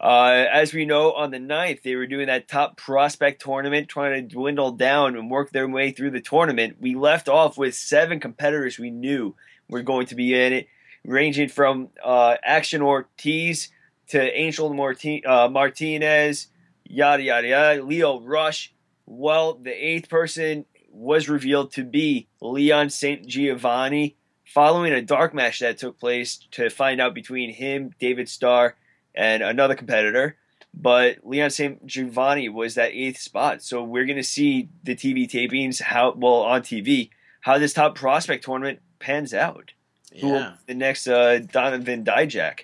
Uh, 0.00 0.44
as 0.52 0.72
we 0.72 0.84
know, 0.84 1.12
on 1.12 1.30
the 1.30 1.38
9th, 1.38 1.82
they 1.82 1.96
were 1.96 2.06
doing 2.06 2.28
that 2.28 2.46
top 2.46 2.76
prospect 2.76 3.42
tournament, 3.42 3.88
trying 3.88 4.14
to 4.14 4.34
dwindle 4.34 4.72
down 4.72 5.16
and 5.16 5.30
work 5.30 5.50
their 5.50 5.68
way 5.68 5.90
through 5.90 6.12
the 6.12 6.20
tournament. 6.20 6.76
We 6.80 6.94
left 6.94 7.28
off 7.28 7.58
with 7.58 7.74
seven 7.74 8.20
competitors 8.20 8.78
we 8.78 8.90
knew 8.90 9.34
were 9.68 9.82
going 9.82 10.06
to 10.06 10.14
be 10.14 10.34
in 10.34 10.52
it, 10.52 10.68
ranging 11.04 11.48
from 11.48 11.88
uh, 12.02 12.36
Action 12.44 12.80
Ortiz 12.80 13.70
to 14.08 14.20
Angel 14.20 14.72
Marti- 14.72 15.24
uh, 15.24 15.48
Martinez, 15.48 16.46
yada, 16.84 17.22
yada, 17.22 17.48
yada, 17.48 17.82
Lio 17.82 18.20
Rush. 18.20 18.72
Well, 19.04 19.54
the 19.54 19.72
eighth 19.72 20.08
person 20.08 20.64
was 20.90 21.28
revealed 21.28 21.72
to 21.72 21.84
be 21.84 22.28
Leon 22.40 22.90
St. 22.90 23.26
Giovanni 23.26 24.16
following 24.52 24.92
a 24.92 25.02
dark 25.02 25.34
match 25.34 25.60
that 25.60 25.78
took 25.78 25.98
place 25.98 26.38
to 26.52 26.68
find 26.70 27.00
out 27.00 27.14
between 27.14 27.52
him, 27.52 27.92
David 27.98 28.28
Starr, 28.28 28.76
and 29.14 29.42
another 29.42 29.74
competitor. 29.74 30.36
But 30.74 31.18
Leon 31.24 31.50
St. 31.50 31.84
Giovanni 31.86 32.48
was 32.48 32.74
that 32.74 32.92
eighth 32.92 33.18
spot. 33.18 33.62
So 33.62 33.82
we're 33.82 34.04
going 34.04 34.16
to 34.16 34.22
see 34.22 34.68
the 34.84 34.94
TV 34.94 35.28
tapings, 35.28 35.80
how 35.80 36.12
well 36.16 36.42
on 36.42 36.62
TV, 36.62 37.10
how 37.40 37.58
this 37.58 37.72
top 37.72 37.94
prospect 37.94 38.44
tournament 38.44 38.80
pans 38.98 39.32
out. 39.34 39.72
Who 40.20 40.28
will 40.28 40.34
Yeah, 40.40 40.54
the 40.66 40.74
next 40.74 41.06
uh, 41.08 41.38
Donovan 41.38 42.04
Dijak? 42.04 42.60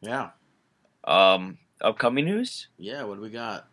yeah, 0.00 0.30
Um, 1.04 1.58
upcoming 1.80 2.24
news? 2.24 2.68
yeah. 2.78 3.02
What 3.04 3.16
do 3.16 3.20
we 3.20 3.30
got? 3.30 3.66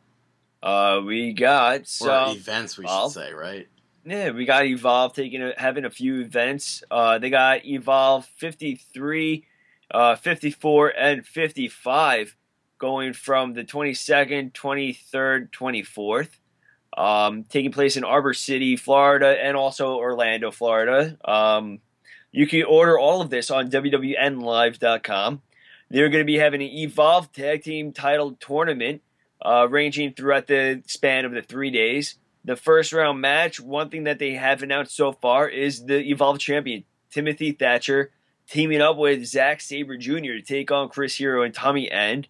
Uh, 0.62 1.02
we 1.06 1.34
got 1.34 1.88
some. 1.88 2.36
events, 2.36 2.78
we 2.78 2.86
should 2.88 3.12
say, 3.12 3.32
right? 3.32 3.68
Yeah, 4.08 4.32
we 4.32 4.46
got 4.46 4.66
Evolve 4.66 5.12
taking 5.14 5.44
a, 5.44 5.54
having 5.58 5.84
a 5.84 5.90
few 5.90 6.22
events. 6.22 6.82
Uh, 6.90 7.20
they 7.20 7.30
got 7.30 7.66
Evolve 7.66 8.26
53, 8.38 9.46
uh, 9.92 10.16
54, 10.16 10.94
and 10.98 11.26
55 11.26 12.38
going 12.78 13.12
from 13.12 13.54
the 13.54 13.66
22nd, 13.66 14.54
23rd, 14.54 15.50
24th. 15.52 16.30
Um, 16.98 17.44
taking 17.44 17.74
place 17.74 17.98
in 17.98 18.04
Ybor 18.04 18.34
City, 18.34 18.78
Florida, 18.78 19.36
and 19.44 19.58
also 19.58 19.96
Orlando, 19.98 20.52
Florida. 20.52 21.18
Um, 21.26 21.80
You 22.32 22.48
can 22.48 22.64
order 22.64 22.98
all 22.98 23.20
of 23.20 23.30
this 23.30 23.52
on 23.52 23.70
WWNLive.com. 23.70 25.42
They're 25.90 26.10
going 26.10 26.22
to 26.22 26.26
be 26.26 26.38
having 26.38 26.62
an 26.62 26.70
Evolve 26.70 27.34
Tag 27.34 27.62
Team 27.62 27.92
Title 27.92 28.38
Tournament 28.40 29.02
uh, 29.42 29.68
ranging 29.70 30.14
throughout 30.14 30.48
the 30.48 30.82
span 30.88 31.26
of 31.26 31.34
the 31.34 31.42
three 31.42 31.72
days. 31.72 32.16
The 32.48 32.56
first 32.56 32.94
round 32.94 33.20
match, 33.20 33.60
one 33.60 33.90
thing 33.90 34.06
that 34.06 34.20
they 34.20 34.36
have 34.36 34.64
announced 34.64 34.96
so 34.96 35.12
far 35.12 35.50
is 35.50 35.86
the 35.86 36.00
Evolve 36.10 36.40
champion, 36.40 36.86
Timothy 37.12 37.52
Thatcher, 37.52 38.12
teaming 38.50 38.80
up 38.80 38.96
with 38.96 39.26
Zack 39.26 39.60
Sabre 39.60 39.98
Jr. 39.98 40.38
to 40.38 40.42
take 40.42 40.72
on 40.72 40.88
Chris 40.88 41.16
Hero 41.16 41.44
and 41.44 41.54
Tommy 41.54 41.92
End. 41.92 42.30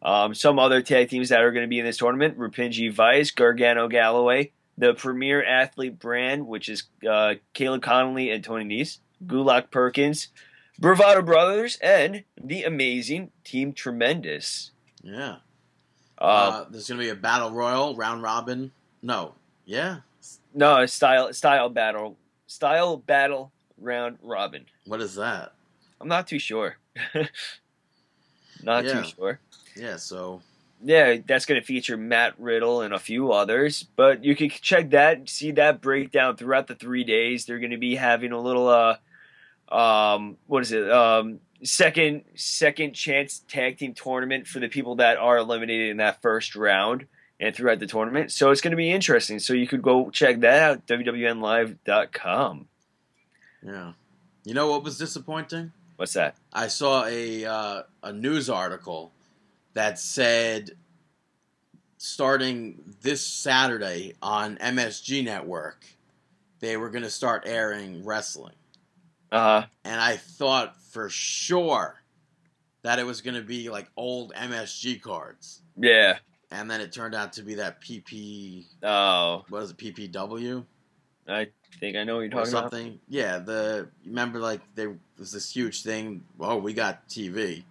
Um, 0.00 0.34
some 0.34 0.58
other 0.58 0.80
tag 0.80 1.10
teams 1.10 1.28
that 1.28 1.42
are 1.42 1.52
going 1.52 1.64
to 1.64 1.68
be 1.68 1.78
in 1.78 1.84
this 1.84 1.98
tournament 1.98 2.38
Rapinji 2.38 2.90
Vice, 2.90 3.30
Gargano 3.30 3.88
Galloway, 3.88 4.52
the 4.78 4.94
Premier 4.94 5.44
Athlete 5.44 5.98
brand, 5.98 6.46
which 6.46 6.70
is 6.70 6.84
uh, 7.08 7.34
Caleb 7.52 7.82
Konley 7.82 8.34
and 8.34 8.42
Tony 8.42 8.64
Nese, 8.64 9.00
Gulak 9.26 9.70
Perkins, 9.70 10.28
Bravado 10.78 11.20
Brothers, 11.20 11.76
and 11.82 12.24
the 12.42 12.64
amazing 12.64 13.32
Team 13.44 13.74
Tremendous. 13.74 14.70
Yeah. 15.02 15.36
Uh, 16.18 16.24
Uh, 16.24 16.64
there's 16.70 16.88
gonna 16.88 17.00
be 17.00 17.10
a 17.10 17.14
battle 17.14 17.50
royal 17.50 17.94
round 17.94 18.22
robin. 18.22 18.72
No. 19.02 19.34
Yeah. 19.64 19.98
no, 20.54 20.86
style 20.86 21.32
style 21.32 21.68
battle 21.68 22.16
style 22.46 22.96
battle 22.96 23.52
round 23.78 24.18
robin. 24.22 24.66
What 24.86 25.00
is 25.00 25.14
that? 25.16 25.52
I'm 26.00 26.08
not 26.08 26.26
too 26.26 26.38
sure. 26.38 26.76
not 28.62 28.84
Yeah. 28.84 29.02
too 29.02 29.08
sure. 29.16 29.40
Yeah. 29.76 29.96
So 29.96 30.42
Yeah, 30.84 31.16
that's 31.26 31.46
going 31.46 31.60
to 31.60 31.66
feature 31.66 31.96
Matt 31.96 32.34
Riddle 32.40 32.80
and 32.82 32.92
a 32.92 32.98
few 32.98 33.30
others, 33.32 33.84
but 33.96 34.24
you 34.24 34.34
can 34.34 34.50
check 34.50 34.90
that, 34.90 35.28
see 35.28 35.52
that 35.52 35.80
breakdown 35.80 36.36
throughout 36.36 36.66
the 36.66 36.74
three 36.74 37.04
days. 37.04 37.44
They're 37.44 37.60
going 37.60 37.70
to 37.70 37.76
be 37.78 37.94
having 37.94 38.32
a 38.32 38.40
little, 38.40 38.68
uh, 38.68 38.96
um, 39.72 40.36
what 40.48 40.62
is 40.62 40.72
it? 40.72 40.90
Um, 40.90 41.38
second 41.62 42.24
second 42.34 42.94
chance 42.94 43.42
tag 43.46 43.78
team 43.78 43.94
tournament 43.94 44.48
for 44.48 44.58
the 44.58 44.68
people 44.68 44.96
that 44.96 45.16
are 45.18 45.38
eliminated 45.38 45.90
in 45.90 45.98
that 45.98 46.20
first 46.20 46.56
round 46.56 47.06
and 47.42 47.54
throughout 47.54 47.78
the 47.80 47.86
tournament. 47.86 48.30
So 48.32 48.50
it's 48.50 48.60
going 48.62 48.70
to 48.70 48.76
be 48.76 48.90
interesting. 48.90 49.38
So 49.38 49.52
you 49.52 49.66
could 49.66 49.82
go 49.82 50.08
check 50.10 50.40
that 50.40 50.62
out, 50.62 50.86
WWNLive.com. 50.86 52.68
yeah. 53.66 53.92
You 54.44 54.54
know 54.54 54.68
what 54.70 54.82
was 54.82 54.96
disappointing? 54.98 55.72
What's 55.96 56.14
that? 56.14 56.34
I 56.52 56.66
saw 56.68 57.04
a 57.04 57.44
uh, 57.44 57.82
a 58.02 58.12
news 58.12 58.48
article 58.50 59.12
that 59.74 59.98
said 60.00 60.70
starting 61.96 62.82
this 63.02 63.24
Saturday 63.24 64.14
on 64.20 64.56
MSG 64.56 65.22
Network, 65.24 65.84
they 66.58 66.76
were 66.76 66.90
going 66.90 67.04
to 67.04 67.10
start 67.10 67.44
airing 67.46 68.04
wrestling, 68.04 68.54
Uh 69.30 69.38
huh. 69.60 69.66
and 69.84 70.00
I 70.00 70.16
thought 70.16 70.76
for 70.90 71.08
sure 71.08 72.02
that 72.82 72.98
it 72.98 73.06
was 73.06 73.20
going 73.20 73.36
to 73.36 73.42
be 73.42 73.70
like 73.70 73.88
old 73.96 74.32
MSG 74.34 75.00
cards, 75.00 75.62
Yeah. 75.76 76.18
And 76.52 76.70
then 76.70 76.80
it 76.80 76.92
turned 76.92 77.14
out 77.14 77.32
to 77.34 77.42
be 77.42 77.54
that 77.56 77.80
PP. 77.80 78.64
Oh, 78.82 79.44
What 79.48 79.62
is 79.62 79.70
it? 79.70 79.76
PPW 79.78 80.64
I 81.28 81.48
think 81.78 81.96
I 81.96 82.04
know 82.04 82.16
what 82.16 82.22
you're 82.22 82.30
talking 82.30 82.52
about. 82.52 82.70
something? 82.72 82.98
Yeah, 83.08 83.38
the 83.38 83.88
remember 84.04 84.38
like 84.40 84.60
there 84.74 84.96
was 85.18 85.32
this 85.32 85.54
huge 85.54 85.82
thing. 85.82 86.24
Oh, 86.40 86.56
we 86.56 86.72
got 86.74 87.08
TV. 87.08 87.64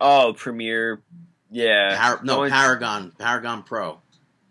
Oh, 0.00 0.34
Premiere. 0.36 1.02
Yeah. 1.50 1.96
Par- 1.96 2.20
no, 2.24 2.38
one- 2.38 2.50
Paragon, 2.50 3.12
Paragon 3.18 3.62
Pro. 3.62 4.00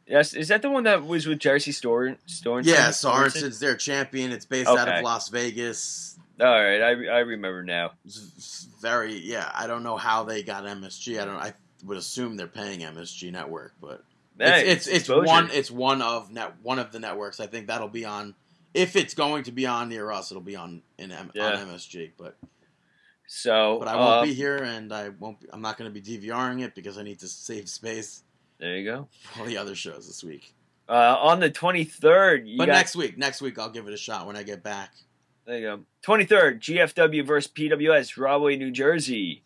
Yes, 0.05 0.33
is 0.33 0.49
that 0.49 0.61
the 0.61 0.69
one 0.69 0.83
that 0.83 1.05
was 1.05 1.25
with 1.25 1.39
Jersey 1.39 1.71
Store 1.71 2.17
Sorensen? 2.27 2.65
Yeah, 2.65 2.89
Sorensen's 2.89 3.59
their 3.59 3.75
champion. 3.75 4.31
It's 4.31 4.45
based 4.45 4.69
out 4.69 4.87
of 4.87 5.03
Las 5.03 5.29
Vegas. 5.29 6.17
All 6.39 6.45
right, 6.45 6.81
I, 6.81 6.89
I 6.89 7.19
remember 7.19 7.63
now. 7.63 7.91
Very 8.81 9.13
yeah. 9.13 9.49
I 9.55 9.65
don't 9.65 9.81
know 9.81 9.95
how 9.95 10.23
they 10.25 10.43
got 10.43 10.65
MSG. 10.65 11.21
I 11.21 11.25
don't. 11.25 11.35
I 11.35 11.53
would 11.85 11.97
assume 11.97 12.37
they're 12.37 12.47
paying 12.47 12.79
MSG 12.81 13.31
Network, 13.31 13.73
but 13.81 14.03
Hey, 14.39 14.67
it's 14.67 14.87
it's, 14.87 15.09
it's 15.09 15.27
one 15.27 15.49
it's 15.51 15.69
one 15.69 16.01
of 16.01 16.31
net 16.31 16.53
one 16.63 16.79
of 16.79 16.91
the 16.91 16.99
networks. 16.99 17.39
I 17.39 17.45
think 17.47 17.67
that'll 17.67 17.87
be 17.87 18.03
on. 18.05 18.33
If 18.73 18.95
it's 18.95 19.13
going 19.13 19.43
to 19.43 19.51
be 19.51 19.67
on 19.67 19.89
near 19.89 20.11
us, 20.11 20.31
it'll 20.31 20.41
be 20.41 20.55
on 20.55 20.81
in 20.97 21.11
M- 21.11 21.31
Yeah. 21.35 21.51
on 21.51 21.67
MSG. 21.67 22.11
But 22.17 22.35
So, 23.27 23.77
but 23.79 23.87
I 23.87 23.95
won't 23.95 24.13
uh, 24.15 24.23
be 24.23 24.33
here, 24.33 24.57
and 24.57 24.91
I 24.91 25.09
won't. 25.09 25.39
Be, 25.39 25.47
I'm 25.53 25.61
not 25.61 25.77
going 25.77 25.91
to 25.93 26.01
be 26.01 26.01
DVRing 26.01 26.63
it 26.63 26.73
because 26.75 26.97
I 26.97 27.03
need 27.03 27.19
to 27.19 27.27
save 27.27 27.69
space 27.69 28.23
There 28.59 28.75
you 28.75 28.83
go. 28.89 29.07
for 29.21 29.41
all 29.41 29.45
the 29.45 29.57
other 29.57 29.75
shows 29.75 30.07
this 30.07 30.23
week. 30.23 30.53
Uh, 30.89 31.15
on 31.21 31.39
the 31.39 31.49
twenty 31.49 31.83
third, 31.83 32.47
you 32.47 32.57
But 32.57 32.65
got, 32.65 32.73
next 32.73 32.95
week, 32.95 33.17
next 33.17 33.41
week 33.41 33.57
I'll 33.59 33.69
give 33.69 33.87
it 33.87 33.93
a 33.93 33.97
shot 33.97 34.25
when 34.27 34.35
I 34.35 34.43
get 34.43 34.63
back. 34.63 34.91
there 35.45 35.57
you 35.59 35.61
go. 35.67 35.79
Twenty 36.01 36.25
third, 36.25 36.59
GFW 36.61 37.25
versus 37.25 37.51
PWS, 37.51 38.17
Rahway, 38.17 38.55
New 38.57 38.71
Jersey. 38.71 39.43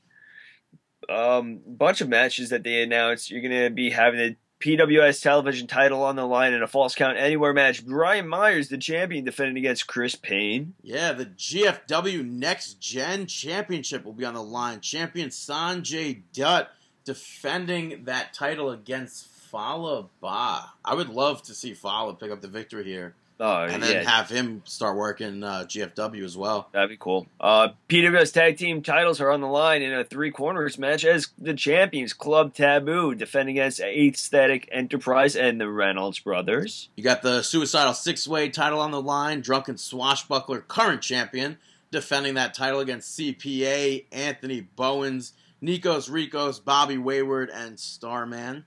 Um, 1.09 1.61
bunch 1.65 2.01
of 2.01 2.09
matches 2.09 2.49
that 2.49 2.63
they 2.63 2.81
announced. 2.81 3.31
You're 3.31 3.41
gonna 3.41 3.69
be 3.69 3.91
having 3.91 4.19
the 4.19 4.35
PWS 4.59 5.21
television 5.21 5.67
title 5.67 6.01
on 6.03 6.15
the 6.15 6.25
line 6.25 6.53
in 6.53 6.63
a 6.63 6.67
false 6.67 6.95
count 6.95 7.17
anywhere 7.17 7.53
match. 7.53 7.85
Brian 7.85 8.27
Myers, 8.27 8.69
the 8.69 8.77
champion, 8.77 9.23
defending 9.23 9.57
against 9.57 9.85
Chris 9.87 10.15
Payne. 10.15 10.73
Yeah, 10.81 11.13
the 11.13 11.27
GFW 11.27 12.27
Next 12.27 12.79
Gen 12.79 13.27
Championship 13.27 14.03
will 14.03 14.13
be 14.13 14.25
on 14.25 14.33
the 14.33 14.43
line. 14.43 14.81
Champion 14.81 15.29
Sanjay 15.29 16.23
Dutt 16.33 16.71
defending 17.05 18.05
that 18.05 18.33
title 18.33 18.71
against 18.71 19.27
Fallah 19.27 20.07
Bahh. 20.21 20.65
I 20.83 20.95
would 20.95 21.09
love 21.09 21.43
to 21.43 21.53
see 21.53 21.73
Fala 21.73 22.15
pick 22.15 22.31
up 22.31 22.41
the 22.41 22.47
victory 22.47 22.83
here 22.83 23.15
Oh 23.39 23.63
and 23.63 23.83
then 23.83 24.03
yeah, 24.03 24.09
have 24.09 24.29
him 24.29 24.63
start 24.65 24.97
working 24.97 25.43
uh, 25.43 25.65
GFW 25.67 26.23
as 26.23 26.35
well. 26.35 26.69
That'd 26.71 26.89
be 26.89 26.97
cool. 26.97 27.27
Uh, 27.39 27.69
PWS 27.87 28.33
tag 28.33 28.57
team 28.57 28.81
titles 28.81 29.21
are 29.21 29.29
on 29.29 29.41
the 29.41 29.47
line 29.47 29.83
in 29.83 29.93
a 29.93 30.03
three 30.03 30.31
corners 30.31 30.79
match 30.79 31.05
as 31.05 31.27
the 31.37 31.53
champions 31.53 32.13
Club 32.13 32.53
Taboo 32.53 33.13
defending 33.13 33.57
against 33.59 33.79
Aesthetic 33.79 34.67
Enterprise 34.71 35.35
and 35.35 35.61
the 35.61 35.69
Reynolds 35.69 36.19
brothers. 36.19 36.89
You 36.95 37.03
got 37.03 37.21
the 37.21 37.43
Suicidal 37.43 37.93
Six 37.93 38.27
Way 38.27 38.49
title 38.49 38.79
on 38.79 38.91
the 38.91 39.01
line. 39.01 39.41
Drunken 39.41 39.77
Swashbuckler, 39.77 40.61
current 40.61 41.03
champion, 41.03 41.57
defending 41.91 42.33
that 42.35 42.55
title 42.55 42.79
against 42.79 43.17
CPA, 43.19 44.05
Anthony 44.11 44.61
Bowens, 44.61 45.33
Nikos 45.61 46.11
Ricos, 46.11 46.59
Bobby 46.59 46.97
Wayward, 46.97 47.49
and 47.51 47.79
Starman. 47.79 48.65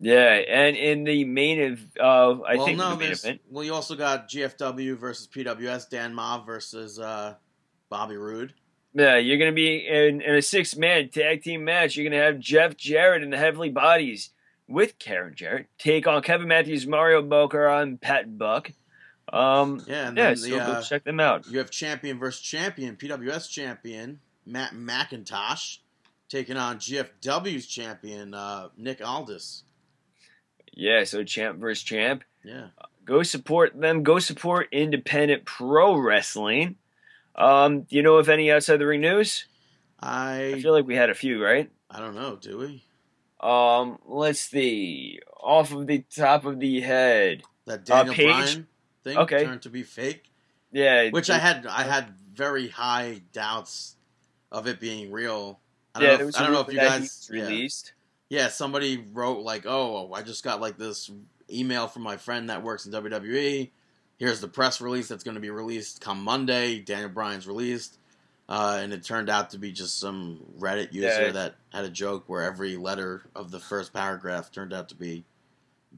Yeah, 0.00 0.32
and 0.48 0.76
in 0.76 1.04
the 1.04 1.24
main 1.24 1.72
of 1.72 1.80
uh, 2.00 2.42
I 2.42 2.56
well, 2.56 2.66
think 2.66 2.78
no, 2.78 2.90
the 2.90 2.96
main 2.96 3.12
event. 3.12 3.40
well, 3.50 3.64
you 3.64 3.72
also 3.72 3.94
got 3.94 4.28
GFW 4.28 4.96
versus 4.98 5.28
PWS, 5.28 5.88
Dan 5.88 6.14
Maff 6.14 6.44
versus 6.44 6.98
uh, 6.98 7.34
Bobby 7.88 8.16
Roode. 8.16 8.54
Yeah, 8.92 9.16
you're 9.16 9.38
gonna 9.38 9.52
be 9.52 9.86
in, 9.86 10.20
in 10.20 10.34
a 10.34 10.42
six 10.42 10.76
man 10.76 11.08
tag 11.08 11.42
team 11.42 11.64
match. 11.64 11.96
You're 11.96 12.08
gonna 12.10 12.22
have 12.22 12.38
Jeff 12.38 12.76
Jarrett 12.76 13.22
and 13.22 13.32
the 13.32 13.38
Heavenly 13.38 13.70
Bodies 13.70 14.30
with 14.68 14.98
Karen 14.98 15.34
Jarrett 15.34 15.66
take 15.78 16.06
on 16.06 16.22
Kevin 16.22 16.48
Matthews, 16.48 16.86
Mario 16.86 17.22
Boker, 17.22 17.66
and 17.66 18.00
Pat 18.00 18.38
Buck. 18.38 18.72
Um, 19.32 19.82
Yeah, 19.86 20.08
and 20.08 20.16
yeah, 20.16 20.34
so 20.34 20.50
the, 20.50 20.56
go 20.56 20.62
uh, 20.62 20.82
check 20.82 21.04
them 21.04 21.20
out. 21.20 21.46
you 21.48 21.58
have 21.58 21.70
champion 21.70 22.18
versus 22.18 22.40
champion, 22.42 22.96
PWS 22.96 23.50
champion 23.50 24.20
Matt 24.46 24.72
McIntosh 24.72 25.78
taking 26.28 26.56
on 26.56 26.78
GFW's 26.78 27.66
champion 27.66 28.34
uh, 28.34 28.68
Nick 28.76 29.06
Aldis. 29.06 29.64
Yeah, 30.76 31.04
so 31.04 31.22
champ 31.24 31.58
versus 31.58 31.82
champ. 31.84 32.24
Yeah, 32.42 32.68
Go 33.04 33.22
support 33.22 33.78
them. 33.80 34.02
Go 34.02 34.18
support 34.18 34.68
independent 34.72 35.44
pro 35.44 35.94
wrestling. 35.96 36.76
Um, 37.36 37.82
do 37.82 37.96
you 37.96 38.02
know 38.02 38.16
of 38.16 38.28
any 38.28 38.50
outside 38.50 38.78
the 38.78 38.86
ring 38.86 39.00
news? 39.00 39.46
I 40.00 40.54
I 40.56 40.60
feel 40.60 40.72
like 40.72 40.86
we 40.86 40.96
had 40.96 41.10
a 41.10 41.14
few, 41.14 41.42
right? 41.42 41.70
I 41.90 42.00
don't 42.00 42.14
know. 42.14 42.36
Do 42.36 42.58
we 42.58 42.84
Um, 43.40 43.98
let's 44.06 44.40
see. 44.40 45.20
Off 45.42 45.72
of 45.72 45.86
the 45.86 46.04
top 46.14 46.44
of 46.44 46.58
the 46.60 46.80
head. 46.80 47.42
that 47.66 47.84
Daniel 47.84 48.14
Paige? 48.14 48.26
Bryan 48.26 48.66
thing 49.04 49.18
Okay. 49.18 49.44
turned 49.44 49.62
to 49.62 49.70
be 49.70 49.82
fake? 49.82 50.24
Yeah. 50.72 51.10
Which 51.10 51.30
I 51.30 51.38
had 51.38 51.66
I 51.66 51.82
had 51.82 52.14
very 52.32 52.68
high 52.68 53.20
doubts 53.32 53.96
of 54.50 54.66
it 54.66 54.80
being 54.80 55.12
real. 55.12 55.60
I 55.94 56.00
don't 56.00 56.08
yeah, 56.10 56.16
know. 56.16 56.28
If, 56.28 56.36
I 56.36 56.42
don't 56.42 56.52
know 56.52 56.60
if 56.62 56.68
you 56.72 56.78
guys 56.80 57.28
released. 57.30 57.92
yeah. 57.93 57.93
Yeah, 58.30 58.48
somebody 58.48 59.04
wrote 59.12 59.40
like, 59.40 59.64
"Oh, 59.66 60.12
I 60.12 60.22
just 60.22 60.42
got 60.44 60.60
like 60.60 60.78
this 60.78 61.10
email 61.50 61.86
from 61.88 62.02
my 62.02 62.16
friend 62.16 62.48
that 62.50 62.62
works 62.62 62.86
in 62.86 62.92
WWE. 62.92 63.70
Here's 64.16 64.40
the 64.40 64.48
press 64.48 64.80
release 64.80 65.08
that's 65.08 65.24
going 65.24 65.34
to 65.34 65.40
be 65.40 65.50
released 65.50 66.00
come 66.00 66.22
Monday. 66.22 66.80
Daniel 66.80 67.10
Bryan's 67.10 67.46
released." 67.46 67.98
Uh, 68.46 68.78
and 68.82 68.92
it 68.92 69.02
turned 69.02 69.30
out 69.30 69.50
to 69.50 69.58
be 69.58 69.72
just 69.72 69.98
some 69.98 70.38
Reddit 70.58 70.92
user 70.92 71.26
Yeah. 71.26 71.32
that 71.32 71.54
had 71.72 71.84
a 71.84 71.88
joke 71.90 72.24
where 72.26 72.42
every 72.42 72.76
letter 72.76 73.22
of 73.34 73.50
the 73.50 73.58
first 73.58 73.94
paragraph 73.94 74.52
turned 74.52 74.74
out 74.74 74.90
to 74.90 74.94
be 74.94 75.24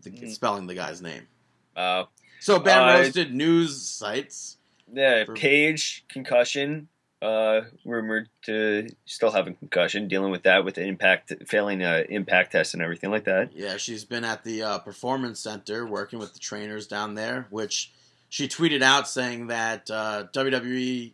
the, 0.02 0.10
Mhm. 0.10 0.30
spelling 0.32 0.66
the 0.68 0.74
guy's 0.74 1.02
name. 1.02 1.26
Uh, 1.74 2.04
So 2.38 2.60
Ben 2.60 2.82
Uh, 2.82 2.98
roasted 2.98 3.34
news 3.34 3.82
sites. 3.82 4.58
yeah, 4.92 5.24
For- 5.24 5.34
Paige 5.34 6.04
concussion. 6.08 6.88
Uh, 7.22 7.62
rumored 7.86 8.28
to 8.42 8.86
still 9.06 9.30
have 9.30 9.46
a 9.46 9.52
concussion, 9.52 10.06
dealing 10.06 10.30
with 10.30 10.42
that 10.42 10.64
with 10.66 10.74
the 10.74 10.82
impact, 10.84 11.32
failing 11.46 11.82
uh, 11.82 12.02
impact 12.10 12.52
test 12.52 12.74
and 12.74 12.82
everything 12.82 13.10
like 13.10 13.24
that. 13.24 13.50
Yeah, 13.54 13.78
she's 13.78 14.04
been 14.04 14.22
at 14.22 14.44
the 14.44 14.62
uh, 14.62 14.78
performance 14.80 15.40
center 15.40 15.86
working 15.86 16.18
with 16.18 16.34
the 16.34 16.38
trainers 16.38 16.86
down 16.86 17.14
there, 17.14 17.46
which 17.48 17.90
she 18.28 18.48
tweeted 18.48 18.82
out 18.82 19.08
saying 19.08 19.46
that 19.46 19.90
uh, 19.90 20.24
WWE 20.34 21.12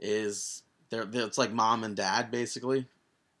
is 0.00 0.62
they're, 0.90 1.04
they're 1.04 1.26
it's 1.26 1.38
like 1.38 1.52
mom 1.52 1.84
and 1.84 1.94
dad 1.96 2.30
basically. 2.32 2.86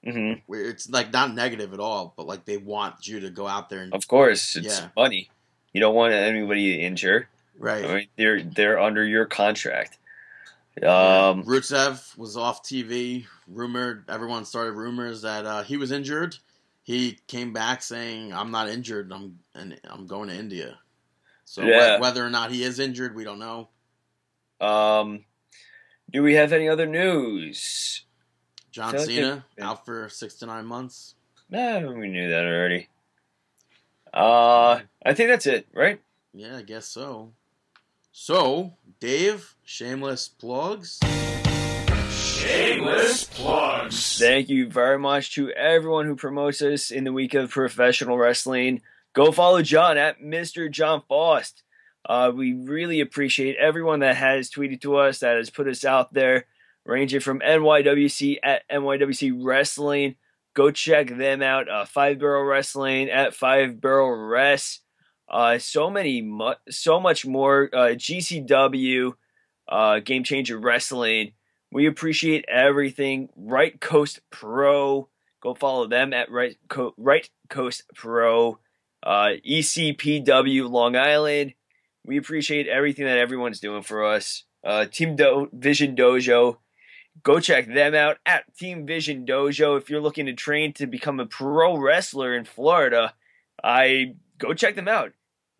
hmm 0.04 0.34
it's 0.48 0.88
like 0.88 1.12
not 1.12 1.34
negative 1.34 1.72
at 1.74 1.80
all, 1.80 2.14
but 2.16 2.26
like 2.26 2.44
they 2.44 2.56
want 2.56 3.08
you 3.08 3.18
to 3.20 3.30
go 3.30 3.48
out 3.48 3.68
there 3.68 3.82
and 3.82 3.92
Of 3.92 4.06
course, 4.06 4.54
it's 4.54 4.80
Yeah. 4.80 4.88
money. 4.96 5.28
You 5.72 5.80
don't 5.80 5.94
want 5.94 6.12
anybody 6.14 6.76
to 6.76 6.82
injure. 6.82 7.28
right. 7.58 7.84
I 7.84 7.94
mean, 7.94 8.06
they're 8.16 8.42
they're 8.42 8.78
under 8.78 9.04
your 9.04 9.26
contract. 9.26 9.98
Yeah. 10.80 11.28
Um, 11.28 11.44
Rusev 11.44 12.16
was 12.18 12.36
off 12.36 12.62
TV. 12.62 13.26
Rumored, 13.48 14.04
everyone 14.08 14.44
started 14.44 14.72
rumors 14.72 15.22
that 15.22 15.46
uh, 15.46 15.62
he 15.62 15.76
was 15.76 15.90
injured. 15.90 16.36
He 16.82 17.18
came 17.26 17.52
back 17.52 17.82
saying, 17.82 18.32
"I'm 18.32 18.50
not 18.50 18.68
injured. 18.68 19.10
I'm 19.12 19.38
and 19.54 19.80
I'm 19.88 20.06
going 20.06 20.28
to 20.28 20.34
India." 20.34 20.78
So 21.44 21.62
Yeah. 21.62 21.98
whether 21.98 22.24
or 22.24 22.30
not 22.30 22.50
he 22.50 22.62
is 22.62 22.78
injured, 22.78 23.14
we 23.14 23.24
don't 23.24 23.38
know. 23.38 23.68
um, 24.60 25.24
do 26.10 26.22
we 26.22 26.34
have 26.34 26.52
any 26.52 26.68
other 26.68 26.86
news? 26.86 28.04
John 28.70 28.94
like 28.94 29.06
Cena 29.06 29.44
out 29.60 29.84
for 29.84 30.08
six 30.08 30.34
to 30.36 30.46
nine 30.46 30.66
months. 30.66 31.14
Eh, 31.52 31.84
we 31.84 32.08
knew 32.08 32.28
that 32.30 32.44
already. 32.44 32.88
Uh, 34.14 34.80
I 35.04 35.14
think 35.14 35.28
that's 35.30 35.46
it, 35.46 35.66
right? 35.72 36.00
Yeah, 36.32 36.56
I 36.58 36.62
guess 36.62 36.86
so. 36.86 37.32
So, 38.18 38.72
Dave, 38.98 39.56
shameless 39.62 40.26
plugs. 40.26 41.00
Shameless 42.08 43.24
plugs. 43.24 44.18
Thank 44.18 44.48
you 44.48 44.70
very 44.70 44.98
much 44.98 45.34
to 45.34 45.50
everyone 45.50 46.06
who 46.06 46.16
promotes 46.16 46.62
us 46.62 46.90
in 46.90 47.04
the 47.04 47.12
week 47.12 47.34
of 47.34 47.50
professional 47.50 48.16
wrestling. 48.16 48.80
Go 49.12 49.32
follow 49.32 49.60
John 49.60 49.98
at 49.98 50.22
Mr. 50.22 50.70
John 50.70 51.02
Faust. 51.06 51.62
Uh, 52.08 52.32
we 52.34 52.54
really 52.54 53.00
appreciate 53.00 53.56
everyone 53.58 54.00
that 54.00 54.16
has 54.16 54.50
tweeted 54.50 54.80
to 54.80 54.96
us, 54.96 55.18
that 55.18 55.36
has 55.36 55.50
put 55.50 55.68
us 55.68 55.84
out 55.84 56.14
there, 56.14 56.46
ranging 56.86 57.20
from 57.20 57.40
NYWC 57.40 58.38
at 58.42 58.62
NYWC 58.70 59.44
Wrestling. 59.44 60.16
Go 60.54 60.70
check 60.70 61.14
them 61.18 61.42
out. 61.42 61.68
Uh, 61.68 61.84
Five 61.84 62.18
Borough 62.18 62.44
Wrestling 62.44 63.10
at 63.10 63.34
Five 63.34 63.78
Borough 63.78 64.08
Rest. 64.26 64.80
Uh, 65.28 65.58
so 65.58 65.90
many, 65.90 66.22
mu- 66.22 66.54
so 66.70 67.00
much 67.00 67.26
more. 67.26 67.68
Uh, 67.72 67.94
GCW, 67.96 69.12
uh, 69.68 69.98
Game 70.00 70.24
Changer 70.24 70.58
Wrestling. 70.58 71.32
We 71.72 71.86
appreciate 71.86 72.44
everything. 72.48 73.28
Right 73.36 73.78
Coast 73.80 74.20
Pro. 74.30 75.08
Go 75.42 75.54
follow 75.54 75.86
them 75.86 76.12
at 76.12 76.30
Right, 76.30 76.56
Co- 76.68 76.94
right 76.96 77.28
Coast 77.48 77.82
Pro. 77.94 78.58
Uh, 79.02 79.32
ECPW 79.48 80.70
Long 80.70 80.96
Island. 80.96 81.54
We 82.04 82.16
appreciate 82.18 82.68
everything 82.68 83.04
that 83.06 83.18
everyone's 83.18 83.60
doing 83.60 83.82
for 83.82 84.04
us. 84.04 84.44
Uh, 84.64 84.86
Team 84.86 85.16
Do- 85.16 85.48
Vision 85.52 85.96
Dojo. 85.96 86.58
Go 87.22 87.40
check 87.40 87.66
them 87.66 87.94
out 87.94 88.18
at 88.26 88.44
Team 88.56 88.86
Vision 88.86 89.24
Dojo. 89.26 89.78
If 89.78 89.88
you're 89.90 90.00
looking 90.00 90.26
to 90.26 90.34
train 90.34 90.72
to 90.74 90.86
become 90.86 91.18
a 91.18 91.26
pro 91.26 91.76
wrestler 91.76 92.34
in 92.36 92.44
Florida, 92.44 93.14
I 93.62 94.14
go 94.38 94.54
check 94.54 94.74
them 94.74 94.88
out. 94.88 95.12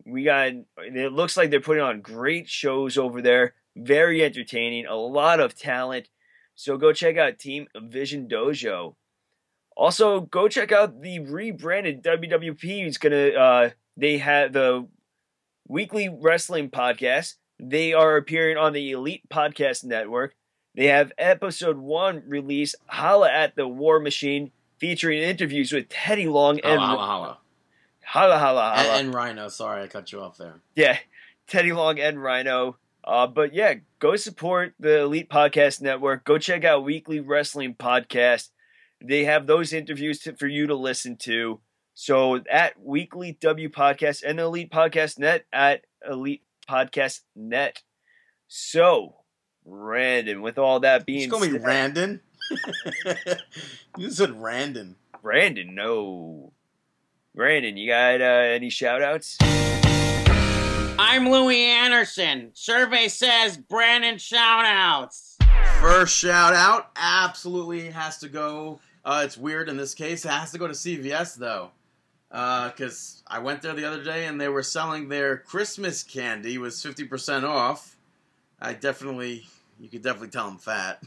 We 0.05 0.23
got. 0.23 0.51
It 0.77 1.13
looks 1.13 1.35
like 1.35 1.49
they're 1.49 1.59
putting 1.59 1.83
on 1.83 2.01
great 2.01 2.49
shows 2.49 2.97
over 2.97 3.21
there. 3.21 3.53
Very 3.75 4.23
entertaining. 4.23 4.85
A 4.85 4.95
lot 4.95 5.39
of 5.39 5.55
talent. 5.55 6.09
So 6.55 6.77
go 6.77 6.93
check 6.93 7.17
out 7.17 7.39
Team 7.39 7.67
Vision 7.75 8.27
Dojo. 8.27 8.95
Also, 9.75 10.21
go 10.21 10.47
check 10.47 10.71
out 10.71 11.01
the 11.01 11.19
rebranded 11.19 12.03
WWP. 12.03 12.85
It's 12.87 12.97
gonna. 12.97 13.29
Uh, 13.29 13.69
they 13.95 14.17
have 14.17 14.53
the 14.53 14.87
weekly 15.67 16.09
wrestling 16.09 16.69
podcast. 16.69 17.35
They 17.59 17.93
are 17.93 18.17
appearing 18.17 18.57
on 18.57 18.73
the 18.73 18.91
Elite 18.91 19.27
Podcast 19.29 19.83
Network. 19.83 20.35
They 20.75 20.85
have 20.85 21.11
episode 21.17 21.77
one 21.77 22.23
release, 22.27 22.75
Holla 22.85 23.31
at 23.31 23.55
the 23.55 23.67
War 23.67 23.99
Machine, 23.99 24.51
featuring 24.77 25.23
interviews 25.23 25.71
with 25.71 25.89
Teddy 25.89 26.27
Long 26.27 26.59
and 26.59 26.79
Holla, 26.79 26.97
holla, 26.97 27.07
holla. 27.07 27.37
Holla 28.09 28.37
Holla 28.39 28.71
And, 28.75 28.87
Holla. 28.87 28.99
and 28.99 29.13
Rhino. 29.13 29.47
Sorry, 29.49 29.83
I 29.83 29.87
cut 29.87 30.11
you 30.11 30.21
off 30.21 30.37
there. 30.37 30.61
Yeah, 30.75 30.97
Teddy 31.47 31.73
Long 31.73 31.99
and 31.99 32.21
Rhino. 32.21 32.77
Uh, 33.03 33.27
but 33.27 33.53
yeah, 33.53 33.75
go 33.99 34.15
support 34.15 34.73
the 34.79 34.99
Elite 35.01 35.29
Podcast 35.29 35.81
Network. 35.81 36.23
Go 36.25 36.37
check 36.37 36.63
out 36.63 36.83
Weekly 36.83 37.19
Wrestling 37.19 37.75
Podcast. 37.75 38.49
They 39.03 39.25
have 39.25 39.45
those 39.47 39.73
interviews 39.73 40.19
to, 40.21 40.35
for 40.35 40.47
you 40.47 40.67
to 40.67 40.75
listen 40.75 41.17
to. 41.17 41.59
So 41.93 42.41
at 42.51 42.79
Weekly 42.81 43.37
W 43.41 43.69
Podcast 43.69 44.23
and 44.25 44.39
the 44.39 44.43
Elite 44.43 44.71
Podcast 44.71 45.19
Net 45.19 45.45
at 45.51 45.81
Elite 46.09 46.43
Podcast 46.69 47.21
Net. 47.35 47.81
So, 48.47 49.15
Brandon, 49.65 50.41
with 50.41 50.57
all 50.57 50.79
that 50.81 51.05
being 51.05 51.29
just 51.29 51.31
call 51.31 51.39
me 51.41 51.51
said- 51.51 51.63
Randon. 51.65 52.21
you 53.97 54.09
said 54.11 54.41
Randon. 54.41 54.95
Brandon, 55.21 55.75
no. 55.75 56.53
Brandon, 57.37 57.77
you 57.77 57.87
got 57.87 58.19
uh, 58.19 58.23
any 58.23 58.71
shout 58.71 59.03
outs? 59.03 59.37
I'm 60.99 61.29
Louis 61.29 61.65
Anderson. 61.65 62.49
Survey 62.55 63.09
says 63.09 63.57
Brandon 63.57 64.15
shoutouts. 64.15 65.35
First 65.79 66.17
shout 66.17 66.55
out 66.55 66.89
absolutely 66.95 67.91
has 67.91 68.17
to 68.17 68.27
go. 68.27 68.79
Uh, 69.05 69.21
it's 69.23 69.37
weird 69.37 69.69
in 69.69 69.77
this 69.77 69.93
case. 69.93 70.25
It 70.25 70.31
has 70.31 70.51
to 70.53 70.57
go 70.57 70.65
to 70.65 70.73
CVS 70.73 71.35
though, 71.35 71.69
because 72.31 73.21
I 73.27 73.37
went 73.37 73.61
there 73.61 73.75
the 73.75 73.85
other 73.85 74.03
day 74.03 74.25
and 74.25 74.41
they 74.41 74.49
were 74.49 74.63
selling 74.63 75.07
their 75.07 75.37
Christmas 75.37 76.01
candy 76.01 76.55
it 76.55 76.57
was 76.57 76.81
fifty 76.81 77.03
percent 77.03 77.45
off. 77.45 77.97
I 78.59 78.73
definitely, 78.73 79.45
you 79.79 79.89
could 79.89 80.01
definitely 80.01 80.29
tell 80.29 80.47
I'm 80.47 80.57
fat. 80.57 81.03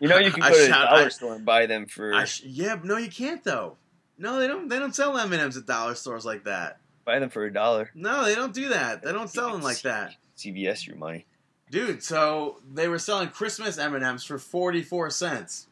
You 0.00 0.08
know, 0.08 0.18
you 0.18 0.32
can 0.32 0.42
I 0.42 0.50
go 0.50 0.56
to 0.56 0.62
the 0.64 0.68
dollar 0.70 1.02
I- 1.04 1.08
store 1.10 1.36
and 1.36 1.46
buy 1.46 1.66
them 1.66 1.86
for 1.86 2.12
I 2.12 2.24
sh- 2.24 2.42
yeah, 2.42 2.80
no, 2.82 2.96
you 2.96 3.08
can't 3.08 3.44
though. 3.44 3.76
No, 4.18 4.38
they 4.38 4.46
don't. 4.46 4.68
They 4.68 4.78
don't 4.78 4.94
sell 4.94 5.16
M 5.18 5.32
and 5.32 5.42
M's 5.42 5.56
at 5.56 5.66
dollar 5.66 5.94
stores 5.94 6.24
like 6.24 6.44
that. 6.44 6.78
buy 7.04 7.18
them 7.18 7.30
for 7.30 7.44
a 7.44 7.52
dollar. 7.52 7.90
No, 7.94 8.24
they 8.24 8.34
don't 8.34 8.54
do 8.54 8.68
that. 8.68 9.02
They 9.02 9.12
don't 9.12 9.28
sell 9.28 9.50
them 9.52 9.62
like 9.62 9.82
that. 9.82 10.14
CVS 10.36 10.86
your 10.86 10.96
money. 10.96 11.26
Dude, 11.70 12.02
so 12.02 12.60
they 12.72 12.88
were 12.88 12.98
selling 12.98 13.28
Christmas 13.28 13.78
M 13.78 13.94
and 13.94 14.04
M's 14.04 14.24
for 14.24 14.38
forty 14.38 14.82
four 14.82 15.10
cents, 15.10 15.66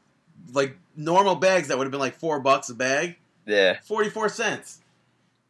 like 0.52 0.76
normal 0.96 1.36
bags 1.36 1.68
that 1.68 1.78
would 1.78 1.84
have 1.84 1.90
been 1.92 2.00
like 2.00 2.14
four 2.16 2.40
bucks 2.40 2.68
a 2.70 2.74
bag, 2.74 3.16
Yeah. 3.46 3.78
forty 3.84 4.10
four 4.10 4.28
cents. 4.28 4.80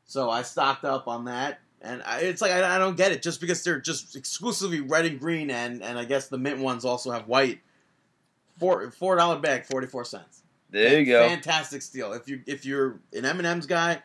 So 0.04 0.28
I 0.28 0.42
stocked 0.42 0.84
up 0.84 1.08
on 1.08 1.24
that, 1.24 1.60
and 1.80 2.02
I, 2.04 2.20
it's 2.20 2.42
like 2.42 2.50
I, 2.52 2.76
I 2.76 2.78
don't 2.78 2.96
get 2.96 3.12
it 3.12 3.22
just 3.22 3.40
because 3.40 3.64
they're 3.64 3.80
just 3.80 4.14
exclusively 4.16 4.80
red 4.80 5.06
and 5.06 5.18
green, 5.18 5.50
and 5.50 5.82
and 5.82 5.98
I 5.98 6.04
guess 6.04 6.28
the 6.28 6.36
mint 6.38 6.58
ones 6.58 6.84
also 6.84 7.10
have 7.12 7.26
white. 7.28 7.60
Four 8.58 8.90
four 8.90 9.16
dollar 9.16 9.38
bag, 9.38 9.64
forty 9.64 9.86
four 9.86 10.04
cents. 10.04 10.41
There 10.72 10.98
you 10.98 11.06
go. 11.06 11.28
Fantastic 11.28 11.82
steal. 11.82 12.12
If 12.14 12.28
you 12.28 12.40
if 12.46 12.64
you're 12.64 12.98
an 13.12 13.24
M 13.24 13.38
and 13.38 13.46
M's 13.46 13.66
guy, 13.66 14.02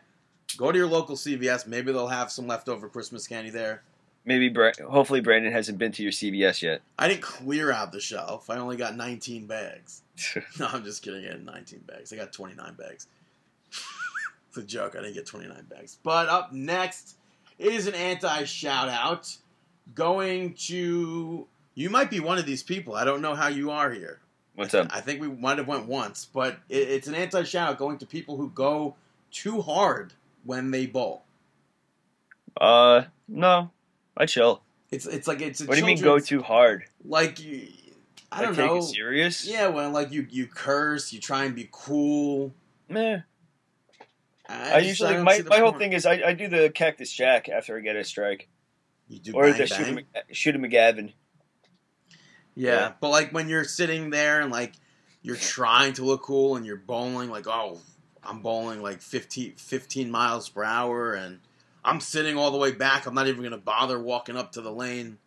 go 0.56 0.70
to 0.70 0.78
your 0.78 0.86
local 0.86 1.16
CVS. 1.16 1.66
Maybe 1.66 1.90
they'll 1.92 2.06
have 2.06 2.30
some 2.30 2.46
leftover 2.46 2.88
Christmas 2.88 3.26
candy 3.26 3.50
there. 3.50 3.82
Maybe 4.24 4.50
Bra- 4.50 4.72
hopefully 4.86 5.22
Brandon 5.22 5.52
hasn't 5.52 5.78
been 5.78 5.92
to 5.92 6.02
your 6.02 6.12
CVS 6.12 6.60
yet. 6.60 6.82
I 6.98 7.08
didn't 7.08 7.22
clear 7.22 7.72
out 7.72 7.92
the 7.92 8.00
shelf. 8.00 8.50
I 8.50 8.58
only 8.58 8.76
got 8.76 8.94
19 8.94 9.46
bags. 9.46 10.02
No, 10.58 10.66
I'm 10.66 10.84
just 10.84 11.02
kidding. 11.02 11.24
I 11.24 11.28
had 11.28 11.46
19 11.46 11.80
bags. 11.86 12.12
I 12.12 12.16
got 12.16 12.32
29 12.32 12.74
bags. 12.74 13.06
it's 14.48 14.56
a 14.56 14.62
joke. 14.62 14.96
I 14.96 15.00
didn't 15.00 15.14
get 15.14 15.24
29 15.26 15.64
bags. 15.70 15.96
But 16.02 16.28
up 16.28 16.52
next 16.52 17.16
is 17.58 17.86
an 17.86 17.94
anti 17.94 18.44
shout 18.44 18.88
out 18.88 19.34
going 19.94 20.54
to. 20.54 21.46
You 21.74 21.88
might 21.90 22.10
be 22.10 22.20
one 22.20 22.36
of 22.36 22.44
these 22.44 22.62
people. 22.64 22.94
I 22.96 23.04
don't 23.04 23.22
know 23.22 23.34
how 23.34 23.48
you 23.48 23.70
are 23.70 23.90
here. 23.90 24.18
What's 24.58 24.74
up? 24.74 24.88
I 24.90 25.00
think 25.00 25.20
we 25.20 25.28
might 25.28 25.58
have 25.58 25.68
went 25.68 25.86
once, 25.86 26.24
but 26.24 26.58
it, 26.68 26.88
it's 26.88 27.06
an 27.06 27.14
anti 27.14 27.44
shout 27.44 27.70
out 27.70 27.78
going 27.78 27.96
to 27.98 28.06
people 28.06 28.36
who 28.36 28.50
go 28.50 28.96
too 29.30 29.60
hard 29.62 30.14
when 30.42 30.72
they 30.72 30.84
bowl. 30.84 31.22
Uh, 32.60 33.04
no, 33.28 33.70
I 34.16 34.26
chill. 34.26 34.62
It's 34.90 35.06
it's 35.06 35.28
like 35.28 35.40
it's 35.42 35.60
a 35.60 35.66
What 35.66 35.74
do 35.74 35.80
you 35.80 35.86
mean 35.86 36.00
go 36.00 36.18
too 36.18 36.42
hard? 36.42 36.86
like 37.04 37.38
you- 37.38 37.68
I 38.32 38.38
Like, 38.40 38.46
don't 38.46 38.56
take 38.56 38.66
know. 38.66 38.80
serious? 38.80 39.46
Yeah, 39.46 39.68
well, 39.68 39.90
like 39.90 40.10
you 40.10 40.26
you 40.28 40.48
curse, 40.48 41.12
you 41.12 41.20
try 41.20 41.44
and 41.44 41.54
be 41.54 41.68
cool. 41.70 42.52
Meh. 42.88 43.20
I, 44.48 44.72
I, 44.72 44.78
usually 44.78 45.12
don't 45.12 45.24
my, 45.24 45.40
my 45.48 45.58
whole 45.60 45.72
thing 45.72 45.92
is 45.92 46.04
I, 46.04 46.14
I 46.26 46.32
do 46.32 46.48
the 46.48 46.68
cactus 46.70 47.12
jack 47.12 47.48
after 47.48 47.76
I 47.76 47.80
get 47.80 47.94
a 47.94 48.02
strike 48.02 48.48
you 49.08 49.20
do 49.20 49.34
or 49.34 49.44
bang, 49.44 49.52
the 49.52 49.58
bang. 49.58 49.66
shoot 49.68 49.86
him, 49.86 50.00
shoot 50.32 50.54
him 50.56 50.62
McGavin. 50.62 51.12
Yeah, 52.58 52.72
Yeah. 52.72 52.92
but 53.00 53.10
like 53.10 53.30
when 53.32 53.48
you're 53.48 53.64
sitting 53.64 54.10
there 54.10 54.40
and 54.40 54.50
like 54.50 54.74
you're 55.22 55.36
trying 55.36 55.92
to 55.94 56.04
look 56.04 56.22
cool 56.22 56.56
and 56.56 56.66
you're 56.66 56.76
bowling 56.76 57.30
like, 57.30 57.46
oh, 57.46 57.78
I'm 58.22 58.40
bowling 58.40 58.82
like 58.82 59.00
15, 59.00 59.54
15 59.56 60.10
miles 60.10 60.48
per 60.48 60.64
hour 60.64 61.14
and 61.14 61.38
I'm 61.84 62.00
sitting 62.00 62.36
all 62.36 62.50
the 62.50 62.58
way 62.58 62.72
back. 62.72 63.06
I'm 63.06 63.14
not 63.14 63.28
even 63.28 63.42
gonna 63.42 63.56
bother 63.58 63.98
walking 64.00 64.36
up 64.36 64.52
to 64.52 64.60
the 64.60 64.72
lane. 64.72 65.18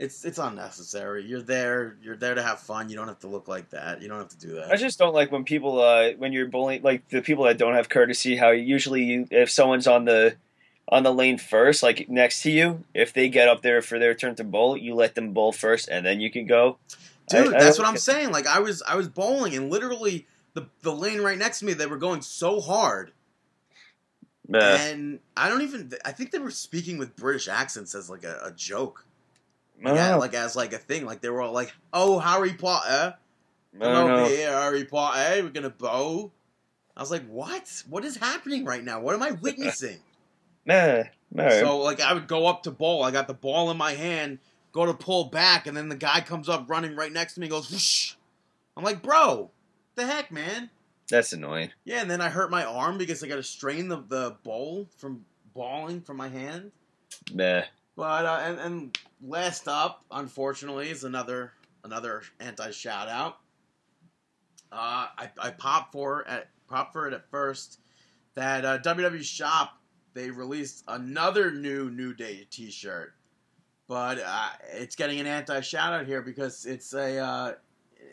It's 0.00 0.24
it's 0.24 0.38
unnecessary. 0.38 1.24
You're 1.24 1.40
there. 1.42 1.96
You're 2.02 2.16
there 2.16 2.34
to 2.34 2.42
have 2.42 2.58
fun. 2.58 2.88
You 2.90 2.96
don't 2.96 3.06
have 3.06 3.20
to 3.20 3.28
look 3.28 3.46
like 3.46 3.70
that. 3.70 4.02
You 4.02 4.08
don't 4.08 4.18
have 4.18 4.28
to 4.30 4.38
do 4.38 4.54
that. 4.56 4.72
I 4.72 4.76
just 4.76 4.98
don't 4.98 5.14
like 5.14 5.30
when 5.30 5.44
people 5.44 5.80
uh 5.80 6.10
when 6.18 6.32
you're 6.32 6.48
bullying 6.48 6.82
like 6.82 7.08
the 7.08 7.22
people 7.22 7.44
that 7.44 7.58
don't 7.58 7.74
have 7.74 7.88
courtesy. 7.88 8.36
How 8.36 8.50
usually 8.50 9.04
you, 9.04 9.28
if 9.30 9.50
someone's 9.50 9.86
on 9.86 10.04
the 10.04 10.34
on 10.88 11.02
the 11.02 11.12
lane 11.12 11.38
first, 11.38 11.82
like 11.82 12.08
next 12.08 12.42
to 12.42 12.50
you, 12.50 12.84
if 12.94 13.12
they 13.12 13.28
get 13.28 13.48
up 13.48 13.62
there 13.62 13.80
for 13.82 13.98
their 13.98 14.14
turn 14.14 14.34
to 14.36 14.44
bowl, 14.44 14.76
you 14.76 14.94
let 14.94 15.14
them 15.14 15.32
bowl 15.32 15.52
first 15.52 15.88
and 15.88 16.04
then 16.04 16.20
you 16.20 16.30
can 16.30 16.46
go. 16.46 16.78
Dude, 17.28 17.54
I- 17.54 17.56
I 17.56 17.60
that's 17.60 17.78
what 17.78 17.88
I'm 17.88 17.96
saying. 17.96 18.30
Like 18.32 18.46
I 18.46 18.58
was 18.60 18.82
I 18.82 18.96
was 18.96 19.08
bowling 19.08 19.54
and 19.56 19.70
literally 19.70 20.26
the 20.52 20.66
the 20.82 20.92
lane 20.94 21.20
right 21.20 21.38
next 21.38 21.60
to 21.60 21.64
me 21.64 21.72
they 21.72 21.86
were 21.86 21.96
going 21.96 22.20
so 22.22 22.60
hard. 22.60 23.12
Uh, 24.52 24.58
and 24.90 25.20
I 25.36 25.48
don't 25.48 25.62
even 25.62 25.90
I 26.04 26.12
think 26.12 26.30
they 26.30 26.38
were 26.38 26.50
speaking 26.50 26.98
with 26.98 27.16
British 27.16 27.48
accents 27.48 27.94
as 27.94 28.10
like 28.10 28.24
a, 28.24 28.40
a 28.44 28.52
joke. 28.52 29.06
Yeah, 29.82 30.14
like 30.16 30.34
as 30.34 30.54
like 30.54 30.72
a 30.74 30.78
thing. 30.78 31.06
Like 31.06 31.20
they 31.22 31.30
were 31.30 31.40
all 31.42 31.52
like, 31.52 31.72
"Oh, 31.92 32.18
Harry 32.18 32.52
Potter, 32.52 33.16
I 33.74 33.78
come 33.84 33.90
over 34.20 34.28
here, 34.28 34.50
Harry 34.52 34.84
Potter. 34.84 35.42
We're 35.42 35.48
gonna 35.48 35.70
bow." 35.70 36.30
I 36.96 37.00
was 37.00 37.10
like, 37.10 37.26
"What? 37.26 37.82
What 37.88 38.04
is 38.04 38.16
happening 38.16 38.64
right 38.64 38.84
now? 38.84 39.00
What 39.00 39.14
am 39.14 39.22
I 39.22 39.32
witnessing?" 39.32 39.98
Nah, 40.66 41.04
right. 41.32 41.60
So 41.60 41.78
like 41.78 42.00
I 42.00 42.14
would 42.14 42.28
go 42.28 42.46
up 42.46 42.62
to 42.64 42.70
bowl. 42.70 43.02
I 43.02 43.10
got 43.10 43.26
the 43.26 43.34
ball 43.34 43.70
in 43.70 43.76
my 43.76 43.92
hand, 43.92 44.38
go 44.72 44.86
to 44.86 44.94
pull 44.94 45.24
back, 45.24 45.66
and 45.66 45.76
then 45.76 45.88
the 45.88 45.96
guy 45.96 46.20
comes 46.20 46.48
up 46.48 46.68
running 46.68 46.96
right 46.96 47.12
next 47.12 47.34
to 47.34 47.40
me. 47.40 47.46
and 47.46 47.52
Goes, 47.52 47.70
Whoosh. 47.70 48.14
I'm 48.76 48.84
like, 48.84 49.02
"Bro, 49.02 49.50
the 49.94 50.06
heck, 50.06 50.32
man." 50.32 50.70
That's 51.08 51.32
annoying. 51.32 51.70
Yeah, 51.84 52.00
and 52.00 52.10
then 52.10 52.20
I 52.20 52.30
hurt 52.30 52.50
my 52.50 52.64
arm 52.64 52.98
because 52.98 53.22
I 53.22 53.28
got 53.28 53.36
to 53.36 53.42
strain 53.42 53.88
the 53.88 54.02
the 54.08 54.36
bowl 54.42 54.88
from 54.96 55.24
balling 55.54 56.00
from 56.00 56.16
my 56.16 56.28
hand. 56.28 56.72
Nah. 57.32 57.62
But 57.96 58.26
uh, 58.26 58.40
and 58.42 58.58
and 58.58 58.98
last 59.22 59.68
up, 59.68 60.04
unfortunately, 60.10 60.90
is 60.90 61.04
another 61.04 61.52
another 61.84 62.22
anti 62.40 62.70
shout 62.70 63.08
out. 63.08 63.38
Uh, 64.72 65.06
I 65.16 65.30
I 65.38 65.50
popped 65.50 65.92
for 65.92 66.26
at 66.26 66.48
popped 66.66 66.92
for 66.92 67.06
it 67.06 67.14
at 67.14 67.30
first 67.30 67.78
that 68.34 68.64
uh, 68.64 68.78
WWE 68.78 69.22
Shop 69.22 69.78
they 70.14 70.30
released 70.30 70.84
another 70.88 71.50
new 71.50 71.90
New 71.90 72.14
Day 72.14 72.46
T-shirt, 72.50 73.12
but 73.88 74.18
uh, 74.24 74.48
it's 74.72 74.96
getting 74.96 75.20
an 75.20 75.26
anti 75.26 75.60
shout 75.60 75.92
out 75.92 76.06
here 76.06 76.22
because 76.22 76.64
it's 76.66 76.92
a 76.94 77.18
uh, 77.18 77.52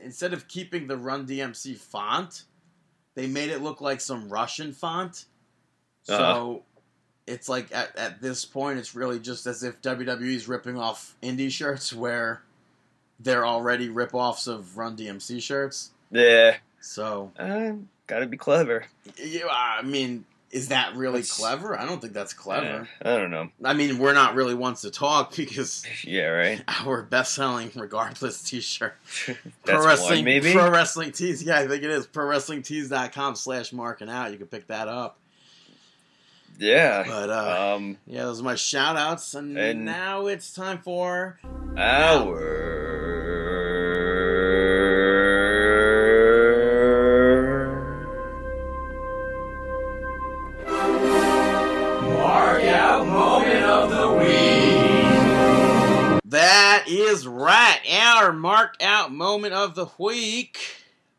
instead 0.03 0.33
of 0.33 0.47
keeping 0.47 0.87
the 0.87 0.97
Run 0.97 1.25
DMC 1.27 1.77
font, 1.77 2.43
they 3.15 3.27
made 3.27 3.49
it 3.49 3.61
look 3.61 3.81
like 3.81 4.01
some 4.01 4.29
Russian 4.29 4.73
font. 4.73 5.25
So 6.03 6.13
Uh-huh. 6.15 6.59
it's 7.27 7.47
like 7.47 7.73
at, 7.73 7.95
at 7.95 8.21
this 8.21 8.43
point, 8.45 8.79
it's 8.79 8.95
really 8.95 9.19
just 9.19 9.45
as 9.45 9.63
if 9.63 9.79
WWE's 9.81 10.47
ripping 10.47 10.77
off 10.77 11.15
indie 11.21 11.51
shirts 11.51 11.93
where 11.93 12.41
they're 13.19 13.45
already 13.45 13.87
rip-offs 13.89 14.47
of 14.47 14.77
Run 14.77 14.97
DMC 14.97 15.39
shirts. 15.41 15.91
Yeah. 16.09 16.57
So, 16.79 17.31
Uh, 17.37 17.73
gotta 18.07 18.25
be 18.25 18.37
clever. 18.37 18.85
yeah, 19.17 19.45
I 19.51 19.83
mean, 19.83 20.25
is 20.51 20.67
that 20.69 20.95
really 20.95 21.21
That's- 21.21 21.37
clever? 21.37 21.79
I 21.79 21.85
don't 21.85 22.01
think 22.01 22.13
that's 22.13 22.33
clever. 22.33 22.87
Yeah, 23.03 23.13
I 23.13 23.17
don't 23.17 23.31
know. 23.31 23.49
I 23.63 23.73
mean, 23.73 23.97
we're 23.99 24.13
not 24.13 24.35
really 24.35 24.53
ones 24.53 24.81
to 24.81 24.91
talk 24.91 25.35
because 25.35 25.85
Yeah, 26.03 26.25
right. 26.27 26.61
our 26.85 27.03
best-selling 27.03 27.71
regardless 27.75 28.43
T-shirt, 28.43 28.95
pro 29.65 29.85
wrestling, 29.85 30.17
one, 30.19 30.25
maybe. 30.25 30.51
pro 30.53 30.69
wrestling 30.69 31.11
tees. 31.13 31.41
Yeah, 31.43 31.59
I 31.59 31.67
think 31.67 31.83
it 31.83 31.89
is 31.89 32.05
pro 32.07 32.25
wrestling 32.25 32.61
tees.com 32.63 33.35
slash 33.35 33.71
marking 33.73 34.09
out. 34.09 34.31
You 34.31 34.37
can 34.37 34.47
pick 34.47 34.67
that 34.67 34.87
up. 34.87 35.17
yeah. 36.59 37.03
But 37.07 37.29
uh, 37.29 37.75
Um, 37.77 37.97
yeah, 38.05 38.23
those 38.23 38.41
are 38.41 38.43
my 38.43 38.55
shout 38.55 38.97
outs, 38.97 39.33
and, 39.35 39.57
and- 39.57 39.85
now 39.85 40.27
it's 40.27 40.53
time 40.53 40.79
for 40.79 41.39
our. 41.77 43.00
Our 58.31 58.37
marked 58.37 58.81
out 58.81 59.11
moment 59.11 59.53
of 59.53 59.75
the 59.75 59.87
week. 59.97 60.57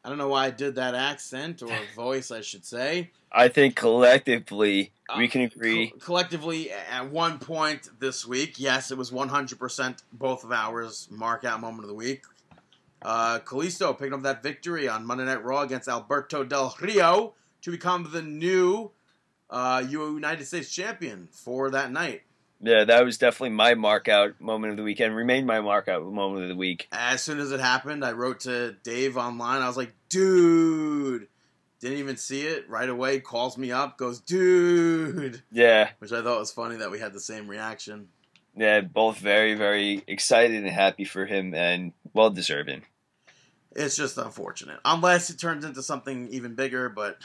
I 0.02 0.09
don't 0.09 0.16
know 0.16 0.28
why 0.28 0.47
I 0.47 0.51
did 0.51 0.76
that 0.76 0.94
accent 0.94 1.62
or 1.62 1.68
voice, 1.94 2.30
I 2.30 2.40
should 2.40 2.64
say. 2.64 3.10
I 3.30 3.48
think 3.48 3.76
collectively 3.76 4.93
we 5.18 5.28
can 5.28 5.43
Uh, 5.43 5.44
agree. 5.55 5.89
co- 5.90 5.98
collectively, 5.98 6.70
at 6.70 7.10
one 7.10 7.39
point 7.39 7.90
this 8.01 8.26
week, 8.26 8.55
yes, 8.59 8.90
it 8.90 8.97
was 8.97 9.10
100% 9.10 10.02
both 10.14 10.43
of 10.43 10.52
ours 10.52 11.06
mark 11.10 11.44
out 11.44 11.60
moment 11.60 11.84
of 11.84 11.89
the 11.89 11.94
week. 11.94 12.22
Uh, 13.02 13.40
Kalisto 13.40 13.93
picked 13.98 14.14
up 14.14 14.22
that 14.22 14.43
victory 14.43 14.89
on 14.89 15.05
Monday 15.05 15.26
Night 15.26 15.44
Raw 15.44 15.60
against 15.60 15.89
Alberto 15.89 16.44
Del 16.44 16.74
Rio 16.80 17.34
to 17.60 17.70
become 17.70 18.09
the 18.10 18.22
new 18.22 18.90
uh, 19.51 19.84
United 19.86 20.47
States 20.47 20.74
champion 20.74 21.28
for 21.30 21.68
that 21.72 21.93
night. 21.93 22.22
Yeah, 22.64 22.84
that 22.84 23.05
was 23.05 23.18
definitely 23.18 23.51
my 23.56 23.74
mark 23.74 24.09
out 24.09 24.40
moment 24.40 24.70
of 24.70 24.76
the 24.76 24.84
weekend. 24.84 25.16
remained 25.16 25.47
my 25.48 25.60
mark 25.60 25.89
out 25.89 26.05
moment 26.05 26.44
of 26.44 26.48
the 26.48 26.55
week. 26.56 26.86
As 26.93 27.20
soon 27.20 27.40
as 27.40 27.51
it 27.51 27.59
happened, 27.60 28.05
I 28.05 28.12
wrote 28.12 28.40
to 28.40 28.76
Dave 28.84 29.16
online. 29.16 29.62
I 29.62 29.66
was 29.66 29.76
like, 29.76 29.93
dude. 30.09 31.26
Didn't 31.80 31.98
even 31.98 32.16
see 32.16 32.43
it 32.43 32.68
right 32.68 32.89
away. 32.89 33.18
Calls 33.18 33.59
me 33.59 33.72
up, 33.72 33.98
goes, 33.98 34.20
dude. 34.20 35.43
Yeah, 35.51 35.90
Which 35.98 36.12
I 36.12 36.22
thought 36.22 36.39
was 36.39 36.52
funny 36.52 36.76
that 36.76 36.93
we 36.93 37.01
had 37.01 37.12
the 37.12 37.18
same 37.18 37.48
reaction. 37.48 38.06
yeah, 38.56 38.80
both 38.82 39.18
very, 39.18 39.55
very 39.55 40.05
excited 40.06 40.62
and 40.62 40.68
happy 40.72 41.05
for 41.05 41.26
him 41.26 41.52
and 41.55 41.93
well 42.14 42.30
deserving. 42.30 42.82
It's 43.74 43.97
just 43.97 44.16
unfortunate. 44.18 44.78
Unless 44.84 45.30
it 45.30 45.39
turns 45.40 45.64
into 45.64 45.82
something 45.82 46.28
even 46.28 46.55
bigger, 46.55 46.89
but 46.89 47.18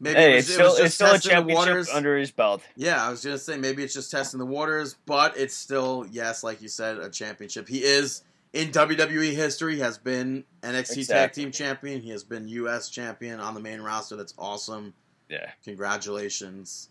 maybe 0.00 0.16
Hey, 0.16 0.34
it 0.34 0.38
it's 0.38 0.48
was, 0.48 0.50
it 0.50 0.52
still 0.54 0.68
just 0.70 0.80
it's 0.84 0.94
still 0.94 1.14
a 1.14 1.18
championship 1.18 1.56
waters. 1.68 1.88
under 1.90 2.16
his 2.16 2.30
belt. 2.30 2.62
Yeah, 2.76 3.04
I 3.04 3.10
was 3.10 3.24
gonna 3.24 3.38
say 3.38 3.56
maybe 3.56 3.82
it's 3.82 3.94
just 3.94 4.10
testing 4.10 4.38
the 4.38 4.46
waters, 4.46 4.96
but 5.06 5.36
it's 5.36 5.54
still 5.54 6.06
yes, 6.10 6.42
like 6.42 6.60
you 6.62 6.68
said, 6.68 6.98
a 6.98 7.10
championship. 7.10 7.68
He 7.68 7.78
is 7.84 8.22
in 8.52 8.70
WWE 8.70 9.34
history 9.34 9.78
has 9.80 9.98
been 9.98 10.44
NXT 10.62 11.08
Tag 11.08 11.32
Team 11.32 11.50
Champion. 11.50 12.00
He 12.00 12.10
has 12.10 12.22
been 12.24 12.46
US 12.48 12.88
Champion 12.88 13.40
on 13.40 13.54
the 13.54 13.60
main 13.60 13.80
roster. 13.80 14.16
That's 14.16 14.34
awesome. 14.38 14.94
Yeah, 15.28 15.50
Congratulations. 15.64 16.88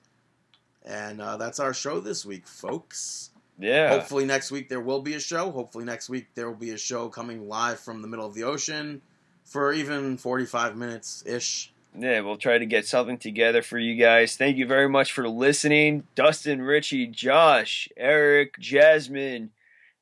And 0.85 1.21
uh, 1.21 1.37
that's 1.37 1.59
our 1.59 1.73
show 1.73 1.99
this 1.99 2.25
week, 2.25 2.47
folks. 2.47 3.29
yeah, 3.59 3.89
Hopefully 3.89 4.25
next 4.25 4.51
week 4.51 4.69
there 4.69 4.81
will 4.81 5.01
be 5.01 5.13
a 5.13 5.19
show. 5.19 5.51
Hopefully 5.51 5.85
next 5.85 6.09
week 6.09 6.27
there 6.35 6.47
will 6.47 6.57
be 6.57 6.71
a 6.71 6.77
show 6.77 7.09
coming 7.09 7.47
live 7.47 7.79
from 7.79 8.01
the 8.01 8.07
middle 8.07 8.25
of 8.25 8.33
the 8.33 8.43
ocean 8.43 9.01
for 9.45 9.71
even 9.73 10.17
45 10.17 10.75
minutes 10.75 11.23
ish. 11.25 11.72
Yeah. 11.97 12.21
We'll 12.21 12.37
try 12.37 12.57
to 12.57 12.65
get 12.65 12.85
something 12.87 13.17
together 13.17 13.61
for 13.61 13.77
you 13.77 13.95
guys. 13.95 14.35
Thank 14.35 14.57
you 14.57 14.65
very 14.67 14.89
much 14.89 15.11
for 15.11 15.27
listening, 15.27 16.03
Dustin, 16.15 16.61
Richie, 16.61 17.07
Josh, 17.07 17.87
Eric, 17.97 18.59
Jasmine, 18.59 19.51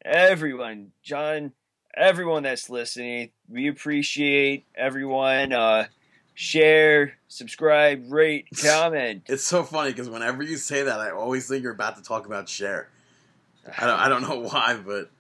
everyone, 0.04 0.92
John, 1.04 1.52
everyone 1.96 2.44
that's 2.44 2.70
listening. 2.70 3.32
We 3.50 3.68
appreciate 3.68 4.66
everyone. 4.76 5.54
Uh, 5.54 5.86
share, 6.34 7.14
subscribe, 7.28 8.12
rate, 8.12 8.48
comment. 8.64 9.24
It's 9.28 9.44
so 9.44 9.64
funny 9.64 9.92
because 9.92 10.10
whenever 10.10 10.44
you 10.44 10.58
say 10.58 10.84
that, 10.84 11.00
I 11.00 11.12
always 11.12 11.48
think 11.48 11.64
you're 11.64 11.74
about 11.74 11.98
to 11.98 12.04
talk 12.04 12.26
about 12.26 12.50
share. 12.50 12.90
I 13.78 13.86
don't, 13.86 14.00
I 14.00 14.10
don't 14.10 14.22
know 14.24 14.40
why, 14.40 14.80
but 14.84 15.12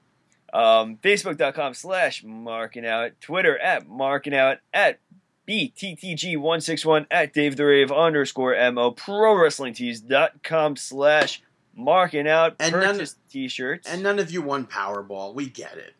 Um, 0.54 0.98
Facebook.com 0.98 1.76
slash 1.76 2.24
marking 2.24 2.86
out. 2.86 3.12
Twitter 3.22 3.58
at 3.58 3.88
marking 3.88 4.34
out 4.34 4.58
at 4.74 5.00
BTTG161 5.48 7.08
at 7.12 7.34
Dave 7.34 7.56
the 7.58 7.66
Rave 7.66 7.92
underscore 7.92 8.56
MO. 8.72 8.92
Pro 8.92 9.36
Wrestling 9.36 9.74
Tees.com 9.74 10.76
slash 10.76 11.42
marking 11.76 12.28
out. 12.28 12.56
And 12.60 12.72
none- 12.74 12.96
Purchase 12.96 13.16
t 13.30 13.48
shirts. 13.48 13.88
and 13.90 14.04
none 14.04 14.20
of 14.20 14.32
you 14.32 14.42
won 14.42 14.66
Powerball. 14.68 15.34
We 15.34 15.48
get 15.50 15.78
it. 15.78 15.94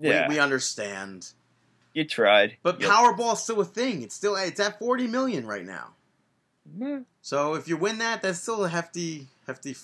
yeah, 0.00 0.28
We, 0.28 0.34
we 0.34 0.40
understand. 0.40 1.28
you 1.92 2.04
tried. 2.04 2.56
But 2.62 2.80
You- 2.80 2.88
Powerball's 2.88 3.42
still 3.42 3.60
a 3.60 3.64
thing. 3.64 4.02
It's 4.02 4.14
still 4.14 4.36
it's 4.36 4.60
at 4.60 4.78
40 4.78 5.06
million 5.06 5.46
right 5.46 5.64
now. 5.64 5.90
Hmm. 6.78 6.98
So 7.22 7.54
if 7.54 7.68
you 7.68 7.76
win 7.76 7.98
that, 7.98 8.22
that's 8.22 8.40
still 8.40 8.64
a 8.64 8.68
hefty, 8.68 9.26
hefty. 9.46 9.76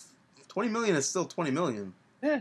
20 0.48 0.68
million 0.70 0.96
is 0.96 1.08
still 1.08 1.24
20 1.26 1.50
million. 1.50 1.94
Yeah. 2.22 2.40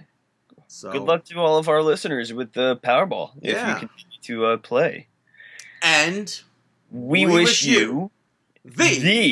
So 0.68 0.91
Good 0.91 1.02
luck 1.02 1.26
to 1.26 1.36
all 1.40 1.57
of 1.57 1.68
our 1.68 1.81
listeners 1.81 2.31
with 2.34 2.53
the 2.53 2.77
Powerball 2.77 3.31
if 3.41 3.53
Yeah. 3.56 3.68
you 3.81 3.88
continue 3.88 4.22
to 4.23 4.45
uh, 4.45 4.57
play. 4.57 5.07
And 5.81 6.41
We, 6.91 7.26
We 7.26 7.34
wish, 7.34 7.45
wish 7.45 7.66
you 7.66 8.11
the, 8.66 8.99
the 8.99 9.30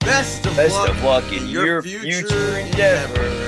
best 0.00 0.46
of 0.46 0.56
best 0.56 0.74
luck 0.74 0.88
of 0.88 1.04
luck 1.04 1.32
in 1.32 1.44
in 1.44 1.48
your 1.48 1.82
future 1.82 2.64
future. 2.66 3.47